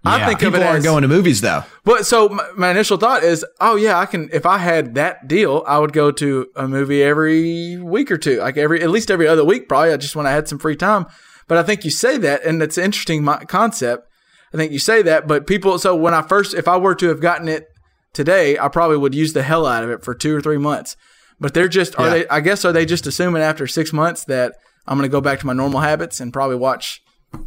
I 0.06 0.20
yeah, 0.20 0.28
think 0.28 0.42
of 0.44 0.54
People 0.54 0.62
it 0.62 0.66
aren't 0.66 0.78
as 0.78 0.84
going 0.86 1.02
to 1.02 1.10
movies 1.10 1.42
though. 1.42 1.64
But 1.84 2.06
so 2.06 2.30
my, 2.30 2.48
my 2.56 2.72
initial 2.72 2.96
thought 2.96 3.24
is, 3.24 3.46
oh 3.60 3.76
yeah, 3.76 4.00
I 4.00 4.06
can. 4.06 4.30
If 4.32 4.46
I 4.46 4.60
had 4.60 4.96
that 4.96 5.28
deal, 5.28 5.64
I 5.68 5.78
would 5.80 5.92
go 5.92 6.12
to 6.12 6.48
a 6.56 6.70
movie 6.70 7.04
every 7.04 7.76
week 7.78 8.10
or 8.10 8.18
two, 8.18 8.38
like 8.38 8.56
every 8.56 8.82
at 8.82 8.90
least 8.90 9.12
every 9.12 9.28
other 9.28 9.44
week, 9.44 9.68
probably. 9.68 9.92
I 9.92 9.98
just 9.98 10.16
when 10.16 10.26
I 10.26 10.32
had 10.32 10.48
some 10.48 10.60
free 10.60 10.78
time. 10.78 11.06
But 11.50 11.58
I 11.58 11.64
think 11.64 11.84
you 11.84 11.92
say 11.92 12.18
that, 12.20 12.46
and 12.46 12.62
it's 12.64 12.78
an 12.78 12.86
interesting 12.86 13.26
concept. 13.48 14.08
I 14.54 14.58
think 14.58 14.72
you 14.72 14.80
say 14.80 15.02
that, 15.04 15.28
but 15.28 15.45
people. 15.47 15.78
So 15.80 15.95
when 15.95 16.14
I 16.14 16.22
first, 16.22 16.54
if 16.54 16.68
I 16.68 16.78
were 16.78 16.95
to 16.95 17.08
have 17.10 17.22
gotten 17.22 17.47
it 17.47 17.68
today, 18.14 18.58
I 18.58 18.68
probably 18.68 18.97
would 18.97 19.14
use 19.16 19.34
the 19.34 19.43
hell 19.43 19.66
out 19.66 19.84
of 19.84 19.89
it 19.89 20.04
for 20.04 20.16
two 20.16 20.36
or 20.36 20.41
three 20.41 20.58
months. 20.58 20.95
But 21.39 21.54
they're 21.54 21.68
just, 21.68 21.97
are 22.00 22.06
Yeah. 22.08 22.10
they? 22.14 22.28
I 22.30 22.39
guess 22.41 22.66
are 22.66 22.74
they 22.74 22.86
just 22.86 23.06
assuming 23.08 23.41
after 23.41 23.68
six 23.68 23.93
months 23.93 24.26
that 24.26 24.54
I'm 24.88 24.97
going 24.97 25.08
to 25.10 25.12
go 25.12 25.22
back 25.22 25.39
to 25.41 25.45
my 25.47 25.54
normal 25.54 25.80
habits 25.82 26.20
and 26.20 26.34
probably 26.34 26.56
watch 26.58 27.02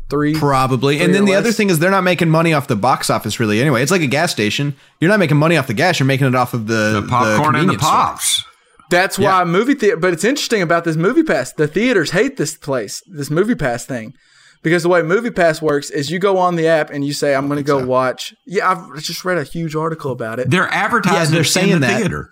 three? 0.09 0.35
Probably. 0.35 0.97
Three 0.97 1.05
And 1.05 1.15
then 1.15 1.25
the 1.25 1.33
less. 1.33 1.41
other 1.41 1.53
thing 1.53 1.69
is 1.71 1.79
they're 1.81 1.91
not 1.91 2.05
making 2.05 2.31
money 2.31 2.55
off 2.55 2.69
the 2.69 2.77
box 2.77 3.11
office 3.11 3.39
really 3.41 3.61
anyway. 3.61 3.83
It's 3.83 3.91
like 3.91 4.01
a 4.01 4.07
gas 4.07 4.31
station. 4.33 4.75
You're 5.01 5.11
not 5.11 5.19
making 5.19 5.37
money 5.37 5.57
off 5.57 5.67
the 5.67 5.75
gas, 5.75 5.99
you're 5.99 6.07
making 6.07 6.29
it 6.29 6.35
off 6.35 6.55
of 6.55 6.69
the, 6.69 7.01
the 7.03 7.07
popcorn 7.09 7.57
and 7.57 7.69
the 7.69 7.75
convenience 7.77 7.83
store. 7.83 7.91
pops. 7.93 8.45
That's 8.91 9.19
Yeah. 9.19 9.39
why 9.39 9.45
movie 9.45 9.75
theater. 9.75 9.97
But 9.97 10.13
it's 10.13 10.25
interesting 10.25 10.63
about 10.63 10.85
this 10.85 10.97
movie 10.97 11.23
pass. 11.25 11.53
The 11.53 11.67
theaters 11.67 12.13
hate 12.13 12.37
this 12.37 12.55
place, 12.57 13.03
this 13.07 13.29
movie 13.31 13.55
pass 13.57 13.85
thing, 13.85 14.15
because 14.63 14.83
the 14.83 14.89
way 14.89 15.03
movie 15.03 15.31
pass 15.31 15.61
works 15.61 15.91
is 15.91 16.11
you 16.11 16.19
go 16.19 16.39
on 16.39 16.57
the 16.57 16.69
app 16.69 16.91
and 16.91 17.05
you 17.05 17.13
say, 17.13 17.35
"I'm 17.35 17.47
going 17.49 17.59
to 17.59 17.63
go 17.65 17.85
watch." 17.85 18.35
Yeah, 18.47 18.71
I've 18.71 19.03
just 19.03 19.25
read 19.25 19.39
a 19.39 19.45
huge 19.45 19.75
article 19.75 20.13
about 20.13 20.39
it. 20.39 20.51
They're 20.51 20.69
advertising 20.69 21.35
they're 21.35 21.45
saying 21.45 21.81
the 21.81 21.87
that. 21.87 21.99
theater. 21.99 22.31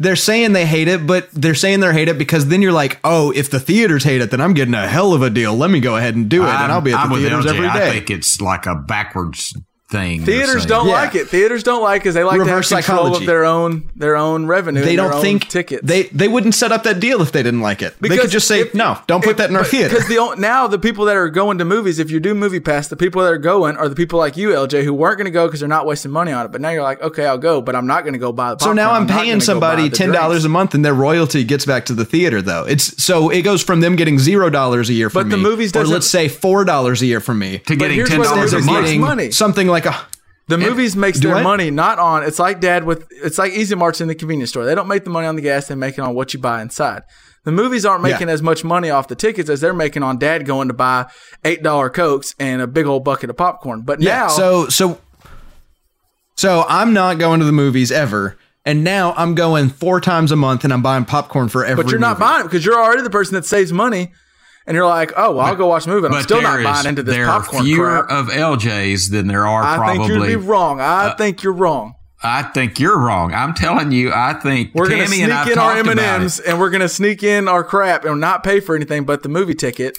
They're 0.00 0.14
saying 0.14 0.52
they 0.52 0.64
hate 0.64 0.86
it, 0.86 1.08
but 1.08 1.28
they're 1.32 1.56
saying 1.56 1.80
they 1.80 1.92
hate 1.92 2.06
it 2.08 2.18
because 2.18 2.46
then 2.46 2.62
you're 2.62 2.70
like, 2.70 3.00
oh, 3.02 3.32
if 3.32 3.50
the 3.50 3.58
theaters 3.58 4.04
hate 4.04 4.20
it, 4.20 4.30
then 4.30 4.40
I'm 4.40 4.54
getting 4.54 4.74
a 4.74 4.86
hell 4.86 5.12
of 5.12 5.22
a 5.22 5.30
deal. 5.30 5.56
Let 5.56 5.70
me 5.70 5.80
go 5.80 5.96
ahead 5.96 6.14
and 6.14 6.28
do 6.28 6.44
it, 6.44 6.48
and 6.48 6.70
I'll 6.70 6.80
be 6.80 6.92
at 6.92 7.00
I'm 7.00 7.08
the 7.08 7.14
with 7.14 7.22
theaters 7.22 7.46
LJ. 7.46 7.54
every 7.54 7.66
I 7.66 7.90
think 7.90 8.10
it's 8.10 8.40
like 8.40 8.66
a 8.66 8.76
backwards 8.76 9.56
thing. 9.90 10.24
Theaters 10.24 10.66
don't 10.66 10.86
Yeah. 10.86 10.92
like 10.94 11.14
it. 11.14 11.28
Theaters 11.28 11.62
don't 11.62 11.82
like 11.82 12.00
it 12.00 12.04
because 12.04 12.14
they 12.14 12.22
like 12.24 12.38
Reverse 12.38 12.68
to 12.68 12.76
have 12.76 12.84
control 12.84 13.04
psychology. 13.06 13.24
of 13.24 13.26
their 13.26 13.44
own 13.44 13.84
their 13.96 14.16
own 14.16 14.46
revenue. 14.46 14.82
they 14.84 14.96
don't 14.96 15.14
own 15.14 15.22
think 15.22 15.48
tickets. 15.48 15.80
They 15.82 16.04
they 16.04 16.28
wouldn't 16.28 16.54
set 16.54 16.72
up 16.72 16.82
that 16.82 17.00
deal 17.00 17.22
if 17.22 17.32
they 17.32 17.42
didn't 17.42 17.62
like 17.62 17.80
it. 17.82 17.94
they 18.00 18.16
could 18.18 18.30
just 18.30 18.46
say, 18.46 18.60
if- 18.60 18.74
no, 18.74 18.98
don't 19.06 19.22
put 19.24 19.32
if- 19.32 19.36
that 19.38 19.50
in 19.50 19.56
our 19.56 19.62
but- 19.62 19.70
theater. 19.70 19.88
Because 19.94 20.06
the 20.08 20.34
now 20.38 20.66
the 20.66 20.78
people 20.78 21.06
that 21.06 21.16
are 21.16 21.28
going 21.30 21.58
to 21.58 21.64
movies, 21.64 21.98
if 21.98 22.10
you 22.10 22.20
do 22.20 22.34
movie 22.34 22.60
pass, 22.60 22.88
the 22.88 22.96
people 22.96 23.22
that 23.22 23.32
are 23.32 23.38
going 23.38 23.76
are 23.76 23.88
the 23.88 23.94
people 23.94 24.18
like 24.18 24.36
you, 24.36 24.50
LJ, 24.50 24.84
who 24.84 24.92
weren't 24.92 25.16
going 25.16 25.24
to 25.24 25.30
go 25.30 25.46
because 25.46 25.60
they're 25.60 25.68
not 25.68 25.86
wasting 25.86 26.10
money 26.10 26.32
on 26.32 26.44
it. 26.44 26.52
But 26.52 26.60
now 26.60 26.70
you're 26.70 26.82
like, 26.82 27.00
okay, 27.02 27.24
I'll 27.26 27.38
go, 27.38 27.62
but 27.62 27.74
I'm 27.74 27.86
not 27.86 28.02
going 28.02 28.12
to 28.12 28.18
go 28.18 28.30
buy 28.32 28.54
the. 28.54 28.60
So 28.64 28.72
now 28.74 28.90
popcorn. 28.90 29.10
I'm 29.10 29.24
paying 29.24 29.40
somebody 29.40 29.88
ten 29.90 30.12
dollars 30.12 30.44
a 30.44 30.48
month, 30.50 30.74
and 30.74 30.84
their 30.84 30.94
royalty 30.94 31.44
gets 31.44 31.64
back 31.64 31.86
to 31.86 31.94
the 31.94 32.04
theater. 32.04 32.42
Though 32.42 32.64
it's 32.64 33.02
so 33.02 33.30
it 33.30 33.40
goes 33.42 33.62
from 33.62 33.80
them 33.80 33.96
getting 33.96 34.18
zero 34.18 34.50
dollars 34.50 34.90
a 34.90 34.92
year 34.92 35.08
from 35.08 35.22
But 35.24 35.30
the 35.30 35.36
me, 35.38 35.42
movies 35.44 35.74
or 35.74 35.86
let's 35.86 36.08
say 36.10 36.28
four 36.28 36.64
dollars 36.66 37.00
a 37.00 37.06
year 37.06 37.20
from 37.20 37.38
me, 37.38 37.58
to 37.60 37.74
getting 37.74 38.04
ten 38.04 38.20
dollars 38.20 38.52
it 38.52 38.56
a 38.56 38.58
is, 38.58 38.58
they're 38.58 38.58
it's 38.58 38.66
month. 38.66 38.84
getting 38.86 39.00
money. 39.00 39.30
something 39.30 39.66
like 39.66 39.77
a 39.86 39.94
The 40.48 40.58
movies 40.58 40.96
makes 40.96 41.20
their 41.20 41.34
what? 41.34 41.42
money 41.42 41.70
not 41.70 41.98
on. 41.98 42.22
It's 42.24 42.38
like 42.38 42.60
dad 42.60 42.84
with. 42.84 43.06
It's 43.10 43.38
like 43.38 43.52
Easy 43.52 43.74
Marts 43.74 44.00
in 44.00 44.08
the 44.08 44.14
convenience 44.14 44.50
store. 44.50 44.64
They 44.64 44.74
don't 44.74 44.88
make 44.88 45.04
the 45.04 45.10
money 45.10 45.26
on 45.26 45.36
the 45.36 45.42
gas. 45.42 45.66
They 45.68 45.74
make 45.74 45.98
it 45.98 46.00
on 46.00 46.14
what 46.14 46.32
you 46.34 46.40
buy 46.40 46.62
inside. 46.62 47.02
The 47.44 47.52
movies 47.52 47.86
aren't 47.86 48.02
making 48.02 48.28
Yeah. 48.28 48.34
as 48.34 48.42
much 48.42 48.64
money 48.64 48.90
off 48.90 49.08
the 49.08 49.14
tickets 49.14 49.48
as 49.48 49.60
they're 49.60 49.72
making 49.72 50.02
on 50.02 50.18
dad 50.18 50.44
going 50.44 50.68
to 50.68 50.74
buy 50.74 51.06
eight 51.44 51.62
dollar 51.62 51.88
cokes 51.88 52.34
and 52.38 52.60
a 52.60 52.66
big 52.66 52.86
old 52.86 53.04
bucket 53.04 53.30
of 53.30 53.36
popcorn. 53.36 53.82
But 53.82 54.02
yeah. 54.02 54.20
now, 54.20 54.28
So 54.28 54.68
so 54.68 55.00
so 56.36 56.64
I'm 56.68 56.92
not 56.92 57.18
going 57.18 57.40
to 57.40 57.46
the 57.46 57.52
movies 57.52 57.90
ever, 57.90 58.36
and 58.64 58.84
now 58.84 59.12
I'm 59.16 59.34
going 59.34 59.70
four 59.70 60.00
times 60.00 60.30
a 60.30 60.36
month, 60.36 60.64
and 60.64 60.72
I'm 60.72 60.82
buying 60.82 61.04
popcorn 61.04 61.48
for 61.48 61.64
every. 61.64 61.82
but 61.84 61.90
you're 61.90 62.00
not 62.00 62.18
movie. 62.18 62.28
buying 62.28 62.40
it 62.42 62.44
because 62.44 62.64
you're 62.64 62.80
already 62.82 63.02
the 63.02 63.10
person 63.10 63.34
that 63.34 63.44
saves 63.44 63.72
money, 63.72 64.12
and 64.68 64.74
you're 64.74 64.86
like, 64.86 65.12
oh, 65.16 65.32
well, 65.32 65.46
I'll 65.46 65.56
go 65.56 65.66
watch 65.66 65.86
a 65.86 65.88
movie. 65.88 66.06
And 66.06 66.14
I'm 66.14 66.22
still 66.22 66.42
not 66.42 66.56
there 66.56 66.64
buying 66.64 66.86
into 66.86 67.02
this 67.02 67.14
there 67.14 67.26
popcorn 67.26 67.62
are 67.62 67.64
fewer 67.64 68.02
crap. 68.04 68.10
of 68.10 68.26
LJs 68.28 69.10
than 69.10 69.26
there 69.26 69.46
are 69.46 69.62
I 69.64 69.76
probably. 69.76 70.06
think 70.06 70.20
you'd 70.20 70.26
be 70.26 70.36
wrong. 70.36 70.80
I 70.80 71.06
uh, 71.08 71.16
think 71.16 71.42
you're 71.42 71.52
wrong. 71.54 71.94
I 72.22 72.42
think 72.42 72.78
you're 72.78 72.98
wrong. 72.98 73.32
I'm 73.32 73.54
telling 73.54 73.92
you. 73.92 74.12
I 74.12 74.34
think 74.34 74.74
We're 74.74 74.88
gonna 74.88 75.04
Tammy 75.04 75.16
sneak 75.16 75.52
in 75.52 75.58
our 75.58 75.76
M 75.76 75.88
and 75.88 75.98
M's, 75.98 76.38
and 76.40 76.60
we're 76.60 76.70
gonna 76.70 76.88
sneak 76.88 77.22
in 77.22 77.48
our 77.48 77.64
crap 77.64 78.04
and 78.04 78.20
not 78.20 78.44
pay 78.44 78.60
for 78.60 78.76
anything 78.76 79.04
but 79.04 79.22
the 79.22 79.28
movie 79.28 79.54
ticket. 79.54 79.98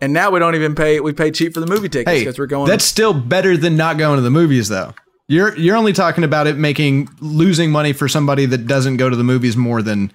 And 0.00 0.12
now 0.14 0.30
we 0.30 0.38
don't 0.38 0.54
even 0.54 0.74
pay. 0.74 1.00
We 1.00 1.12
pay 1.12 1.30
cheap 1.30 1.52
for 1.52 1.60
the 1.60 1.66
movie 1.66 1.88
tickets 1.90 2.10
Hey, 2.10 2.20
because 2.20 2.38
we're 2.38 2.46
going. 2.46 2.68
that's 2.68 2.84
still 2.86 3.12
better 3.12 3.56
than 3.56 3.76
not 3.76 3.98
going 3.98 4.16
to 4.16 4.22
the 4.22 4.30
movies, 4.30 4.68
though. 4.68 4.94
You're 5.28 5.54
you're 5.58 5.76
only 5.76 5.92
talking 5.92 6.24
about 6.24 6.46
it 6.46 6.56
making 6.56 7.10
losing 7.20 7.70
money 7.70 7.92
for 7.92 8.08
somebody 8.08 8.46
that 8.46 8.66
doesn't 8.66 8.96
go 8.96 9.10
to 9.10 9.16
the 9.16 9.24
movies 9.24 9.56
more 9.56 9.82
than 9.82 10.10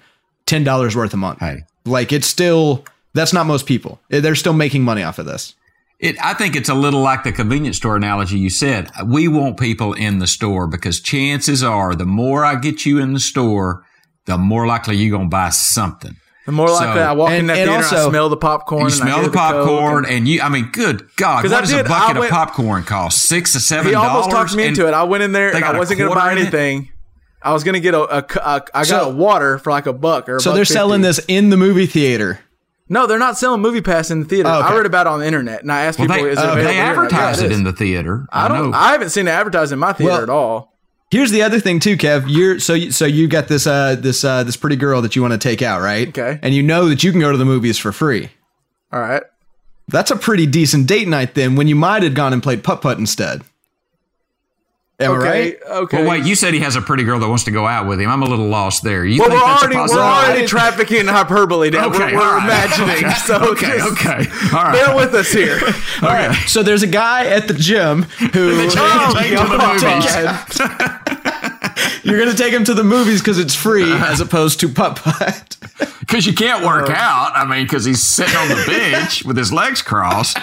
ten 0.48 0.64
dollars 0.64 0.96
worth 0.96 1.14
a 1.14 1.18
month. 1.18 1.40
Hey. 1.40 1.66
like 1.86 2.12
it's 2.12 2.28
still 2.28 2.84
that's 3.16 3.34
not 3.34 3.46
most 3.48 3.66
people. 3.66 4.00
Eh, 4.12 4.20
they're 4.20 4.36
still 4.36 4.54
making 4.54 4.84
money 4.84 5.02
off 5.04 5.18
of 5.20 5.26
this. 5.26 5.56
It, 6.00 6.18
I 6.24 6.34
think 6.34 6.56
it's 6.56 6.70
a 6.70 6.74
little 6.76 7.02
like 7.02 7.24
the 7.24 7.32
convenience 7.32 7.78
store 7.78 7.96
analogy 7.96 8.38
you 8.38 8.50
said. 8.50 8.92
We 9.06 9.28
want 9.30 9.58
people 9.58 9.94
in 9.94 10.20
the 10.20 10.28
store 10.28 10.68
because 10.68 11.00
chances 11.00 11.64
are 11.64 11.96
the 11.96 12.06
more 12.06 12.44
I 12.46 12.56
get 12.56 12.86
you 12.86 13.00
in 13.00 13.14
the 13.14 13.20
store, 13.20 13.84
the 14.26 14.38
more 14.38 14.68
likely 14.68 14.98
you're 14.98 15.12
going 15.18 15.30
to 15.30 15.34
buy 15.34 15.50
something. 15.50 16.18
The 16.46 16.52
more 16.52 16.68
likely 16.70 16.96
So- 17.02 17.10
I 17.10 17.12
walk 17.14 17.32
in 17.32 17.48
that 17.48 17.58
and 17.58 17.70
theater, 17.70 17.86
and 17.88 17.96
I 18.06 18.10
smell 18.10 18.30
the 18.30 18.38
popcorn. 18.38 18.82
You 18.82 18.86
and 18.88 18.94
I 18.94 18.98
smell 18.98 19.16
hear 19.22 19.26
the 19.30 19.32
popcorn, 19.32 20.04
Coke, 20.04 20.12
and 20.14 20.28
you, 20.28 20.42
I 20.42 20.50
mean, 20.50 20.70
good 20.72 21.08
God, 21.16 21.42
'Cause 21.42 21.52
what 21.52 21.58
I 21.58 21.62
does 21.62 21.70
did- 21.72 21.86
a 21.86 21.90
bucket 21.90 22.18
I 22.18 22.20
went- 22.20 22.32
of 22.32 22.38
popcorn 22.38 22.84
cost? 22.84 23.24
Six 23.24 23.56
or 23.56 23.60
seven 23.62 23.94
dollars. 23.94 24.08
He 24.12 24.16
almost 24.16 24.30
talked 24.32 24.56
me 24.56 24.66
into 24.68 24.88
it. 24.88 24.94
I 24.94 25.04
went 25.04 25.24
in 25.24 25.32
there 25.32 25.50
they 25.52 25.56
and 25.58 25.64
got 25.64 25.74
I 25.74 25.78
a 25.78 25.80
wasn't 25.80 26.00
going 26.00 26.10
to 26.12 26.16
buy 26.16 26.34
in 26.34 26.38
it? 26.38 26.42
anything. 26.42 26.90
I 27.42 27.54
was 27.54 27.64
going 27.64 27.74
to 27.74 27.80
get 27.80 27.94
a, 27.94 28.02
a, 28.02 28.18
a 28.20 28.64
I 28.74 28.80
got 28.82 28.86
So- 28.86 29.10
a 29.10 29.14
water 29.14 29.58
for 29.60 29.72
like 29.72 29.86
a 29.88 29.94
buck 29.94 30.28
or 30.30 30.36
a 30.36 30.40
So 30.42 30.52
buck 30.52 30.56
they're 30.58 30.66
selling 30.66 31.02
this 31.02 31.20
in 31.28 31.50
the 31.52 31.58
movie 31.58 31.86
theater. 31.88 32.42
No, 32.88 33.08
they're 33.08 33.18
not 33.20 33.38
selling 33.38 33.62
Movie 33.62 33.82
Pass 33.82 34.12
in 34.12 34.20
the 34.22 34.26
theater. 34.26 34.48
Oh, 34.50 34.60
okay. 34.60 34.68
I 34.68 34.78
read 34.78 34.86
about 34.86 35.08
it 35.08 35.10
on 35.10 35.20
the 35.20 35.26
internet 35.26 35.62
and 35.64 35.72
I 35.72 35.82
asked 35.86 35.98
Well, 35.98 36.08
people, 36.08 36.24
they, 36.26 36.30
is 36.32 36.38
it 36.38 36.42
uh, 36.42 36.52
available 36.52 36.64
they 36.68 36.74
here? 36.74 36.84
And 36.84 36.88
they're 36.98 37.04
like, 37.04 37.14
advertise 37.14 37.40
yeah, 37.42 37.46
it 37.48 37.52
is. 37.52 37.58
in 37.58 37.64
the 37.64 37.74
theater. 37.74 38.28
I 38.32 38.48
don't. 38.48 38.72
know. 38.72 38.78
I 38.78 38.92
haven't 38.92 39.10
seen 39.10 39.28
it 39.28 39.32
advertised 39.32 39.72
in 39.72 39.80
my 39.80 39.94
theater 39.94 40.12
Well- 40.14 40.24
at 40.24 40.30
all. 40.30 40.72
Here's 41.12 41.30
the 41.32 41.44
other 41.44 41.60
thing 41.60 41.80
too, 41.80 41.98
Kev. 41.98 42.26
You're 42.28 42.60
so 42.60 42.74
you- 42.74 42.92
so 42.92 43.06
you 43.06 43.28
got 43.28 43.48
this 43.48 43.68
uh 43.68 43.96
this 43.96 44.24
uh 44.24 44.44
this 44.44 44.58
pretty 44.58 44.76
girl 44.76 45.02
that 45.04 45.16
you 45.16 45.22
want 45.22 45.34
to 45.34 45.38
take 45.38 45.62
out, 45.62 45.82
right? 45.82 46.08
Okay. 46.10 46.40
And 46.42 46.54
you 46.54 46.64
know 46.64 46.90
that 46.90 47.04
you 47.04 47.12
can 47.12 47.22
go 47.22 47.32
to 47.32 47.38
the 47.38 47.46
movies 47.46 47.78
for 47.78 47.92
free. 47.92 48.30
All 48.92 49.00
right. 49.00 49.22
That's 49.88 50.10
a 50.10 50.16
pretty 50.16 50.48
decent 50.48 50.88
date 50.88 51.08
night 51.08 51.36
then. 51.36 51.56
When 51.56 51.68
you 51.68 51.76
might 51.76 52.02
have 52.04 52.16
gone 52.16 52.34
and 52.34 52.42
played 52.42 52.64
putt 52.64 52.82
putt 52.82 52.98
instead. 52.98 53.44
Am 54.98 55.12
I 55.12 55.16
Okay. 55.18 55.28
right? 55.28 55.58
Okay. 55.68 55.98
Well, 56.04 56.10
wait, 56.12 56.26
you 56.26 56.36
said 56.36 56.54
he 56.54 56.62
has 56.62 56.78
a 56.78 56.82
pretty 56.82 57.04
girl 57.04 57.20
that 57.20 57.28
wants 57.28 57.44
to 57.46 57.52
go 57.52 57.68
out 57.68 57.86
with 57.86 58.00
him. 58.00 58.10
I'm 58.10 58.22
a 58.22 58.26
little 58.30 58.48
lost 58.48 58.82
there. 58.82 59.04
You 59.06 59.20
well, 59.20 59.30
think 59.30 59.42
we're 59.42 59.48
that's 59.48 59.64
already 59.64 59.76
a 59.76 59.96
we're 59.96 60.02
already 60.02 60.48
trafficking 60.48 61.06
hyperbole 61.08 61.70
now. 61.70 61.90
Okay, 61.90 61.98
we're 62.00 62.14
we're 62.16 62.22
all 62.26 62.38
right. 62.38 62.44
imagining. 62.46 63.06
Okay, 63.06 63.14
So 63.16 63.36
okay, 63.52 63.78
just 63.78 63.92
okay. 63.92 64.26
All 64.56 64.64
right. 64.64 64.72
Bear 64.74 64.96
with 64.96 65.14
us 65.14 65.32
here. 65.34 65.60
All 66.02 66.10
right. 66.10 66.34
So 66.48 66.64
there's 66.64 66.84
a 66.84 66.88
guy 66.88 67.26
at 67.28 67.48
the 67.50 67.54
gym 67.54 68.04
who 68.04 68.52
Oh, 68.78 69.14
Take 69.18 69.32
him 69.32 69.40
to 69.40 69.52
the 69.52 69.58
God. 69.58 69.84
movies. 71.12 71.22
you're 72.06 72.20
going 72.20 72.32
to 72.32 72.38
take 72.38 72.54
him 72.54 72.64
to 72.66 72.74
the 72.74 72.84
movies 72.84 73.20
because 73.22 73.40
it's 73.40 73.56
free 73.56 73.92
as 73.94 74.22
opposed 74.22 74.60
to 74.62 74.70
putt 74.70 74.98
putt. 74.98 75.58
Because 76.00 76.28
you 76.28 76.34
can't 76.34 76.64
work 76.64 76.90
out. 76.92 77.32
I 77.36 77.46
mean, 77.46 77.66
because 77.66 77.84
he's 77.84 78.02
sitting 78.02 78.36
on 78.36 78.48
the 78.48 78.64
bench 78.68 79.26
with 79.26 79.36
his 79.36 79.52
legs 79.52 79.82
crossed. 79.82 80.38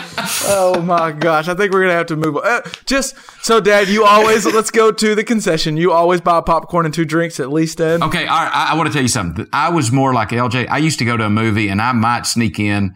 Oh 0.44 0.82
my 0.84 1.12
gosh! 1.12 1.46
I 1.46 1.54
think 1.54 1.72
we're 1.72 1.82
gonna 1.82 1.92
have 1.94 2.06
to 2.06 2.16
move 2.16 2.36
on. 2.36 2.44
Uh, 2.44 2.60
just 2.84 3.14
so, 3.42 3.60
Dad, 3.60 3.88
you 3.88 4.04
always 4.04 4.44
let's 4.44 4.72
go 4.72 4.90
to 4.90 5.14
the 5.14 5.22
concession. 5.22 5.76
You 5.76 5.92
always 5.92 6.20
buy 6.20 6.40
popcorn 6.40 6.84
and 6.84 6.92
two 6.92 7.04
drinks 7.04 7.38
at 7.38 7.50
least, 7.50 7.78
Dad. 7.78 8.02
Okay, 8.02 8.26
all 8.26 8.44
right. 8.44 8.50
I, 8.52 8.72
I 8.72 8.74
want 8.74 8.88
to 8.88 8.92
tell 8.92 9.02
you 9.02 9.08
something. 9.08 9.46
I 9.52 9.70
was 9.70 9.92
more 9.92 10.12
like 10.12 10.30
LJ. 10.30 10.68
I 10.68 10.78
used 10.78 10.98
to 10.98 11.04
go 11.04 11.16
to 11.16 11.24
a 11.24 11.30
movie 11.30 11.68
and 11.68 11.80
I 11.80 11.92
might 11.92 12.26
sneak 12.26 12.58
in 12.58 12.94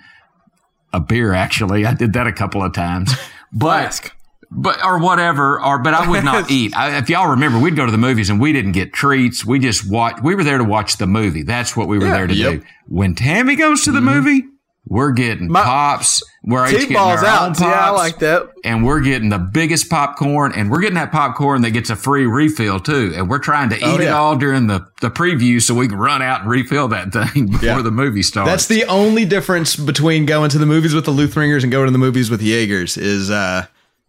a 0.93 0.99
beer. 1.01 1.33
Actually, 1.33 1.87
I 1.87 1.95
did 1.95 2.15
that 2.15 2.27
a 2.27 2.33
couple 2.33 2.63
of 2.63 2.73
times. 2.73 3.15
But 3.53 3.83
Flask. 3.83 4.16
But 4.57 4.83
or 4.85 4.99
whatever, 4.99 5.63
or 5.63 5.79
but 5.79 5.95
I 5.95 6.09
would 6.09 6.25
not 6.25 6.51
eat. 6.51 6.77
I, 6.77 6.97
if 6.99 7.09
y'all 7.11 7.29
remember, 7.31 7.59
we'd 7.59 7.77
go 7.77 7.85
to 7.87 7.93
the 7.93 7.99
movies 7.99 8.31
and 8.31 8.41
we 8.41 8.53
didn't 8.53 8.73
get 8.73 8.93
treats. 8.93 9.45
We 9.45 9.59
just 9.59 9.89
watch. 9.89 10.17
We 10.23 10.35
were 10.35 10.43
there 10.45 10.59
to 10.59 10.65
watch 10.65 10.97
the 10.97 11.07
movie. 11.07 11.43
That's 11.43 11.77
what 11.77 11.87
we 11.89 11.99
were 11.99 12.07
there 12.07 12.27
to 12.27 12.35
Yep. 12.35 12.53
do. 12.53 12.63
When 12.89 13.15
Tammy 13.15 13.55
goes 13.55 13.83
to 13.85 13.93
the 13.93 14.01
movie, 14.01 14.45
we're 14.89 15.11
getting 15.13 15.51
My- 15.51 15.63
pops. 15.65 16.23
We're 16.45 16.65
each 16.69 16.73
getting 16.83 16.95
balls 16.95 17.25
our 17.25 17.27
own 17.47 17.51
out. 17.51 17.61
Yeah, 17.61 17.67
I 17.87 17.91
like 17.91 18.21
that. 18.21 18.51
And 18.63 18.85
we're 18.87 19.01
getting 19.01 19.31
the 19.31 19.39
biggest 19.41 19.91
popcorn, 19.91 20.53
and 20.55 20.71
we're 20.71 20.79
getting 20.81 20.95
that 20.95 21.11
popcorn 21.11 21.63
that 21.63 21.73
gets 21.73 21.91
a 21.91 21.97
free 21.97 22.25
refill 22.25 22.79
too. 22.79 23.13
And 23.17 23.29
we're 23.29 23.41
trying 23.41 23.71
to 23.71 23.77
eat 23.77 24.01
it 24.01 24.05
yeah. 24.05 24.17
all 24.17 24.37
during 24.37 24.69
the 24.69 24.87
the 25.01 25.11
preview 25.11 25.61
so 25.61 25.75
we 25.75 25.89
can 25.89 25.99
run 25.99 26.23
out 26.23 26.43
and 26.43 26.51
refill 26.51 26.87
that 26.89 27.13
thing 27.13 27.47
before 27.51 27.65
Yeah. 27.67 27.83
the 27.83 27.91
movie 27.91 28.23
starts. 28.23 28.49
That's 28.49 28.67
the 28.69 28.85
only 28.85 29.25
difference 29.25 29.75
between 29.75 30.25
going 30.25 30.51
to 30.51 30.59
the 30.59 30.67
movies 30.67 30.95
with 30.95 31.05
the 31.05 31.13
Luthringers 31.13 31.65
and 31.65 31.73
going 31.73 31.87
to 31.87 31.93
the 31.93 31.99
movies 31.99 32.31
with 32.31 32.39
the 32.39 32.47
Jaegers 32.47 32.97
is 32.97 33.29
uh 33.29 33.67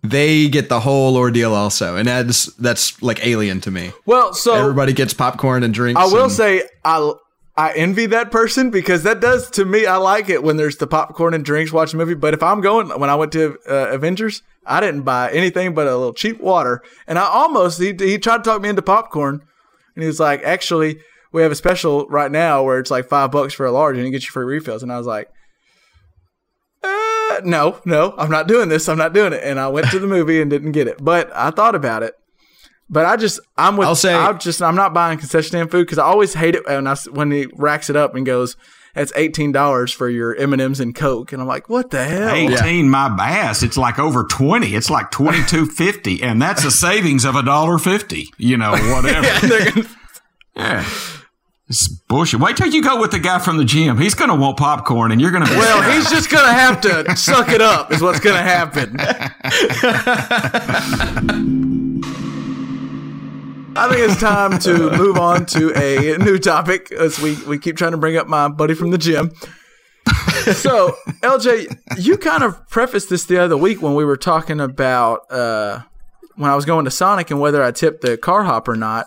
they 0.10 0.50
get 0.50 0.70
the 0.70 0.80
whole 0.80 1.18
ordeal 1.18 1.54
also. 1.54 1.96
And 1.96 2.08
that's 2.08 2.46
that's 2.56 3.02
like 3.02 3.26
alien 3.26 3.62
to 3.62 3.72
me. 3.72 3.92
Well, 4.06 4.34
so 4.34 4.54
Everybody 4.54 4.94
gets 4.94 5.14
popcorn 5.14 5.64
and 5.64 5.74
drinks. 5.74 6.00
I 6.00 6.06
will 6.06 6.24
and- 6.26 6.32
say 6.32 6.64
I 6.84 7.14
I 7.56 7.74
envy 7.74 8.06
that 8.08 8.32
person 8.32 8.70
because 8.70 9.04
that 9.04 9.20
does 9.20 9.50
to 9.52 9.66
me. 9.66 9.86
I 9.86 9.98
like 9.98 10.30
it 10.30 10.44
when 10.44 10.58
there's 10.58 10.78
the 10.78 10.88
popcorn 10.88 11.34
and 11.34 11.44
drinks 11.44 11.72
watch 11.74 11.94
a 11.94 11.98
movie. 11.98 12.14
But 12.14 12.34
if 12.34 12.44
I'm 12.44 12.62
going 12.62 12.90
when 13.00 13.10
I 13.10 13.16
went 13.16 13.32
to 13.32 13.58
uh, 13.70 13.90
Avengers, 13.90 14.44
I 14.66 14.80
didn't 14.80 15.02
buy 15.02 15.32
anything 15.32 15.74
but 15.74 15.88
a 15.88 15.98
little 15.98 16.14
cheap 16.14 16.40
water, 16.40 16.84
and 17.08 17.18
I 17.18 17.24
almost 17.28 17.82
he 17.82 17.96
he 17.98 18.18
tried 18.20 18.38
to 18.38 18.44
talk 18.44 18.62
me 18.62 18.70
into 18.70 18.82
popcorn, 18.84 19.42
and 19.96 20.04
he 20.04 20.08
was 20.08 20.20
like, 20.20 20.44
actually. 20.44 21.00
We 21.34 21.42
have 21.42 21.52
a 21.52 21.56
special 21.56 22.08
right 22.08 22.32
now 22.32 22.64
where 22.64 22.80
it's 22.80 22.90
like 22.90 23.10
five 23.10 23.32
bucks 23.32 23.54
for 23.54 23.66
a 23.66 23.72
large 23.72 23.98
and 23.98 24.06
you 24.06 24.12
get 24.12 24.24
your 24.24 24.32
free 24.32 24.46
refills. 24.46 24.82
And 24.82 24.92
I 24.94 24.98
was 24.98 25.06
like, 25.06 25.30
uh, 27.38 27.42
no, 27.46 27.80
no, 27.86 28.14
I'm 28.18 28.30
not 28.32 28.48
doing 28.48 28.70
this. 28.70 28.88
I'm 28.90 28.98
not 28.98 29.14
doing 29.14 29.34
it. 29.34 29.42
And 29.44 29.60
I 29.60 29.68
went 29.68 29.90
to 29.92 30.00
the 30.00 30.08
movie 30.08 30.42
and 30.42 30.50
didn't 30.50 30.72
get 30.74 30.88
it. 30.88 30.98
But 31.04 31.32
I 31.36 31.52
thought 31.52 31.76
about 31.76 32.04
it. 32.04 32.14
But 32.90 33.06
I 33.06 33.18
just, 33.18 33.40
I'm 33.58 33.76
with, 33.78 33.88
I'll 33.88 33.96
say- 33.96 34.14
I'm 34.16 34.40
just, 34.40 34.62
I'm 34.62 34.76
not 34.76 34.94
buying 34.94 35.18
concession 35.18 35.50
stand 35.50 35.72
food 35.72 35.86
because 35.86 35.98
I 35.98 36.04
always 36.06 36.34
hate 36.34 36.56
it 36.56 36.66
when 36.66 36.88
I, 36.88 36.92
s- 36.92 37.10
when 37.10 37.32
he 37.32 37.48
racks 37.56 37.90
it 37.90 37.96
up 37.98 38.16
and 38.16 38.26
goes, 38.26 38.56
that's 38.96 39.12
eighteen 39.16 39.52
dollars 39.52 39.92
for 39.92 40.10
your 40.10 40.36
M 40.38 40.54
and 40.54 40.62
M's 40.62 40.80
and 40.80 40.96
Coke, 40.96 41.32
and 41.32 41.40
I'm 41.40 41.48
like, 41.48 41.70
what 41.70 41.92
the 41.92 42.04
hell? 42.04 42.34
18 42.34 42.90
my 42.90 43.10
ass 43.30 43.62
it's 43.62 43.78
like 43.78 44.00
over 44.00 44.24
20 44.24 44.74
it's 44.74 44.90
like 44.90 45.12
22.50 45.12 46.24
and 46.24 46.42
that's 46.42 46.64
a 46.64 46.72
savings 46.72 47.24
of 47.24 47.36
a 47.36 47.44
dollar 47.44 47.78
50 47.78 48.30
you 48.40 48.58
know 48.58 48.72
whatever 48.72 49.28
And 49.44 49.52
they're 49.52 49.72
gonna- 49.72 49.88
yeah 50.56 50.90
it's 51.70 51.88
bullshit 51.88 52.40
wait 52.40 52.56
till 52.58 52.68
you 52.68 52.82
go 52.82 53.00
with 53.00 53.12
the 53.12 53.20
guy 53.20 53.40
from 53.40 53.58
the 53.58 53.66
gym 53.66 53.98
he's 53.98 54.14
gonna 54.14 54.36
want 54.36 54.58
popcorn 54.58 55.12
and 55.12 55.20
you're 55.20 55.32
gonna 55.32 55.46
be 55.46 55.52
well, 55.56 55.82
he's 55.92 56.10
just 56.10 56.30
gonna 56.30 56.54
have 56.54 56.80
to 56.82 57.16
suck 57.18 57.50
it 57.50 57.62
up. 57.62 57.92
Is 57.92 58.02
what's 58.02 58.20
gonna 58.20 58.42
happen. 58.42 58.96
I 63.80 63.88
think 63.90 64.10
it's 64.10 64.20
time 64.20 64.58
to 64.60 64.90
move 64.98 65.18
on 65.18 65.46
to 65.48 65.72
a 65.78 66.18
new 66.18 66.40
topic 66.40 66.92
as 66.92 67.20
we, 67.22 67.36
we 67.46 67.60
keep 67.60 67.78
trying 67.78 67.92
to 67.92 67.98
bring 67.98 68.18
up 68.18 68.28
my 68.28 68.48
buddy 68.48 68.74
from 68.74 68.90
the 68.90 68.98
gym. 68.98 69.32
So, 70.56 70.96
LJ, 71.22 72.00
you 72.00 72.18
kind 72.18 72.44
of 72.44 72.68
prefaced 72.70 73.10
this 73.10 73.26
the 73.26 73.38
other 73.38 73.56
week 73.56 73.82
when 73.82 73.94
we 73.94 74.04
were 74.04 74.18
talking 74.18 74.60
about 74.60 75.32
uh, 75.32 75.82
when 76.38 76.50
I 76.50 76.56
was 76.56 76.66
going 76.66 76.86
to 76.86 76.92
Sonic 76.92 77.30
and 77.30 77.40
whether 77.40 77.62
I 77.62 77.72
tipped 77.72 78.02
the 78.02 78.18
car 78.18 78.44
hop 78.44 78.68
or 78.68 78.76
not. 78.76 79.06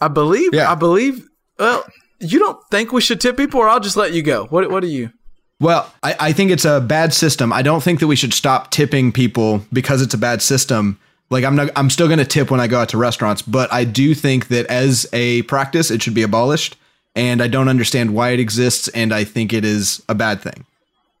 I 0.00 0.06
believe, 0.08 0.50
Yeah. 0.52 0.70
I 0.70 0.74
believe, 0.76 1.26
well, 1.58 1.84
you 2.20 2.38
don't 2.38 2.62
think 2.70 2.92
we 2.92 3.00
should 3.00 3.20
tip 3.20 3.36
people, 3.36 3.60
or 3.60 3.68
I'll 3.68 3.80
just 3.80 3.96
let 3.96 4.12
you 4.12 4.22
go. 4.22 4.46
What, 4.46 4.70
what 4.70 4.80
do 4.80 4.88
you? 4.88 5.12
Well, 5.58 5.92
I, 6.02 6.16
I 6.20 6.32
think 6.32 6.50
it's 6.50 6.64
a 6.64 6.80
bad 6.80 7.14
system. 7.14 7.52
I 7.52 7.62
don't 7.62 7.82
think 7.82 8.00
that 8.00 8.06
we 8.06 8.16
should 8.16 8.34
stop 8.34 8.70
tipping 8.70 9.12
people 9.12 9.64
because 9.72 10.02
it's 10.02 10.14
a 10.14 10.18
bad 10.18 10.42
system. 10.42 10.98
Like 11.30 11.44
I'm 11.44 11.56
not 11.56 11.70
I'm 11.74 11.90
still 11.90 12.08
gonna 12.08 12.24
tip 12.24 12.50
when 12.50 12.60
I 12.60 12.66
go 12.66 12.78
out 12.78 12.90
to 12.90 12.98
restaurants, 12.98 13.42
but 13.42 13.72
I 13.72 13.84
do 13.84 14.14
think 14.14 14.48
that 14.48 14.66
as 14.66 15.08
a 15.12 15.42
practice 15.42 15.90
it 15.90 16.02
should 16.02 16.14
be 16.14 16.22
abolished. 16.22 16.76
And 17.16 17.42
I 17.42 17.48
don't 17.48 17.68
understand 17.68 18.14
why 18.14 18.30
it 18.30 18.40
exists, 18.40 18.88
and 18.88 19.10
I 19.14 19.24
think 19.24 19.54
it 19.54 19.64
is 19.64 20.02
a 20.06 20.14
bad 20.14 20.42
thing. 20.42 20.66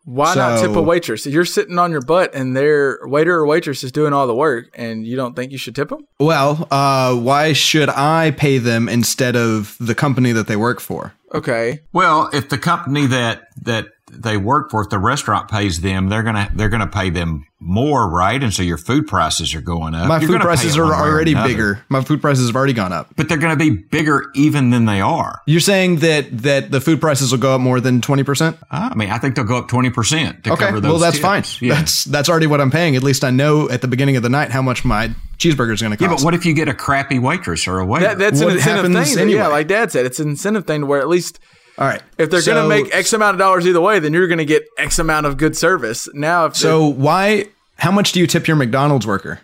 Why 0.06 0.36
not 0.36 0.60
tip 0.60 0.76
a 0.76 0.80
waitress? 0.80 1.26
You're 1.26 1.44
sitting 1.44 1.80
on 1.80 1.90
your 1.90 2.00
butt 2.00 2.32
and 2.32 2.56
their 2.56 3.00
waiter 3.02 3.34
or 3.34 3.44
waitress 3.44 3.82
is 3.82 3.90
doing 3.90 4.12
all 4.12 4.28
the 4.28 4.36
work 4.36 4.70
and 4.74 5.04
you 5.04 5.16
don't 5.16 5.34
think 5.34 5.50
you 5.50 5.58
should 5.58 5.74
tip 5.74 5.88
them? 5.88 6.06
Well, 6.20 6.68
uh, 6.70 7.16
why 7.16 7.52
should 7.52 7.88
I 7.88 8.30
pay 8.30 8.58
them 8.58 8.88
instead 8.88 9.34
of 9.34 9.76
the 9.80 9.96
company 9.96 10.30
that 10.30 10.46
they 10.46 10.54
work 10.54 10.78
for? 10.78 11.12
Okay. 11.34 11.80
well 11.92 12.30
if 12.32 12.48
the 12.48 12.56
company 12.56 13.06
that 13.06 13.48
that 13.62 13.88
they 14.10 14.36
work 14.36 14.70
for 14.70 14.82
if 14.82 14.88
the 14.90 14.98
restaurant 14.98 15.48
pays 15.50 15.80
them 15.80 16.08
they're 16.08 16.22
gonna 16.22 16.48
they're 16.54 16.68
gonna 16.68 16.86
pay 16.86 17.10
them 17.10 17.44
more 17.58 18.08
right 18.08 18.42
and 18.42 18.52
so 18.54 18.62
your 18.62 18.76
food 18.76 19.06
prices 19.08 19.52
are 19.54 19.60
going 19.60 19.94
up 19.94 20.06
My 20.06 20.20
You're 20.20 20.28
food 20.30 20.40
prices 20.42 20.76
are 20.78 20.82
one 20.84 20.92
way 20.92 20.98
or 20.98 21.10
already 21.12 21.34
bigger. 21.34 21.84
My 21.88 22.02
food 22.02 22.20
prices 22.20 22.46
have 22.48 22.54
already 22.54 22.72
gone 22.74 22.92
up. 22.92 23.08
but 23.16 23.28
they're 23.28 23.38
gonna 23.38 23.56
be 23.56 23.70
bigger 23.70 24.26
even 24.36 24.70
than 24.70 24.84
they 24.84 25.00
are 25.00 25.40
You're 25.46 25.58
saying 25.60 25.96
that 25.96 26.26
that 26.42 26.70
the 26.70 26.80
food 26.80 27.00
prices 27.00 27.32
will 27.32 27.38
go 27.40 27.54
up 27.56 27.60
more 27.60 27.80
than 27.80 28.00
twenty 28.00 28.22
percent? 28.22 28.56
Ah, 28.70 28.90
I 28.92 28.94
mean, 28.94 29.10
I 29.10 29.18
think 29.18 29.34
they'll 29.34 29.44
go 29.44 29.56
up 29.56 29.68
twenty 29.68 29.90
percent 29.90 30.44
to 30.44 30.52
Okay, 30.52 30.66
cover 30.66 30.80
those. 30.80 30.90
well 30.90 31.00
that's 31.00 31.16
tips. 31.18 31.56
fine. 31.58 31.68
Yeah. 31.68 31.74
That's 31.74 32.04
that's 32.04 32.28
already 32.28 32.46
what 32.46 32.60
I'm 32.60 32.70
paying. 32.70 32.94
At 32.94 33.02
least 33.02 33.24
I 33.24 33.30
know 33.30 33.68
at 33.70 33.80
the 33.80 33.88
beginning 33.88 34.16
of 34.16 34.22
the 34.22 34.28
night 34.28 34.50
how 34.50 34.62
much 34.62 34.84
my 34.84 35.10
cheeseburger 35.38 35.72
is 35.72 35.80
going 35.82 35.90
to 35.90 35.96
cost. 35.96 36.00
yeah, 36.02 36.08
but 36.16 36.22
what 36.22 36.34
if 36.34 36.46
you 36.46 36.54
get 36.54 36.68
a 36.68 36.74
crappy 36.74 37.18
waitress 37.18 37.66
or 37.66 37.78
a 37.80 37.84
waiter? 37.86 38.06
That, 38.06 38.18
that's 38.18 38.40
What 38.40 38.52
an 38.52 38.56
incentive 38.58 38.92
thing. 39.08 39.18
anyway? 39.18 39.38
Yeah, 39.40 39.48
like 39.48 39.66
Dad 39.68 39.90
said, 39.92 40.06
it's 40.06 40.18
an 40.20 40.28
incentive 40.30 40.66
thing 40.66 40.80
to 40.82 40.86
where 40.86 41.00
at 41.00 41.08
least 41.08 41.40
All 41.78 41.86
right, 41.86 42.02
if 42.16 42.30
they're 42.30 42.42
going 42.42 42.62
to 42.62 42.68
make 42.68 42.94
X 42.94 43.12
amount 43.12 43.34
of 43.34 43.38
dollars 43.38 43.66
either 43.66 43.80
way, 43.80 43.98
then 43.98 44.14
you're 44.14 44.28
going 44.28 44.38
to 44.38 44.46
get 44.46 44.66
X 44.78 44.98
amount 44.98 45.26
of 45.26 45.36
good 45.36 45.56
service. 45.56 46.08
Now, 46.14 46.46
if 46.46 46.56
So 46.56 46.86
why? 46.86 47.46
How 47.76 47.90
much 47.90 48.12
do 48.12 48.20
you 48.20 48.26
tip 48.26 48.48
your 48.48 48.56
McDonald's 48.56 49.06
worker? 49.06 49.40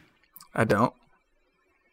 I 0.55 0.65
don't. 0.65 0.95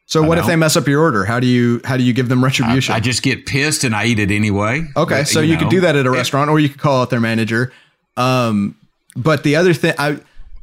So 0.06 0.24
what 0.24 0.38
if 0.38 0.44
don't. 0.44 0.50
they 0.50 0.56
mess 0.56 0.76
up 0.76 0.88
your 0.88 1.02
order? 1.02 1.26
How 1.26 1.40
do 1.40 1.46
you 1.46 1.82
how 1.84 1.98
do 1.98 2.04
you 2.04 2.14
give 2.14 2.30
them 2.30 2.44
retribution? 2.44 2.96
I 2.96 3.00
just 3.00 3.22
get 3.22 3.46
pissed 3.46 3.84
and 3.84 3.94
I 3.94 4.06
eat 4.06 4.18
it 4.18 4.32
anyway. 4.32 4.86
okay, 4.96 5.20
But, 5.20 5.28
so 5.28 5.42
you, 5.42 5.56
could 5.56 5.66
know, 5.66 5.72
do 5.72 5.82
that 5.82 5.96
at 5.96 6.06
a 6.06 6.12
restaurant, 6.12 6.50
or 6.50 6.60
you 6.60 6.70
could 6.70 6.80
call 6.80 7.02
out 7.02 7.10
their 7.10 7.20
manager. 7.20 7.72
Um, 8.18 8.76
but 9.16 9.44
the 9.44 9.58
other 9.58 9.74
thing, 9.74 9.94
I 10.00 10.20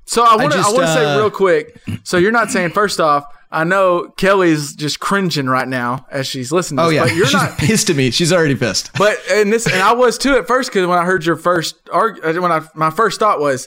So 0.07 0.25
I 0.25 0.37
want 0.37 0.53
to 0.53 0.59
I, 0.59 0.63
just, 0.63 0.75
want 0.75 0.87
to 0.87 0.95
say 0.95 1.05
uh, 1.05 1.19
real 1.19 1.31
quick. 1.31 1.81
So 2.03 2.17
you're 2.17 2.33
not 2.33 2.51
saying 2.51 2.71
first 2.71 2.99
off, 2.99 3.25
I 3.57 3.65
know 3.65 4.13
Kelly's 4.19 4.75
just 4.75 5.01
cringing 5.01 5.47
right 5.47 5.67
now 5.67 6.07
as 6.11 6.27
she's 6.27 6.53
listening. 6.53 6.77
To 6.77 6.83
oh 6.83 6.87
this, 6.89 6.95
yeah, 6.97 7.05
but 7.05 7.15
you're 7.15 7.27
she's 7.27 7.33
not. 7.33 7.57
pissed 7.57 7.89
at 7.89 7.97
me. 7.97 8.11
She's 8.11 8.31
already 8.31 8.55
pissed. 8.55 8.93
But 8.99 9.19
and 9.31 9.51
this 9.51 9.67
and 9.67 9.81
I 9.81 9.95
was 9.95 10.19
too 10.19 10.35
at 10.37 10.47
first 10.47 10.69
because 10.69 10.87
when 10.87 10.99
I 10.99 11.07
heard 11.07 11.25
your 11.25 11.37
first 11.37 11.77
arg, 11.91 12.21
uh, 12.23 12.39
when 12.41 12.53
I 12.53 12.61
my 12.75 12.91
first 12.91 13.19
thought 13.19 13.41
was, 13.41 13.67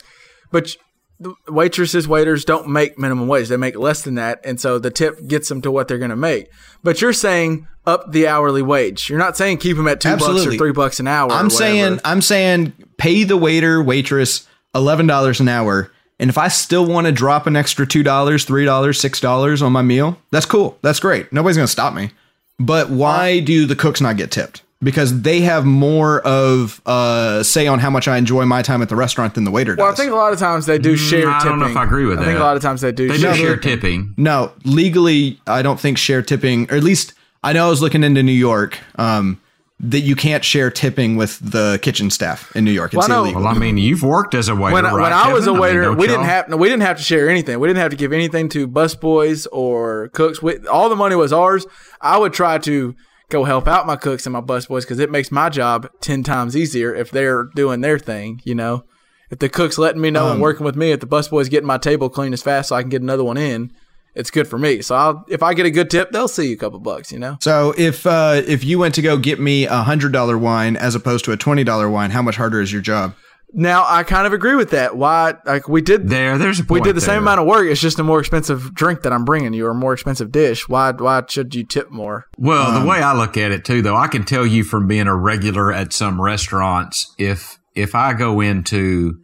but 0.52 0.76
the 1.20 1.34
waitresses, 1.48 2.08
waiters 2.08 2.46
don't 2.46 2.70
make 2.70 3.00
minimum 3.00 3.28
wage. 3.28 3.48
They 3.48 3.58
make 3.58 3.76
less 3.76 4.04
than 4.04 4.14
that, 4.14 4.40
and 4.44 4.62
so 4.62 4.78
the 4.78 4.92
tip 4.92 5.28
gets 5.28 5.50
them 5.50 5.60
to 5.64 5.72
what 5.72 5.88
they're 5.88 5.98
going 5.98 6.12
to 6.12 6.16
make. 6.16 6.50
But 6.84 7.02
you're 7.02 7.12
saying 7.12 7.68
up 7.88 8.12
the 8.12 8.28
hourly 8.28 8.62
wage. 8.62 9.10
You're 9.10 9.18
not 9.18 9.38
saying 9.38 9.58
keep 9.58 9.76
them 9.76 9.88
at 9.88 10.00
two 10.00 10.16
bucks 10.18 10.46
or 10.46 10.56
three 10.56 10.72
bucks 10.72 11.00
an 11.00 11.08
hour. 11.08 11.32
I'm 11.32 11.50
saying 11.50 12.00
I'm 12.06 12.22
saying 12.22 12.74
pay 12.98 13.24
the 13.24 13.38
waiter 13.38 13.82
waitress 13.82 14.48
eleven 14.76 15.08
dollars 15.08 15.40
an 15.40 15.48
hour, 15.48 15.92
and 16.20 16.30
if 16.30 16.38
I 16.38 16.48
still 16.50 16.86
want 16.86 17.08
to 17.08 17.12
drop 17.14 17.48
an 17.48 17.56
extra 17.56 17.86
two 17.88 18.04
dollars, 18.04 18.44
three 18.46 18.66
dollars, 18.66 19.00
six 19.00 19.20
dollars 19.20 19.62
on 19.62 19.72
my 19.72 19.82
meal, 19.82 20.18
that's 20.32 20.46
cool. 20.46 20.78
That's 20.82 21.00
great. 21.00 21.32
Nobody's 21.34 21.58
gonna 21.58 21.68
stop 21.68 21.94
me. 21.94 22.12
But 22.60 22.90
why 22.90 23.40
do 23.40 23.66
the 23.66 23.76
cooks 23.76 24.02
not 24.02 24.18
get 24.18 24.32
tipped? 24.32 24.64
Because 24.82 25.22
they 25.24 25.42
have 25.42 25.66
more 25.66 26.22
of 26.22 26.82
uh, 26.86 27.44
say 27.44 27.68
on 27.68 27.80
how 27.80 27.90
much 27.90 28.08
I 28.08 28.16
enjoy 28.18 28.46
my 28.46 28.62
time 28.62 28.82
at 28.82 28.88
the 28.90 28.96
restaurant 28.96 29.34
than 29.36 29.44
the 29.44 29.52
waiter 29.52 29.76
does. 29.76 29.84
Well, 29.84 29.92
I 29.92 29.96
think 29.96 30.12
a 30.12 30.16
lot 30.16 30.32
of 30.32 30.40
times 30.40 30.66
they 30.66 30.78
do 30.78 30.96
share 30.96 31.26
Mm, 31.28 31.34
I 31.34 31.40
tipping. 31.40 31.50
don't 31.50 31.60
know 31.60 31.68
if 31.72 31.76
I 31.78 31.84
agree 31.84 32.06
with 32.06 32.20
I 32.20 32.24
think 32.26 32.38
that. 32.38 32.42
a 32.42 32.46
lot 32.46 32.56
of 32.56 32.62
times 32.62 32.80
they 32.82 32.92
do 32.94 33.08
They 33.10 33.18
share 33.18 33.34
do 33.34 33.40
share 33.40 33.58
tipping. 33.58 33.80
tipping. 34.08 34.14
No, 34.18 34.52
legally, 34.64 35.40
I 35.48 35.62
don't 35.62 35.80
think 35.80 35.98
share 35.98 36.22
tipping, 36.22 36.72
or 36.72 36.76
at 36.78 36.84
least 36.84 37.14
I 37.44 37.52
know 37.54 37.68
I 37.68 37.70
was 37.70 37.82
looking 37.82 38.04
into 38.06 38.24
New 38.24 38.32
York, 38.32 38.78
um, 38.98 39.40
that 39.82 40.02
you 40.02 40.16
can't 40.16 40.44
share 40.44 40.70
tipping 40.70 41.16
with 41.16 41.40
the 41.40 41.80
kitchen 41.82 42.10
staff 42.10 42.54
in 42.56 42.66
New 42.66 42.72
York. 42.72 42.94
It's 42.94 43.08
Well, 43.08 43.12
I 43.12 43.22
illegal. 43.22 43.44
Well, 43.44 43.56
I 43.56 43.58
mean, 43.58 43.78
you've 43.78 44.04
worked 44.04 44.36
as 44.36 44.50
a 44.50 44.56
waiter. 44.56 44.74
when, 44.74 44.84
right, 44.84 44.94
when 44.94 45.14
I 45.14 45.32
was 45.32 45.48
a 45.48 45.48
Kevin? 45.48 45.50
I 45.50 45.54
mean, 45.54 45.62
waiter, 45.62 45.82
don't 45.84 45.98
we 45.98 46.08
didn't 46.08 46.26
have 46.26 46.50
no, 46.50 46.58
we 46.58 46.68
didn't 46.68 46.82
have 46.84 46.98
to 46.98 47.04
share 47.04 47.30
anything. 47.30 47.60
We 47.60 47.68
didn't 47.70 47.80
have 47.80 47.92
to 47.92 47.98
give 47.98 48.12
anything 48.12 48.50
to 48.50 48.68
busboys 48.68 49.48
or 49.52 50.10
cooks. 50.10 50.42
We, 50.42 50.58
all 50.68 50.90
the 50.90 50.98
money 50.98 51.16
was 51.16 51.32
ours. 51.32 51.66
I 52.02 52.18
would 52.18 52.34
try 52.34 52.58
to 52.58 52.94
go 53.30 53.46
help 53.46 53.68
out 53.68 53.88
my 53.88 53.96
cooks 53.96 54.26
and 54.26 54.34
my 54.34 54.42
busboys 54.42 54.82
because 54.82 55.00
it 55.00 55.12
makes 55.12 55.32
my 55.32 55.50
job 55.50 55.90
ten 56.02 56.24
times 56.24 56.58
easier 56.58 56.94
if 56.94 57.10
they're 57.12 57.46
doing 57.56 57.80
their 57.80 58.00
thing. 58.00 58.42
You 58.44 58.56
know, 58.56 58.84
if 59.30 59.40
the 59.40 59.48
cook's 59.48 59.78
letting 59.78 60.02
me 60.02 60.12
know 60.12 60.26
Um, 60.26 60.32
and 60.34 60.42
working 60.42 60.66
with 60.66 60.76
me, 60.76 60.92
if 60.92 61.00
the 61.00 61.08
busboys 61.08 61.50
getting 61.50 61.68
my 61.68 61.78
table 61.78 62.10
clean 62.10 62.34
as 62.34 62.42
fast 62.42 62.70
so 62.70 62.76
I 62.76 62.82
can 62.82 62.90
get 62.90 63.02
another 63.02 63.24
one 63.24 63.38
in, 63.38 63.72
it's 64.20 64.32
good 64.32 64.48
for 64.48 64.60
me. 64.60 64.82
So 64.82 64.96
I'll, 64.96 65.26
if 65.30 65.42
I 65.42 65.54
get 65.54 65.66
a 65.66 65.72
good 65.72 65.90
tip, 65.90 66.12
they'll 66.12 66.28
see 66.28 66.50
you 66.50 66.54
a 66.54 66.58
couple 66.58 66.80
bucks. 66.80 67.12
You 67.12 67.20
know. 67.20 67.38
So 67.42 67.74
if 67.78 68.06
uh, 68.06 68.42
if 68.46 68.64
you 68.64 68.78
went 68.80 68.96
to 68.96 69.02
go 69.02 69.18
get 69.18 69.40
me 69.40 69.66
a 69.66 69.84
hundred 69.84 70.12
dollar 70.12 70.38
wine 70.38 70.76
as 70.76 70.96
opposed 70.96 71.26
to 71.26 71.32
a 71.32 71.38
twenty 71.38 71.64
dollar 71.64 71.90
wine, 71.90 72.12
how 72.12 72.22
much 72.22 72.36
harder 72.36 72.62
is 72.62 72.72
your 72.72 72.82
job? 72.82 73.16
Now 73.52 73.84
I 73.88 74.04
kind 74.04 74.28
of 74.28 74.34
agree 74.34 74.56
with 74.56 74.70
that. 74.72 74.96
Why? 74.96 75.34
Like 75.44 75.68
we 75.68 75.82
did 75.82 76.08
There, 76.08 76.38
there's 76.38 76.60
a 76.60 76.64
we 76.70 76.82
did 76.82 76.96
the 76.96 77.02
same 77.02 77.18
amount 77.24 77.40
of 77.40 77.48
work. 77.48 77.66
It's 77.66 77.82
just 77.82 77.98
a 77.98 78.04
more 78.04 78.20
expensive 78.20 78.76
drink 78.76 79.02
that 79.02 79.12
I'm 79.12 79.26
bringing 79.26 79.54
you, 79.54 79.66
or 79.66 79.72
a 79.72 79.76
more 79.76 79.94
expensive 79.94 80.32
dish. 80.32 80.70
Why? 80.70 80.92
Why 80.92 81.24
should 81.28 81.56
you 81.56 81.64
tip 81.64 81.90
more? 81.90 82.28
Well, 82.38 82.76
Um, 82.76 82.84
the 82.84 82.90
way 82.90 83.02
I 83.02 83.14
look 83.18 83.38
at 83.38 83.52
it 83.52 83.66
too, 83.66 83.82
though, 83.82 83.96
I 83.96 84.08
can 84.08 84.24
tell 84.24 84.46
you 84.46 84.64
from 84.64 84.88
being 84.88 85.08
a 85.08 85.16
regular 85.16 85.74
at 85.74 85.94
some 85.94 86.22
restaurants, 86.22 87.16
if 87.18 87.58
if 87.74 87.96
I 87.96 88.14
go 88.14 88.40
into 88.40 89.20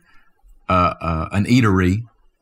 uh, 0.70 0.93
uh, 1.00 1.30
an 1.32 1.46
eatery 1.46 1.98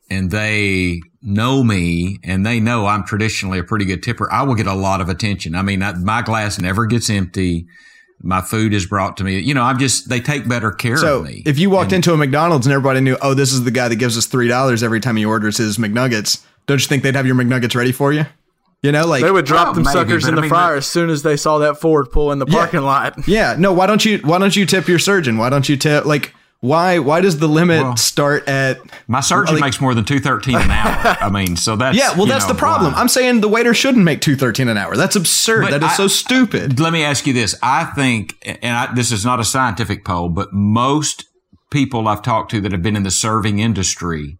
and 0.10 0.32
they 0.32 1.02
know 1.24 1.64
me 1.64 2.20
and 2.24 2.46
they 2.46 2.60
know 2.60 2.86
I'm 2.86 3.04
traditionally 3.06 3.58
a 3.60 3.64
pretty 3.64 3.86
good 3.86 4.04
tipper, 4.04 4.32
I 4.32 4.44
will 4.44 4.56
get 4.56 4.68
a 4.68 4.74
lot 4.74 5.02
of 5.02 5.10
attention. 5.10 5.56
I 5.56 5.62
mean, 5.62 5.82
I, 5.82 5.94
my 5.94 6.22
glass 6.22 6.60
never 6.60 6.86
gets 6.86 7.10
empty. 7.10 7.66
My 8.22 8.42
food 8.42 8.74
is 8.74 8.86
brought 8.86 9.18
to 9.18 9.24
me. 9.24 9.40
You 9.40 9.54
know, 9.54 9.64
I'm 9.64 9.78
just 9.80 10.08
they 10.10 10.20
take 10.22 10.48
better 10.48 10.72
care 10.72 10.98
So 10.98 11.20
of 11.20 11.26
me. 11.26 11.44
if 11.46 11.60
you 11.60 11.70
walked 11.70 11.92
into 11.92 12.14
a 12.14 12.18
McDonald's 12.18 12.66
and 12.66 12.74
everybody 12.74 13.02
knew, 13.02 13.18
oh, 13.22 13.34
this 13.34 13.52
is 13.52 13.64
the 13.64 13.72
guy 13.72 13.88
that 13.90 13.98
gives 13.98 14.18
us 14.18 14.26
three 14.28 14.48
dollars 14.48 14.82
every 14.84 15.00
time 15.02 15.16
he 15.18 15.26
orders 15.26 15.58
his 15.58 15.78
McNuggets, 15.78 16.46
don't 16.68 16.80
you 16.80 16.88
think 16.88 17.04
they'd 17.04 17.16
have 17.16 17.26
your 17.26 17.36
McNuggets 17.36 17.76
ready 17.76 17.92
for 17.92 18.14
you? 18.14 18.26
You 18.82 18.92
know, 18.92 19.06
like 19.08 19.24
They 19.24 19.32
would 19.32 19.46
drop 19.46 19.68
Well, 19.68 19.74
them 19.76 19.84
maybe, 19.84 19.94
suckers 19.94 20.24
but 20.24 20.30
in 20.30 20.34
I 20.34 20.36
the 20.36 20.42
mean, 20.42 20.50
fryer 20.50 20.76
as 20.76 20.86
soon 20.86 21.10
as 21.10 21.24
they 21.24 21.38
saw 21.38 21.58
that 21.60 21.80
Ford 21.80 22.12
pull 22.12 22.32
in 22.34 22.40
the 22.40 22.46
parking 22.46 22.82
lot. 22.82 23.28
Yeah, 23.28 23.56
no. 23.58 23.72
Why 23.74 23.88
don't 23.88 24.04
you? 24.04 24.20
Why 24.20 24.40
don't 24.40 24.56
you 24.56 24.66
tip 24.66 24.88
your 24.90 25.00
surgeon? 25.00 25.38
Why 25.38 25.50
don't 25.50 25.68
you 25.70 25.78
tip? 25.78 26.06
Like, 26.06 26.34
why? 26.64 26.98
Why 27.00 27.20
does 27.20 27.40
the 27.40 27.48
limit 27.50 27.84
Well, 27.84 27.98
start 27.98 28.48
at? 28.48 28.80
my 29.10 29.20
surgeon 29.20 29.56
like- 29.56 29.62
makes 29.66 29.82
more 29.82 29.94
than 29.94 30.06
two 30.06 30.20
thirteen 30.22 30.56
an 30.56 30.72
hour. 30.72 31.18
I 31.20 31.30
mean, 31.30 31.58
so 31.58 31.76
that's 31.76 31.98
Yeah, 31.98 32.16
well, 32.16 32.26
that's 32.26 32.48
know, 32.48 32.54
the 32.54 32.58
problem. 32.60 32.94
why. 32.94 33.00
I'm 33.02 33.10
saying 33.10 33.42
the 33.42 33.50
waiter 33.50 33.74
shouldn't 33.74 34.06
make 34.06 34.22
two 34.22 34.38
thirteen 34.38 34.70
an 34.70 34.78
hour. 34.78 34.96
That's 34.96 35.18
absurd. 35.18 35.64
But 35.64 35.72
that 35.72 35.84
is 35.84 35.92
I- 35.92 35.96
so 35.96 36.08
stupid. 36.08 36.80
Let 36.80 36.94
me 36.94 37.04
ask 37.04 37.28
you 37.28 37.34
this. 37.34 37.54
I 37.62 37.84
think, 37.84 38.36
and 38.62 38.78
I, 38.78 38.94
this 38.94 39.12
is 39.12 39.26
not 39.26 39.42
a 39.42 39.44
scientific 39.44 40.06
poll, 40.06 40.30
but 40.30 40.54
most 40.54 41.26
people 41.70 42.08
I've 42.08 42.22
talked 42.22 42.50
to 42.52 42.62
that 42.62 42.72
have 42.72 42.82
been 42.82 42.96
in 42.96 43.04
the 43.04 43.12
serving 43.12 43.60
industry, 43.60 44.38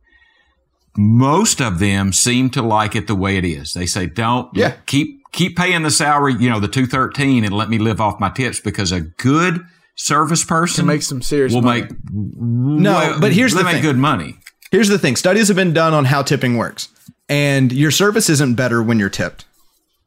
most 0.96 1.60
of 1.62 1.80
them 1.80 2.14
seem 2.14 2.50
to 2.52 2.62
like 2.62 2.96
it 2.96 3.08
the 3.08 3.16
way 3.16 3.38
it 3.38 3.44
is. 3.46 3.74
They 3.74 3.86
say, 3.86 4.06
don't 4.06 4.50
Yeah. 4.56 4.74
keep, 4.86 5.20
keep 5.32 5.58
paying 5.58 5.82
the 5.82 5.90
salary, 5.92 6.36
you 6.40 6.50
know, 6.50 6.60
the 6.60 6.68
213 6.68 7.44
and 7.44 7.54
let 7.54 7.70
me 7.70 7.80
live 7.80 8.00
off 8.00 8.20
my 8.20 8.30
tips 8.30 8.60
because 8.60 8.92
a 8.92 9.02
good 9.02 9.66
service 9.96 10.44
person 10.44 10.86
make 10.86 11.02
some 11.02 11.22
serious 11.22 11.54
will 11.54 11.62
money. 11.62 11.82
make, 11.82 11.92
No, 12.12 13.18
but 13.20 13.32
here's 13.34 13.54
they 13.54 13.60
the 13.60 13.64
make 13.64 13.74
thing. 13.76 13.84
good 13.84 13.98
money. 13.98 14.38
Here's 14.72 14.88
the 14.90 14.98
thing: 15.00 15.16
studies 15.16 15.48
have 15.50 15.58
been 15.58 15.74
done 15.74 15.94
on 15.94 16.06
how 16.06 16.24
tipping 16.24 16.58
works, 16.58 16.90
and 17.30 17.72
your 17.72 17.92
service 17.92 18.30
isn't 18.30 18.56
better 18.56 18.82
when 18.82 19.00
you're 19.00 19.10
tipped. 19.10 19.46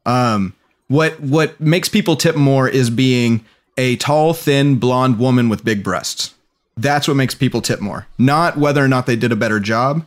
Um, 0.05 0.53
what 0.87 1.19
what 1.19 1.59
makes 1.59 1.89
people 1.89 2.15
tip 2.15 2.35
more 2.35 2.67
is 2.67 2.89
being 2.89 3.45
a 3.77 3.95
tall, 3.97 4.33
thin, 4.33 4.77
blonde 4.77 5.19
woman 5.19 5.49
with 5.49 5.63
big 5.63 5.83
breasts. 5.83 6.33
That's 6.75 7.07
what 7.07 7.15
makes 7.15 7.33
people 7.33 7.61
tip 7.61 7.79
more, 7.81 8.07
not 8.17 8.57
whether 8.57 8.83
or 8.83 8.87
not 8.87 9.05
they 9.05 9.15
did 9.15 9.31
a 9.31 9.35
better 9.35 9.59
job, 9.59 10.05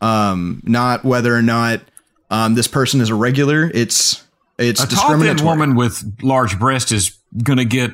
um, 0.00 0.60
not 0.64 1.04
whether 1.04 1.34
or 1.34 1.42
not 1.42 1.80
um, 2.30 2.54
this 2.54 2.66
person 2.66 3.00
is 3.00 3.08
a 3.10 3.14
regular. 3.14 3.70
It's 3.72 4.24
it's 4.58 4.82
A 4.82 4.86
tall, 4.88 5.18
thin 5.18 5.42
woman 5.44 5.74
with 5.76 6.04
large 6.22 6.58
breasts 6.58 6.92
is 6.92 7.16
going 7.42 7.56
to 7.58 7.64
get 7.64 7.90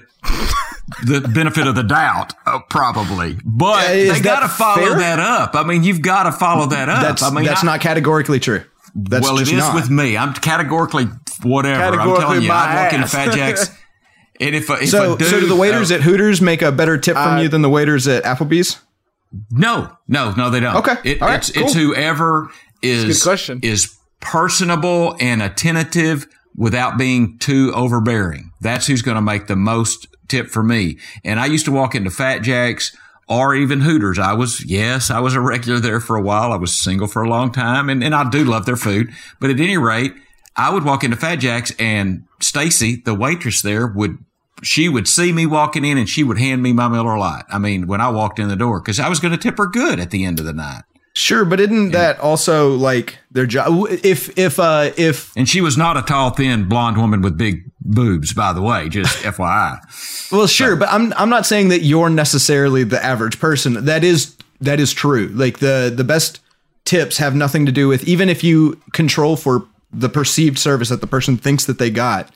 the 1.05 1.20
benefit 1.20 1.66
of 1.66 1.74
the 1.74 1.82
doubt, 1.82 2.32
uh, 2.47 2.61
probably. 2.70 3.38
But 3.44 3.84
Uh, 3.86 3.92
they 4.12 4.20
got 4.20 4.40
to 4.40 4.49
follow 4.49 4.86
fair? 4.86 4.99
that 4.99 5.18
up. 5.18 5.55
I 5.55 5.62
mean, 5.64 5.82
you've 5.84 6.03
got 6.03 6.24
to 6.24 6.32
follow 6.32 6.66
that 6.66 6.88
up. 6.88 7.03
That's 7.03 7.22
I 7.22 7.30
mean, 7.30 7.44
that's 7.44 7.62
I- 7.62 7.66
not 7.66 7.80
categorically 7.80 8.40
true. 8.40 8.62
That's 8.94 9.22
well, 9.24 9.36
it 9.36 9.40
just 9.40 9.53
is 9.53 9.59
not. 9.59 9.74
with 9.74 9.90
me. 9.90 10.16
I'm 10.16 10.32
categorically 10.32 11.07
whatever. 11.42 12.01
I'm 12.01 12.16
telling 12.16 12.40
you, 12.42 12.49
my 12.49 12.55
I 12.55 12.84
walk 12.84 12.92
into 12.94 13.05
ass. 13.05 13.12
Fat 13.12 13.34
Jacks, 13.34 13.70
and 14.40 14.55
if, 14.55 14.70
if 14.70 14.88
So, 14.88 15.16
dude, 15.18 15.28
so 15.28 15.40
do 15.40 15.47
the 15.47 15.55
waiters 15.57 15.92
uh, 15.92 15.97
at 15.97 16.01
Hooters 16.01 16.40
make 16.40 16.62
a 16.62 16.72
better 16.72 16.97
tip 16.97 17.14
from 17.14 17.36
Uh, 17.36 17.40
you 17.42 17.49
than 17.49 17.61
the 17.61 17.68
waiters 17.68 18.09
at 18.09 18.24
Applebee's? 18.24 18.78
No, 19.51 19.90
no, 20.09 20.32
no, 20.32 20.49
they 20.49 20.61
don't. 20.61 20.76
Okay. 20.76 20.94
It, 21.05 21.20
All 21.20 21.28
right, 21.28 21.36
it's 21.36 21.51
it's 21.51 21.74
whoever 21.74 22.51
is 22.80 23.26
is 23.62 23.97
personable 24.20 25.14
and 25.20 25.42
attentive 25.42 26.26
without 26.57 26.99
being 26.99 27.39
too 27.39 27.73
overbearing. 27.75 28.53
That's 28.61 28.87
who's 28.87 29.03
going 29.03 29.17
to 29.17 29.23
make 29.23 29.47
the 29.47 29.57
most 29.57 30.09
tip 30.29 30.49
for 30.49 30.63
me. 30.63 30.99
And 31.25 31.39
I 31.39 31.47
used 31.47 31.67
to 31.67 31.73
walk 31.73 31.95
into 31.95 32.11
Fat 32.11 32.41
Jacks 32.41 32.97
or 33.29 33.55
even 33.55 33.81
Hooters. 33.81 34.19
I 34.19 34.33
was, 34.33 34.65
yes, 34.65 35.11
I 35.11 35.21
was 35.21 35.35
a 35.35 35.41
regular 35.41 35.81
there 35.81 36.01
for 36.01 36.17
a 36.17 36.23
while. 36.23 36.53
I 36.53 36.57
was 36.57 36.75
single 36.75 37.09
for 37.09 37.23
a 37.23 37.29
long 37.29 37.53
time 37.53 37.89
and, 37.89 38.03
and 38.03 38.15
I 38.15 38.29
do 38.29 38.45
love 38.45 38.67
their 38.67 38.77
food. 38.77 39.11
But 39.41 39.51
at 39.51 39.61
any 39.61 39.77
rate, 39.77 40.15
I 40.57 40.73
would 40.73 40.85
walk 40.85 41.05
into 41.05 41.17
Fat 41.17 41.37
Jacks 41.37 41.73
and 41.79 42.25
Stacy, 42.41 43.03
the 43.05 43.15
waitress 43.15 43.63
there, 43.63 43.87
would 43.87 44.19
she 44.63 44.89
would 44.89 45.07
see 45.07 45.33
me 45.33 45.45
walking 45.45 45.85
in 45.85 45.99
and 45.99 46.09
she 46.09 46.25
would 46.25 46.39
hand 46.39 46.63
me 46.63 46.73
my 46.73 46.89
Miller 46.89 47.19
Lite. 47.19 47.45
I 47.51 47.59
mean, 47.59 47.87
when 47.87 48.01
I 48.01 48.09
walked 48.09 48.39
in 48.39 48.49
the 48.49 48.57
door, 48.57 48.81
because 48.81 48.99
I 48.99 49.11
was 49.11 49.21
going 49.21 49.33
to 49.33 49.39
tip 49.39 49.59
her 49.59 49.67
good 49.67 50.01
at 50.01 50.11
the 50.11 50.25
end 50.25 50.41
of 50.41 50.47
the 50.47 50.55
night. 50.55 50.85
Sure, 51.17 51.47
but 51.47 51.61
isn't 51.61 51.93
that 51.93 52.21
also 52.21 52.77
like 52.77 53.17
their 53.31 53.47
job? 53.47 53.87
If 54.05 54.39
if 54.39 54.61
uh 54.61 54.91
if 54.99 55.35
And 55.35 55.49
she 55.49 55.62
was 55.62 55.79
not 55.79 55.97
a 55.97 56.03
tall, 56.03 56.29
thin, 56.29 56.69
blonde 56.69 56.99
woman 56.99 57.23
with 57.23 57.39
big 57.39 57.71
boobs, 57.81 58.35
by 58.35 58.53
the 58.53 58.61
way, 58.61 58.91
just 58.91 59.17
FYI. 59.23 60.31
well, 60.31 60.47
sure, 60.47 60.77
but 60.77 60.91
I'm 60.91 61.14
I'm 61.14 61.31
not 61.31 61.47
saying 61.47 61.71
that 61.71 61.81
you're 61.81 62.11
necessarily 62.11 62.85
the 62.85 63.03
average 63.03 63.41
person. 63.41 63.87
That 63.87 64.05
is 64.05 64.37
that 64.61 64.79
is 64.79 64.93
true. 64.93 65.29
Like 65.29 65.59
the 65.61 65.91
the 65.95 66.05
best 66.05 66.41
tips 66.85 67.17
have 67.17 67.35
nothing 67.35 67.64
to 67.64 67.73
do 67.73 67.89
with 67.89 68.07
even 68.07 68.29
if 68.29 68.45
you 68.45 68.79
control 68.93 69.37
for 69.37 69.67
the 69.91 70.11
perceived 70.11 70.59
service 70.59 70.91
that 70.91 71.01
the 71.01 71.07
person 71.07 71.39
thinks 71.39 71.64
that 71.64 71.79
they 71.79 71.89
got. 71.89 72.31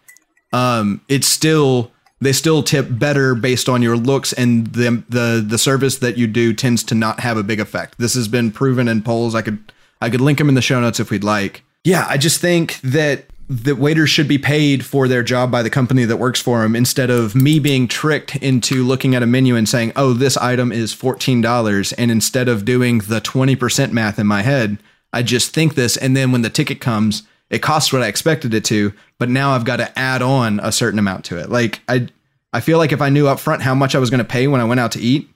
Um, 0.54 1.02
it's 1.06 1.26
still 1.26 1.92
they 2.20 2.32
still 2.32 2.62
tip 2.62 2.86
better 2.90 3.34
based 3.34 3.68
on 3.68 3.82
your 3.82 3.96
looks 3.96 4.32
and 4.32 4.66
the 4.68 5.02
the 5.08 5.44
the 5.46 5.58
service 5.58 5.98
that 5.98 6.18
you 6.18 6.26
do 6.26 6.52
tends 6.52 6.82
to 6.84 6.94
not 6.94 7.20
have 7.20 7.36
a 7.36 7.42
big 7.42 7.60
effect. 7.60 7.98
This 7.98 8.14
has 8.14 8.28
been 8.28 8.50
proven 8.52 8.88
in 8.88 9.02
polls. 9.02 9.34
I 9.34 9.42
could 9.42 9.72
I 10.00 10.10
could 10.10 10.20
link 10.20 10.38
them 10.38 10.48
in 10.48 10.54
the 10.54 10.62
show 10.62 10.80
notes 10.80 11.00
if 11.00 11.10
we'd 11.10 11.24
like. 11.24 11.62
Yeah, 11.84 12.06
I 12.08 12.18
just 12.18 12.40
think 12.40 12.80
that 12.82 13.24
that 13.48 13.78
waiters 13.78 14.10
should 14.10 14.28
be 14.28 14.38
paid 14.38 14.84
for 14.84 15.08
their 15.08 15.24
job 15.24 15.50
by 15.50 15.62
the 15.62 15.70
company 15.70 16.04
that 16.04 16.18
works 16.18 16.40
for 16.40 16.62
them 16.62 16.76
instead 16.76 17.10
of 17.10 17.34
me 17.34 17.58
being 17.58 17.88
tricked 17.88 18.36
into 18.36 18.84
looking 18.84 19.14
at 19.14 19.24
a 19.24 19.26
menu 19.26 19.56
and 19.56 19.68
saying, 19.68 19.92
"Oh, 19.96 20.12
this 20.12 20.36
item 20.36 20.70
is 20.70 20.94
$14." 20.94 21.92
And 21.98 22.10
instead 22.10 22.48
of 22.48 22.64
doing 22.64 22.98
the 22.98 23.20
20% 23.20 23.92
math 23.92 24.18
in 24.18 24.26
my 24.26 24.42
head, 24.42 24.78
I 25.12 25.22
just 25.22 25.52
think 25.52 25.74
this 25.74 25.96
and 25.96 26.16
then 26.16 26.30
when 26.30 26.42
the 26.42 26.50
ticket 26.50 26.80
comes, 26.80 27.24
it 27.50 27.60
costs 27.60 27.92
what 27.92 28.02
I 28.02 28.06
expected 28.06 28.54
it 28.54 28.64
to, 28.66 28.92
but 29.18 29.28
now 29.28 29.52
I've 29.52 29.64
got 29.64 29.76
to 29.76 29.98
add 29.98 30.22
on 30.22 30.60
a 30.60 30.70
certain 30.72 30.98
amount 30.98 31.24
to 31.26 31.38
it. 31.38 31.50
Like 31.50 31.80
I 31.88 32.08
I 32.52 32.60
feel 32.60 32.78
like 32.78 32.92
if 32.92 33.00
I 33.00 33.08
knew 33.10 33.28
up 33.28 33.38
front 33.40 33.62
how 33.62 33.74
much 33.74 33.94
I 33.94 33.98
was 33.98 34.10
going 34.10 34.18
to 34.18 34.24
pay 34.24 34.46
when 34.48 34.60
I 34.60 34.64
went 34.64 34.80
out 34.80 34.92
to 34.92 35.00
eat, 35.00 35.28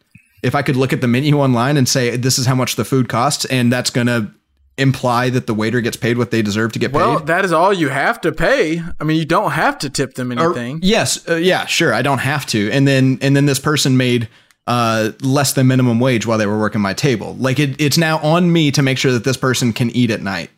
if 0.43 0.55
I 0.55 0.63
could 0.63 0.77
look 0.77 0.93
at 0.93 1.01
the 1.01 1.09
menu 1.09 1.39
online 1.41 1.77
and 1.77 1.89
say 1.89 2.17
this 2.17 2.39
is 2.39 2.47
how 2.47 2.55
much 2.55 2.77
the 2.77 2.85
food 2.85 3.09
costs 3.09 3.45
and 3.47 3.73
that's 3.73 3.91
going 3.91 4.07
to 4.09 4.31
imply 4.77 5.31
that 5.31 5.47
the 5.47 5.55
waiter 5.55 5.81
gets 5.81 5.97
paid 5.97 6.19
what 6.19 6.33
they 6.33 6.43
deserve 6.43 6.73
to 6.73 6.81
get 6.81 6.93
Well, 6.93 7.05
paid. 7.07 7.15
Well, 7.15 7.25
that 7.27 7.45
is 7.45 7.53
all 7.53 7.73
you 7.73 7.91
have 7.91 8.21
to 8.23 8.33
pay. 8.33 8.83
I 9.01 9.05
mean, 9.05 9.17
you 9.17 9.25
don't 9.25 9.53
have 9.53 9.79
to 9.79 9.91
tip 9.91 10.15
them 10.15 10.33
Or- 10.33 10.47
anything. 10.47 10.81
yes, 10.83 11.29
uh, 11.29 11.37
yeah, 11.37 11.65
sure, 11.67 11.95
I 11.95 12.03
don't 12.03 12.19
have 12.19 12.45
to. 12.47 12.71
And 12.73 12.87
then 12.89 13.19
and 13.23 13.37
then 13.37 13.47
this 13.47 13.61
person 13.61 13.97
made 13.97 14.29
uh, 14.67 15.11
less 15.21 15.53
than 15.53 15.69
minimum 15.69 16.01
wage 16.01 16.27
while 16.27 16.39
they 16.39 16.47
were 16.47 16.59
working 16.59 16.81
my 16.81 16.95
table. 16.95 17.37
Like 17.39 17.61
it, 17.61 17.81
it's 17.81 17.99
now 17.99 18.19
on 18.19 18.53
me 18.53 18.71
to 18.73 18.83
make 18.83 18.99
sure 18.99 19.13
that 19.13 19.23
this 19.23 19.37
person 19.37 19.73
can 19.73 19.91
eat 19.91 20.11
at 20.11 20.23
night, 20.23 20.51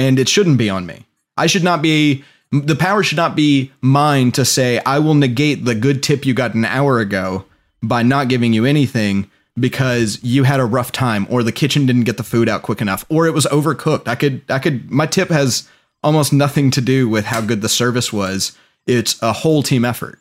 and 0.00 0.18
it 0.18 0.30
shouldn't 0.30 0.56
be 0.56 0.70
on 0.70 0.86
me. 0.86 1.04
I 1.36 1.46
should 1.46 1.62
not 1.62 1.82
be. 1.82 2.24
The 2.52 2.74
power 2.74 3.02
should 3.02 3.18
not 3.18 3.36
be 3.36 3.70
mine 3.80 4.32
to 4.32 4.44
say 4.44 4.80
I 4.84 4.98
will 4.98 5.14
negate 5.14 5.64
the 5.64 5.74
good 5.74 6.02
tip 6.02 6.26
you 6.26 6.34
got 6.34 6.54
an 6.54 6.64
hour 6.64 6.98
ago 6.98 7.44
by 7.82 8.02
not 8.02 8.28
giving 8.28 8.52
you 8.52 8.64
anything 8.64 9.30
because 9.58 10.18
you 10.22 10.44
had 10.44 10.58
a 10.58 10.64
rough 10.64 10.90
time 10.90 11.26
or 11.30 11.42
the 11.42 11.52
kitchen 11.52 11.86
didn't 11.86 12.04
get 12.04 12.16
the 12.16 12.24
food 12.24 12.48
out 12.48 12.62
quick 12.62 12.80
enough 12.80 13.04
or 13.08 13.26
it 13.26 13.34
was 13.34 13.46
overcooked. 13.46 14.08
I 14.08 14.14
could 14.16 14.42
I 14.48 14.58
could 14.58 14.90
my 14.90 15.06
tip 15.06 15.28
has 15.28 15.68
almost 16.02 16.32
nothing 16.32 16.70
to 16.72 16.80
do 16.80 17.08
with 17.08 17.26
how 17.26 17.40
good 17.40 17.60
the 17.60 17.68
service 17.68 18.12
was. 18.12 18.56
It's 18.86 19.20
a 19.22 19.32
whole 19.32 19.62
team 19.62 19.84
effort. 19.84 20.18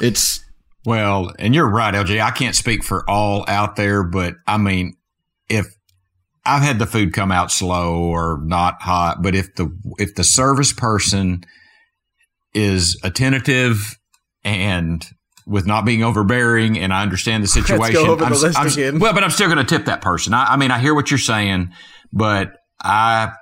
It's 0.00 0.44
Well, 0.84 1.32
and 1.38 1.54
you're 1.54 1.68
right, 1.68 1.94
LJ. 1.94 2.20
I 2.20 2.30
can't 2.30 2.54
speak 2.54 2.84
for 2.84 3.08
all 3.08 3.44
out 3.48 3.76
there, 3.76 4.02
but 4.02 4.34
I 4.46 4.58
mean, 4.58 4.96
if 5.48 5.75
I've 6.46 6.62
had 6.62 6.78
the 6.78 6.86
food 6.86 7.12
come 7.12 7.32
out 7.32 7.50
slow 7.50 7.94
or 8.04 8.40
not 8.42 8.80
hot, 8.82 9.22
but 9.22 9.34
if 9.34 9.54
the 9.54 9.70
if 9.98 10.14
the 10.14 10.24
service 10.24 10.72
person 10.72 11.44
is 12.54 12.98
attentive 13.02 13.98
and 14.44 15.06
with 15.46 15.66
not 15.66 15.84
being 15.84 16.02
overbearing, 16.02 16.78
and 16.78 16.92
I 16.92 17.02
understand 17.02 17.42
the 17.44 17.48
situation. 17.48 17.78
Let's 17.80 17.94
go 17.94 18.12
over 18.12 18.24
I'm, 18.24 18.32
the 18.32 18.38
list 18.38 18.58
I'm- 18.58 18.66
again. 18.66 18.98
Well, 18.98 19.12
but 19.14 19.22
I'm 19.22 19.30
still 19.30 19.46
going 19.46 19.64
to 19.64 19.64
tip 19.64 19.86
that 19.86 20.00
person. 20.00 20.34
I, 20.34 20.54
I 20.54 20.56
mean, 20.56 20.70
I 20.70 20.78
hear 20.78 20.94
what 20.94 21.10
you're 21.10 21.18
saying, 21.18 21.72
but 22.12 22.56
I 22.82 23.32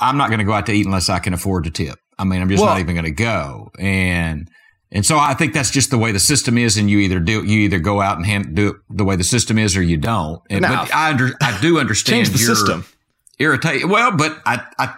I'm 0.00 0.16
not 0.18 0.28
going 0.28 0.40
to 0.40 0.44
go 0.44 0.52
out 0.52 0.66
to 0.66 0.72
eat 0.72 0.84
unless 0.86 1.08
I 1.08 1.18
can 1.18 1.32
afford 1.32 1.64
to 1.64 1.70
tip. 1.70 1.98
I 2.18 2.24
mean, 2.24 2.40
I'm 2.40 2.48
just 2.48 2.62
Well- 2.62 2.72
not 2.72 2.80
even 2.80 2.94
going 2.94 3.04
to 3.04 3.10
go. 3.10 3.70
And 3.78 4.48
and 4.92 5.04
so 5.04 5.18
I 5.18 5.34
think 5.34 5.52
that's 5.52 5.70
just 5.70 5.90
the 5.90 5.98
way 5.98 6.12
the 6.12 6.20
system 6.20 6.56
is, 6.56 6.76
and 6.76 6.88
you 6.88 6.98
either 7.00 7.18
do 7.18 7.44
you 7.44 7.60
either 7.60 7.78
go 7.78 8.00
out 8.00 8.16
and 8.16 8.26
hand, 8.26 8.54
do 8.54 8.68
it 8.68 8.76
the 8.88 9.04
way 9.04 9.16
the 9.16 9.24
system 9.24 9.58
is, 9.58 9.76
or 9.76 9.82
you 9.82 9.96
don't. 9.96 10.40
And, 10.48 10.62
but 10.62 10.94
I 10.94 11.10
under 11.10 11.32
I 11.42 11.58
do 11.60 11.78
understand 11.80 12.26
change 12.26 12.36
the 12.36 12.44
your 12.44 12.54
system. 12.54 12.86
Irritate. 13.38 13.86
Well, 13.86 14.12
but 14.16 14.40
I 14.46 14.64
I 14.78 14.94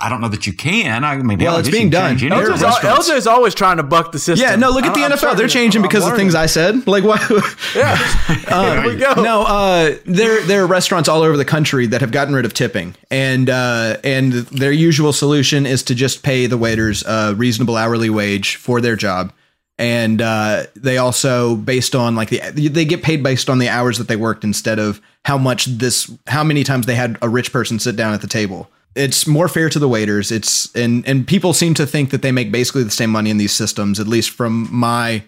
I 0.00 0.08
don't 0.08 0.20
know 0.20 0.28
that 0.28 0.46
you 0.46 0.52
can. 0.52 1.04
I 1.04 1.16
mean, 1.16 1.38
Well, 1.38 1.56
it's 1.58 1.68
being 1.70 1.90
done. 1.90 2.12
change 2.18 2.24
any 2.24 2.34
There 2.40 2.50
are 2.50 2.52
LJ's, 2.54 2.62
restaurant. 2.62 3.00
LJ's 3.00 3.26
always 3.26 3.54
trying 3.54 3.76
to 3.78 3.82
buck 3.82 4.12
the 4.12 4.18
system. 4.18 4.48
yeah, 4.48 4.56
no. 4.56 4.70
Look 4.70 4.84
at 4.84 4.94
the 4.94 5.00
I'm- 5.00 5.12
I'm 5.12 5.16
NFL; 5.16 5.18
starting 5.18 5.38
they're 5.38 5.48
changing 5.48 5.82
I'm 5.82 5.88
because 5.88 6.06
of 6.06 6.16
things 6.16 6.34
I 6.34 6.46
said. 6.46 6.86
Like 6.86 7.04
what? 7.04 7.20
Yeah, 7.74 7.96
there 8.48 8.86
we 8.86 8.96
go. 8.96 9.14
No, 9.22 9.42
uh, 9.42 9.96
there 10.06 10.40
there 10.42 10.62
are 10.62 10.66
restaurants 10.66 11.08
all 11.08 11.22
over 11.22 11.36
the 11.36 11.44
country 11.44 11.86
that 11.88 12.00
have 12.00 12.10
gotten 12.12 12.34
rid 12.34 12.44
of 12.44 12.54
tipping, 12.54 12.94
and 13.10 13.50
uh, 13.50 13.96
and 14.04 14.32
their 14.32 14.72
usual 14.72 15.12
solution 15.12 15.66
is 15.66 15.82
to 15.84 15.94
just 15.94 16.22
pay 16.22 16.46
the 16.46 16.56
waiters 16.58 17.04
a 17.06 17.34
reasonable 17.34 17.76
hourly 17.76 18.10
wage 18.10 18.56
for 18.56 18.80
their 18.80 18.96
job, 18.96 19.32
and 19.78 20.22
uh, 20.22 20.64
they 20.76 20.98
also 20.98 21.56
based 21.56 21.94
on 21.94 22.14
like 22.14 22.28
the 22.30 22.40
they 22.68 22.84
get 22.84 23.02
paid 23.02 23.22
based 23.22 23.50
on 23.50 23.58
the 23.58 23.68
hours 23.68 23.98
that 23.98 24.08
they 24.08 24.16
worked 24.16 24.44
instead 24.44 24.78
of 24.78 25.00
how 25.24 25.38
much 25.38 25.64
this 25.66 26.10
how 26.26 26.44
many 26.44 26.62
times 26.64 26.86
they 26.86 26.94
had 26.94 27.18
a 27.22 27.28
rich 27.28 27.50
person 27.52 27.78
sit 27.78 27.96
down 27.96 28.14
at 28.14 28.20
the 28.20 28.28
table. 28.28 28.70
It's 28.94 29.26
more 29.26 29.48
fair 29.48 29.68
to 29.68 29.78
the 29.78 29.88
waiters. 29.88 30.30
It's 30.30 30.74
and 30.74 31.06
and 31.06 31.26
people 31.26 31.52
seem 31.52 31.74
to 31.74 31.86
think 31.86 32.10
that 32.10 32.22
they 32.22 32.32
make 32.32 32.52
basically 32.52 32.84
the 32.84 32.90
same 32.90 33.10
money 33.10 33.30
in 33.30 33.38
these 33.38 33.52
systems, 33.52 33.98
at 33.98 34.06
least 34.06 34.30
from 34.30 34.68
my 34.70 35.22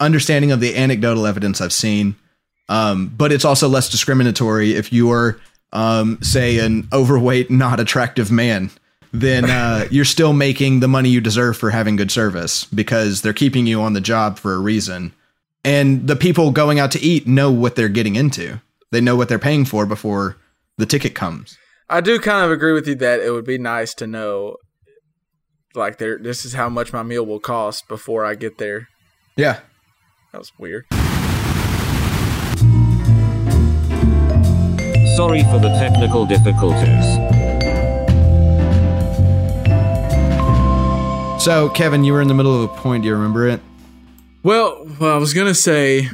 understanding 0.00 0.52
of 0.52 0.60
the 0.60 0.76
anecdotal 0.76 1.26
evidence 1.26 1.60
I've 1.60 1.72
seen. 1.72 2.16
Um, 2.68 3.08
but 3.08 3.30
it's 3.32 3.44
also 3.44 3.68
less 3.68 3.90
discriminatory 3.90 4.74
if 4.74 4.92
you're, 4.92 5.38
um, 5.72 6.18
say, 6.22 6.58
an 6.58 6.88
overweight, 6.92 7.50
not 7.50 7.78
attractive 7.78 8.30
man. 8.30 8.70
Then 9.12 9.48
uh, 9.48 9.86
you're 9.90 10.04
still 10.04 10.32
making 10.32 10.80
the 10.80 10.88
money 10.88 11.08
you 11.08 11.20
deserve 11.20 11.56
for 11.56 11.70
having 11.70 11.94
good 11.94 12.10
service 12.10 12.64
because 12.64 13.22
they're 13.22 13.32
keeping 13.32 13.66
you 13.66 13.80
on 13.80 13.92
the 13.92 14.00
job 14.00 14.38
for 14.38 14.54
a 14.54 14.58
reason. 14.58 15.12
And 15.64 16.08
the 16.08 16.16
people 16.16 16.50
going 16.50 16.80
out 16.80 16.90
to 16.92 17.00
eat 17.00 17.26
know 17.26 17.50
what 17.52 17.76
they're 17.76 17.88
getting 17.88 18.16
into. 18.16 18.60
They 18.90 19.00
know 19.00 19.14
what 19.14 19.28
they're 19.28 19.38
paying 19.38 19.64
for 19.64 19.86
before 19.86 20.36
the 20.78 20.86
ticket 20.86 21.14
comes. 21.14 21.56
I 21.86 22.00
do 22.00 22.18
kind 22.18 22.42
of 22.42 22.50
agree 22.50 22.72
with 22.72 22.88
you 22.88 22.94
that 22.94 23.20
it 23.20 23.30
would 23.30 23.44
be 23.44 23.58
nice 23.58 23.92
to 23.94 24.06
know, 24.06 24.56
like, 25.74 25.98
there. 25.98 26.18
This 26.18 26.46
is 26.46 26.54
how 26.54 26.70
much 26.70 26.94
my 26.94 27.02
meal 27.02 27.26
will 27.26 27.40
cost 27.40 27.88
before 27.88 28.24
I 28.24 28.36
get 28.36 28.56
there. 28.56 28.88
Yeah. 29.36 29.60
That 30.32 30.38
was 30.38 30.50
weird. 30.58 30.86
Sorry 35.14 35.42
for 35.42 35.58
the 35.58 35.76
technical 35.78 36.24
difficulties. 36.24 37.04
So, 41.44 41.68
Kevin, 41.74 42.02
you 42.02 42.14
were 42.14 42.22
in 42.22 42.28
the 42.28 42.34
middle 42.34 42.64
of 42.64 42.70
a 42.70 42.74
point. 42.74 43.02
Do 43.02 43.08
you 43.08 43.14
remember 43.14 43.46
it? 43.46 43.60
Well, 44.42 44.86
well 44.98 45.14
I 45.14 45.18
was 45.18 45.34
gonna 45.34 45.54
say 45.54 46.08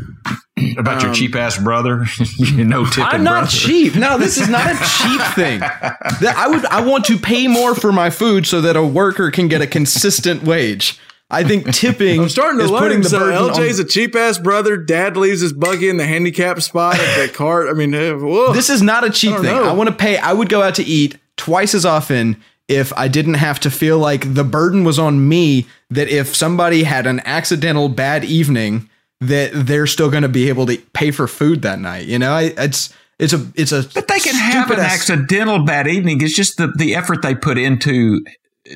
about 0.79 1.03
your 1.03 1.11
um, 1.11 1.15
cheap 1.15 1.35
ass 1.35 1.59
brother. 1.59 2.05
you 2.39 2.65
know, 2.65 2.85
tipping 2.85 3.05
I'm 3.05 3.25
not 3.25 3.43
brother. 3.43 3.51
cheap. 3.51 3.97
No, 3.97 4.19
this 4.19 4.39
is 4.39 4.49
not 4.49 4.67
a 4.67 4.75
cheap 4.75 5.21
thing. 5.35 5.63
I 5.63 6.47
would 6.49 6.65
I 6.67 6.81
want 6.85 7.05
to 7.07 7.19
pay 7.19 7.47
more 7.49 7.75
for 7.75 7.93
my 7.93 8.11
food 8.11 8.47
so 8.47 8.61
that 8.61 8.77
a 8.77 8.85
worker 8.85 9.31
can 9.31 9.49
get 9.49 9.61
a 9.61 9.67
consistent 9.67 10.43
wage. 10.43 10.99
I 11.31 11.45
think 11.45 11.67
tipping 11.75 12.21
I'm 12.21 12.29
starting 12.29 12.59
to 12.59 12.65
is 12.65 12.71
learn. 12.71 12.83
putting 12.83 13.01
the 13.03 13.09
so 13.09 13.21
LJ's 13.21 13.79
on, 13.79 13.87
a 13.87 13.89
cheap 13.89 14.17
ass 14.17 14.39
brother. 14.39 14.77
Dad 14.77 15.17
leaves 15.17 15.41
his 15.41 15.53
buggy 15.53 15.89
in 15.89 15.97
the 15.97 16.07
handicap 16.07 16.61
spot 16.61 16.99
at 16.99 17.27
the 17.27 17.33
cart. 17.33 17.69
I 17.69 17.73
mean, 17.73 17.95
uh, 17.95 18.15
whoa. 18.15 18.53
This 18.53 18.69
is 18.69 18.83
not 18.83 19.05
a 19.05 19.11
cheap 19.11 19.33
I 19.33 19.37
thing. 19.37 19.45
know. 19.45 19.65
I 19.65 19.73
want 19.73 19.89
to 19.89 19.95
pay 19.95 20.19
I 20.19 20.33
would 20.33 20.49
go 20.49 20.63
out 20.63 20.75
to 20.77 20.83
eat 20.83 21.17
twice 21.37 21.75
as 21.75 21.87
often 21.87 22.43
if 22.69 22.93
I 22.97 23.09
didn't 23.09 23.35
have 23.35 23.59
to 23.61 23.71
feel 23.71 23.99
like 23.99 24.35
the 24.35 24.45
burden 24.45 24.85
was 24.85 24.99
on 24.99 25.29
me 25.29 25.67
that 25.91 26.09
if 26.09 26.35
somebody 26.37 26.85
had 26.85 27.07
an 27.07 27.21
accidental 27.25 27.89
bad 27.89 28.25
evening 28.25 28.89
that 29.21 29.51
they're 29.53 29.87
still 29.87 30.11
going 30.11 30.23
to 30.23 30.29
be 30.29 30.49
able 30.49 30.67
to 30.67 30.79
pay 30.95 31.11
for 31.11 31.29
food 31.29 31.63
that 31.63 31.79
night. 31.79 32.07
You 32.07 32.19
know, 32.19 32.33
I, 32.33 32.53
it's 32.57 32.93
it's 33.19 33.33
a 33.33 33.47
it's 33.55 33.73
a 33.73 33.83
But 33.95 34.09
they 34.09 34.19
can 34.19 34.35
have 34.35 34.71
an 34.71 34.81
accidental 34.81 35.65
bad 35.65 35.87
evening. 35.87 36.23
It's 36.23 36.35
just 36.35 36.57
the, 36.57 36.73
the 36.77 36.95
effort 36.95 37.23
they 37.23 37.35
put 37.35 37.59
into 37.59 38.25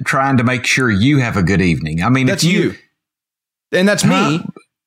trying 0.04 0.36
to 0.36 0.44
make 0.44 0.66
sure 0.66 0.90
you 0.90 1.18
have 1.18 1.36
a 1.36 1.42
good 1.42 1.60
evening. 1.60 2.02
I 2.02 2.08
mean, 2.08 2.26
That's 2.26 2.44
if 2.44 2.50
you, 2.52 2.60
you. 2.60 2.74
And 3.72 3.88
that's 3.88 4.04
me, 4.04 4.40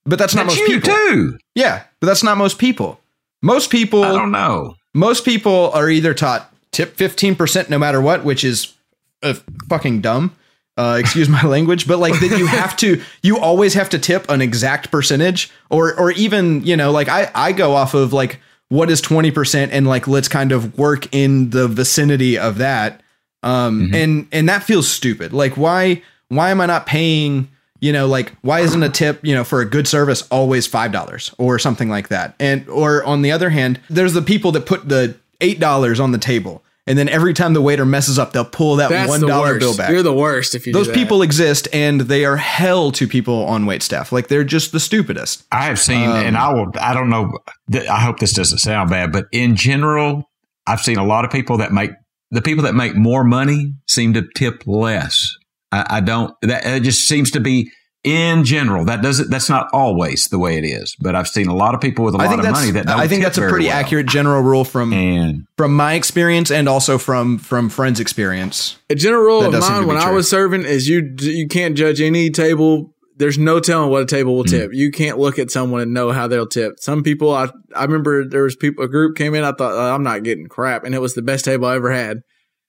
but 0.06 0.18
that's 0.18 0.34
not 0.34 0.46
that's 0.48 0.60
most 0.60 0.70
you 0.70 0.80
people. 0.80 0.94
too. 0.94 1.38
Yeah, 1.56 1.84
but 2.00 2.08
that's 2.08 2.24
not 2.24 2.38
most 2.38 2.58
people. 2.58 3.00
Most 3.42 3.70
people, 3.70 4.04
I 4.04 4.14
don't 4.14 4.32
know. 4.32 4.76
most 4.94 5.26
people 5.26 5.72
are 5.72 5.90
either 5.90 6.14
taught 6.14 6.54
tip 6.72 6.96
fifteen 6.96 7.36
percent 7.36 7.70
no 7.70 7.78
matter 7.78 8.00
what, 8.00 8.24
which 8.24 8.44
is 8.44 8.74
uh, 9.24 9.34
fucking 9.70 10.02
dumb. 10.02 10.36
Uh, 10.78 10.98
excuse 11.00 11.28
my 11.28 11.42
language, 11.46 11.88
but 11.88 11.98
like 11.98 12.20
that 12.20 12.38
you 12.38 12.46
have 12.46 12.78
to, 12.78 13.02
you 13.24 13.40
always 13.40 13.74
have 13.74 13.90
to 13.90 13.98
tip 13.98 14.30
an 14.30 14.42
exact 14.42 14.92
percentage, 14.92 15.52
or 15.70 15.98
or 16.00 16.12
even 16.12 16.64
you 16.64 16.78
know, 16.78 16.92
like 16.92 17.10
I 17.10 17.32
I 17.34 17.52
go 17.52 17.74
off 17.74 17.94
of 17.94 18.14
like 18.14 18.40
what 18.70 18.90
is 18.90 19.02
twenty 19.02 19.32
percent, 19.32 19.72
and 19.74 19.88
like 19.88 20.08
let's 20.08 20.28
kind 20.28 20.52
of 20.52 20.78
work 20.78 21.14
in 21.14 21.50
the 21.50 21.68
vicinity 21.68 22.38
of 22.38 22.60
that, 22.60 23.02
um, 23.42 23.92
and 23.94 24.28
and 24.32 24.48
that 24.50 24.64
feels 24.64 24.88
stupid. 24.88 25.34
Like 25.34 25.58
why 25.58 26.04
why 26.30 26.52
am 26.52 26.62
I 26.62 26.68
not 26.68 26.86
paying? 26.86 27.50
you 27.80 27.94
know 27.94 28.08
like 28.08 28.34
why 28.42 28.62
isn't 28.62 28.84
a 28.84 28.90
tip 28.90 29.24
you 29.24 29.34
know 29.34 29.44
for 29.44 29.62
a 29.62 29.66
good 29.66 29.88
service 29.88 30.24
always 30.32 30.66
five 30.66 30.92
dollars 30.92 31.34
or 31.38 31.60
something 31.60 31.90
like 31.90 32.10
that 32.10 32.36
and 32.40 32.68
or 32.70 33.04
on 33.04 33.22
the 33.22 33.32
other 33.32 33.50
hand 33.50 33.80
there's 33.90 34.14
the 34.14 34.22
people 34.22 34.52
that 34.52 34.66
put 34.66 34.90
the 34.90 35.16
eight 35.42 35.60
dollars 35.60 36.00
on 36.00 36.12
the 36.12 36.18
table 36.18 36.64
and 36.88 36.98
then 36.98 37.10
every 37.10 37.34
time 37.34 37.54
the 37.54 37.62
waiter 37.62 37.86
messes 37.86 38.18
up 38.18 38.32
they'll 38.34 38.46
pull 38.46 38.78
that 38.78 38.90
That's 38.90 39.10
one 39.10 39.20
the 39.22 39.28
dollar 39.28 39.50
worst. 39.54 39.60
bill 39.60 39.78
back 39.78 39.90
You're 39.92 40.02
the 40.04 40.14
worst 40.14 40.56
if 40.56 40.66
you. 40.66 40.74
those 40.74 40.88
do 40.88 40.94
that. 40.94 40.98
people 40.98 41.22
exist 41.22 41.68
and 41.74 42.02
they 42.02 42.26
are 42.26 42.38
hell 42.38 42.92
to 42.94 43.08
people 43.08 43.46
on 43.46 43.66
wait 43.66 43.84
staff 43.84 44.12
like 44.12 44.28
they're 44.30 44.44
just 44.44 44.72
the 44.72 44.80
stupidest 44.80 45.44
I 45.52 45.66
have 45.66 45.80
seen, 45.80 46.10
Um, 46.10 46.16
and 46.16 46.38
I 46.38 46.54
will. 46.54 46.72
I 46.80 46.94
don't 46.94 47.10
know. 47.10 47.38
I 47.74 48.00
hope 48.00 48.20
this 48.20 48.34
doesn't 48.34 48.60
sound 48.60 48.90
bad, 48.90 49.12
but 49.12 49.26
in 49.32 49.56
general, 49.56 50.30
I've 50.66 50.82
seen 50.82 50.98
a 50.98 51.06
lot 51.06 51.26
of 51.26 51.32
people 51.32 51.58
that 51.58 51.72
make 51.72 51.92
the 52.32 52.42
people 52.42 52.64
that 52.64 52.76
make 52.76 52.96
more 52.96 53.24
money 53.24 53.74
seem 53.88 54.14
to 54.14 54.24
tip 54.36 54.64
less. 54.66 55.36
I, 55.72 55.86
I 55.98 56.00
don't. 56.02 56.34
That 56.42 56.66
it 56.66 56.84
just 56.84 57.08
seems 57.08 57.32
to 57.32 57.40
be 57.40 57.72
in 58.16 58.44
general. 58.44 58.86
That 58.86 59.02
doesn't. 59.02 59.30
That's 59.30 59.50
not 59.50 59.68
always 59.74 60.28
the 60.30 60.40
way 60.40 60.58
it 60.58 60.64
is, 60.66 60.96
but 61.00 61.16
I've 61.16 61.28
seen 61.28 61.48
a 61.48 61.56
lot 61.56 61.76
of 61.76 61.82
people 61.82 62.06
with 62.06 62.16
a 62.16 62.18
i 62.18 62.26
lot 62.26 62.30
think 62.32 62.46
of 62.46 62.52
money 62.52 62.72
that 62.72 62.86
don't 62.88 63.00
i 63.00 63.08
think 63.08 63.22
tip 63.24 63.34
that's 63.34 63.38
a 63.38 63.50
pretty 63.50 63.68
well. 63.68 63.78
accurate 63.78 64.08
general 64.08 64.42
rule 64.42 64.64
from 64.64 64.94
And 64.94 65.46
from 65.58 65.74
my 65.76 65.94
experience 65.94 66.50
and 66.52 66.68
also 66.70 66.98
from 66.98 67.38
from 67.38 67.70
friends 67.70 68.00
experience 68.00 68.78
A 68.90 68.96
general 68.96 69.24
rule 69.24 69.40
That 69.42 69.48
of 69.48 69.54
does 69.54 69.66
seem 69.66 69.74
mine 69.74 69.84
be 69.84 69.88
when 69.90 69.98
I 69.98 70.12
was 70.12 70.30
serving 70.30 70.64
is 70.66 70.88
you 70.88 71.14
you 71.20 71.48
can't 71.48 71.76
judge 71.76 72.02
any 72.02 72.30
table. 72.30 72.94
There's 73.20 73.38
no 73.40 73.60
telling 73.60 73.90
what 73.90 74.04
a 74.04 74.06
table 74.06 74.36
will 74.36 74.44
Hmm. 74.44 74.50
tip. 74.52 74.70
You 74.74 74.92
can't 74.92 75.18
look 75.18 75.40
at 75.40 75.50
someone 75.50 75.82
and 75.82 75.92
know 75.94 76.12
how 76.12 76.28
they'll 76.28 76.46
tip. 76.48 76.74
Some 76.80 77.02
people, 77.02 77.34
I 77.34 77.50
I 77.76 77.84
remember 77.86 78.24
there 78.28 78.44
was 78.44 78.56
people 78.56 78.84
a 78.86 78.88
group 78.88 79.16
came 79.18 79.34
in. 79.34 79.44
I 79.44 79.54
thought 79.54 79.74
"Oh, 79.74 79.94
I'm 79.96 80.04
not 80.04 80.22
getting 80.24 80.46
crap, 80.48 80.84
and 80.84 80.94
it 80.94 81.02
was 81.02 81.16
the 81.16 81.24
best 81.24 81.44
table 81.44 81.66
I 81.68 81.76
ever 81.76 81.92
had. 81.92 82.20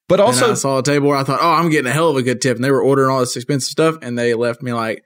but 0.09 0.20
Also, 0.20 0.47
also 0.47 0.52
I 0.52 0.55
saw 0.55 0.78
a 0.78 0.82
table 0.82 1.09
where 1.09 1.19
I 1.19 1.23
thought, 1.23 1.40
oh, 1.43 1.51
I'm 1.52 1.69
getting 1.69 1.90
a 1.90 1.93
hell 1.93 2.09
of 2.09 2.16
a 2.16 2.23
good 2.23 2.40
tip, 2.40 2.56
and 2.56 2.65
they 2.65 2.70
were 2.70 2.82
ordering 2.82 3.10
all 3.10 3.20
this 3.20 3.36
expensive 3.36 3.70
stuff, 3.70 3.97
and 4.01 4.19
they 4.19 4.32
left 4.32 4.62
me 4.62 4.73
like 4.73 5.02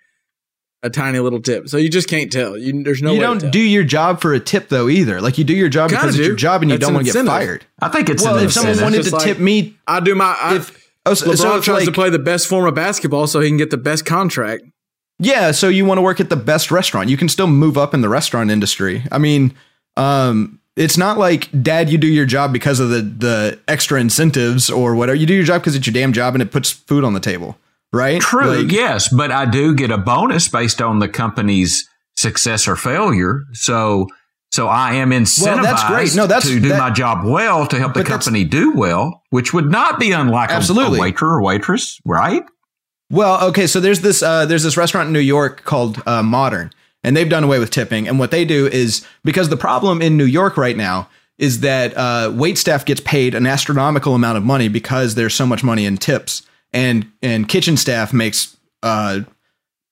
a 0.83 0.91
tiny 0.91 1.19
little 1.19 1.41
tip. 1.41 1.69
So 1.69 1.77
you 1.77 1.89
just 1.89 2.09
can't 2.09 2.33
tell. 2.33 2.57
You, 2.59 2.83
there's 2.83 3.03
no 3.03 3.13
you 3.13 3.21
way 3.21 3.27
don't 3.27 3.41
tell. 3.41 3.51
do 3.51 3.61
your 3.61 3.85
job 3.85 4.21
for 4.21 4.35
a 4.35 4.41
tip 4.41 4.69
though 4.69 4.89
either 4.89 5.21
like 5.21 5.39
you 5.39 5.45
do 5.45 5.55
your 5.55 5.69
job 5.69 5.91
Kinda 5.91 6.03
because 6.03 6.19
it's 6.19 6.27
your 6.27 6.37
job 6.37 6.63
and 6.63 6.71
you 6.71 6.79
That's 6.79 6.89
don't 6.89 6.95
want 6.95 7.07
to 7.07 7.13
get 7.13 7.27
fired 7.27 7.65
I 7.81 7.89
think 7.89 8.11
it's 8.11 8.23
well 8.23 8.39
an 8.39 8.45
if 8.45 8.53
someone 8.53 8.81
wanted 8.81 8.97
Just 8.97 9.11
to 9.11 9.17
like- 9.17 9.25
tip 9.25 9.39
me 9.39 9.77
I 9.87 10.01
do 10.01 10.15
my. 10.15 10.37
I, 10.41 10.57
if 10.57 10.91
oh, 11.07 11.15
so, 11.15 11.27
LeBron 11.27 11.37
so 11.37 11.61
tries 11.61 11.67
like, 11.67 11.85
to 11.85 11.93
play 11.93 12.11
the 12.11 12.19
best 12.19 12.47
form 12.49 12.67
of 12.67 12.75
basketball, 12.75 13.27
so 13.27 13.41
he 13.41 13.49
can 13.49 13.57
get 13.57 13.71
the 13.71 13.77
best 13.77 14.05
contract. 14.05 14.65
Yeah, 15.19 15.53
so 15.53 15.69
you 15.69 15.85
want 15.85 15.99
to 15.99 16.03
work 16.03 16.19
at 16.19 16.31
the 16.31 16.37
best 16.37 16.71
restaurant. 16.71 17.09
You 17.09 17.17
can 17.17 17.29
still 17.29 17.47
move 17.47 17.79
up 17.79 17.95
in 17.95 18.01
the 18.01 18.09
restaurant 18.09 18.51
industry. 18.51 19.05
I 19.13 19.19
mean, 19.19 19.55
um, 19.97 20.59
it's 20.77 20.97
not 20.97 21.19
like 21.19 21.49
dad, 21.63 21.91
you 21.91 21.99
do 21.99 22.07
your 22.07 22.27
job 22.27 22.53
because 22.53 22.81
of 22.81 22.91
the 22.91 23.03
the 23.03 23.61
extra 23.69 24.01
incentives 24.01 24.71
or 24.71 24.95
whatever. 24.95 25.15
You 25.15 25.27
do 25.27 25.35
your 25.35 25.45
job 25.45 25.61
because 25.61 25.77
it's 25.77 25.87
your 25.87 25.95
damn 25.95 26.13
job 26.13 26.35
and 26.35 26.43
it 26.43 26.51
puts 26.51 26.71
food 26.71 27.05
on 27.05 27.15
the 27.15 27.21
table, 27.21 27.57
right? 27.93 28.21
True, 28.21 28.63
Like, 28.63 28.73
yes, 28.73 29.09
but 29.09 29.31
I 29.31 29.45
do 29.47 29.75
get 29.75 29.91
a 29.91 29.99
bonus 29.99 30.49
based 30.49 30.81
on 30.81 30.99
the 30.99 31.09
company's 31.09 31.89
success 32.17 32.67
or 32.69 32.77
failure. 32.77 33.43
So, 33.53 34.07
so 34.51 34.69
I 34.69 34.95
am 34.95 35.11
incentivized 35.11 35.47
Well, 35.47 35.63
that's 35.63 35.85
great. 35.89 36.15
No, 36.15 36.27
that's- 36.27 36.49
to 36.53 36.61
do 36.61 36.69
that- 36.71 36.79
my 36.79 36.91
job 36.91 37.25
well 37.25 37.67
to 37.67 37.79
help 37.79 37.95
the 37.95 38.05
company 38.05 38.45
do 38.45 38.73
well, 38.73 39.23
which 39.31 39.53
would 39.55 39.71
not 39.71 39.99
be 39.99 40.13
unlike 40.13 40.51
a- 40.51 40.55
Absolutely. 40.55 40.99
a 40.99 41.03
waiter 41.03 41.27
or 41.27 41.43
waitress, 41.43 42.01
right? 42.05 42.45
Well, 43.11 43.45
okay, 43.49 43.67
so 43.67 43.79
there's 43.81 44.01
this 44.01 44.23
uh, 44.23 44.47
there's 44.47 44.63
this 44.63 44.77
restaurant 44.79 45.09
in 45.09 45.13
New 45.13 45.19
York 45.21 45.65
called 45.65 46.03
uh, 46.07 46.23
Modern, 46.23 46.71
and 47.05 47.15
they've 47.15 47.29
done 47.29 47.45
away 47.45 47.59
with 47.59 47.71
tipping. 47.71 48.09
And 48.09 48.19
what 48.19 48.31
they 48.31 48.45
do 48.47 48.67
is 48.69 49.05
because 49.23 49.51
the 49.51 49.57
problem 49.57 50.01
in 50.01 50.17
New 50.17 50.25
York 50.25 50.57
right 50.57 50.77
now 50.77 51.09
is 51.39 51.61
that 51.61 51.95
uh, 51.97 52.31
wait 52.35 52.57
staff 52.57 52.87
gets 52.87 53.01
paid 53.03 53.35
an 53.35 53.47
astronomical 53.47 54.15
amount 54.15 54.39
of 54.39 54.45
money 54.45 54.69
because 54.69 55.15
there's 55.15 55.35
so 55.35 55.45
much 55.47 55.63
money 55.63 55.85
in 55.85 55.99
tips, 55.99 56.43
and 56.73 57.11
and 57.23 57.49
kitchen 57.49 57.77
staff 57.77 58.13
makes 58.13 58.57
uh, 58.83 59.21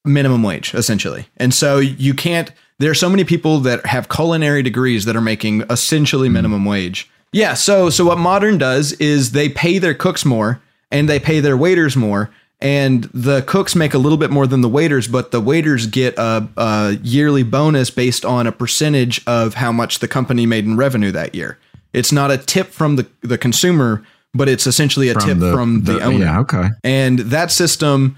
minimum 0.04 0.42
wage 0.42 0.74
essentially. 0.74 1.28
And 1.36 1.52
so 1.52 1.78
you 1.78 2.14
can't. 2.14 2.52
There 2.78 2.90
are 2.90 2.94
so 2.94 3.10
many 3.10 3.24
people 3.24 3.60
that 3.60 3.84
have 3.86 4.08
culinary 4.08 4.62
degrees 4.62 5.04
that 5.04 5.14
are 5.14 5.20
making 5.20 5.62
essentially 5.70 6.28
minimum 6.28 6.64
wage. 6.64 7.10
Yeah. 7.32 7.54
So 7.54 7.90
so 7.90 8.06
what 8.06 8.18
Modern 8.18 8.58
does 8.58 8.92
is 8.94 9.32
they 9.32 9.48
pay 9.48 9.78
their 9.78 9.94
cooks 9.94 10.24
more 10.24 10.60
and 10.90 11.08
they 11.08 11.18
pay 11.18 11.40
their 11.40 11.56
waiters 11.56 11.96
more. 11.96 12.30
And 12.62 13.04
the 13.14 13.40
cooks 13.42 13.74
make 13.74 13.94
a 13.94 13.98
little 13.98 14.18
bit 14.18 14.30
more 14.30 14.46
than 14.46 14.60
the 14.60 14.68
waiters, 14.68 15.08
but 15.08 15.30
the 15.30 15.40
waiters 15.40 15.86
get 15.86 16.18
a, 16.18 16.46
a 16.58 16.98
yearly 17.02 17.42
bonus 17.42 17.88
based 17.88 18.22
on 18.22 18.46
a 18.46 18.52
percentage 18.52 19.22
of 19.26 19.54
how 19.54 19.72
much 19.72 20.00
the 20.00 20.08
company 20.08 20.44
made 20.44 20.66
in 20.66 20.76
revenue 20.76 21.10
that 21.12 21.34
year. 21.34 21.56
It's 21.94 22.12
not 22.12 22.30
a 22.30 22.36
tip 22.36 22.68
from 22.68 22.96
the, 22.96 23.08
the 23.22 23.38
consumer, 23.38 24.04
but 24.34 24.48
it's 24.48 24.66
essentially 24.66 25.08
a 25.08 25.14
tip 25.14 25.38
from 25.38 25.84
the, 25.84 26.00
owner. 26.00 26.24
Yeah, 26.24 26.40
okay. 26.40 26.68
And 26.84 27.18
that 27.18 27.50
system 27.50 28.16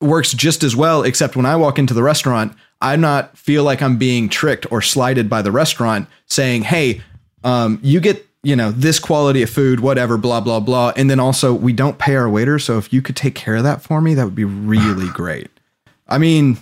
works 0.00 0.32
just 0.32 0.62
as 0.62 0.76
well, 0.76 1.02
except 1.02 1.36
when 1.36 1.46
I 1.46 1.56
walk 1.56 1.78
into 1.78 1.94
the 1.94 2.02
restaurant, 2.02 2.54
I 2.80 2.96
not 2.96 3.36
feel 3.36 3.64
like 3.64 3.82
I'm 3.82 3.96
being 3.96 4.28
tricked 4.28 4.70
or 4.70 4.80
slighted 4.80 5.28
by 5.28 5.42
the 5.42 5.50
restaurant 5.50 6.08
saying, 6.26 6.62
"Hey, 6.62 7.02
um, 7.42 7.80
you 7.82 8.00
get 8.00 8.24
you 8.42 8.54
know 8.54 8.70
this 8.70 8.98
quality 8.98 9.42
of 9.42 9.50
food, 9.50 9.80
whatever, 9.80 10.16
blah 10.16 10.40
blah 10.40 10.60
blah." 10.60 10.92
And 10.96 11.10
then 11.10 11.18
also, 11.18 11.52
we 11.52 11.72
don't 11.72 11.98
pay 11.98 12.14
our 12.14 12.28
waiters, 12.28 12.64
so 12.64 12.78
if 12.78 12.92
you 12.92 13.02
could 13.02 13.16
take 13.16 13.34
care 13.34 13.56
of 13.56 13.64
that 13.64 13.82
for 13.82 14.00
me, 14.00 14.14
that 14.14 14.24
would 14.24 14.36
be 14.36 14.44
really 14.44 15.08
great. 15.12 15.50
I 16.06 16.18
mean, 16.18 16.58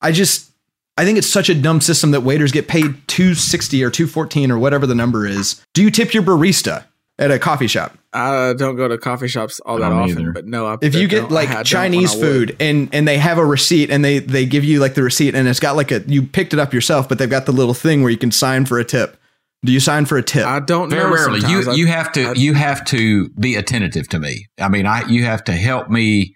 I 0.00 0.12
just 0.12 0.50
I 0.96 1.04
think 1.04 1.18
it's 1.18 1.26
such 1.26 1.48
a 1.48 1.54
dumb 1.54 1.80
system 1.80 2.12
that 2.12 2.20
waiters 2.20 2.52
get 2.52 2.68
paid 2.68 3.06
two 3.08 3.34
sixty 3.34 3.82
or 3.82 3.90
two 3.90 4.06
fourteen 4.06 4.52
or 4.52 4.58
whatever 4.58 4.86
the 4.86 4.94
number 4.94 5.26
is. 5.26 5.60
Do 5.74 5.82
you 5.82 5.90
tip 5.90 6.14
your 6.14 6.22
barista 6.22 6.84
at 7.18 7.32
a 7.32 7.40
coffee 7.40 7.66
shop? 7.66 7.98
I 8.16 8.52
don't 8.54 8.76
go 8.76 8.88
to 8.88 8.96
coffee 8.98 9.28
shops 9.28 9.60
all 9.66 9.78
that 9.78 9.92
often, 9.92 10.18
either. 10.20 10.32
but 10.32 10.46
no. 10.46 10.66
I, 10.66 10.76
if 10.80 10.94
you 10.94 11.06
get 11.08 11.22
don't- 11.22 11.32
like 11.32 11.64
Chinese 11.64 12.14
food 12.14 12.56
and 12.60 12.88
and 12.92 13.06
they 13.06 13.18
have 13.18 13.38
a 13.38 13.44
receipt 13.44 13.90
and 13.90 14.04
they 14.04 14.18
they 14.20 14.46
give 14.46 14.64
you 14.64 14.80
like 14.80 14.94
the 14.94 15.02
receipt 15.02 15.34
and 15.34 15.46
it's 15.46 15.60
got 15.60 15.76
like 15.76 15.90
a 15.92 16.00
you 16.06 16.22
picked 16.22 16.52
it 16.52 16.58
up 16.58 16.72
yourself 16.72 17.08
but 17.08 17.18
they've 17.18 17.30
got 17.30 17.46
the 17.46 17.52
little 17.52 17.74
thing 17.74 18.02
where 18.02 18.10
you 18.10 18.16
can 18.18 18.30
sign 18.32 18.64
for 18.66 18.78
a 18.78 18.84
tip. 18.84 19.16
Do 19.64 19.72
you 19.72 19.80
sign 19.80 20.04
for 20.06 20.16
a 20.16 20.22
tip? 20.22 20.46
I 20.46 20.60
don't 20.60 20.90
Very 20.90 21.04
know. 21.04 21.14
rarely. 21.14 21.40
You. 21.48 21.70
I- 21.70 21.74
you 21.74 21.86
have 21.86 22.12
to 22.12 22.28
I- 22.28 22.32
you 22.34 22.54
have 22.54 22.84
to 22.86 23.28
be 23.30 23.54
attentive 23.56 24.08
to 24.10 24.18
me. 24.18 24.46
I 24.60 24.68
mean, 24.68 24.86
I 24.86 25.06
you 25.08 25.24
have 25.24 25.44
to 25.44 25.52
help 25.52 25.88
me. 25.90 26.34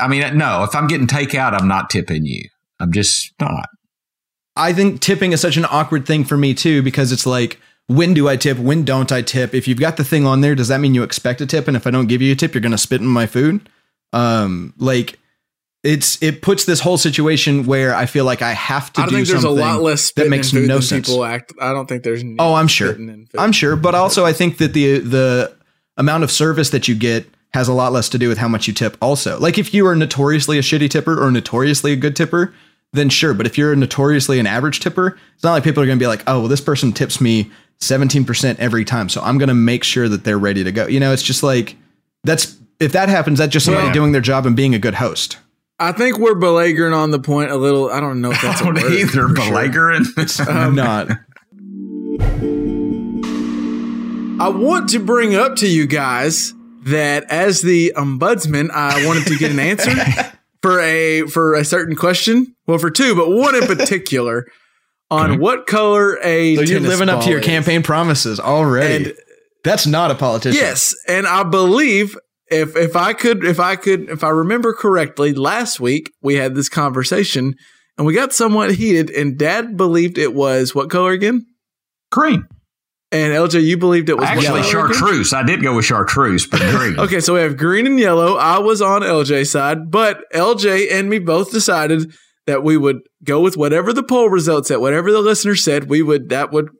I 0.00 0.06
mean, 0.08 0.36
no. 0.38 0.62
If 0.64 0.74
I'm 0.74 0.86
getting 0.86 1.06
takeout, 1.06 1.58
I'm 1.58 1.66
not 1.68 1.90
tipping 1.90 2.24
you. 2.24 2.42
I'm 2.78 2.92
just 2.92 3.32
not. 3.40 3.68
I 4.56 4.72
think 4.72 5.00
tipping 5.00 5.32
is 5.32 5.40
such 5.40 5.56
an 5.56 5.64
awkward 5.64 6.06
thing 6.06 6.24
for 6.24 6.36
me 6.36 6.54
too 6.54 6.82
because 6.82 7.12
it's 7.12 7.26
like 7.26 7.58
when 7.90 8.14
do 8.14 8.28
I 8.28 8.36
tip? 8.36 8.56
When 8.56 8.84
don't 8.84 9.10
I 9.10 9.20
tip? 9.20 9.52
If 9.52 9.66
you've 9.66 9.80
got 9.80 9.96
the 9.96 10.04
thing 10.04 10.24
on 10.24 10.42
there, 10.42 10.54
does 10.54 10.68
that 10.68 10.78
mean 10.78 10.94
you 10.94 11.02
expect 11.02 11.40
a 11.40 11.46
tip? 11.46 11.66
And 11.66 11.76
if 11.76 11.88
I 11.88 11.90
don't 11.90 12.06
give 12.06 12.22
you 12.22 12.32
a 12.32 12.36
tip, 12.36 12.54
you're 12.54 12.60
going 12.60 12.70
to 12.70 12.78
spit 12.78 13.00
in 13.00 13.06
my 13.08 13.26
food? 13.26 13.68
Um, 14.12 14.74
like 14.78 15.18
it's 15.82 16.22
it 16.22 16.40
puts 16.40 16.66
this 16.66 16.78
whole 16.78 16.98
situation 16.98 17.66
where 17.66 17.92
I 17.92 18.06
feel 18.06 18.24
like 18.24 18.42
I 18.42 18.52
have 18.52 18.92
to 18.92 19.00
I 19.00 19.06
do 19.06 19.16
think 19.16 19.26
there's 19.26 19.40
a 19.40 19.42
something 19.42 19.64
lot 19.64 19.82
less 19.82 20.12
that 20.12 20.28
makes 20.28 20.52
no 20.52 20.78
sense. 20.78 21.08
people 21.08 21.24
act. 21.24 21.52
I 21.60 21.72
don't 21.72 21.88
think 21.88 22.04
there's. 22.04 22.22
Oh, 22.38 22.54
I'm 22.54 22.68
sure. 22.68 22.96
I'm 23.36 23.52
sure, 23.52 23.74
but 23.74 23.96
also 23.96 24.24
I 24.24 24.32
think 24.32 24.58
that 24.58 24.72
the 24.72 24.98
the 24.98 25.56
amount 25.96 26.22
of 26.22 26.30
service 26.30 26.70
that 26.70 26.86
you 26.86 26.94
get 26.94 27.26
has 27.54 27.66
a 27.66 27.72
lot 27.72 27.92
less 27.92 28.08
to 28.10 28.18
do 28.18 28.28
with 28.28 28.38
how 28.38 28.46
much 28.46 28.68
you 28.68 28.72
tip. 28.72 28.96
Also, 29.02 29.36
like 29.40 29.58
if 29.58 29.74
you 29.74 29.84
are 29.88 29.96
notoriously 29.96 30.58
a 30.58 30.62
shitty 30.62 30.90
tipper 30.90 31.20
or 31.20 31.32
notoriously 31.32 31.92
a 31.92 31.96
good 31.96 32.14
tipper, 32.14 32.54
then 32.92 33.08
sure. 33.08 33.34
But 33.34 33.46
if 33.46 33.58
you're 33.58 33.74
notoriously 33.74 34.38
an 34.38 34.46
average 34.46 34.78
tipper, 34.78 35.18
it's 35.34 35.42
not 35.42 35.52
like 35.52 35.64
people 35.64 35.82
are 35.82 35.86
going 35.86 35.98
to 35.98 36.02
be 36.02 36.06
like, 36.06 36.22
oh, 36.28 36.40
well, 36.40 36.48
this 36.48 36.60
person 36.60 36.92
tips 36.92 37.20
me 37.20 37.50
17% 37.80 38.58
every 38.58 38.84
time, 38.84 39.08
so 39.08 39.20
I'm 39.22 39.38
going 39.38 39.48
to 39.48 39.54
make 39.54 39.84
sure 39.84 40.08
that 40.08 40.24
they're 40.24 40.38
ready 40.38 40.64
to 40.64 40.72
go. 40.72 40.86
You 40.86 41.00
know, 41.00 41.12
it's 41.12 41.22
just 41.22 41.42
like 41.42 41.76
that's 42.24 42.56
if 42.78 42.92
that 42.92 43.08
happens, 43.08 43.38
that's 43.38 43.52
just 43.52 43.66
somebody 43.66 43.86
Yeah. 43.88 43.92
doing 43.92 44.12
their 44.12 44.20
job 44.20 44.46
and 44.46 44.54
being 44.56 44.74
a 44.74 44.78
good 44.78 44.94
host. 44.94 45.38
I 45.78 45.92
think 45.92 46.18
we're 46.18 46.34
belaboring 46.34 46.92
on 46.92 47.10
the 47.10 47.18
point 47.18 47.50
a 47.50 47.56
little. 47.56 47.90
I 47.90 48.00
don't 48.00 48.20
know 48.20 48.32
if 48.32 48.40
that's 48.42 48.60
I 48.62 48.64
don't 48.66 48.78
a 48.78 48.82
word. 48.82 48.92
either. 48.92 49.28
for 49.28 49.36
sure. 49.36 49.54
Belagerant. 49.54 50.40
Um, 50.48 50.56
I'm 50.56 50.74
not. 50.74 51.08
I 54.42 54.48
want 54.48 54.88
to 54.90 54.98
bring 55.00 55.34
up 55.34 55.56
to 55.56 55.68
you 55.68 55.86
guys 55.86 56.54
that 56.84 57.24
as 57.30 57.60
the 57.60 57.92
ombudsman, 57.96 58.70
I 58.70 59.06
wanted 59.06 59.26
to 59.26 59.36
get 59.36 59.50
an 59.50 59.58
answer 59.58 59.90
for 60.62 60.80
a 60.80 61.22
for 61.26 61.54
a 61.54 61.64
certain 61.64 61.94
question. 61.94 62.54
Well, 62.66 62.78
for 62.78 62.90
two, 62.90 63.14
but 63.14 63.28
one 63.30 63.54
in 63.54 63.66
particular 63.66 64.46
on 65.10 65.38
what 65.40 65.66
color 65.66 66.18
a 66.22 66.54
So 66.56 66.62
you're 66.62 66.78
tennis 66.80 66.88
living 66.90 67.08
up 67.08 67.24
to 67.24 67.30
your 67.30 67.40
is. 67.40 67.46
campaign 67.46 67.82
promises 67.82 68.38
already. 68.40 69.06
And 69.06 69.14
that's 69.64 69.86
not 69.86 70.10
a 70.10 70.14
politician. 70.14 70.60
yes, 70.60 70.94
and 71.08 71.26
I 71.26 71.42
believe 71.42 72.16
if 72.50 72.76
if 72.76 72.96
I 72.96 73.12
could 73.12 73.44
if 73.44 73.60
I 73.60 73.76
could 73.76 74.08
if 74.08 74.24
I 74.24 74.28
remember 74.30 74.72
correctly, 74.72 75.32
last 75.34 75.80
week 75.80 76.12
we 76.22 76.34
had 76.36 76.54
this 76.54 76.68
conversation 76.68 77.54
and 77.98 78.06
we 78.06 78.14
got 78.14 78.32
somewhat 78.32 78.74
heated. 78.74 79.10
And 79.10 79.36
Dad 79.38 79.76
believed 79.76 80.16
it 80.18 80.32
was 80.34 80.74
what 80.74 80.88
color 80.90 81.12
again? 81.12 81.44
Green. 82.10 82.46
And 83.12 83.32
LJ, 83.34 83.64
you 83.64 83.76
believed 83.76 84.08
it 84.08 84.16
was 84.16 84.24
Actually, 84.24 84.46
color 84.46 84.58
again? 84.60 84.70
chartreuse. 84.94 85.32
I 85.32 85.42
did 85.42 85.62
go 85.62 85.74
with 85.74 85.84
chartreuse, 85.84 86.46
but 86.46 86.60
green. 86.60 86.96
Okay, 86.98 87.18
so 87.20 87.34
we 87.34 87.40
have 87.40 87.56
green 87.56 87.86
and 87.86 87.98
yellow. 87.98 88.36
I 88.36 88.60
was 88.60 88.80
on 88.80 89.02
LJ's 89.02 89.50
side, 89.50 89.90
but 89.90 90.22
LJ 90.32 90.92
and 90.92 91.10
me 91.10 91.18
both 91.18 91.50
decided 91.50 92.12
that 92.46 92.62
we 92.62 92.76
would 92.76 93.00
go 93.24 93.40
with 93.40 93.56
whatever 93.56 93.92
the 93.92 94.02
poll 94.02 94.28
results 94.28 94.68
said, 94.68 94.76
whatever 94.76 95.12
the 95.12 95.20
listener 95.20 95.54
said, 95.54 95.88
we 95.88 96.02
would 96.02 96.28
that 96.30 96.52
would 96.52 96.70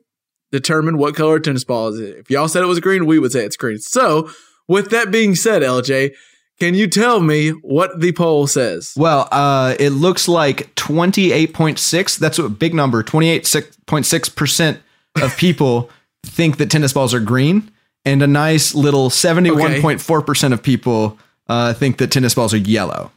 determine 0.51 0.97
what 0.97 1.15
color 1.15 1.39
tennis 1.39 1.63
ball 1.63 1.89
is. 1.89 1.99
If 1.99 2.29
y'all 2.29 2.47
said 2.47 2.63
it 2.63 2.67
was 2.67 2.79
green, 2.79 3.05
we 3.05 3.19
would 3.19 3.31
say 3.31 3.45
it's 3.45 3.57
green. 3.57 3.79
So, 3.79 4.29
with 4.67 4.89
that 4.91 5.11
being 5.11 5.35
said, 5.35 5.61
LJ, 5.61 6.13
can 6.59 6.75
you 6.75 6.87
tell 6.87 7.19
me 7.19 7.49
what 7.49 7.99
the 7.99 8.11
poll 8.11 8.47
says? 8.47 8.93
Well, 8.95 9.27
uh, 9.31 9.75
it 9.79 9.89
looks 9.89 10.27
like 10.27 10.73
28.6. 10.75 12.19
That's 12.19 12.37
a 12.37 12.49
big 12.49 12.73
number. 12.73 13.03
28.6% 13.03 14.79
of 15.21 15.37
people 15.39 15.89
think 16.23 16.57
that 16.57 16.69
tennis 16.69 16.93
balls 16.93 17.13
are 17.13 17.19
green, 17.19 17.71
and 18.05 18.21
a 18.21 18.27
nice 18.27 18.75
little 18.75 19.09
71.4% 19.09 20.53
of 20.53 20.61
people 20.61 21.17
uh, 21.47 21.73
think 21.73 21.97
that 21.97 22.11
tennis 22.11 22.35
balls 22.35 22.53
are 22.53 22.57
yellow. 22.57 23.11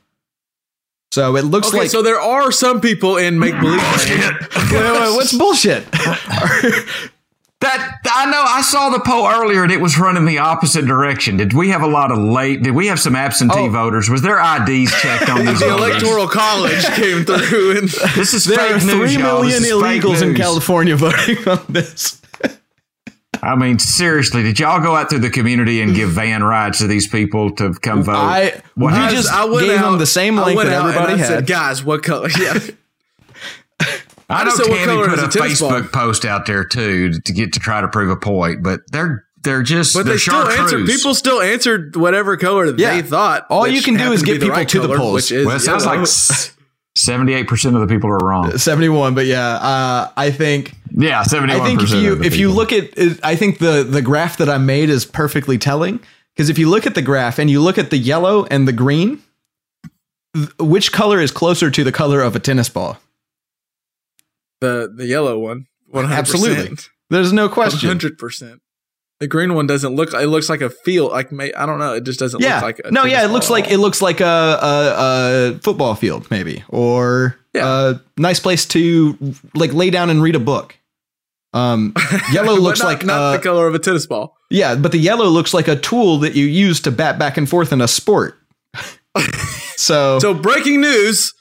So 1.15 1.37
it 1.37 1.45
looks 1.45 1.69
Okay, 1.69 1.79
like. 1.79 1.91
so 1.91 2.03
there 2.03 2.21
are 2.21 2.51
some 2.51 2.81
people 2.81 3.17
in 3.19 3.39
make 3.39 3.55
believe. 3.61 3.81
Wait, 4.11 4.73
wait, 4.73 5.01
wait, 5.01 5.15
what's 5.15 5.33
bullshit? 5.33 5.87
That 7.61 7.99
I 8.05 8.27
know. 8.31 8.43
I 8.47 8.61
saw 8.61 8.91
the 8.91 8.99
poll 9.01 9.27
earlier, 9.27 9.63
and 9.63 9.73
it 9.73 9.81
was 9.81 9.99
running 9.99 10.27
the 10.27 10.37
opposite 10.39 10.85
direction. 10.85 11.39
Did 11.39 11.55
we 11.55 11.71
have 11.71 11.81
a 11.81 11.87
lot 11.87 12.11
of 12.13 12.19
late? 12.19 12.63
Did 12.63 12.75
we 12.75 12.89
have 12.89 13.01
some 13.01 13.17
absentee 13.17 13.55
Oh. 13.59 13.71
voters? 13.71 14.11
Was 14.11 14.21
their 14.21 14.37
IDs 14.39 14.93
checked 15.01 15.31
on 15.31 15.39
these? 15.47 15.61
the 15.61 15.69
voters? 15.69 16.03
electoral 16.03 16.29
college 16.29 16.85
came 16.95 17.25
through 17.25 17.79
and 17.79 17.89
This 18.17 18.35
is 18.35 18.45
there 18.45 18.59
fake 18.59 18.83
are 18.83 18.85
news, 18.87 19.13
3 19.15 19.23
y'all. 19.23 19.41
million 19.43 19.63
This 19.63 19.71
is 19.71 19.81
fake 19.81 20.03
illegals 20.03 20.23
in. 20.23 20.35
California 20.35 20.95
voting 20.97 21.39
on 21.49 21.65
this. 21.71 22.21
I 23.45 23.57
mean, 23.57 23.79
seriously, 23.79 24.43
did 24.43 24.59
y'all 24.59 24.81
go 24.81 24.97
out 24.97 25.11
through 25.11 25.19
the 25.21 25.31
community 25.31 25.81
and 25.83 25.95
give 25.95 26.11
van 26.11 26.43
rides 26.43 26.79
to 26.79 26.87
these 26.87 27.07
people 27.07 27.51
to 27.57 27.75
come 27.75 28.03
vote? 28.03 28.15
I- 28.15 28.63
What 28.75 28.93
we 28.95 29.15
just 29.15 29.31
I 29.31 29.45
went 29.45 29.67
gave 29.67 29.79
out, 29.79 29.91
them 29.91 29.99
the 29.99 30.07
same 30.07 30.39
I 30.39 30.47
link 30.47 30.61
that 30.63 30.73
everybody 30.73 31.15
I 31.15 31.17
said, 31.19 31.31
had. 31.35 31.47
guys, 31.47 31.85
what 31.85 32.03
color? 32.03 32.29
Yeah. 32.39 32.59
I 33.81 34.41
I 34.41 34.45
know 34.45 34.51
just 34.51 34.57
said, 34.57 34.71
what 34.71 34.79
Tammy 34.79 34.93
color 34.93 35.09
put 35.09 35.19
is 35.19 35.23
a 35.23 35.27
a 35.27 35.31
tennis 35.31 35.61
ball? 35.61 35.71
Facebook 35.73 35.93
post 35.93 36.25
out 36.25 36.47
there 36.47 36.65
too 36.65 37.13
to 37.27 37.33
get 37.33 37.53
to 37.53 37.61
try 37.61 37.81
to 37.83 37.89
prove 37.89 38.09
a 38.11 38.17
point, 38.17 38.63
but 38.63 38.81
they're 38.91 39.25
they're 39.43 39.63
just 39.63 39.93
But 39.95 40.05
they're 40.07 40.15
they 40.15 40.19
still 40.19 40.49
answered. 40.49 40.87
People 40.87 41.15
still 41.15 41.43
answered 41.43 41.95
whatever 41.97 42.39
color 42.39 42.75
Yeah. 42.75 42.95
they 42.95 43.03
thought. 43.03 43.47
All 43.51 43.67
you 43.69 43.83
can 43.83 43.97
do 43.99 44.13
is 44.13 44.23
get 44.23 44.41
people 44.41 44.49
right 44.49 44.67
to 44.71 44.81
the 44.81 44.97
polls. 44.97 45.15
Which 45.15 45.33
is 45.33 45.47
well, 45.47 45.57
it 45.57 45.61
sounds 45.61 45.85
yellow. 45.85 45.99
like 45.99 46.09
seventy-eight 46.97 47.49
percent 47.49 47.75
of 47.77 47.81
the 47.81 47.93
people 47.93 48.11
are 48.11 48.19
wrong. 48.19 48.57
71, 48.57 49.15
but 49.15 49.27
yeah, 49.27 49.55
uh, 49.57 50.11
I 50.17 50.31
think 50.31 50.75
Yeah, 50.91 51.23
seventy-one. 51.23 51.61
I 51.61 51.65
think 51.65 51.83
if 51.83 51.91
you 51.91 52.23
if 52.23 52.37
you 52.37 52.51
look 52.51 52.73
at 52.73 52.91
I 53.23 53.37
think 53.37 53.59
the 53.59 53.83
the 53.85 54.03
graph 54.03 54.37
that 54.39 54.49
I 54.49 54.59
made 54.59 54.91
is 54.91 55.05
perfectly 55.05 55.59
telling 55.59 56.01
because 56.35 56.51
if 56.51 56.59
you 56.59 56.69
look 56.69 56.87
at 56.87 56.95
the 56.95 57.03
graph 57.03 57.39
and 57.39 57.51
you 57.51 57.61
look 57.61 57.79
at 57.79 57.91
the 57.91 57.99
yellow 57.99 58.45
and 58.47 58.67
the 58.67 58.73
green, 58.73 59.23
th- 60.35 60.49
which 60.59 60.93
color 60.93 61.21
is 61.21 61.31
closer 61.31 61.71
to 61.71 61.85
the 61.85 61.93
color 61.93 62.21
of 62.21 62.35
a 62.37 62.41
tennis 62.41 62.69
ball? 62.69 62.99
The 64.61 64.93
the 64.95 65.07
yellow 65.07 65.39
one. 65.39 65.67
100%. 65.93 66.11
Absolutely. 66.11 66.77
There's 67.11 67.33
no 67.33 67.49
question. 67.49 67.89
hundred 67.89 68.19
percent. 68.19 68.61
The 69.21 69.29
green 69.29 69.55
one 69.55 69.67
doesn't 69.67 69.95
look. 69.95 70.13
It 70.13 70.27
looks 70.27 70.49
like 70.49 70.61
a 70.61 70.69
field. 70.71 71.13
Like 71.13 71.31
may, 71.33 71.53
I 71.55 71.67
don't 71.67 71.79
know. 71.79 71.95
It 71.95 72.05
just 72.05 72.19
doesn't 72.19 72.41
Yeah. 72.43 72.57
look 72.57 72.63
like. 72.63 72.81
A 72.85 72.91
no, 72.91 73.05
yeah, 73.05 73.25
it 73.25 73.29
looks 73.29 73.49
like 73.49 73.71
it 73.71 73.79
looks 73.79 74.03
like 74.03 74.21
a, 74.21 74.25
a, 74.27 75.55
a 75.55 75.59
football 75.63 75.95
field, 75.95 76.29
maybe, 76.31 76.65
or 76.69 77.37
Yeah. 77.55 77.91
a 77.91 78.01
nice 78.21 78.41
place 78.41 78.67
to 78.67 79.17
like 79.55 79.73
lay 79.73 79.91
down 79.91 80.11
and 80.11 80.23
read 80.23 80.35
a 80.35 80.41
book. 80.41 80.77
Um, 81.53 81.95
yellow 82.33 82.55
looks 82.55 82.81
not, 82.81 82.87
like 82.89 83.05
not 83.05 83.21
uh, 83.21 83.33
the 83.37 83.39
color 83.43 83.69
of 83.69 83.75
a 83.77 83.79
tennis 83.79 84.07
ball. 84.07 84.37
yeah, 84.51 84.75
but 84.75 84.91
the 84.91 84.99
yellow 84.99 85.27
looks 85.27 85.55
like 85.55 85.69
a 85.69 85.77
tool 85.77 86.19
that 86.19 86.35
you 86.35 86.47
use 86.47 86.81
to 86.81 86.91
bat 86.91 87.17
back 87.17 87.37
and 87.37 87.49
forth 87.49 87.73
in 87.73 87.81
a 87.81 87.87
sport. 87.87 88.37
so, 89.77 90.19
So 90.19 90.35
breaking 90.35 90.81
news: 90.81 91.33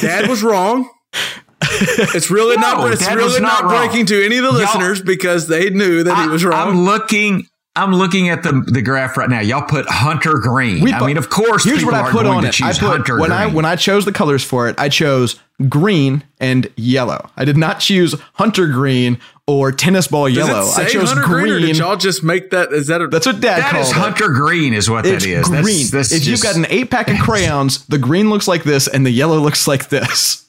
Dad 0.00 0.28
was 0.28 0.42
wrong. 0.44 0.88
It's 2.14 2.30
really 2.30 2.56
No, 2.56 2.62
not. 2.62 2.92
It's 2.92 3.06
really 3.10 3.40
not 3.40 3.64
not, 3.64 3.68
breaking 3.88 4.06
to 4.06 4.24
any 4.24 4.36
of 4.38 4.44
the 4.44 4.50
Y'all- 4.50 4.58
listeners 4.60 5.02
because 5.02 5.48
they 5.48 5.70
knew 5.70 6.02
that 6.04 6.22
he 6.24 6.28
was 6.28 6.44
wrong. 6.44 6.68
I, 6.68 6.70
am 6.70 6.84
looking. 6.84 7.46
I'm 7.74 7.92
looking 7.94 8.30
at 8.30 8.42
the 8.42 8.62
the 8.66 8.80
graph 8.80 9.16
right 9.18 9.28
now. 9.28 9.40
Y'all 9.40 9.60
put 9.62 9.84
Hunter 9.86 10.34
Green. 10.38 10.82
We 10.82 10.92
I 10.92 11.06
mean, 11.06 11.18
of 11.18 11.28
course. 11.28 11.62
here's 11.64 11.84
what 11.84 11.92
I 11.94 12.10
put 12.10 12.24
on 12.24 12.44
it. 12.46 12.60
I 12.62 12.72
put 12.72 12.78
Hunter 12.80 13.18
when 13.20 13.32
I 13.32 13.44
Green. 13.44 13.54
when 13.54 13.64
I 13.66 13.76
chose 13.76 14.04
the 14.06 14.12
colors 14.12 14.42
for 14.42 14.68
it, 14.68 14.76
I 14.78 14.88
chose 14.88 15.38
green 15.68 16.24
and 16.40 16.70
yellow. 16.76 17.28
I 17.36 17.44
did 17.44 17.56
not 17.58 17.80
choose 17.80 18.14
hunter 18.34 18.66
green 18.66 19.18
or 19.46 19.72
tennis 19.72 20.06
ball 20.08 20.26
Does 20.28 20.36
yellow. 20.36 20.66
it 20.70 20.78
I 20.78 20.84
chose 20.86 21.10
Hunter 21.10 21.24
Green, 21.26 21.52
green. 21.52 21.66
did 21.66 21.76
y'all 21.78 21.96
just 21.96 22.22
make 22.24 22.50
that? 22.50 22.72
Is 22.72 22.86
that 22.88 23.00
a? 23.02 23.08
That's 23.08 23.26
what 23.26 23.40
Dad 23.40 23.58
that 23.60 23.70
called 23.72 23.82
is 23.84 23.90
it. 23.90 23.94
Hunter 23.96 24.28
Green, 24.30 24.72
is 24.72 24.88
what 24.88 25.04
It's 25.06 25.24
that 25.24 25.30
is. 25.30 25.46
green. 25.48 25.62
That's, 25.62 25.90
that's 25.90 26.12
if 26.12 26.26
you've 26.26 26.42
got 26.42 26.56
an 26.56 26.66
eight 26.70 26.90
pack 26.90 27.08
of 27.10 27.18
crayons, 27.20 27.84
the 27.86 27.98
green 27.98 28.30
looks 28.30 28.48
like 28.48 28.64
this 28.64 28.88
and 28.88 29.04
the 29.04 29.10
yellow 29.10 29.38
looks 29.38 29.68
like 29.68 29.88
this. 29.90 30.45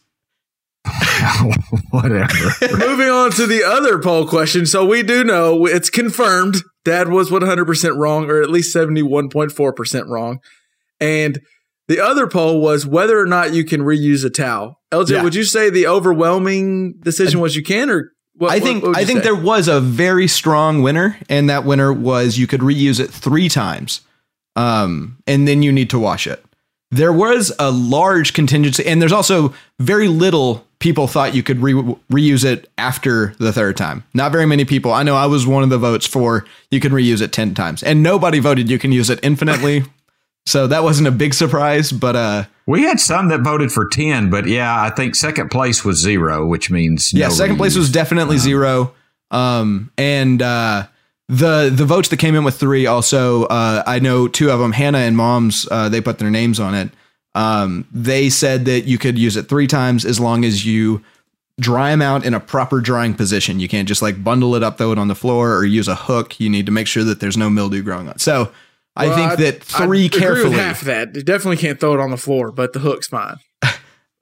whatever. 1.91 2.51
Moving 2.77 3.09
on 3.09 3.31
to 3.31 3.45
the 3.47 3.64
other 3.64 3.99
poll 3.99 4.27
question. 4.27 4.65
So 4.65 4.85
we 4.85 5.03
do 5.03 5.23
know 5.23 5.65
it's 5.65 5.89
confirmed 5.89 6.57
Dad 6.85 7.09
was 7.09 7.30
100% 7.30 7.97
wrong, 7.97 8.30
or 8.30 8.41
at 8.41 8.49
least 8.49 8.76
71.4% 8.76 10.07
wrong. 10.07 10.39
And 10.99 11.41
the 11.88 11.99
other 11.99 12.27
poll 12.27 12.61
was 12.61 12.85
whether 12.85 13.19
or 13.19 13.26
not 13.26 13.53
you 13.53 13.64
can 13.65 13.81
reuse 13.81 14.26
a 14.26 14.30
towel. 14.30 14.80
LJ, 14.91 15.11
Yeah. 15.11 15.23
would 15.23 15.35
you 15.35 15.43
say 15.43 15.69
the 15.69 15.88
overwhelming 15.88 16.93
decision 17.01 17.39
was 17.39 17.55
you 17.55 17.64
can, 17.64 17.89
or 17.89 18.11
what? 18.35 18.51
I 18.51 18.59
think 18.59 18.84
I 18.95 19.03
think 19.03 19.19
say? 19.19 19.23
there 19.23 19.35
was 19.35 19.68
a 19.68 19.80
very 19.81 20.27
strong 20.27 20.81
winner, 20.81 21.18
and 21.30 21.49
that 21.49 21.65
winner 21.65 21.91
was 21.91 22.38
you 22.38 22.47
could 22.47 22.61
reuse 22.61 22.99
it 22.99 23.09
three 23.09 23.49
times, 23.49 24.01
um, 24.55 25.18
and 25.27 25.47
then 25.47 25.64
you 25.64 25.72
need 25.72 25.89
to 25.89 25.99
wash 25.99 26.27
it. 26.27 26.43
There 26.89 27.11
was 27.11 27.51
a 27.59 27.69
large 27.69 28.34
contingency, 28.34 28.85
and 28.85 29.01
there's 29.01 29.11
also 29.11 29.53
very 29.80 30.07
little 30.07 30.65
people 30.80 31.07
thought 31.07 31.35
you 31.35 31.43
could 31.43 31.59
re- 31.59 31.73
reuse 32.11 32.45
it 32.45 32.69
after 32.77 33.34
the 33.39 33.51
third 33.51 33.76
time. 33.76 34.03
Not 34.14 34.31
very 34.31 34.45
many 34.45 34.64
people. 34.64 34.93
I 34.93 35.03
know 35.03 35.15
I 35.15 35.26
was 35.26 35.45
one 35.45 35.64
of 35.64 35.69
the 35.69 35.77
votes 35.77 36.05
for 36.05 36.45
you 36.72 36.80
can 36.80 36.91
reuse 36.91 37.22
it 37.22 37.31
ten 37.34 37.53
times, 37.53 37.84
and 37.84 38.01
nobody 38.01 38.39
voted 38.39 38.69
you 38.69 38.80
can 38.80 38.91
use 38.91 39.09
it 39.09 39.19
infinitely. 39.22 39.84
so 40.45 40.65
that 40.68 40.84
wasn't 40.84 41.09
a 41.09 41.11
big 41.11 41.34
surprise, 41.34 41.91
but 41.91 42.15
uh, 42.15 42.45
we 42.65 42.84
had 42.84 43.01
some 43.01 43.27
that 43.30 43.41
voted 43.41 43.72
for 43.72 43.88
ten, 43.89 44.30
but 44.30 44.47
yeah, 44.47 44.81
I 44.81 44.89
think 44.89 45.15
second 45.15 45.49
place 45.49 45.84
was 45.84 46.01
zero, 46.01 46.45
which 46.47 46.72
means 46.72 47.11
Yeah, 47.14 47.30
second 47.30 47.57
place 47.57 47.76
was 47.76 47.91
definitely 47.91 48.38
zero. 48.38 48.93
Um, 49.30 49.91
and 49.97 50.41
uh, 50.41 50.88
the 51.30 51.70
the 51.74 51.86
votes 51.86 52.10
that 52.10 52.18
came 52.18 52.36
in 52.36 52.44
with 52.44 52.56
three 52.58 52.86
also, 52.86 53.44
uh, 53.45 53.84
I 53.86 53.99
know 53.99 54.28
two 54.28 54.49
of 54.49 54.60
them, 54.60 54.72
Hannah 54.72 54.99
and 54.99 55.18
Mom's, 55.18 55.68
uh, 55.70 55.90
they 55.90 56.02
put 56.02 56.20
their 56.20 56.30
names 56.32 56.60
on 56.60 56.74
it. 56.74 56.90
Um, 57.36 57.86
they 57.91 58.30
said 58.30 58.66
that 58.66 58.86
you 58.86 58.98
could 58.98 59.18
use 59.20 59.36
it 59.36 59.44
three 59.49 59.68
times 59.68 60.06
as 60.06 60.20
long 60.20 60.44
as 60.45 60.66
you 60.66 61.04
dry 61.60 61.90
them 61.91 62.02
out 62.02 62.26
in 62.26 62.34
a 62.34 62.40
proper 62.40 62.80
drying 62.82 63.14
position. 63.14 63.60
You 63.60 63.68
can't 63.68 63.88
just 63.88 64.02
like 64.02 64.24
bundle 64.24 64.56
it 64.56 64.64
up, 64.64 64.78
throw 64.78 64.91
it 64.91 64.98
on 64.98 65.08
the 65.08 65.16
floor, 65.16 65.56
or 65.56 65.66
use 65.66 65.88
a 65.88 65.95
hook. 65.95 66.40
You 66.40 66.49
need 66.49 66.66
to 66.66 66.72
make 66.72 66.88
sure 66.88 67.04
that 67.04 67.20
there's 67.20 67.38
no 67.38 67.49
mildew 67.49 67.82
growing 67.84 68.08
on. 68.08 68.18
So 68.20 68.52
I 68.95 69.10
think 69.14 69.32
I'd- 69.34 69.44
that 69.44 69.64
three 69.64 70.06
I'd 70.06 70.16
agree 70.16 70.20
with 70.30 70.36
carefully. 70.36 70.56
half 70.56 70.82
that. 70.82 71.14
You 71.16 71.22
definitely 71.24 71.58
can't 71.58 71.80
throw 71.80 71.94
it 71.94 71.99
on 71.99 72.10
the 72.10 72.18
floor, 72.18 72.52
but 72.52 72.74
the 72.74 72.80
hook's 72.80 73.08
fine. 73.08 73.38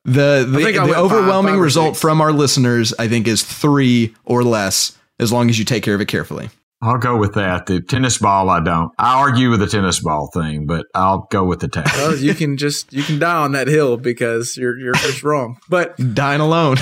The 0.07 0.45
the, 0.48 0.57
the 0.60 0.64
went 0.64 0.76
five- 0.77 0.90
overwhelming 0.98 1.53
five 1.56 1.61
result 1.61 1.98
from 1.98 2.22
our 2.22 2.32
listeners, 2.32 2.94
I 2.99 3.07
think, 3.07 3.27
is 3.27 3.41
three 3.44 4.14
or 4.23 4.44
less, 4.44 4.95
as 5.19 5.32
long 5.34 5.49
as 5.49 5.57
you 5.57 5.65
take 5.65 5.82
care 5.82 5.95
of 5.95 6.02
it 6.02 6.07
carefully. 6.07 6.49
I'll 6.85 6.99
go 6.99 7.17
with 7.17 7.33
that. 7.33 7.65
The 7.65 7.81
tennis 7.81 8.19
ball, 8.19 8.49
I 8.49 8.59
don't. 8.59 8.91
I 8.99 9.15
argue 9.15 9.49
with 9.49 9.59
the 9.59 9.67
tennis 9.67 9.99
ball 9.99 10.29
thing, 10.31 10.67
but 10.67 10.85
I'll 10.93 11.27
go 11.31 11.43
with 11.43 11.59
the 11.59 11.67
towel. 11.67 11.85
Well, 11.95 12.15
you 12.15 12.35
can 12.35 12.57
just 12.57 12.93
you 12.93 13.01
can 13.01 13.17
die 13.17 13.37
on 13.37 13.53
that 13.53 13.67
hill 13.67 13.97
because 13.97 14.55
you're 14.55 14.77
you're 14.77 14.93
just 14.93 15.23
wrong. 15.23 15.57
But 15.67 15.97
Dying 16.13 16.41
alone. 16.41 16.77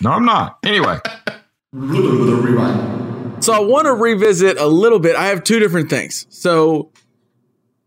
no, 0.00 0.10
I'm 0.12 0.24
not. 0.24 0.58
Anyway, 0.64 0.98
So 3.40 3.52
I 3.52 3.58
want 3.58 3.86
to 3.86 3.92
revisit 3.92 4.56
a 4.58 4.66
little 4.66 5.00
bit. 5.00 5.16
I 5.16 5.26
have 5.26 5.42
two 5.42 5.58
different 5.58 5.90
things. 5.90 6.26
So, 6.30 6.92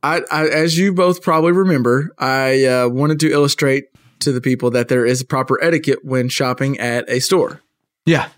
I, 0.04 0.22
I 0.32 0.48
as 0.48 0.78
you 0.78 0.94
both 0.94 1.22
probably 1.22 1.54
remember, 1.54 2.14
I 2.18 2.66
uh, 2.66 2.90
wanted 2.90 3.20
to 3.22 3.32
illustrate 3.32 3.86
to 4.20 4.32
the 4.34 4.42
people 4.42 4.70
that 4.72 4.90
there 4.90 5.06
is 5.06 5.24
proper 5.24 5.62
etiquette 5.64 6.00
when 6.04 6.28
shopping 6.30 6.78
at 6.78 7.10
a 7.10 7.20
store, 7.22 7.62
yeah. 8.06 8.30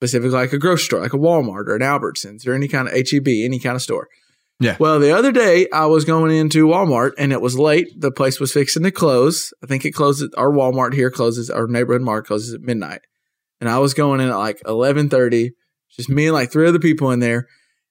Specifically 0.00 0.38
like 0.38 0.54
a 0.54 0.58
grocery 0.58 0.84
store, 0.84 1.00
like 1.00 1.12
a 1.12 1.18
Walmart 1.18 1.68
or 1.68 1.76
an 1.76 1.82
Albertsons 1.82 2.46
or 2.46 2.54
any 2.54 2.68
kind 2.68 2.88
of 2.88 2.94
HEB, 2.94 3.28
any 3.28 3.58
kind 3.58 3.76
of 3.76 3.82
store. 3.82 4.08
Yeah. 4.58 4.76
Well, 4.80 4.98
the 4.98 5.12
other 5.12 5.30
day 5.30 5.68
I 5.74 5.86
was 5.86 6.06
going 6.06 6.34
into 6.34 6.66
Walmart 6.66 7.12
and 7.18 7.32
it 7.32 7.42
was 7.42 7.58
late. 7.58 7.88
The 7.98 8.10
place 8.10 8.40
was 8.40 8.52
fixing 8.52 8.82
to 8.84 8.90
close. 8.90 9.52
I 9.62 9.66
think 9.66 9.84
it 9.84 9.92
closes. 9.92 10.32
Our 10.38 10.50
Walmart 10.50 10.94
here 10.94 11.10
closes. 11.10 11.50
Our 11.50 11.66
neighborhood 11.66 12.00
mart 12.00 12.26
closes 12.26 12.54
at 12.54 12.62
midnight. 12.62 13.00
And 13.60 13.68
I 13.68 13.78
was 13.78 13.92
going 13.92 14.20
in 14.20 14.30
at 14.30 14.38
like 14.38 14.62
eleven 14.66 15.10
thirty. 15.10 15.50
Just 15.94 16.08
me 16.08 16.26
and 16.26 16.34
like 16.34 16.50
three 16.50 16.66
other 16.66 16.78
people 16.78 17.10
in 17.10 17.20
there. 17.20 17.46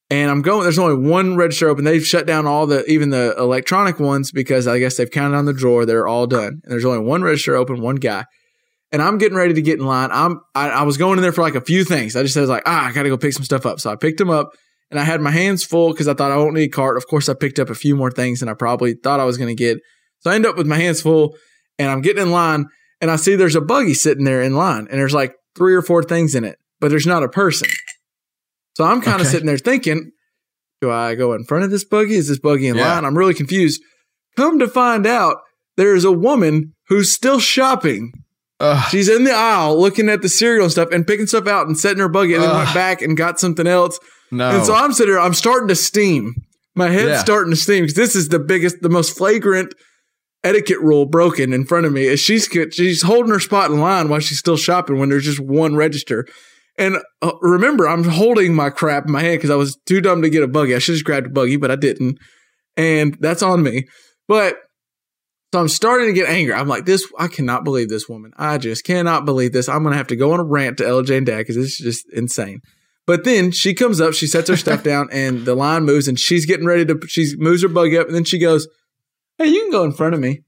And 0.10 0.32
I'm 0.32 0.42
going. 0.42 0.64
There's 0.64 0.80
only 0.80 1.08
one 1.08 1.36
register 1.36 1.70
open. 1.70 1.86
They've 1.86 2.06
shut 2.06 2.26
down 2.26 2.48
all 2.48 2.66
the 2.66 2.84
even 2.86 3.12
the 3.12 3.36
electronic 3.38 4.00
ones 4.00 4.32
because 4.32 4.68
I 4.68 4.80
guess 4.80 4.98
they've 4.98 5.12
counted 5.12 5.38
on 5.38 5.46
the 5.46 5.54
drawer. 5.54 5.86
They're 5.86 6.08
all 6.08 6.26
done. 6.26 6.62
And 6.64 6.72
there's 6.72 6.86
only 6.86 7.06
one 7.06 7.22
register 7.22 7.56
open. 7.56 7.82
One 7.82 7.98
guy. 7.98 8.26
And 8.92 9.02
I'm 9.02 9.18
getting 9.20 9.38
ready 9.38 9.54
to 9.54 9.62
get 9.62 9.80
in 9.80 9.86
line. 9.86 10.10
I'm 10.12 10.42
I, 10.56 10.70
I 10.70 10.84
was 10.84 10.98
going 10.98 11.18
in 11.20 11.22
there 11.22 11.32
for 11.32 11.42
like 11.42 11.56
a 11.56 11.62
few 11.62 11.84
things. 11.84 12.16
I 12.16 12.24
just 12.24 12.36
was 12.36 12.50
like, 12.50 12.64
ah, 12.66 12.88
I 12.88 12.92
got 12.92 13.04
to 13.04 13.10
go 13.10 13.18
pick 13.18 13.34
some 13.34 13.44
stuff 13.44 13.66
up. 13.66 13.80
So 13.80 13.92
I 13.92 13.96
picked 13.96 14.18
them 14.18 14.30
up 14.32 14.50
and 14.90 15.00
I 15.00 15.04
had 15.04 15.22
my 15.22 15.30
hands 15.32 15.64
full 15.64 15.92
because 15.92 16.08
I 16.08 16.14
thought 16.16 16.32
I 16.32 16.38
won't 16.38 16.56
need 16.56 16.64
a 16.64 16.70
cart. 16.70 16.98
Of 16.98 17.06
course, 17.08 17.30
I 17.30 17.36
picked 17.36 17.60
up 17.60 17.70
a 17.70 17.76
few 17.76 17.96
more 17.96 18.10
things 18.10 18.40
than 18.40 18.50
I 18.50 18.54
probably 18.56 18.94
thought 18.96 19.20
I 19.20 19.26
was 19.26 19.38
going 19.38 19.50
to 19.50 19.56
get. 19.56 19.78
So 20.22 20.32
I 20.32 20.36
end 20.36 20.46
up 20.48 20.58
with 20.58 20.66
my 20.68 20.78
hands 20.78 21.02
full 21.02 21.36
and 21.78 21.90
I'm 21.90 22.02
getting 22.02 22.24
in 22.24 22.32
line 22.32 22.66
and 23.00 23.12
I 23.12 23.16
see 23.16 23.36
there's 23.36 23.56
a 23.56 23.62
buggy 23.62 23.94
sitting 23.94 24.24
there 24.26 24.42
in 24.42 24.56
line 24.56 24.88
and 24.90 25.00
there's 25.00 25.14
like 25.14 25.36
three 25.56 25.76
or 25.76 25.82
four 25.84 26.02
things 26.04 26.34
in 26.34 26.44
it, 26.44 26.58
but 26.80 26.90
there's 26.90 27.08
not 27.08 27.24
a 27.24 27.30
person. 27.30 27.70
So 28.76 28.86
I'm 28.86 29.02
kind 29.02 29.16
of 29.22 29.28
Okay. 29.28 29.32
sitting 29.32 29.46
there 29.48 29.58
thinking, 29.58 30.12
do 30.82 30.90
I 30.90 31.14
go 31.16 31.34
in 31.34 31.44
front 31.44 31.64
of 31.66 31.72
this 31.72 31.84
buggy? 31.86 32.16
Is 32.16 32.28
this 32.28 32.40
buggy 32.40 32.68
in 32.68 32.76
Yeah. 32.78 32.94
line? 32.96 33.06
I'm 33.06 33.18
really 33.18 33.34
confused. 33.34 33.82
Come 34.36 34.58
to 34.60 34.68
find 34.68 35.06
out, 35.06 35.38
there 35.78 35.94
is 35.96 36.06
a 36.06 36.12
woman 36.12 36.74
who's 36.88 37.12
still 37.12 37.40
shopping. 37.40 38.14
Ugh. 38.62 38.86
She's 38.92 39.08
in 39.10 39.24
the 39.24 39.32
aisle 39.34 39.80
looking 39.80 40.10
at 40.10 40.22
the 40.22 40.30
cereal 40.30 40.64
and 40.66 40.72
stuff 40.72 40.90
and 40.92 41.08
picking 41.08 41.28
stuff 41.28 41.48
out 41.48 41.68
and 41.68 41.78
setting 41.78 42.00
her 42.00 42.10
buggy 42.10 42.34
and 42.34 42.44
then 42.44 42.54
went 42.56 42.74
back 42.74 43.02
and 43.02 43.16
got 43.16 43.40
something 43.40 43.68
else. 43.68 44.00
no. 44.32 44.50
And 44.50 44.66
so 44.66 44.74
I'm 44.76 44.92
sitting 44.94 45.14
there, 45.14 45.22
I'm 45.22 45.34
starting 45.34 45.70
to 45.70 45.76
steam. 45.76 46.36
My 46.76 46.90
head's 46.90 47.10
Yeah. 47.10 47.20
starting 47.20 47.52
to 47.52 47.58
steam 47.58 47.84
because 47.84 47.96
this 47.96 48.16
is 48.16 48.30
the 48.30 48.40
biggest, 48.40 48.78
the 48.82 48.90
most 48.90 49.18
flagrant 49.18 49.74
etiquette 50.44 50.80
rule 50.82 51.06
broken 51.06 51.52
in 51.54 51.66
front 51.66 51.86
of 51.86 51.92
me. 51.94 52.04
Is 52.06 52.20
she's 52.20 52.48
she's 52.72 53.02
holding 53.02 53.32
her 53.32 53.40
spot 53.40 53.72
in 53.72 53.80
line 53.80 54.08
while 54.10 54.20
she's 54.20 54.40
still 54.40 54.58
shopping 54.58 54.98
when 55.00 55.10
there's 55.10 55.26
just 55.26 55.40
one 55.40 55.76
register. 55.76 56.26
And 56.78 56.98
uh, 57.22 57.32
remember, 57.42 57.90
I'm 57.90 58.06
holding 58.06 58.54
my 58.56 58.70
crap 58.70 59.06
in 59.06 59.12
my 59.12 59.22
hand 59.22 59.38
because 59.40 59.50
I 59.50 59.56
was 59.56 59.78
too 59.86 60.00
dumb 60.00 60.22
to 60.22 60.30
get 60.30 60.44
a 60.44 60.48
buggy. 60.48 60.76
I 60.76 60.80
should 60.80 60.96
have 60.96 61.04
grabbed 61.04 61.28
a 61.28 61.30
buggy, 61.30 61.58
but 61.58 61.72
I 61.72 61.76
didn't, 61.76 62.18
and 62.78 63.18
that's 63.20 63.42
on 63.44 63.64
me. 63.64 63.86
But 64.30 64.58
so 65.52 65.60
I'm 65.60 65.68
starting 65.68 66.08
to 66.08 66.14
get 66.14 66.30
angry. 66.30 66.54
I'm 66.54 66.68
like, 66.68 66.86
this, 66.86 67.12
I 67.18 67.28
cannot 67.28 67.64
believe 67.64 67.90
this 67.90 68.08
woman. 68.08 68.34
I 68.38 68.60
just 68.60 68.84
cannot 68.84 69.26
believe 69.26 69.52
this. 69.52 69.68
I'm 69.68 69.82
going 69.82 69.94
to 69.94 69.98
have 69.98 70.08
to 70.08 70.16
go 70.16 70.32
on 70.34 70.40
a 70.40 70.44
rant 70.44 70.78
to 70.78 70.84
LJ 70.84 71.18
and 71.18 71.26
Dad 71.26 71.40
because 71.40 71.56
this 71.56 71.72
is 71.72 71.78
just 71.78 72.14
insane. 72.14 72.62
But 73.08 73.24
then 73.24 73.52
she 73.52 73.74
comes 73.74 74.00
up, 74.00 74.14
she 74.14 74.28
sets 74.28 74.50
her 74.50 74.58
stuff 74.58 74.84
down, 74.84 75.10
and 75.12 75.46
the 75.46 75.56
line 75.56 75.86
moves, 75.86 76.08
and 76.08 76.20
she's 76.20 76.46
getting 76.46 76.68
ready 76.68 76.86
to, 76.86 77.00
she 77.08 77.34
moves 77.38 77.64
her 77.64 77.68
buggy 77.68 77.98
up, 77.98 78.06
and 78.06 78.16
then 78.16 78.26
she 78.26 78.38
goes, 78.38 78.68
Hey, 79.40 79.48
you 79.48 79.62
can 79.64 79.72
go 79.72 79.84
in 79.84 79.92
front 79.92 80.14
of 80.14 80.20
me. 80.20 80.42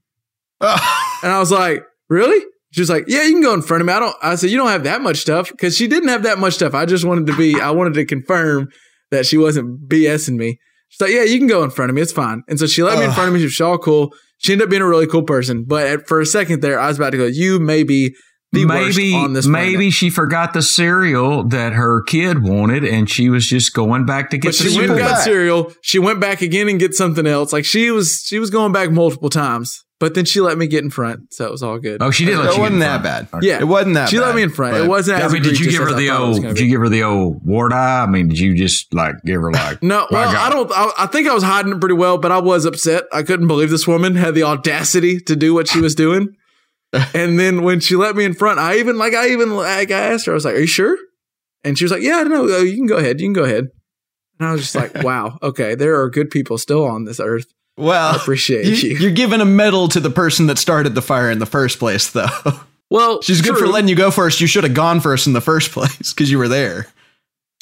And 1.24 1.30
I 1.30 1.38
was 1.38 1.52
like, 1.52 1.84
Really? 2.08 2.44
She 2.70 2.80
was 2.80 2.90
like, 2.90 3.04
Yeah, 3.08 3.22
you 3.22 3.32
can 3.32 3.42
go 3.42 3.54
in 3.54 3.62
front 3.62 3.80
of 3.80 3.86
me. 3.88 3.92
I 3.92 3.98
don't, 3.98 4.16
I 4.22 4.34
said, 4.36 4.50
You 4.50 4.56
don't 4.56 4.68
have 4.68 4.84
that 4.84 5.02
much 5.02 5.18
stuff 5.18 5.50
because 5.50 5.76
she 5.76 5.88
didn't 5.88 6.08
have 6.08 6.22
that 6.22 6.38
much 6.38 6.54
stuff. 6.54 6.74
I 6.74 6.86
just 6.86 7.04
wanted 7.04 7.26
to 7.26 7.36
be, 7.36 7.60
I 7.60 7.70
wanted 7.72 7.94
to 7.94 8.04
confirm 8.04 8.68
that 9.10 9.26
she 9.26 9.36
wasn't 9.36 9.88
BSing 9.88 10.36
me. 10.36 10.58
She's 10.92 11.00
like, 11.00 11.10
Yeah, 11.10 11.24
you 11.24 11.38
can 11.38 11.48
go 11.48 11.62
in 11.64 11.70
front 11.70 11.90
of 11.90 11.96
me. 11.96 12.02
It's 12.02 12.12
fine. 12.12 12.42
And 12.48 12.58
so 12.58 12.66
she 12.66 12.82
let 12.82 12.98
me 12.98 13.04
in 13.06 13.12
front 13.12 13.28
of 13.28 13.34
me. 13.34 13.40
She 13.40 13.46
was 13.46 13.60
all 13.60 13.78
cool. 13.78 14.14
She 14.38 14.52
ended 14.52 14.66
up 14.66 14.70
being 14.70 14.82
a 14.82 14.88
really 14.88 15.06
cool 15.06 15.22
person. 15.24 15.64
But 15.66 15.86
at, 15.86 16.06
for 16.08 16.20
a 16.20 16.26
second 16.26 16.62
there, 16.62 16.78
I 16.80 16.88
was 16.88 16.98
about 16.98 17.10
to 17.10 17.16
go, 17.18 17.26
You 17.26 17.58
may 17.60 17.82
be 17.82 18.14
the 18.52 18.66
worst 18.66 18.98
maybe 18.98 19.14
on 19.14 19.32
this 19.32 19.46
maybe 19.46 19.74
planet. 19.76 19.92
she 19.94 20.10
forgot 20.10 20.52
the 20.52 20.60
cereal 20.60 21.48
that 21.48 21.72
her 21.72 22.02
kid 22.02 22.42
wanted, 22.42 22.84
and 22.84 23.08
she 23.08 23.30
was 23.30 23.46
just 23.46 23.72
going 23.72 24.04
back 24.04 24.28
to 24.30 24.36
get 24.38 24.50
But 24.50 24.58
the 24.64 24.70
she 24.70 24.76
went 24.78 24.90
and 24.90 24.98
cereal. 24.98 25.08
got 25.08 25.22
cereal. 25.24 25.72
She 25.80 25.98
went 25.98 26.20
back 26.20 26.42
again 26.42 26.68
and 26.68 26.78
get 26.78 26.92
something 26.92 27.26
else. 27.26 27.52
Like 27.52 27.64
she 27.64 27.90
was, 27.90 28.20
she 28.26 28.38
was 28.38 28.50
going 28.50 28.72
back 28.72 28.90
multiple 28.90 29.30
times. 29.30 29.82
But 30.02 30.14
then 30.14 30.24
she 30.24 30.40
let 30.40 30.58
me 30.58 30.66
get 30.66 30.82
in 30.82 30.90
front, 30.90 31.32
so 31.32 31.44
it 31.46 31.52
was 31.52 31.62
all 31.62 31.78
good. 31.78 32.02
Oh, 32.02 32.10
she 32.10 32.24
did. 32.24 32.36
Let 32.36 32.46
It 32.46 32.48
you 32.48 32.52
get 32.54 32.60
wasn't 32.62 32.74
in 32.74 32.78
that 32.80 33.02
front. 33.02 33.30
bad. 33.30 33.42
yeah, 33.44 33.60
It 33.60 33.68
wasn't 33.68 33.94
that 33.94 34.00
bad. 34.06 34.10
She 34.10 34.16
bad, 34.18 34.26
let 34.26 34.34
me 34.34 34.42
in 34.42 34.50
front. 34.50 34.76
It 34.76 34.88
wasn't. 34.88 35.20
Yeah, 35.20 35.26
I 35.26 35.28
mean, 35.32 35.42
did 35.44 35.60
you 35.60 35.70
give 35.70 35.80
her 35.80 35.94
the 35.94 36.08
thought 36.08 36.20
old? 36.20 36.42
Did 36.42 36.58
you 36.58 36.66
give 36.66 36.80
her 36.80 36.88
the 36.88 37.04
old 37.04 37.46
wart 37.46 37.72
eye? 37.72 38.02
I 38.02 38.06
mean, 38.06 38.26
did 38.26 38.40
you 38.40 38.56
just 38.56 38.92
like 38.92 39.14
give 39.24 39.40
her 39.40 39.52
like? 39.52 39.80
No, 39.80 40.08
well, 40.10 40.32
God. 40.32 40.34
I 40.34 40.50
don't. 40.52 40.72
I, 40.74 41.04
I 41.04 41.06
think 41.06 41.28
I 41.28 41.34
was 41.34 41.44
hiding 41.44 41.70
it 41.70 41.78
pretty 41.78 41.94
well, 41.94 42.18
but 42.18 42.32
I 42.32 42.38
was 42.40 42.64
upset. 42.64 43.04
I 43.12 43.22
couldn't 43.22 43.46
believe 43.46 43.70
this 43.70 43.86
woman 43.86 44.16
had 44.16 44.34
the 44.34 44.42
audacity 44.42 45.20
to 45.20 45.36
do 45.36 45.54
what 45.54 45.68
she 45.68 45.80
was 45.80 45.94
doing. 45.94 46.34
and 47.14 47.38
then 47.38 47.62
when 47.62 47.78
she 47.78 47.94
let 47.94 48.16
me 48.16 48.24
in 48.24 48.34
front, 48.34 48.58
I 48.58 48.78
even 48.78 48.98
like 48.98 49.14
I 49.14 49.28
even 49.28 49.54
like 49.54 49.92
I 49.92 50.00
asked 50.00 50.26
her. 50.26 50.32
I 50.32 50.34
was 50.34 50.44
like, 50.44 50.56
"Are 50.56 50.58
you 50.58 50.66
sure?" 50.66 50.98
And 51.62 51.78
she 51.78 51.84
was 51.84 51.92
like, 51.92 52.02
"Yeah, 52.02 52.16
I 52.16 52.22
know. 52.24 52.44
Uh, 52.52 52.58
you 52.58 52.74
can 52.74 52.86
go 52.86 52.96
ahead. 52.96 53.20
You 53.20 53.26
can 53.26 53.34
go 53.34 53.44
ahead." 53.44 53.68
And 54.40 54.48
I 54.48 54.50
was 54.52 54.62
just 54.62 54.74
like, 54.74 54.94
"Wow, 55.04 55.38
okay, 55.44 55.76
there 55.76 56.00
are 56.02 56.10
good 56.10 56.28
people 56.30 56.58
still 56.58 56.84
on 56.84 57.04
this 57.04 57.20
earth." 57.20 57.46
Well, 57.82 58.12
I 58.12 58.16
appreciate 58.16 58.82
you. 58.82 58.96
You're 58.96 59.10
giving 59.10 59.40
a 59.40 59.44
medal 59.44 59.88
to 59.88 60.00
the 60.00 60.10
person 60.10 60.46
that 60.46 60.58
started 60.58 60.94
the 60.94 61.02
fire 61.02 61.30
in 61.30 61.38
the 61.38 61.46
first 61.46 61.78
place, 61.78 62.10
though. 62.10 62.26
Well, 62.90 63.22
She's 63.22 63.40
good 63.40 63.56
for 63.56 63.66
letting 63.66 63.88
you 63.88 63.94
go 63.96 64.10
first. 64.10 64.42
You 64.42 64.46
should 64.46 64.64
have 64.64 64.74
gone 64.74 65.00
first 65.00 65.26
in 65.26 65.32
the 65.32 65.40
first 65.40 65.70
place 65.72 66.12
because 66.12 66.30
you 66.30 66.36
were 66.36 66.48
there. 66.48 66.88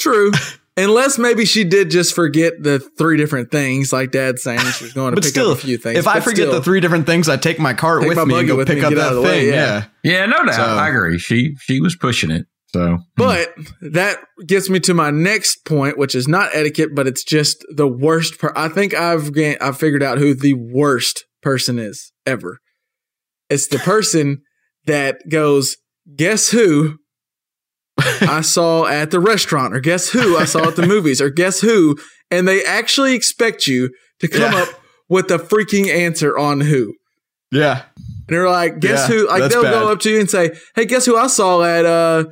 True. 0.00 0.32
Unless 0.76 1.18
maybe 1.18 1.44
she 1.44 1.62
did 1.62 1.88
just 1.88 2.16
forget 2.16 2.60
the 2.60 2.80
three 2.80 3.16
different 3.16 3.52
things, 3.52 3.92
like 3.92 4.10
Dad's 4.10 4.42
saying 4.42 4.58
she 4.58 4.82
was 4.86 4.92
going 4.92 5.12
to 5.12 5.14
But 5.14 5.22
pick 5.22 5.30
still, 5.30 5.52
up 5.52 5.58
a 5.58 5.60
few 5.60 5.78
things. 5.78 6.00
if 6.00 6.08
I 6.08 6.18
forget 6.18 6.48
still, 6.48 6.52
the 6.54 6.62
three 6.62 6.80
different 6.80 7.06
things, 7.06 7.28
I 7.28 7.36
take 7.36 7.60
my 7.60 7.74
cart 7.74 8.00
Take 8.00 8.08
with 8.08 8.18
my 8.18 8.24
me 8.24 8.38
and 8.40 8.48
go 8.48 8.56
with 8.56 8.66
pick 8.66 8.78
me 8.78 8.82
up 8.82 8.86
and 8.88 8.96
get 8.96 9.04
out 9.04 9.10
that 9.10 9.16
of 9.18 9.22
the 9.22 9.28
way, 9.28 9.40
thing. 9.46 9.54
yeah. 9.54 9.84
yeah. 10.02 10.12
Yeah, 10.20 10.26
no 10.26 10.44
doubt. 10.44 10.54
So- 10.56 10.62
I 10.64 10.88
agree. 10.88 11.18
She 11.20 11.54
she 11.60 11.80
was 11.80 11.94
pushing 11.94 12.32
it. 12.32 12.46
So 12.72 12.98
But 13.16 13.52
that 13.80 14.18
gets 14.46 14.70
me 14.70 14.78
to 14.80 14.94
my 14.94 15.10
next 15.10 15.64
point, 15.64 15.98
which 15.98 16.14
is 16.14 16.28
not 16.28 16.50
etiquette, 16.54 16.90
but 16.94 17.06
it's 17.08 17.24
just 17.24 17.64
the 17.74 17.88
worst. 17.88 18.38
Per- 18.38 18.52
I 18.56 18.68
think 18.68 18.94
I've 18.94 19.30
I've 19.60 19.76
figured 19.78 20.02
out 20.02 20.18
who 20.18 20.34
the 20.34 20.54
worst 20.54 21.24
person 21.42 21.78
is 21.78 22.12
ever. 22.26 22.58
It's 23.48 23.66
the 23.66 23.78
person 23.78 24.42
that 24.86 25.18
goes, 25.28 25.76
"Guess 26.14 26.50
who 26.50 26.98
I 27.98 28.40
saw 28.44 28.86
at 28.86 29.10
the 29.10 29.20
restaurant," 29.20 29.74
or 29.74 29.80
"Guess 29.80 30.10
who 30.10 30.36
I 30.36 30.44
saw 30.44 30.68
at 30.68 30.76
the 30.76 30.86
movies," 30.86 31.20
or 31.20 31.28
"Guess 31.30 31.60
who," 31.60 31.98
and 32.30 32.46
they 32.46 32.64
actually 32.64 33.14
expect 33.14 33.66
you 33.66 33.90
to 34.20 34.28
come 34.28 34.52
Yeah. 34.52 34.62
up 34.62 34.68
with 35.08 35.30
a 35.32 35.38
freaking 35.38 35.88
answer 35.88 36.38
on 36.38 36.60
who. 36.60 36.94
Yeah. 37.50 37.82
And 37.96 38.36
they're 38.36 38.48
like, 38.48 38.78
guess 38.78 39.08
Yeah, 39.10 39.16
who? 39.16 39.26
Like 39.28 39.50
they'll 39.50 39.64
bad. 39.64 39.72
go 39.72 39.88
up 39.90 39.98
to 40.00 40.10
you 40.10 40.20
and 40.20 40.30
say, 40.30 40.52
"Hey, 40.76 40.84
guess 40.84 41.04
who 41.04 41.16
I 41.16 41.26
saw 41.26 41.62
at 41.64 41.84
uh 41.84 42.26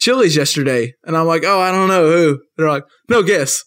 Chili's 0.00 0.34
yesterday?" 0.36 0.94
And 1.04 1.16
I'm 1.16 1.26
like, 1.26 1.44
"Oh, 1.44 1.60
I 1.60 1.70
don't 1.70 1.88
know 1.88 2.10
who." 2.10 2.40
They're 2.56 2.68
like, 2.68 2.84
"No, 3.08 3.22
guess." 3.22 3.64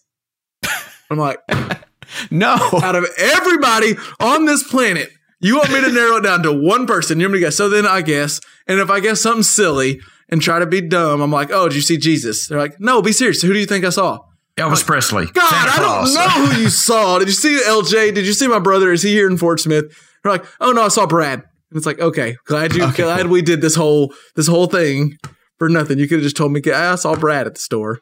I'm 1.10 1.18
like, 1.18 1.38
No. 2.30 2.54
out 2.82 2.96
of 2.96 3.06
everybody 3.18 3.94
on 4.20 4.46
this 4.46 4.62
planet, 4.62 5.10
you 5.40 5.56
want 5.56 5.70
me 5.72 5.80
to 5.80 5.92
narrow 5.92 6.16
it 6.16 6.22
down 6.22 6.42
to 6.44 6.52
one 6.52 6.86
person? 6.86 7.20
You 7.20 7.26
want 7.26 7.34
me 7.34 7.40
to 7.40 7.46
guess? 7.46 7.56
So 7.56 7.68
then 7.68 7.86
I 7.86 8.00
guess, 8.02 8.40
and 8.66 8.80
if 8.80 8.90
I 8.90 9.00
guess 9.00 9.20
something 9.20 9.42
silly 9.42 10.00
and 10.28 10.40
try 10.40 10.58
to 10.58 10.66
be 10.66 10.80
dumb, 10.80 11.20
I'm 11.20 11.30
like, 11.30 11.50
"Oh, 11.50 11.68
did 11.68 11.76
you 11.76 11.82
see 11.82 11.96
Jesus?" 11.98 12.48
They're 12.48 12.58
like, 12.58 12.80
"No, 12.80 13.02
be 13.02 13.12
serious. 13.12 13.42
Who 13.42 13.52
do 13.52 13.58
you 13.58 13.66
think 13.66 13.84
I 13.84 13.90
saw?" 13.90 14.20
Elvis 14.56 14.86
Presley. 14.86 15.26
God, 15.26 15.50
Santa 15.50 15.72
I 15.72 15.78
don't 15.80 16.14
know 16.14 16.46
who 16.46 16.62
you 16.62 16.68
saw. 16.86 17.18
Did 17.18 17.26
you 17.28 17.34
see 17.34 17.60
LJ? 17.66 18.14
Did 18.14 18.24
you 18.24 18.32
see 18.32 18.46
my 18.46 18.60
brother? 18.60 18.92
Is 18.92 19.02
he 19.02 19.10
here 19.12 19.28
in 19.28 19.36
Fort 19.36 19.58
Smith? 19.58 19.84
They're 20.22 20.30
like, 20.32 20.44
oh 20.60 20.70
no, 20.70 20.82
I 20.82 20.88
saw 20.88 21.06
Brad. 21.06 21.40
And 21.40 21.76
it's 21.76 21.86
like, 21.86 21.98
okay, 21.98 22.36
glad 22.46 22.72
you, 22.72 22.90
glad 22.92 23.26
we 23.26 23.42
did 23.42 23.60
this 23.60 23.74
whole 23.74 24.14
this 24.36 24.46
whole 24.46 24.66
thing 24.68 25.18
for 25.58 25.68
nothing. 25.68 25.98
You 25.98 26.08
could 26.08 26.16
have 26.18 26.22
just 26.24 26.36
told 26.36 26.52
me, 26.52 26.60
I 26.72 26.94
saw 26.96 27.14
Brad 27.16 27.46
at 27.46 27.54
the 27.54 27.60
store. 27.60 28.00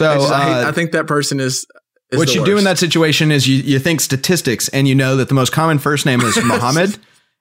I, 0.00 0.04
So 0.04 0.20
just- 0.20 0.32
I 0.32 0.42
hate- 0.44 0.64
uh, 0.64 0.68
I 0.68 0.72
think 0.72 0.92
that 0.92 1.06
person 1.06 1.40
is. 1.40 1.66
is 2.10 2.18
what 2.18 2.28
the 2.28 2.34
you 2.34 2.44
do 2.44 2.56
in 2.58 2.64
that 2.64 2.78
situation 2.78 3.30
is 3.30 3.46
you, 3.48 3.56
you 3.56 3.78
think 3.78 4.00
statistics 4.00 4.68
and 4.70 4.88
you 4.88 4.94
know 4.94 5.16
that 5.16 5.28
the 5.28 5.34
most 5.34 5.52
common 5.52 5.78
first 5.78 6.06
name 6.06 6.20
is 6.22 6.36
Muhammad 6.44 6.96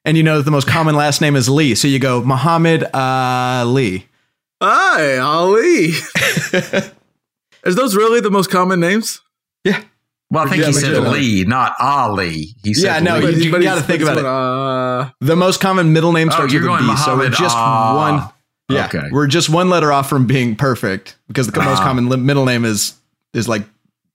and 0.06 0.18
you 0.18 0.24
know 0.24 0.38
that 0.38 0.44
the 0.44 0.52
most 0.52 0.68
common 0.68 0.96
last 0.96 1.22
name 1.22 1.36
is 1.36 1.48
Lee. 1.50 1.74
So 1.76 1.88
you 1.88 2.00
go 2.00 2.22
Muhammad 2.24 2.84
uh, 2.94 3.64
Lee. 3.68 4.06
Hi, 4.62 5.18
Ali. 5.20 5.94
is 7.66 7.76
those 7.76 7.96
really 7.96 8.20
the 8.20 8.32
most 8.32 8.50
common 8.50 8.80
names? 8.80 9.22
Yeah. 9.64 9.82
Well, 10.32 10.46
I 10.46 10.50
think 10.50 10.62
Yeah, 10.62 10.68
he 10.68 10.74
said. 10.74 11.04
Lee, 11.08 11.44
not 11.46 11.74
Ali. 11.80 12.56
He 12.64 12.74
said 12.74 12.84
Yeah, 12.86 13.00
no, 13.00 13.20
Lee. 13.20 13.50
But 13.50 13.62
you 13.62 13.68
gotta 13.68 13.82
think 13.82 14.02
about 14.04 14.18
it. 14.18 14.26
Uh, 14.26 15.10
The 15.22 15.36
most 15.36 15.60
common 15.60 15.92
middle 15.94 16.12
name 16.12 16.28
Oh, 16.30 16.32
starts 16.32 16.54
you're 16.54 16.62
with 16.62 16.72
a 16.72 16.84
going 16.84 16.92
B. 16.96 16.98
So 16.98 17.18
we're 17.18 17.30
just 17.30 17.56
Ah. 17.58 17.96
one. 17.96 18.30
Yeah, 18.70 18.86
Okay. 18.86 19.08
we're 19.12 19.28
just 19.28 19.50
one 19.50 19.70
letter 19.70 19.91
off 19.91 20.08
from 20.10 20.26
being 20.28 20.56
perfect 20.56 21.16
because 21.28 21.48
the 21.48 21.60
most 21.60 21.80
Ah. 21.80 21.84
common 21.84 22.08
li- 22.10 22.18
middle 22.18 22.46
name 22.46 22.66
is 22.66 22.94
is 23.34 23.48
like 23.48 23.64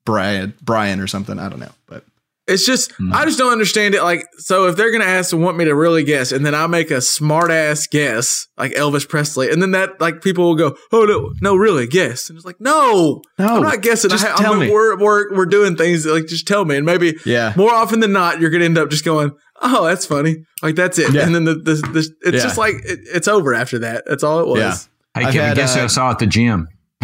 Brian 0.05 0.55
Brian 0.62 1.01
or 1.01 1.06
something. 1.06 1.39
I 1.39 1.48
don't 1.48 1.60
know, 1.60 1.72
but 1.89 2.05
It's 2.47 2.66
just 2.66 2.93
Hmm. 2.98 3.10
I 3.14 3.24
just 3.24 3.39
don't 3.39 3.52
understand 3.52 3.94
it. 3.94 4.02
Like, 4.02 4.26
so 4.36 4.66
if 4.66 4.76
they're 4.76 4.93
gonna 4.93 5.06
ask 5.06 5.32
and 5.32 5.43
want 5.43 5.56
me 5.56 5.64
to 5.64 5.74
really 5.74 6.05
guess, 6.05 6.31
and 6.31 6.44
then 6.44 6.55
I 6.55 6.66
make 6.66 6.90
a 6.90 7.01
smart 7.01 7.51
ass 7.51 7.86
guess, 7.86 8.48
like 8.59 8.72
Elvis 8.74 9.09
Presley, 9.09 9.51
and 9.51 9.62
then 9.62 9.70
that 9.70 9.98
like 9.98 10.20
people 10.20 10.44
will 10.44 10.55
go, 10.55 10.76
"Oh 10.93 11.05
no, 11.06 11.32
no, 11.40 11.56
really 11.56 11.86
guess," 11.86 12.28
and 12.28 12.36
it's 12.36 12.44
like, 12.44 12.60
"No, 12.60 13.22
No, 13.39 13.47
I'm 13.56 13.62
not 13.62 13.81
guessing. 13.81 14.10
just 14.10 14.26
I, 14.26 14.28
ha- 14.32 14.36
tell 14.36 14.52
I'm, 14.52 14.59
me. 14.59 14.70
We're, 14.70 14.94
we're 14.98 15.35
we're 15.35 15.47
doing 15.47 15.74
things 15.74 16.05
like 16.05 16.26
just 16.26 16.47
tell 16.47 16.66
me, 16.66 16.76
and 16.76 16.85
maybe 16.85 17.16
Yeah. 17.24 17.55
more 17.56 17.72
often 17.72 18.01
than 18.01 18.12
not, 18.12 18.40
you're 18.43 18.51
gonna 18.51 18.66
end 18.66 18.76
up 18.76 18.90
just 18.90 19.06
going, 19.06 19.32
"Oh, 19.60 19.85
that's 19.85 20.06
funny," 20.06 20.44
like 20.62 20.74
that's 20.76 20.98
it, 20.98 21.12
Yeah. 21.12 21.22
and 21.26 21.35
then 21.35 21.44
the, 21.44 21.55
the, 21.55 21.74
the 21.74 21.98
it's 21.98 22.10
Yeah. 22.24 22.31
just 22.43 22.59
like 22.59 22.74
it, 22.85 23.01
it's 23.12 23.28
over 23.28 23.55
after 23.55 23.78
that. 23.81 24.05
That's 24.06 24.22
all 24.24 24.40
it 24.40 24.47
was. 24.47 24.59
Yeah. 24.59 24.74
Hey, 25.20 25.26
I've 25.28 25.32
Kevin, 25.35 25.48
had, 25.48 25.56
guess 25.56 25.74
who 25.74 25.81
uh, 25.81 25.85
I 25.85 25.86
saw 25.89 26.10
at 26.10 26.18
the 26.18 26.26
gym? 26.26 26.68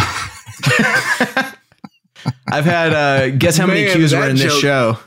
I've 2.52 2.64
had 2.64 2.92
uh 2.92 3.30
guess 3.30 3.56
how 3.56 3.66
many 3.66 3.84
Man, 3.84 3.96
cues 3.96 4.12
were 4.12 4.20
that 4.20 4.30
in 4.30 4.36
this 4.36 4.58
show. 4.58 4.98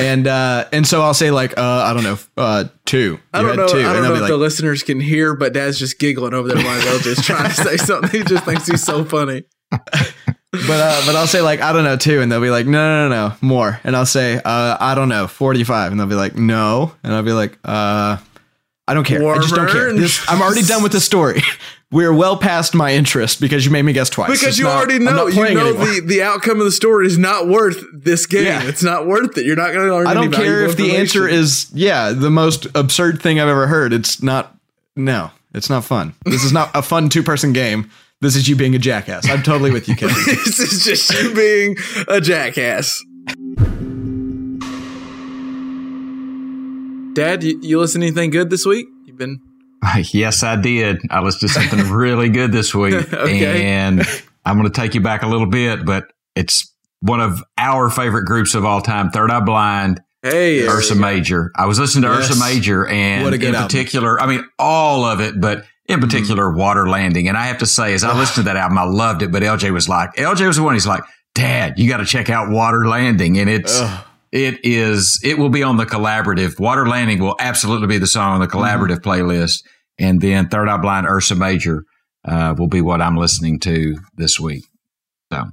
and 0.00 0.26
uh 0.26 0.66
and 0.72 0.86
so 0.86 1.02
I'll 1.02 1.14
say 1.14 1.30
like 1.30 1.56
uh 1.58 1.62
I 1.62 1.92
don't 1.92 2.02
know 2.04 2.18
uh 2.36 2.64
two. 2.86 3.18
I 3.32 3.42
don't 3.42 3.56
know. 3.56 3.68
two, 3.68 3.78
I 3.80 3.92
don't 3.92 4.02
know 4.02 4.14
if 4.14 4.22
be 4.22 4.26
the 4.28 4.36
listeners 4.36 4.82
can 4.82 5.00
hear, 5.00 5.34
but 5.36 5.52
Dad's 5.52 5.78
just 5.78 5.98
giggling 5.98 6.34
over 6.34 6.48
there 6.48 6.64
while 6.64 6.80
they'll 6.80 7.00
just 7.00 7.24
trying 7.24 7.48
to 7.50 7.54
say 7.54 7.76
something. 7.76 8.10
He 8.10 8.24
just 8.24 8.44
thinks 8.44 8.66
he's 8.66 8.82
so 8.82 9.04
funny. 9.04 9.44
but 10.52 10.70
uh, 10.70 11.02
but 11.06 11.16
I'll 11.16 11.26
say 11.26 11.40
like 11.40 11.60
I 11.60 11.72
don't 11.72 11.84
know 11.84 11.96
two, 11.96 12.20
and 12.20 12.30
they'll 12.30 12.40
be 12.40 12.50
like 12.50 12.66
no 12.66 12.72
no 12.72 13.08
no 13.08 13.28
no 13.28 13.36
more, 13.40 13.80
and 13.84 13.96
I'll 13.96 14.06
say 14.06 14.36
uh 14.36 14.76
I 14.78 14.94
don't 14.94 15.08
know 15.08 15.26
forty 15.26 15.64
five, 15.64 15.90
and 15.92 15.98
they'll 16.00 16.06
be 16.06 16.14
like 16.14 16.36
no, 16.36 16.92
and 17.02 17.12
I'll 17.14 17.22
be 17.22 17.32
like 17.32 17.58
uh 17.64 18.18
I 18.86 18.94
don't 18.94 19.04
care, 19.04 19.26
I 19.26 19.36
just 19.38 19.54
don't 19.54 19.70
care. 19.70 19.92
This, 19.92 20.22
I'm 20.28 20.42
already 20.42 20.62
done 20.62 20.82
with 20.82 20.92
the 20.92 21.00
story. 21.00 21.40
We're 21.92 22.12
well 22.12 22.36
past 22.38 22.74
my 22.74 22.92
interest 22.94 23.38
because 23.40 23.64
you 23.66 23.70
made 23.70 23.82
me 23.82 23.92
guess 23.92 24.08
twice. 24.08 24.30
Because 24.30 24.48
It's 24.48 24.58
you 24.58 24.64
not- 24.64 24.76
already 24.76 24.98
know, 24.98 25.26
you 25.26 25.36
know 25.54 25.68
anymore. 25.68 25.86
the, 25.86 26.00
the 26.00 26.22
outcome 26.22 26.58
of 26.58 26.64
the 26.64 26.72
story 26.72 27.06
is 27.06 27.18
not 27.18 27.48
worth 27.48 27.84
this 27.92 28.24
game. 28.24 28.46
Yeah. 28.46 28.62
It's 28.66 28.82
not 28.82 29.06
worth 29.06 29.36
it. 29.36 29.44
You're 29.44 29.56
not 29.56 29.72
going 29.74 29.86
to 29.88 29.94
learn. 29.94 30.06
I 30.06 30.14
don't 30.14 30.32
care 30.32 30.64
if 30.64 30.76
the 30.78 30.96
answer 30.96 31.28
is 31.28 31.70
yeah 31.74 32.12
the 32.12 32.30
most 32.30 32.66
absurd 32.74 33.20
thing 33.22 33.38
I've 33.40 33.48
ever 33.48 33.66
heard. 33.66 33.92
It's 33.92 34.22
not. 34.22 34.56
No, 34.96 35.30
it's 35.54 35.70
not 35.70 35.84
fun. 35.84 36.14
This 36.24 36.44
is 36.44 36.52
not 36.52 36.70
a 36.74 36.82
fun 36.82 37.08
two 37.08 37.22
person 37.22 37.52
game. 37.52 37.90
This 38.22 38.36
is 38.36 38.48
you 38.48 38.54
being 38.54 38.74
a 38.76 38.78
jackass. 38.78 39.28
I'm 39.28 39.42
totally 39.42 39.72
with 39.72 39.88
you, 39.88 39.96
Kevin. 39.96 40.14
this 40.26 40.60
is 40.60 40.84
just 40.84 41.12
you 41.12 41.34
being 41.34 41.76
a 42.06 42.20
jackass. 42.20 43.02
Dad, 47.14 47.42
you, 47.42 47.58
you 47.60 47.80
listen 47.80 48.00
to 48.00 48.06
anything 48.06 48.30
good 48.30 48.48
this 48.48 48.64
week? 48.64 48.86
You've 49.06 49.18
been 49.18 49.40
Yes, 50.12 50.44
I 50.44 50.54
did. 50.54 51.00
I 51.10 51.20
listened 51.20 51.50
to 51.50 51.60
something 51.60 51.90
really 51.92 52.28
good 52.28 52.52
this 52.52 52.72
week. 52.74 52.94
Okay. 53.12 53.66
And 53.66 54.06
I'm 54.46 54.56
going 54.56 54.70
to 54.70 54.80
take 54.80 54.94
you 54.94 55.00
back 55.00 55.24
a 55.24 55.26
little 55.26 55.48
bit, 55.48 55.84
but 55.84 56.04
it's 56.36 56.72
one 57.00 57.20
of 57.20 57.42
our 57.58 57.90
favorite 57.90 58.24
groups 58.26 58.54
of 58.54 58.64
all 58.64 58.80
time, 58.80 59.10
Third 59.10 59.32
Eye 59.32 59.40
Blind, 59.40 60.00
hey 60.22 60.64
Ursa 60.68 60.94
Major. 60.94 61.50
I 61.56 61.66
was 61.66 61.80
listening 61.80 62.02
to 62.08 62.16
Yes. 62.16 62.30
Ursa 62.30 62.38
Major 62.40 62.86
and 62.86 63.24
What 63.24 63.34
a 63.34 63.38
good 63.38 63.48
in 63.48 63.54
album. 63.56 63.66
particular, 63.68 64.20
I 64.20 64.26
mean, 64.26 64.44
all 64.60 65.04
of 65.04 65.20
it, 65.20 65.40
but 65.40 65.64
in 65.92 66.00
particular, 66.00 66.52
Water 66.52 66.88
Landing. 66.88 67.28
And 67.28 67.36
I 67.36 67.46
have 67.46 67.58
to 67.58 67.66
say, 67.66 67.94
as 67.94 68.04
I 68.04 68.16
listened 68.16 68.46
to 68.46 68.52
that 68.52 68.56
album, 68.56 68.78
I 68.78 68.84
loved 68.84 69.22
it. 69.22 69.30
But 69.30 69.42
LJ 69.42 69.72
was 69.72 69.88
like, 69.88 70.14
LJ 70.14 70.46
was 70.46 70.56
the 70.56 70.62
one, 70.62 70.74
he's 70.74 70.86
like, 70.86 71.02
Dad, 71.34 71.78
you 71.78 71.88
got 71.88 71.98
to 71.98 72.04
check 72.04 72.28
out 72.30 72.50
Water 72.50 72.86
Landing. 72.86 73.38
And 73.38 73.48
it's, 73.48 73.80
it 74.32 74.60
is, 74.64 75.20
it 75.22 75.38
will 75.38 75.48
be 75.48 75.62
on 75.62 75.76
the 75.76 75.86
collaborative. 75.86 76.58
Water 76.58 76.86
Landing 76.86 77.20
will 77.20 77.36
absolutely 77.38 77.86
be 77.86 77.98
the 77.98 78.06
song 78.06 78.34
on 78.34 78.40
the 78.40 78.48
collaborative 78.48 78.98
playlist. 78.98 79.64
And 79.98 80.20
then 80.20 80.48
Third 80.48 80.68
Eye 80.68 80.78
Blind, 80.78 81.06
Ursa 81.06 81.34
Major, 81.34 81.84
uh, 82.24 82.54
will 82.56 82.68
be 82.68 82.80
what 82.80 83.00
I'm 83.00 83.16
listening 83.16 83.60
to 83.60 83.98
this 84.16 84.38
week. 84.40 84.64
So 85.32 85.44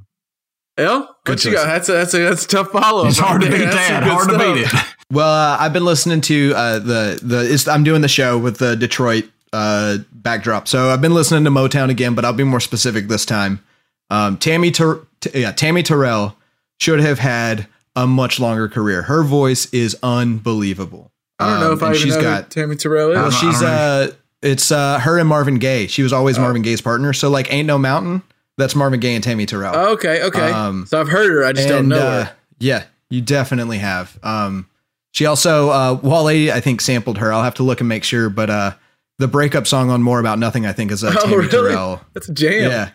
El, 0.79 0.99
what 0.99 1.15
Good 1.25 1.43
you 1.43 1.51
choice. 1.51 1.59
got? 1.59 1.65
That's 1.65 1.89
a 1.89 1.91
that's 1.91 2.13
a 2.13 2.17
that's 2.19 2.45
a 2.45 2.47
tough 2.47 2.69
follow. 2.69 3.05
it's 3.07 3.19
hard 3.19 3.41
to 3.41 3.49
beat 3.49 3.57
that. 3.57 4.03
Hard 4.03 4.29
to 4.29 4.37
beat 4.37 4.65
it. 4.65 4.73
Well, 5.11 5.27
uh, 5.27 5.57
I've 5.59 5.73
been 5.73 5.85
listening 5.85 6.21
to 6.21 6.53
uh, 6.55 6.79
the 6.79 7.19
the. 7.21 7.51
It's, 7.51 7.67
I'm 7.67 7.83
doing 7.83 8.01
the 8.01 8.07
show 8.07 8.37
with 8.37 8.59
the 8.59 8.75
Detroit 8.75 9.25
uh, 9.53 9.97
backdrop, 10.11 10.67
so 10.67 10.89
I've 10.89 11.01
been 11.01 11.13
listening 11.13 11.43
to 11.45 11.49
Motown 11.49 11.89
again, 11.89 12.15
but 12.15 12.25
I'll 12.25 12.33
be 12.33 12.43
more 12.43 12.59
specific 12.59 13.07
this 13.07 13.25
time. 13.25 13.63
Um, 14.09 14.37
Tammy, 14.37 14.71
Ter- 14.71 15.01
T- 15.21 15.41
yeah, 15.41 15.51
Tammy 15.51 15.83
Terrell 15.83 16.35
should 16.79 16.99
have 16.99 17.19
had 17.19 17.67
a 17.95 18.07
much 18.07 18.39
longer 18.39 18.67
career. 18.69 19.03
Her 19.03 19.23
voice 19.23 19.65
is 19.73 19.97
unbelievable. 20.03 21.11
I 21.39 21.49
don't 21.51 21.59
know 21.61 21.67
Um, 21.71 21.77
if 21.77 21.83
I 21.83 21.87
and 21.87 21.95
even 21.95 22.07
she's 22.07 22.15
know 22.15 22.21
got 22.21 22.43
who 22.45 22.49
Tammy 22.49 22.75
Terrell 22.75 23.11
is. 23.11 23.17
Well, 23.17 23.31
she's 23.31 23.61
uh 23.61 24.11
It's 24.41 24.71
uh, 24.71 24.99
her 24.99 25.17
and 25.17 25.27
Marvin 25.27 25.55
Gaye. 25.59 25.87
She 25.87 26.01
was 26.03 26.13
always 26.13 26.39
Marvin 26.39 26.61
Gaye's 26.61 26.81
partner. 26.81 27.11
So 27.13 27.29
like, 27.29 27.51
ain't 27.51 27.67
no 27.67 27.77
mountain. 27.77 28.21
That's 28.57 28.75
Marvin 28.75 28.99
Gaye 28.99 29.15
and 29.15 29.23
Tammy 29.23 29.45
Terrell. 29.45 29.73
Oh, 29.75 29.93
okay, 29.93 30.23
okay. 30.23 30.51
Um, 30.51 30.85
so 30.85 30.99
I've 30.99 31.07
heard 31.09 31.31
her. 31.31 31.45
I 31.45 31.53
just 31.53 31.67
don't 31.67 31.87
know 31.87 31.97
uh, 31.99 32.25
her. 32.25 32.31
Yeah, 32.59 32.83
you 33.09 33.21
definitely 33.21 33.77
have. 33.79 34.17
Um, 34.23 34.67
she 35.11 35.25
also 35.25 35.69
uh, 35.69 35.99
Wale, 36.01 36.51
I 36.51 36.59
think, 36.59 36.81
sampled 36.81 37.17
her. 37.19 37.31
I'll 37.33 37.43
have 37.43 37.55
to 37.55 37.63
look 37.63 37.79
and 37.79 37.87
make 37.89 38.03
sure, 38.03 38.29
but 38.29 38.49
uh, 38.49 38.71
the 39.19 39.27
breakup 39.27 39.67
song 39.67 39.91
on 39.91 40.01
"More 40.01 40.19
About 40.19 40.39
Nothing," 40.39 40.65
I 40.65 40.71
think, 40.73 40.91
is 40.91 41.03
uh, 41.03 41.13
Oh, 41.15 41.21
Tammy 41.21 41.35
really? 41.37 41.49
Terrell. 41.49 42.01
That's 42.13 42.27
a 42.29 42.33
jam. 42.33 42.71
Yeah, 42.71 42.89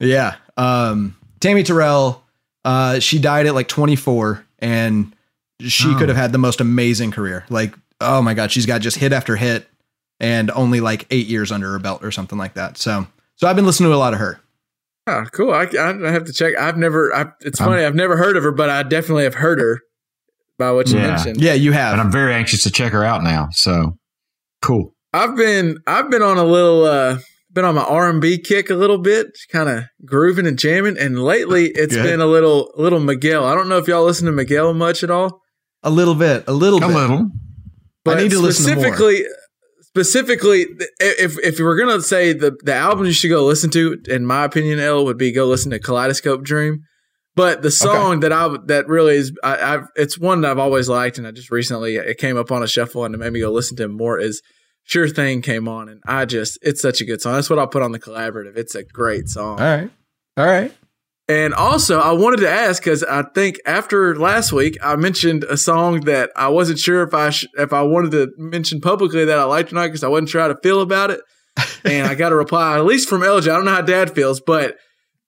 yeah. 0.00 0.36
Um, 0.56 1.16
Tammy 1.38 1.62
Terrell. 1.62 2.22
Uh, 2.64 2.98
she 2.98 3.18
died 3.18 3.46
at 3.46 3.54
like 3.54 3.68
24, 3.68 4.44
and 4.58 5.14
she 5.60 5.88
Oh. 5.88 5.98
could 5.98 6.08
have 6.08 6.16
had 6.18 6.32
the 6.32 6.38
most 6.38 6.60
amazing 6.60 7.10
career. 7.12 7.44
Like, 7.48 7.74
oh 8.00 8.20
my 8.20 8.34
god, 8.34 8.50
she's 8.52 8.66
got 8.66 8.80
just 8.80 8.96
hit 8.98 9.12
after 9.12 9.36
hit, 9.36 9.68
and 10.18 10.50
only 10.50 10.80
like 10.80 11.06
eight 11.10 11.26
years 11.28 11.52
under 11.52 11.70
her 11.72 11.78
belt 11.78 12.02
or 12.04 12.10
something 12.10 12.36
like 12.38 12.54
that. 12.54 12.76
So, 12.76 13.06
so 13.36 13.46
I've 13.48 13.56
been 13.56 13.64
listening 13.66 13.90
to 13.90 13.94
a 13.94 13.98
lot 13.98 14.12
of 14.12 14.18
her. 14.20 14.40
Oh, 15.06 15.24
cool. 15.32 15.52
I, 15.52 15.62
I 15.62 16.10
have 16.12 16.24
to 16.24 16.32
check. 16.32 16.54
I've 16.58 16.76
never. 16.76 17.14
I, 17.14 17.26
it's 17.40 17.58
funny. 17.58 17.82
I've 17.84 17.94
never 17.94 18.16
heard 18.18 18.36
of 18.36 18.42
her, 18.42 18.52
but 18.52 18.68
I 18.68 18.82
definitely 18.82 19.24
have 19.24 19.34
heard 19.34 19.58
her 19.58 19.80
by 20.58 20.70
what 20.72 20.88
you 20.90 20.98
Yeah. 20.98 21.06
mentioned. 21.08 21.40
Yeah, 21.40 21.54
you 21.54 21.72
have. 21.72 21.92
And 21.92 22.00
I'm 22.02 22.12
very 22.12 22.34
anxious 22.34 22.62
to 22.64 22.70
check 22.70 22.92
her 22.92 23.02
out 23.02 23.22
now. 23.22 23.48
So 23.52 23.96
cool. 24.60 24.94
I've 25.12 25.36
been. 25.36 25.78
I've 25.86 26.10
been 26.10 26.22
on 26.22 26.38
a 26.38 26.44
little. 26.44 26.84
uh 26.84 27.18
Been 27.52 27.64
on 27.64 27.74
my 27.74 27.82
R 27.82 28.08
and 28.08 28.20
B 28.20 28.38
kick 28.38 28.70
a 28.70 28.74
little 28.76 28.98
bit, 28.98 29.26
kind 29.50 29.68
of 29.68 29.84
grooving 30.04 30.46
and 30.46 30.56
jamming. 30.58 30.96
And 30.98 31.22
lately, 31.22 31.66
it's 31.74 31.94
Good. 31.94 32.04
been 32.04 32.20
a 32.20 32.26
little, 32.26 32.70
little 32.76 33.00
Miguel. 33.00 33.44
I 33.44 33.54
don't 33.56 33.68
know 33.68 33.78
if 33.78 33.88
y'all 33.88 34.04
listen 34.04 34.26
to 34.26 34.32
Miguel 34.32 34.72
much 34.74 35.02
at 35.02 35.10
all. 35.10 35.40
a 35.82 35.90
little 35.90 36.14
bit, 36.14 36.44
a 36.46 36.52
little 36.52 36.78
A 36.82 36.86
bit. 36.86 36.94
little. 36.96 37.30
But 38.04 38.18
I 38.18 38.22
need 38.22 38.30
to 38.30 38.38
listen 38.38 38.66
to 38.66 38.74
more. 38.76 38.84
specifically, 38.84 39.24
specifically, 39.82 40.66
if 41.00 41.38
if 41.40 41.58
you 41.58 41.64
were 41.64 41.76
gonna 41.76 42.00
say 42.02 42.32
the 42.32 42.56
the 42.62 42.74
album 42.74 43.06
you 43.06 43.12
should 43.12 43.28
go 43.30 43.44
listen 43.44 43.70
to, 43.70 43.98
in 44.08 44.24
my 44.26 44.44
opinion, 44.44 44.78
L 44.78 45.04
would 45.04 45.18
be 45.18 45.32
go 45.32 45.46
listen 45.46 45.70
to 45.72 45.78
Kaleidoscope 45.78 46.42
Dream. 46.44 46.80
But 47.36 47.62
the 47.62 47.70
song 47.70 48.20
that 48.20 48.32
I 48.32 48.48
that 48.66 48.86
really 48.88 49.16
is, 49.16 49.32
I, 49.42 49.74
I've 49.74 49.86
it's 49.96 50.18
one 50.18 50.40
that 50.42 50.50
I've 50.50 50.58
always 50.58 50.88
liked, 50.88 51.18
and 51.18 51.26
I 51.26 51.30
just 51.32 51.50
recently 51.50 51.96
it 51.96 52.18
came 52.18 52.36
up 52.36 52.50
on 52.52 52.62
a 52.62 52.66
shuffle 52.68 53.04
and 53.04 53.14
it 53.14 53.18
made 53.18 53.32
me 53.32 53.40
go 53.40 53.50
listen 53.50 53.76
to 53.78 53.84
it 53.84 53.88
more. 53.88 54.18
Is 54.18 54.40
Sure 54.84 55.08
Thing 55.08 55.40
came 55.42 55.68
on, 55.68 55.88
and 55.88 56.00
I 56.06 56.24
just 56.24 56.58
it's 56.62 56.80
such 56.82 57.00
a 57.00 57.04
good 57.04 57.20
song. 57.20 57.34
That's 57.34 57.48
what 57.50 57.58
I'll 57.58 57.68
put 57.68 57.82
on 57.82 57.92
the 57.92 58.00
collaborative. 58.00 58.56
It's 58.56 58.74
a 58.74 58.82
great 58.82 59.28
song. 59.28 59.60
All 59.60 59.66
right, 59.66 59.90
all 60.36 60.46
right. 60.46 60.72
And 61.28 61.54
also, 61.54 62.00
I 62.00 62.10
wanted 62.10 62.38
to 62.40 62.50
ask 62.50 62.82
because 62.82 63.04
I 63.04 63.22
think 63.22 63.60
after 63.64 64.16
last 64.16 64.52
week, 64.52 64.76
I 64.82 64.96
mentioned 64.96 65.44
a 65.44 65.56
song 65.56 66.00
that 66.02 66.30
I 66.34 66.48
wasn't 66.48 66.80
sure 66.80 67.04
if 67.04 67.14
I 67.14 67.30
sh- 67.30 67.46
if 67.56 67.72
I 67.72 67.82
wanted 67.82 68.10
to 68.12 68.32
mention 68.36 68.80
publicly 68.80 69.24
that 69.26 69.38
I 69.38 69.44
liked 69.44 69.70
or 69.70 69.76
not 69.76 69.84
because 69.86 70.02
I 70.02 70.08
wasn't 70.08 70.30
sure 70.30 70.40
how 70.40 70.48
to 70.48 70.58
feel 70.62 70.80
about 70.80 71.10
it. 71.10 71.20
And 71.84 72.06
I 72.06 72.14
got 72.14 72.32
a 72.32 72.36
reply, 72.36 72.76
at 72.76 72.84
least 72.84 73.08
from 73.08 73.20
LJ. 73.22 73.42
I 73.44 73.56
don't 73.56 73.64
know 73.64 73.70
how 73.74 73.80
Dad 73.80 74.12
feels, 74.14 74.40
but 74.40 74.76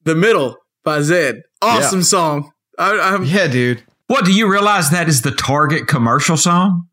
"The 0.05 0.15
Middle" 0.15 0.57
by 0.85 0.99
Zedd, 0.99 1.43
awesome 1.62 2.03
song. 2.03 2.51
I, 2.79 2.99
I'm 2.99 3.24
Yeah, 3.24 3.47
dude. 3.47 3.83
What 4.09 4.24
do 4.24 4.33
you 4.33 4.51
realize 4.51 4.91
that 4.91 5.09
is 5.09 5.23
the 5.23 5.31
Target 5.31 5.87
commercial 5.87 6.37
song? 6.37 6.89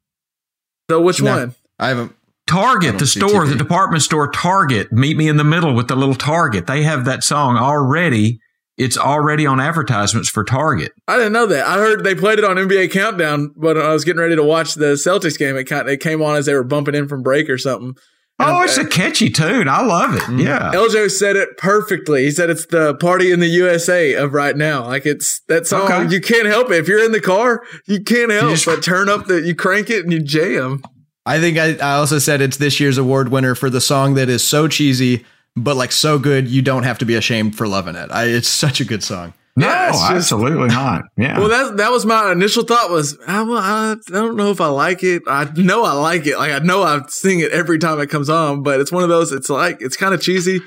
so 0.90 1.02
which 1.02 1.22
No. 1.22 1.36
one? 1.36 1.56
I 1.80 1.90
haven't. 1.90 2.16
I 2.52 2.62
Target, 2.62 3.00
the 3.00 3.08
store, 3.08 3.46
TV. 3.46 3.50
the 3.50 3.56
department 3.56 4.04
store 4.04 4.30
Target, 4.32 4.92
meet 4.92 5.18
me 5.18 5.28
in 5.28 5.38
the 5.38 5.44
middle 5.44 5.74
with 5.74 5.88
the 5.88 5.96
little 5.96 6.16
Target. 6.16 6.68
They 6.68 6.84
have 6.84 7.06
that 7.06 7.24
song 7.24 7.58
already. 7.58 8.40
It's 8.78 8.98
already 8.98 9.46
on 9.46 9.60
advertisements 9.60 10.30
for 10.30 10.44
Target. 10.46 10.94
I 11.08 11.18
didn't 11.18 11.34
know 11.34 11.46
that. 11.48 11.68
I 11.68 11.74
heard 11.80 12.04
they 12.06 12.16
played 12.16 12.40
it 12.40 12.46
on 12.46 12.56
NBA 12.56 12.92
Countdown, 12.92 13.52
but 13.58 13.78
I 13.78 13.92
was 13.92 14.06
getting 14.06 14.22
ready 14.22 14.38
to 14.38 14.44
watch 14.44 14.76
the 14.76 14.94
Celtics 14.94 15.38
game. 15.38 15.58
It 15.58 15.66
kind 15.66 15.90
it 15.90 16.00
came 16.00 16.22
on 16.22 16.38
as 16.38 16.46
they 16.46 16.54
were 16.54 16.64
bumping 16.64 16.96
in 16.96 17.08
from 17.10 17.22
break 17.22 17.50
or 17.50 17.58
something. 17.58 17.94
Oh, 18.42 18.62
it's 18.64 18.78
a 18.78 18.86
catchy 18.88 19.30
tune. 19.30 19.68
I 19.68 19.82
love 19.82 20.16
it. 20.16 20.22
Mm-hmm. 20.22 20.40
Yeah. 20.40 20.72
Eljo 20.74 21.12
said 21.12 21.36
it 21.36 21.58
perfectly. 21.58 22.24
He 22.24 22.32
said 22.32 22.50
it's 22.50 22.68
the 22.68 22.96
party 22.96 23.32
in 23.34 23.42
the 23.42 23.48
USA 23.50 24.14
of 24.14 24.34
right 24.34 24.56
now. 24.56 24.86
Like 24.86 25.06
it's 25.06 25.42
that 25.50 25.68
song. 25.68 25.92
Okay. 25.92 26.14
You 26.14 26.22
can't 26.22 26.48
help 26.48 26.72
it. 26.72 26.78
If 26.78 26.88
you're 26.88 27.04
in 27.04 27.12
the 27.12 27.20
car, 27.20 27.62
you 27.86 28.02
can't 28.02 28.32
help 28.32 28.52
just- 28.52 28.66
but 28.66 28.82
turn 28.82 29.10
up 29.10 29.26
the. 29.26 29.42
You 29.42 29.56
crank 29.56 29.90
it 29.90 30.06
and 30.06 30.14
you 30.14 30.22
jam. 30.24 30.82
I 31.30 31.40
think 31.40 31.58
I, 31.58 31.76
I 31.76 31.96
also 31.98 32.18
said 32.20 32.42
it's 32.42 32.58
this 32.58 32.80
year's 32.80 32.98
award 32.98 33.30
winner 33.30 33.56
for 33.56 33.70
the 33.70 33.82
song 33.82 34.16
that 34.16 34.30
is 34.30 34.44
so 34.44 34.68
cheesy, 34.68 35.26
but 35.56 35.76
like 35.76 35.92
so 35.92 36.18
good 36.20 36.48
you 36.48 36.62
don't 36.62 36.84
have 36.84 36.98
to 37.00 37.06
be 37.06 37.16
ashamed 37.16 37.56
for 37.56 37.68
loving 37.68 37.96
it. 37.96 38.10
I, 38.12 38.26
it's 38.26 38.48
such 38.48 38.82
a 38.82 38.86
good 38.86 39.04
song. 39.04 39.34
No, 39.56 39.68
Yeah, 39.68 39.92
just- 39.92 40.12
absolutely 40.12 40.68
not. 40.70 41.04
Yeah. 41.18 41.38
Well, 41.38 41.50
that 41.50 41.78
that 41.78 41.92
was 41.92 42.06
my 42.06 42.32
initial 42.32 42.64
thought. 42.64 42.90
Was 42.90 43.18
I, 43.28 43.42
well, 43.42 43.58
I 43.58 43.96
don't 44.08 44.38
know 44.38 44.52
if 44.52 44.62
I 44.62 44.68
like 44.68 45.04
it. 45.04 45.24
I 45.28 45.52
know 45.56 45.84
I 45.84 45.94
like 45.94 46.26
it. 46.26 46.38
Like 46.38 46.52
I 46.52 46.60
know 46.60 46.82
I 46.84 47.02
sing 47.10 47.42
it 47.42 47.52
every 47.52 47.78
time 47.78 48.00
it 48.00 48.08
comes 48.10 48.30
on. 48.30 48.64
But 48.64 48.80
it's 48.80 48.92
one 48.92 49.04
of 49.04 49.10
those. 49.10 49.32
It's 49.32 49.50
like 49.50 49.82
it's 49.82 49.98
kind 49.98 50.14
of 50.14 50.22
cheesy. 50.22 50.62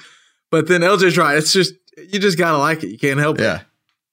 But 0.50 0.68
then 0.68 0.82
LJ's 0.82 1.16
right. 1.16 1.38
It's 1.38 1.52
just 1.52 1.72
you 1.96 2.18
just 2.20 2.36
gotta 2.36 2.58
like 2.58 2.84
it. 2.84 2.88
You 2.88 2.98
can't 2.98 3.18
help 3.18 3.38
it. 3.38 3.42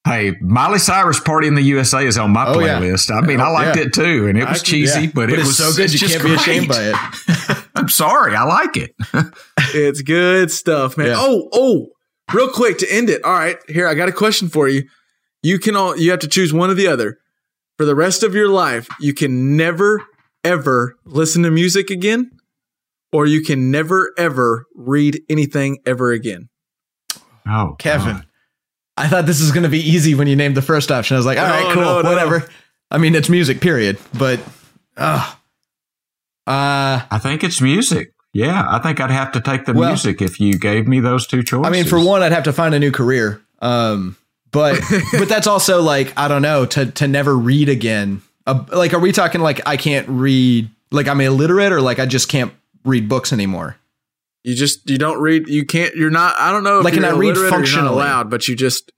Yeah. 0.09 0.15
hey, 0.31 0.35
Miley 0.41 0.79
Cyrus 0.79 1.19
Party 1.19 1.47
in 1.47 1.55
the 1.55 1.61
USA 1.61 2.05
is 2.05 2.17
on 2.17 2.31
my 2.31 2.45
Oh, 2.47 2.59
yeah. 2.59 2.79
playlist. 2.79 3.11
I 3.15 3.21
mean, 3.25 3.39
I 3.39 3.49
Oh, 3.49 3.53
liked 3.53 3.77
yeah. 3.77 3.83
it 3.83 3.93
too. 3.93 4.27
And 4.27 4.37
it 4.37 4.47
was 4.47 4.59
I- 4.61 4.63
cheesy, 4.63 5.01
Yeah. 5.03 5.11
but, 5.13 5.31
it 5.31 5.39
was 5.39 5.57
so 5.57 5.71
good 5.73 5.91
you 5.91 5.99
just 5.99 6.13
can't 6.13 6.23
be 6.25 6.33
ashamed 6.33 6.67
by 6.67 6.83
it. 6.93 7.57
I'm 7.75 7.89
sorry. 7.89 8.35
I 8.35 8.43
like 8.43 8.77
it. 8.77 8.95
It's 9.71 10.01
good 10.01 10.49
stuff, 10.51 10.97
man. 10.97 11.07
Yeah. 11.07 11.15
Oh, 11.17 11.47
oh, 11.53 11.87
real 12.33 12.49
quick 12.49 12.79
to 12.79 12.91
end 12.91 13.09
it. 13.09 13.23
All 13.23 13.31
right, 13.33 13.57
here 13.67 13.87
I 13.87 13.93
got 13.93 14.09
a 14.09 14.11
question 14.11 14.49
for 14.49 14.67
you. 14.67 14.83
You 15.43 15.59
can 15.59 15.75
all 15.75 15.95
you 15.95 16.09
have 16.09 16.19
to 16.21 16.27
choose 16.27 16.51
one 16.51 16.71
or 16.71 16.73
the 16.73 16.87
other. 16.87 17.19
For 17.77 17.85
the 17.85 17.93
rest 17.95 18.23
of 18.23 18.33
your 18.33 18.49
life, 18.49 18.87
you 18.99 19.13
can 19.13 19.55
never 19.55 20.01
ever 20.43 20.95
listen 21.05 21.43
to 21.43 21.51
music 21.51 21.91
again, 21.91 22.31
or 23.13 23.27
you 23.27 23.41
can 23.43 23.69
never 23.69 24.11
ever 24.17 24.65
read 24.73 25.21
anything 25.29 25.77
ever 25.85 26.11
again. 26.11 26.49
Oh, 27.47 27.75
Kevin. 27.77 28.15
God. 28.17 28.25
I 28.99 29.07
thought 29.07 29.25
this 29.25 29.39
was 29.41 29.51
going 29.51 29.63
to 29.63 29.69
be 29.69 29.79
easy 29.79 30.13
when 30.15 30.27
you 30.27 30.35
named 30.35 30.55
the 30.55 30.61
first 30.61 30.91
option. 30.91 31.15
I 31.15 31.19
was 31.19 31.25
like, 31.25 31.37
all 31.37 31.45
right, 31.47 31.67
No, 31.69 31.73
cool, 31.73 31.83
no, 31.83 32.01
no. 32.01 32.09
whatever. 32.09 32.49
I 32.91 32.97
mean, 32.97 33.15
it's 33.15 33.29
music, 33.29 33.61
period. 33.61 33.97
But, 34.17 34.39
uh, 34.97 35.33
uh, 36.47 37.01
I 37.11 37.19
think 37.21 37.43
it's 37.43 37.61
music. 37.61 38.13
Yeah, 38.33 38.65
I 38.69 38.79
think 38.79 38.99
I'd 38.99 39.11
have 39.11 39.31
to 39.33 39.41
take 39.41 39.65
the 39.65 39.73
Well- 39.73 39.89
music 39.89 40.21
if 40.21 40.39
you 40.39 40.53
gave 40.53 40.87
me 40.87 40.99
those 40.99 41.25
two 41.27 41.43
choices. 41.43 41.65
I 41.67 41.69
mean, 41.71 41.85
for 41.85 41.99
one, 41.99 42.21
I'd 42.21 42.31
have 42.31 42.43
to 42.43 42.53
find 42.53 42.75
a 42.75 42.79
new 42.79 42.91
career. 42.91 43.41
Um, 43.61 44.15
but 44.51 44.79
but 45.17 45.27
that's 45.29 45.47
also 45.47 45.81
like 45.81 46.13
I 46.17 46.27
don't 46.27 46.41
know 46.41 46.65
to 46.67 46.87
to 46.87 47.07
never 47.07 47.35
read 47.37 47.69
again. 47.69 48.21
Uh, 48.47 48.63
like, 48.71 48.93
are 48.93 48.99
we 48.99 49.11
talking 49.11 49.41
like 49.41 49.61
I 49.67 49.77
can't 49.77 50.07
read? 50.09 50.69
Like 50.91 51.07
I'm 51.07 51.21
illiterate, 51.21 51.71
or 51.71 51.81
like 51.81 51.99
I 51.99 52.05
just 52.05 52.29
can't 52.29 52.51
read 52.83 53.07
books 53.09 53.31
anymore? 53.33 53.77
You 54.43 54.55
just 54.55 54.89
you 54.89 54.97
don't 54.97 55.19
read. 55.21 55.47
You 55.47 55.65
can't. 55.65 55.95
You're 55.95 56.09
not. 56.09 56.35
I 56.39 56.51
don't 56.51 56.63
know 56.63 56.79
if 56.79 56.85
Like, 56.85 56.93
you're 56.93 57.03
can 57.03 57.13
I 57.13 57.17
read 57.17 57.29
illiterate 57.29 57.45
or 57.47 57.49
not 57.49 57.55
functionally? 57.57 57.89
allowed, 57.89 58.29
but 58.29 58.47
you 58.47 58.55
just 58.55 58.91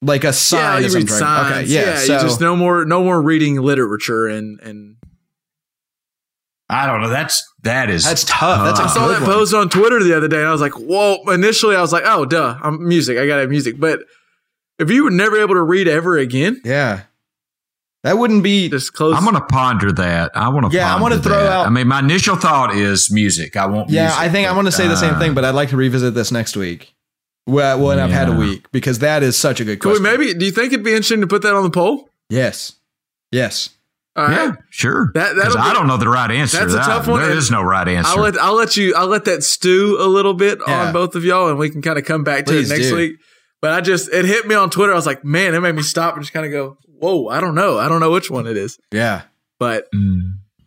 Like 0.00 0.24
a 0.24 0.32
sign? 0.32 0.60
yeah, 0.60 0.78
you 0.78 0.86
is 0.86 0.94
read 0.94 1.08
signs. 1.10 1.52
Okay, 1.52 1.64
yeah. 1.74 1.96
so 1.98 2.14
you 2.14 2.20
just 2.20 2.40
no 2.40 2.54
more 2.56 2.84
no 2.84 3.02
more 3.02 3.20
reading 3.20 3.56
literature 3.60 4.26
and 4.28 4.60
and 4.60 4.96
I 6.68 6.86
don't 6.86 7.00
know. 7.00 7.08
That's 7.08 7.44
that 7.62 7.90
is 7.90 8.04
that's 8.04 8.24
tough. 8.24 8.64
That's 8.64 8.80
I 8.80 8.86
a 8.86 8.88
saw 8.88 9.08
that 9.08 9.22
one. 9.22 9.30
post 9.30 9.54
on 9.54 9.68
Twitter 9.68 10.02
the 10.02 10.16
other 10.16 10.26
day, 10.28 10.38
and 10.38 10.46
I 10.48 10.52
was 10.52 10.60
like, 10.60 10.72
"Whoa!" 10.74 11.18
Initially, 11.32 11.76
I 11.76 11.80
was 11.80 11.92
like, 11.92 12.02
"Oh, 12.06 12.24
duh, 12.24 12.58
I'm 12.60 12.86
music. 12.86 13.18
I 13.18 13.26
gotta 13.26 13.42
have 13.42 13.50
music." 13.50 13.78
But 13.78 14.00
if 14.78 14.90
you 14.90 15.04
were 15.04 15.10
never 15.10 15.36
able 15.40 15.54
to 15.54 15.62
read 15.62 15.86
ever 15.88 16.16
again, 16.18 16.60
Yeah, 16.64 17.02
that 18.06 18.16
wouldn't 18.18 18.42
be. 18.42 18.68
just 18.68 18.92
close. 18.94 19.14
I'm 19.16 19.24
going 19.24 19.34
to 19.36 19.40
ponder 19.46 19.92
that. 19.92 20.30
I 20.36 20.48
want 20.48 20.70
to. 20.70 20.76
Yeah, 20.76 20.88
I 20.88 20.92
want 20.92 21.02
wanna 21.02 21.16
to 21.16 21.22
throw 21.22 21.38
out- 21.38 21.66
I 21.66 21.70
mean, 21.70 21.86
my 21.88 21.98
initial 21.98 22.36
thought 22.36 22.74
is 22.74 23.10
music. 23.10 23.56
I 23.56 23.66
want. 23.66 23.90
Yeah, 23.90 24.04
music, 24.04 24.20
I 24.20 24.28
think 24.28 24.48
I 24.48 24.52
want 24.56 24.66
to 24.66 24.72
say 24.72 24.88
the 24.88 24.96
same 24.96 25.14
uh, 25.14 25.18
thing, 25.18 25.34
but 25.34 25.44
I'd 25.44 25.54
like 25.54 25.68
to 25.70 25.76
revisit 25.76 26.14
this 26.14 26.32
next 26.32 26.56
week. 26.56 26.94
Well, 27.46 27.78
when 27.80 27.98
I've 28.00 28.10
had 28.10 28.28
a 28.28 28.32
week 28.36 28.66
because 28.72 28.98
that 29.00 29.22
is 29.22 29.36
such 29.36 29.60
a 29.60 29.64
good 29.64 29.78
Could 29.78 29.92
we 29.92 29.98
question. 30.00 30.20
maybe? 30.20 30.34
Do 30.38 30.44
you 30.44 30.50
think 30.50 30.72
it'd 30.72 30.84
be 30.84 30.90
interesting 30.90 31.20
to 31.20 31.26
put 31.28 31.42
that 31.42 31.54
on 31.54 31.62
the 31.62 31.70
poll? 31.70 32.08
Yes, 32.28 32.72
yes. 33.30 33.70
All 34.16 34.24
right. 34.24 34.32
Yeah, 34.32 34.52
sure. 34.70 35.10
That- 35.14 35.36
'Cause 35.36 35.56
I 35.56 35.72
don't 35.74 35.86
know 35.86 35.96
the 35.98 36.08
right 36.08 36.30
answer. 36.30 36.58
That's 36.58 36.72
a 36.72 36.76
that. 36.76 36.86
tough 36.86 37.06
one, 37.06 37.20
There 37.20 37.30
and 37.30 37.38
is 37.38 37.50
no 37.50 37.62
right 37.62 37.86
answer. 37.86 38.10
I'll 38.10 38.22
let 38.22 38.36
I'll 38.40 38.54
let 38.54 38.76
you 38.76 38.94
I'll 38.96 39.06
let 39.08 39.26
that 39.26 39.44
stew 39.44 39.96
a 40.00 40.06
little 40.08 40.32
bit 40.34 40.58
Yeah. 40.66 40.86
on 40.86 40.92
both 40.94 41.14
of 41.14 41.24
y'all, 41.24 41.48
and 41.50 41.58
we 41.58 41.68
can 41.70 41.82
kind 41.82 41.98
of 41.98 42.04
come 42.04 42.24
back 42.24 42.46
to 42.46 42.52
Please 42.52 42.70
it 42.70 42.74
next 42.76 42.88
do. 42.88 42.96
week. 42.96 43.16
But 43.60 43.72
I 43.72 43.80
just 43.80 44.08
it 44.12 44.24
hit 44.24 44.46
me 44.48 44.54
on 44.54 44.70
Twitter. 44.70 44.92
I 44.92 44.96
was 44.96 45.06
like, 45.06 45.24
man, 45.24 45.54
it 45.54 45.60
made 45.60 45.74
me 45.74 45.82
stop 45.82 46.14
and 46.14 46.22
just 46.22 46.32
kind 46.32 46.46
of 46.46 46.52
go, 46.52 46.78
whoa, 46.98 47.28
I 47.28 47.40
don't 47.40 47.54
know, 47.54 47.78
I 47.78 47.88
don't 47.88 48.00
know 48.00 48.10
which 48.10 48.30
one 48.30 48.46
it 48.46 48.56
is. 48.56 48.78
Yeah. 48.92 49.22
But 49.58 49.86
Mm. 49.94 50.20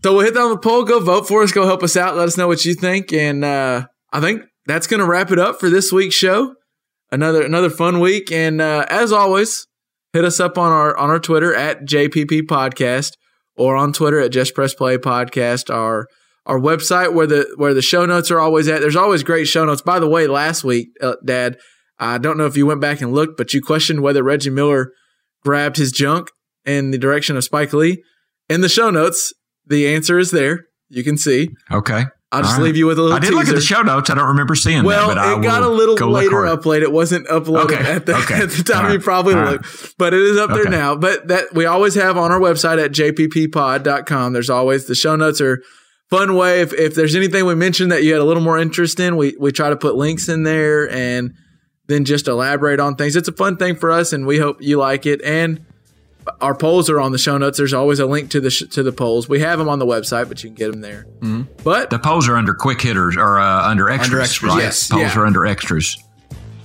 so 0.03 0.13
we'll 0.13 0.25
hit 0.25 0.33
that 0.33 0.41
on 0.41 0.51
the 0.51 0.57
poll. 0.57 0.83
Go 0.83 0.99
vote 0.99 1.27
for 1.27 1.43
us. 1.43 1.51
Go 1.51 1.65
help 1.65 1.83
us 1.83 1.95
out. 1.95 2.15
Let 2.17 2.27
us 2.27 2.37
know 2.37 2.47
what 2.47 2.65
you 2.65 2.73
think. 2.73 3.13
And 3.13 3.43
uh, 3.45 3.85
I 4.11 4.19
think 4.19 4.43
that's 4.65 4.87
going 4.87 4.99
to 4.99 5.05
wrap 5.05 5.31
it 5.31 5.39
up 5.39 5.59
for 5.59 5.69
this 5.69 5.91
week's 5.91 6.15
show. 6.15 6.55
Another 7.11 7.41
another 7.43 7.69
fun 7.69 7.99
week. 7.99 8.31
And 8.31 8.61
uh, 8.61 8.85
as 8.89 9.11
always, 9.11 9.67
hit 10.13 10.25
us 10.25 10.39
up 10.39 10.57
on 10.57 10.71
our 10.71 10.95
on 10.97 11.09
our 11.09 11.19
Twitter 11.19 11.53
at 11.55 11.85
JPP 11.85 12.41
Podcast 12.43 13.13
or 13.57 13.75
on 13.75 13.93
Twitter 13.93 14.19
at 14.19 14.31
Just 14.31 14.53
Press 14.55 14.73
Play 14.73 14.97
Podcast. 14.97 15.73
Our 15.73 16.07
our 16.45 16.59
website 16.59 17.13
where 17.13 17.27
the 17.27 17.51
where 17.57 17.73
the 17.73 17.81
show 17.81 18.05
notes 18.05 18.29
are 18.31 18.39
always 18.39 18.67
at. 18.67 18.81
There's 18.81 18.95
always 18.95 19.23
great 19.23 19.45
show 19.45 19.65
notes. 19.65 19.81
By 19.81 19.99
the 19.99 20.07
way, 20.09 20.25
last 20.27 20.63
week, 20.63 20.89
uh, 21.01 21.15
Dad, 21.25 21.57
I 21.99 22.17
don't 22.19 22.37
know 22.37 22.45
if 22.45 22.55
you 22.57 22.65
went 22.65 22.81
back 22.81 23.01
and 23.01 23.11
looked, 23.13 23.37
but 23.37 23.53
you 23.53 23.61
questioned 23.61 24.01
whether 24.01 24.23
Reggie 24.23 24.49
Miller 24.51 24.91
grabbed 25.43 25.77
his 25.77 25.91
junk 25.91 26.29
in 26.65 26.91
the 26.91 26.97
direction 26.97 27.37
of 27.37 27.43
Spike 27.43 27.73
Lee. 27.73 28.03
In 28.49 28.61
the 28.61 28.69
show 28.69 28.89
notes, 28.89 29.33
the 29.65 29.87
answer 29.87 30.19
is 30.19 30.31
there. 30.31 30.65
You 30.89 31.03
can 31.03 31.17
see. 31.17 31.49
Okay. 31.71 32.05
I'll 32.31 32.43
just 32.43 32.57
right. 32.57 32.63
leave 32.65 32.77
you 32.77 32.85
with 32.85 32.99
a 32.99 33.01
little 33.01 33.15
I 33.17 33.19
did 33.19 33.27
teaser. 33.29 33.37
look 33.39 33.47
at 33.47 33.55
the 33.55 33.61
show 33.61 33.81
notes. 33.81 34.09
I 34.11 34.15
don't 34.15 34.27
remember 34.27 34.53
seeing 34.53 34.83
well, 34.83 35.07
that, 35.07 35.15
but 35.15 35.17
I 35.17 35.39
it 35.39 35.41
got 35.41 35.63
a 35.63 35.67
little 35.67 35.95
later 36.09 36.45
hard. 36.45 36.59
upload. 36.59 36.81
It 36.83 36.91
wasn't 36.91 37.27
uploaded 37.27 37.71
Okay. 37.71 37.91
at, 37.91 38.05
the, 38.05 38.15
Okay. 38.17 38.35
at 38.35 38.51
the 38.51 38.63
time 38.63 38.85
All 38.85 38.91
you 38.91 38.99
probably 38.99 39.33
All 39.33 39.45
look, 39.45 39.65
but 39.97 40.13
it 40.13 40.21
is 40.21 40.37
up 40.37 40.51
there 40.51 40.61
Okay. 40.61 40.69
now. 40.69 40.95
But 40.95 41.27
that 41.29 41.53
we 41.55 41.65
always 41.65 41.95
have 41.95 42.17
on 42.17 42.31
our 42.31 42.39
website 42.39 42.83
at 42.83 42.91
jpppod.com. 42.91 44.33
There's 44.33 44.49
always 44.49 44.85
the 44.85 44.93
show 44.95 45.15
notes 45.15 45.41
are 45.41 45.63
fun 46.11 46.35
way. 46.35 46.61
If, 46.61 46.71
if 46.73 46.93
there's 46.93 47.15
anything 47.15 47.45
we 47.45 47.55
mentioned 47.55 47.91
that 47.91 48.03
you 48.03 48.13
had 48.13 48.21
a 48.21 48.25
little 48.25 48.43
more 48.43 48.59
interest 48.59 48.99
in, 48.99 49.17
we, 49.17 49.35
we 49.39 49.51
try 49.51 49.69
to 49.69 49.77
put 49.77 49.95
links 49.95 50.29
in 50.29 50.43
there 50.43 50.89
and 50.91 51.33
then 51.89 52.05
just 52.05 52.27
elaborate 52.29 52.79
on 52.79 52.95
things. 52.95 53.15
It's 53.17 53.27
a 53.27 53.33
fun 53.33 53.57
thing 53.57 53.75
for 53.75 53.91
us 53.91 54.13
and 54.13 54.25
we 54.25 54.37
hope 54.39 54.61
you 54.61 54.77
like 54.77 55.05
it. 55.05 55.21
And 55.23 55.65
our 56.39 56.53
polls 56.55 56.89
are 56.89 56.99
on 56.99 57.11
the 57.11 57.17
show 57.17 57.37
notes. 57.37 57.57
There's 57.57 57.73
always 57.73 57.99
a 57.99 58.05
link 58.05 58.29
to 58.31 58.39
the 58.39 58.49
sh- 58.51 58.69
to 58.71 58.83
the 58.83 58.91
polls. 58.91 59.27
We 59.27 59.39
have 59.41 59.57
them 59.59 59.67
on 59.67 59.79
the 59.79 59.85
website, 59.85 60.29
but 60.29 60.43
you 60.43 60.49
can 60.49 60.55
get 60.55 60.71
them 60.71 60.81
there. 60.81 61.05
But 61.63 61.89
The 61.89 61.99
polls 61.99 62.29
are 62.29 62.35
under 62.37 62.53
quick 62.53 62.79
hitters 62.81 63.17
or 63.17 63.39
uh, 63.39 63.67
under 63.67 63.89
extras. 63.89 64.21
extras, 64.21 64.53
right? 64.53 64.61
yes. 64.61 64.87
Polls 64.89 65.01
Yeah. 65.01 65.19
are 65.19 65.25
under 65.25 65.45
extras. 65.45 65.97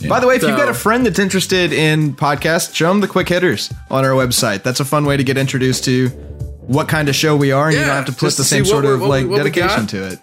By 0.07 0.21
the 0.21 0.27
way, 0.27 0.35
if 0.37 0.43
you've 0.43 0.57
got 0.59 0.69
a 0.69 0.75
friend 0.75 1.07
that's 1.07 1.19
interested 1.19 1.73
in 1.73 2.15
podcasts, 2.15 2.75
show 2.75 2.89
them 2.89 3.01
the 3.01 3.09
quick 3.09 3.27
hitters 3.31 3.73
on 3.91 4.05
our 4.05 4.11
website. 4.11 4.63
That's 4.63 4.81
a 4.81 4.85
fun 4.85 5.07
way 5.07 5.17
to 5.17 5.25
get 5.25 5.39
introduced 5.39 5.85
to 5.85 6.09
what 6.67 6.89
kind 6.89 7.09
of 7.09 7.15
show 7.17 7.35
we 7.35 7.53
are, 7.53 7.69
and 7.69 7.75
you 7.75 7.81
don't 7.81 7.89
have 7.89 8.05
to 8.07 8.13
put 8.13 8.35
the 8.35 8.45
same 8.45 8.67
sort 8.67 8.85
of 8.85 9.01
like 9.01 9.27
dedication 9.31 9.87
to 9.87 10.09
it. 10.09 10.19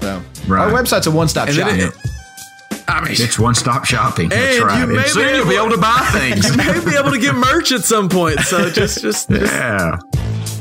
So 0.00 0.22
Right. 0.46 0.60
our 0.60 0.70
website's 0.70 1.08
a 1.08 1.10
one-stop 1.10 1.48
shop. 1.48 1.70
then 1.70 1.80
it- 1.88 1.94
I 2.86 3.00
mean, 3.02 3.12
It's 3.12 3.38
one 3.38 3.54
stop 3.54 3.84
shopping. 3.86 4.28
That's 4.28 4.56
And 4.56 4.64
right. 4.66 4.80
you 4.80 4.86
may 4.94 4.98
and 5.02 5.06
soon 5.10 5.26
be 5.26 5.36
you'll 5.36 5.48
be 5.48 5.54
able- 5.54 5.66
able 5.66 5.76
to 5.76 5.80
buy 5.80 6.08
things. 6.12 6.44
you 6.50 6.56
may 6.56 6.84
be 6.84 6.96
able 6.96 7.10
to 7.12 7.18
get 7.18 7.34
merch 7.34 7.72
at 7.72 7.82
some 7.82 8.08
point. 8.08 8.40
So 8.40 8.70
just, 8.70 9.00
just, 9.00 9.28
just 9.30 9.30
yeah. 9.30 9.98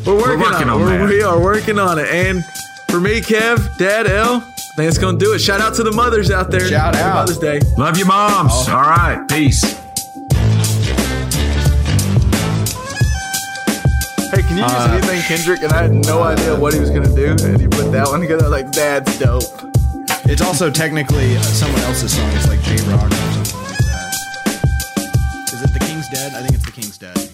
we're 0.05 0.15
working, 0.17 0.39
working 0.39 0.69
on, 0.69 0.81
on 0.81 0.81
it. 0.81 0.85
We're- 0.85 0.97
that. 0.99 1.09
We 1.09 1.21
are 1.23 1.39
working 1.41 1.79
on 1.79 1.99
it. 1.99 2.07
And 2.07 2.43
for 2.89 2.99
me, 3.01 3.19
Kev, 3.21 3.77
Dad, 3.77 4.07
L, 4.07 4.35
I 4.37 4.75
think 4.77 4.87
it's 4.89 4.97
going 4.97 5.19
to 5.19 5.23
do 5.25 5.33
it. 5.33 5.39
Shout 5.39 5.59
out 5.61 5.75
to 5.75 5.83
the 5.83 5.91
mothers 5.91 6.31
out 6.31 6.49
there. 6.49 6.61
Shout 6.67 6.95
Happy 6.95 7.07
out. 7.07 7.13
Mother's 7.15 7.39
Day. 7.39 7.59
Love 7.77 7.97
you, 7.97 8.05
moms. 8.05 8.53
All 8.69 8.81
right. 8.81 9.23
Peace. 9.29 9.61
Hey, 14.31 14.41
can 14.41 14.57
you 14.57 14.63
use 14.63 14.71
Uh, 14.71 14.97
anything 14.97 15.21
Kendrick? 15.23 15.61
And 15.61 15.71
I 15.73 15.83
had 15.83 15.91
no 15.93 16.23
idea 16.23 16.55
what 16.55 16.73
he 16.73 16.79
was 16.79 16.89
going 16.89 17.03
to 17.03 17.13
do. 17.15 17.35
And 17.45 17.59
he 17.61 17.67
put 17.67 17.91
that 17.91 18.07
one 18.07 18.21
together. 18.21 18.47
Like, 18.49 18.71
that's 18.71 19.19
dope. 19.19 19.43
It's 20.25 20.41
also 20.41 20.69
technically 20.71 21.35
uh, 21.37 21.41
someone 21.41 21.81
else's 21.81 22.15
song. 22.15 22.29
It's 22.33 22.47
like 22.47 22.61
Jay 22.61 22.77
Rock 22.89 23.05
or 23.11 23.15
something 23.43 23.59
like 23.59 23.77
that. 23.77 25.49
Is 25.53 25.61
it 25.61 25.73
The 25.73 25.79
King's 25.85 26.07
Dead? 26.09 26.33
I 26.33 26.41
think 26.41 26.53
it's 26.55 26.65
The 26.65 26.71
King's 26.71 26.97
Dead. 26.97 27.32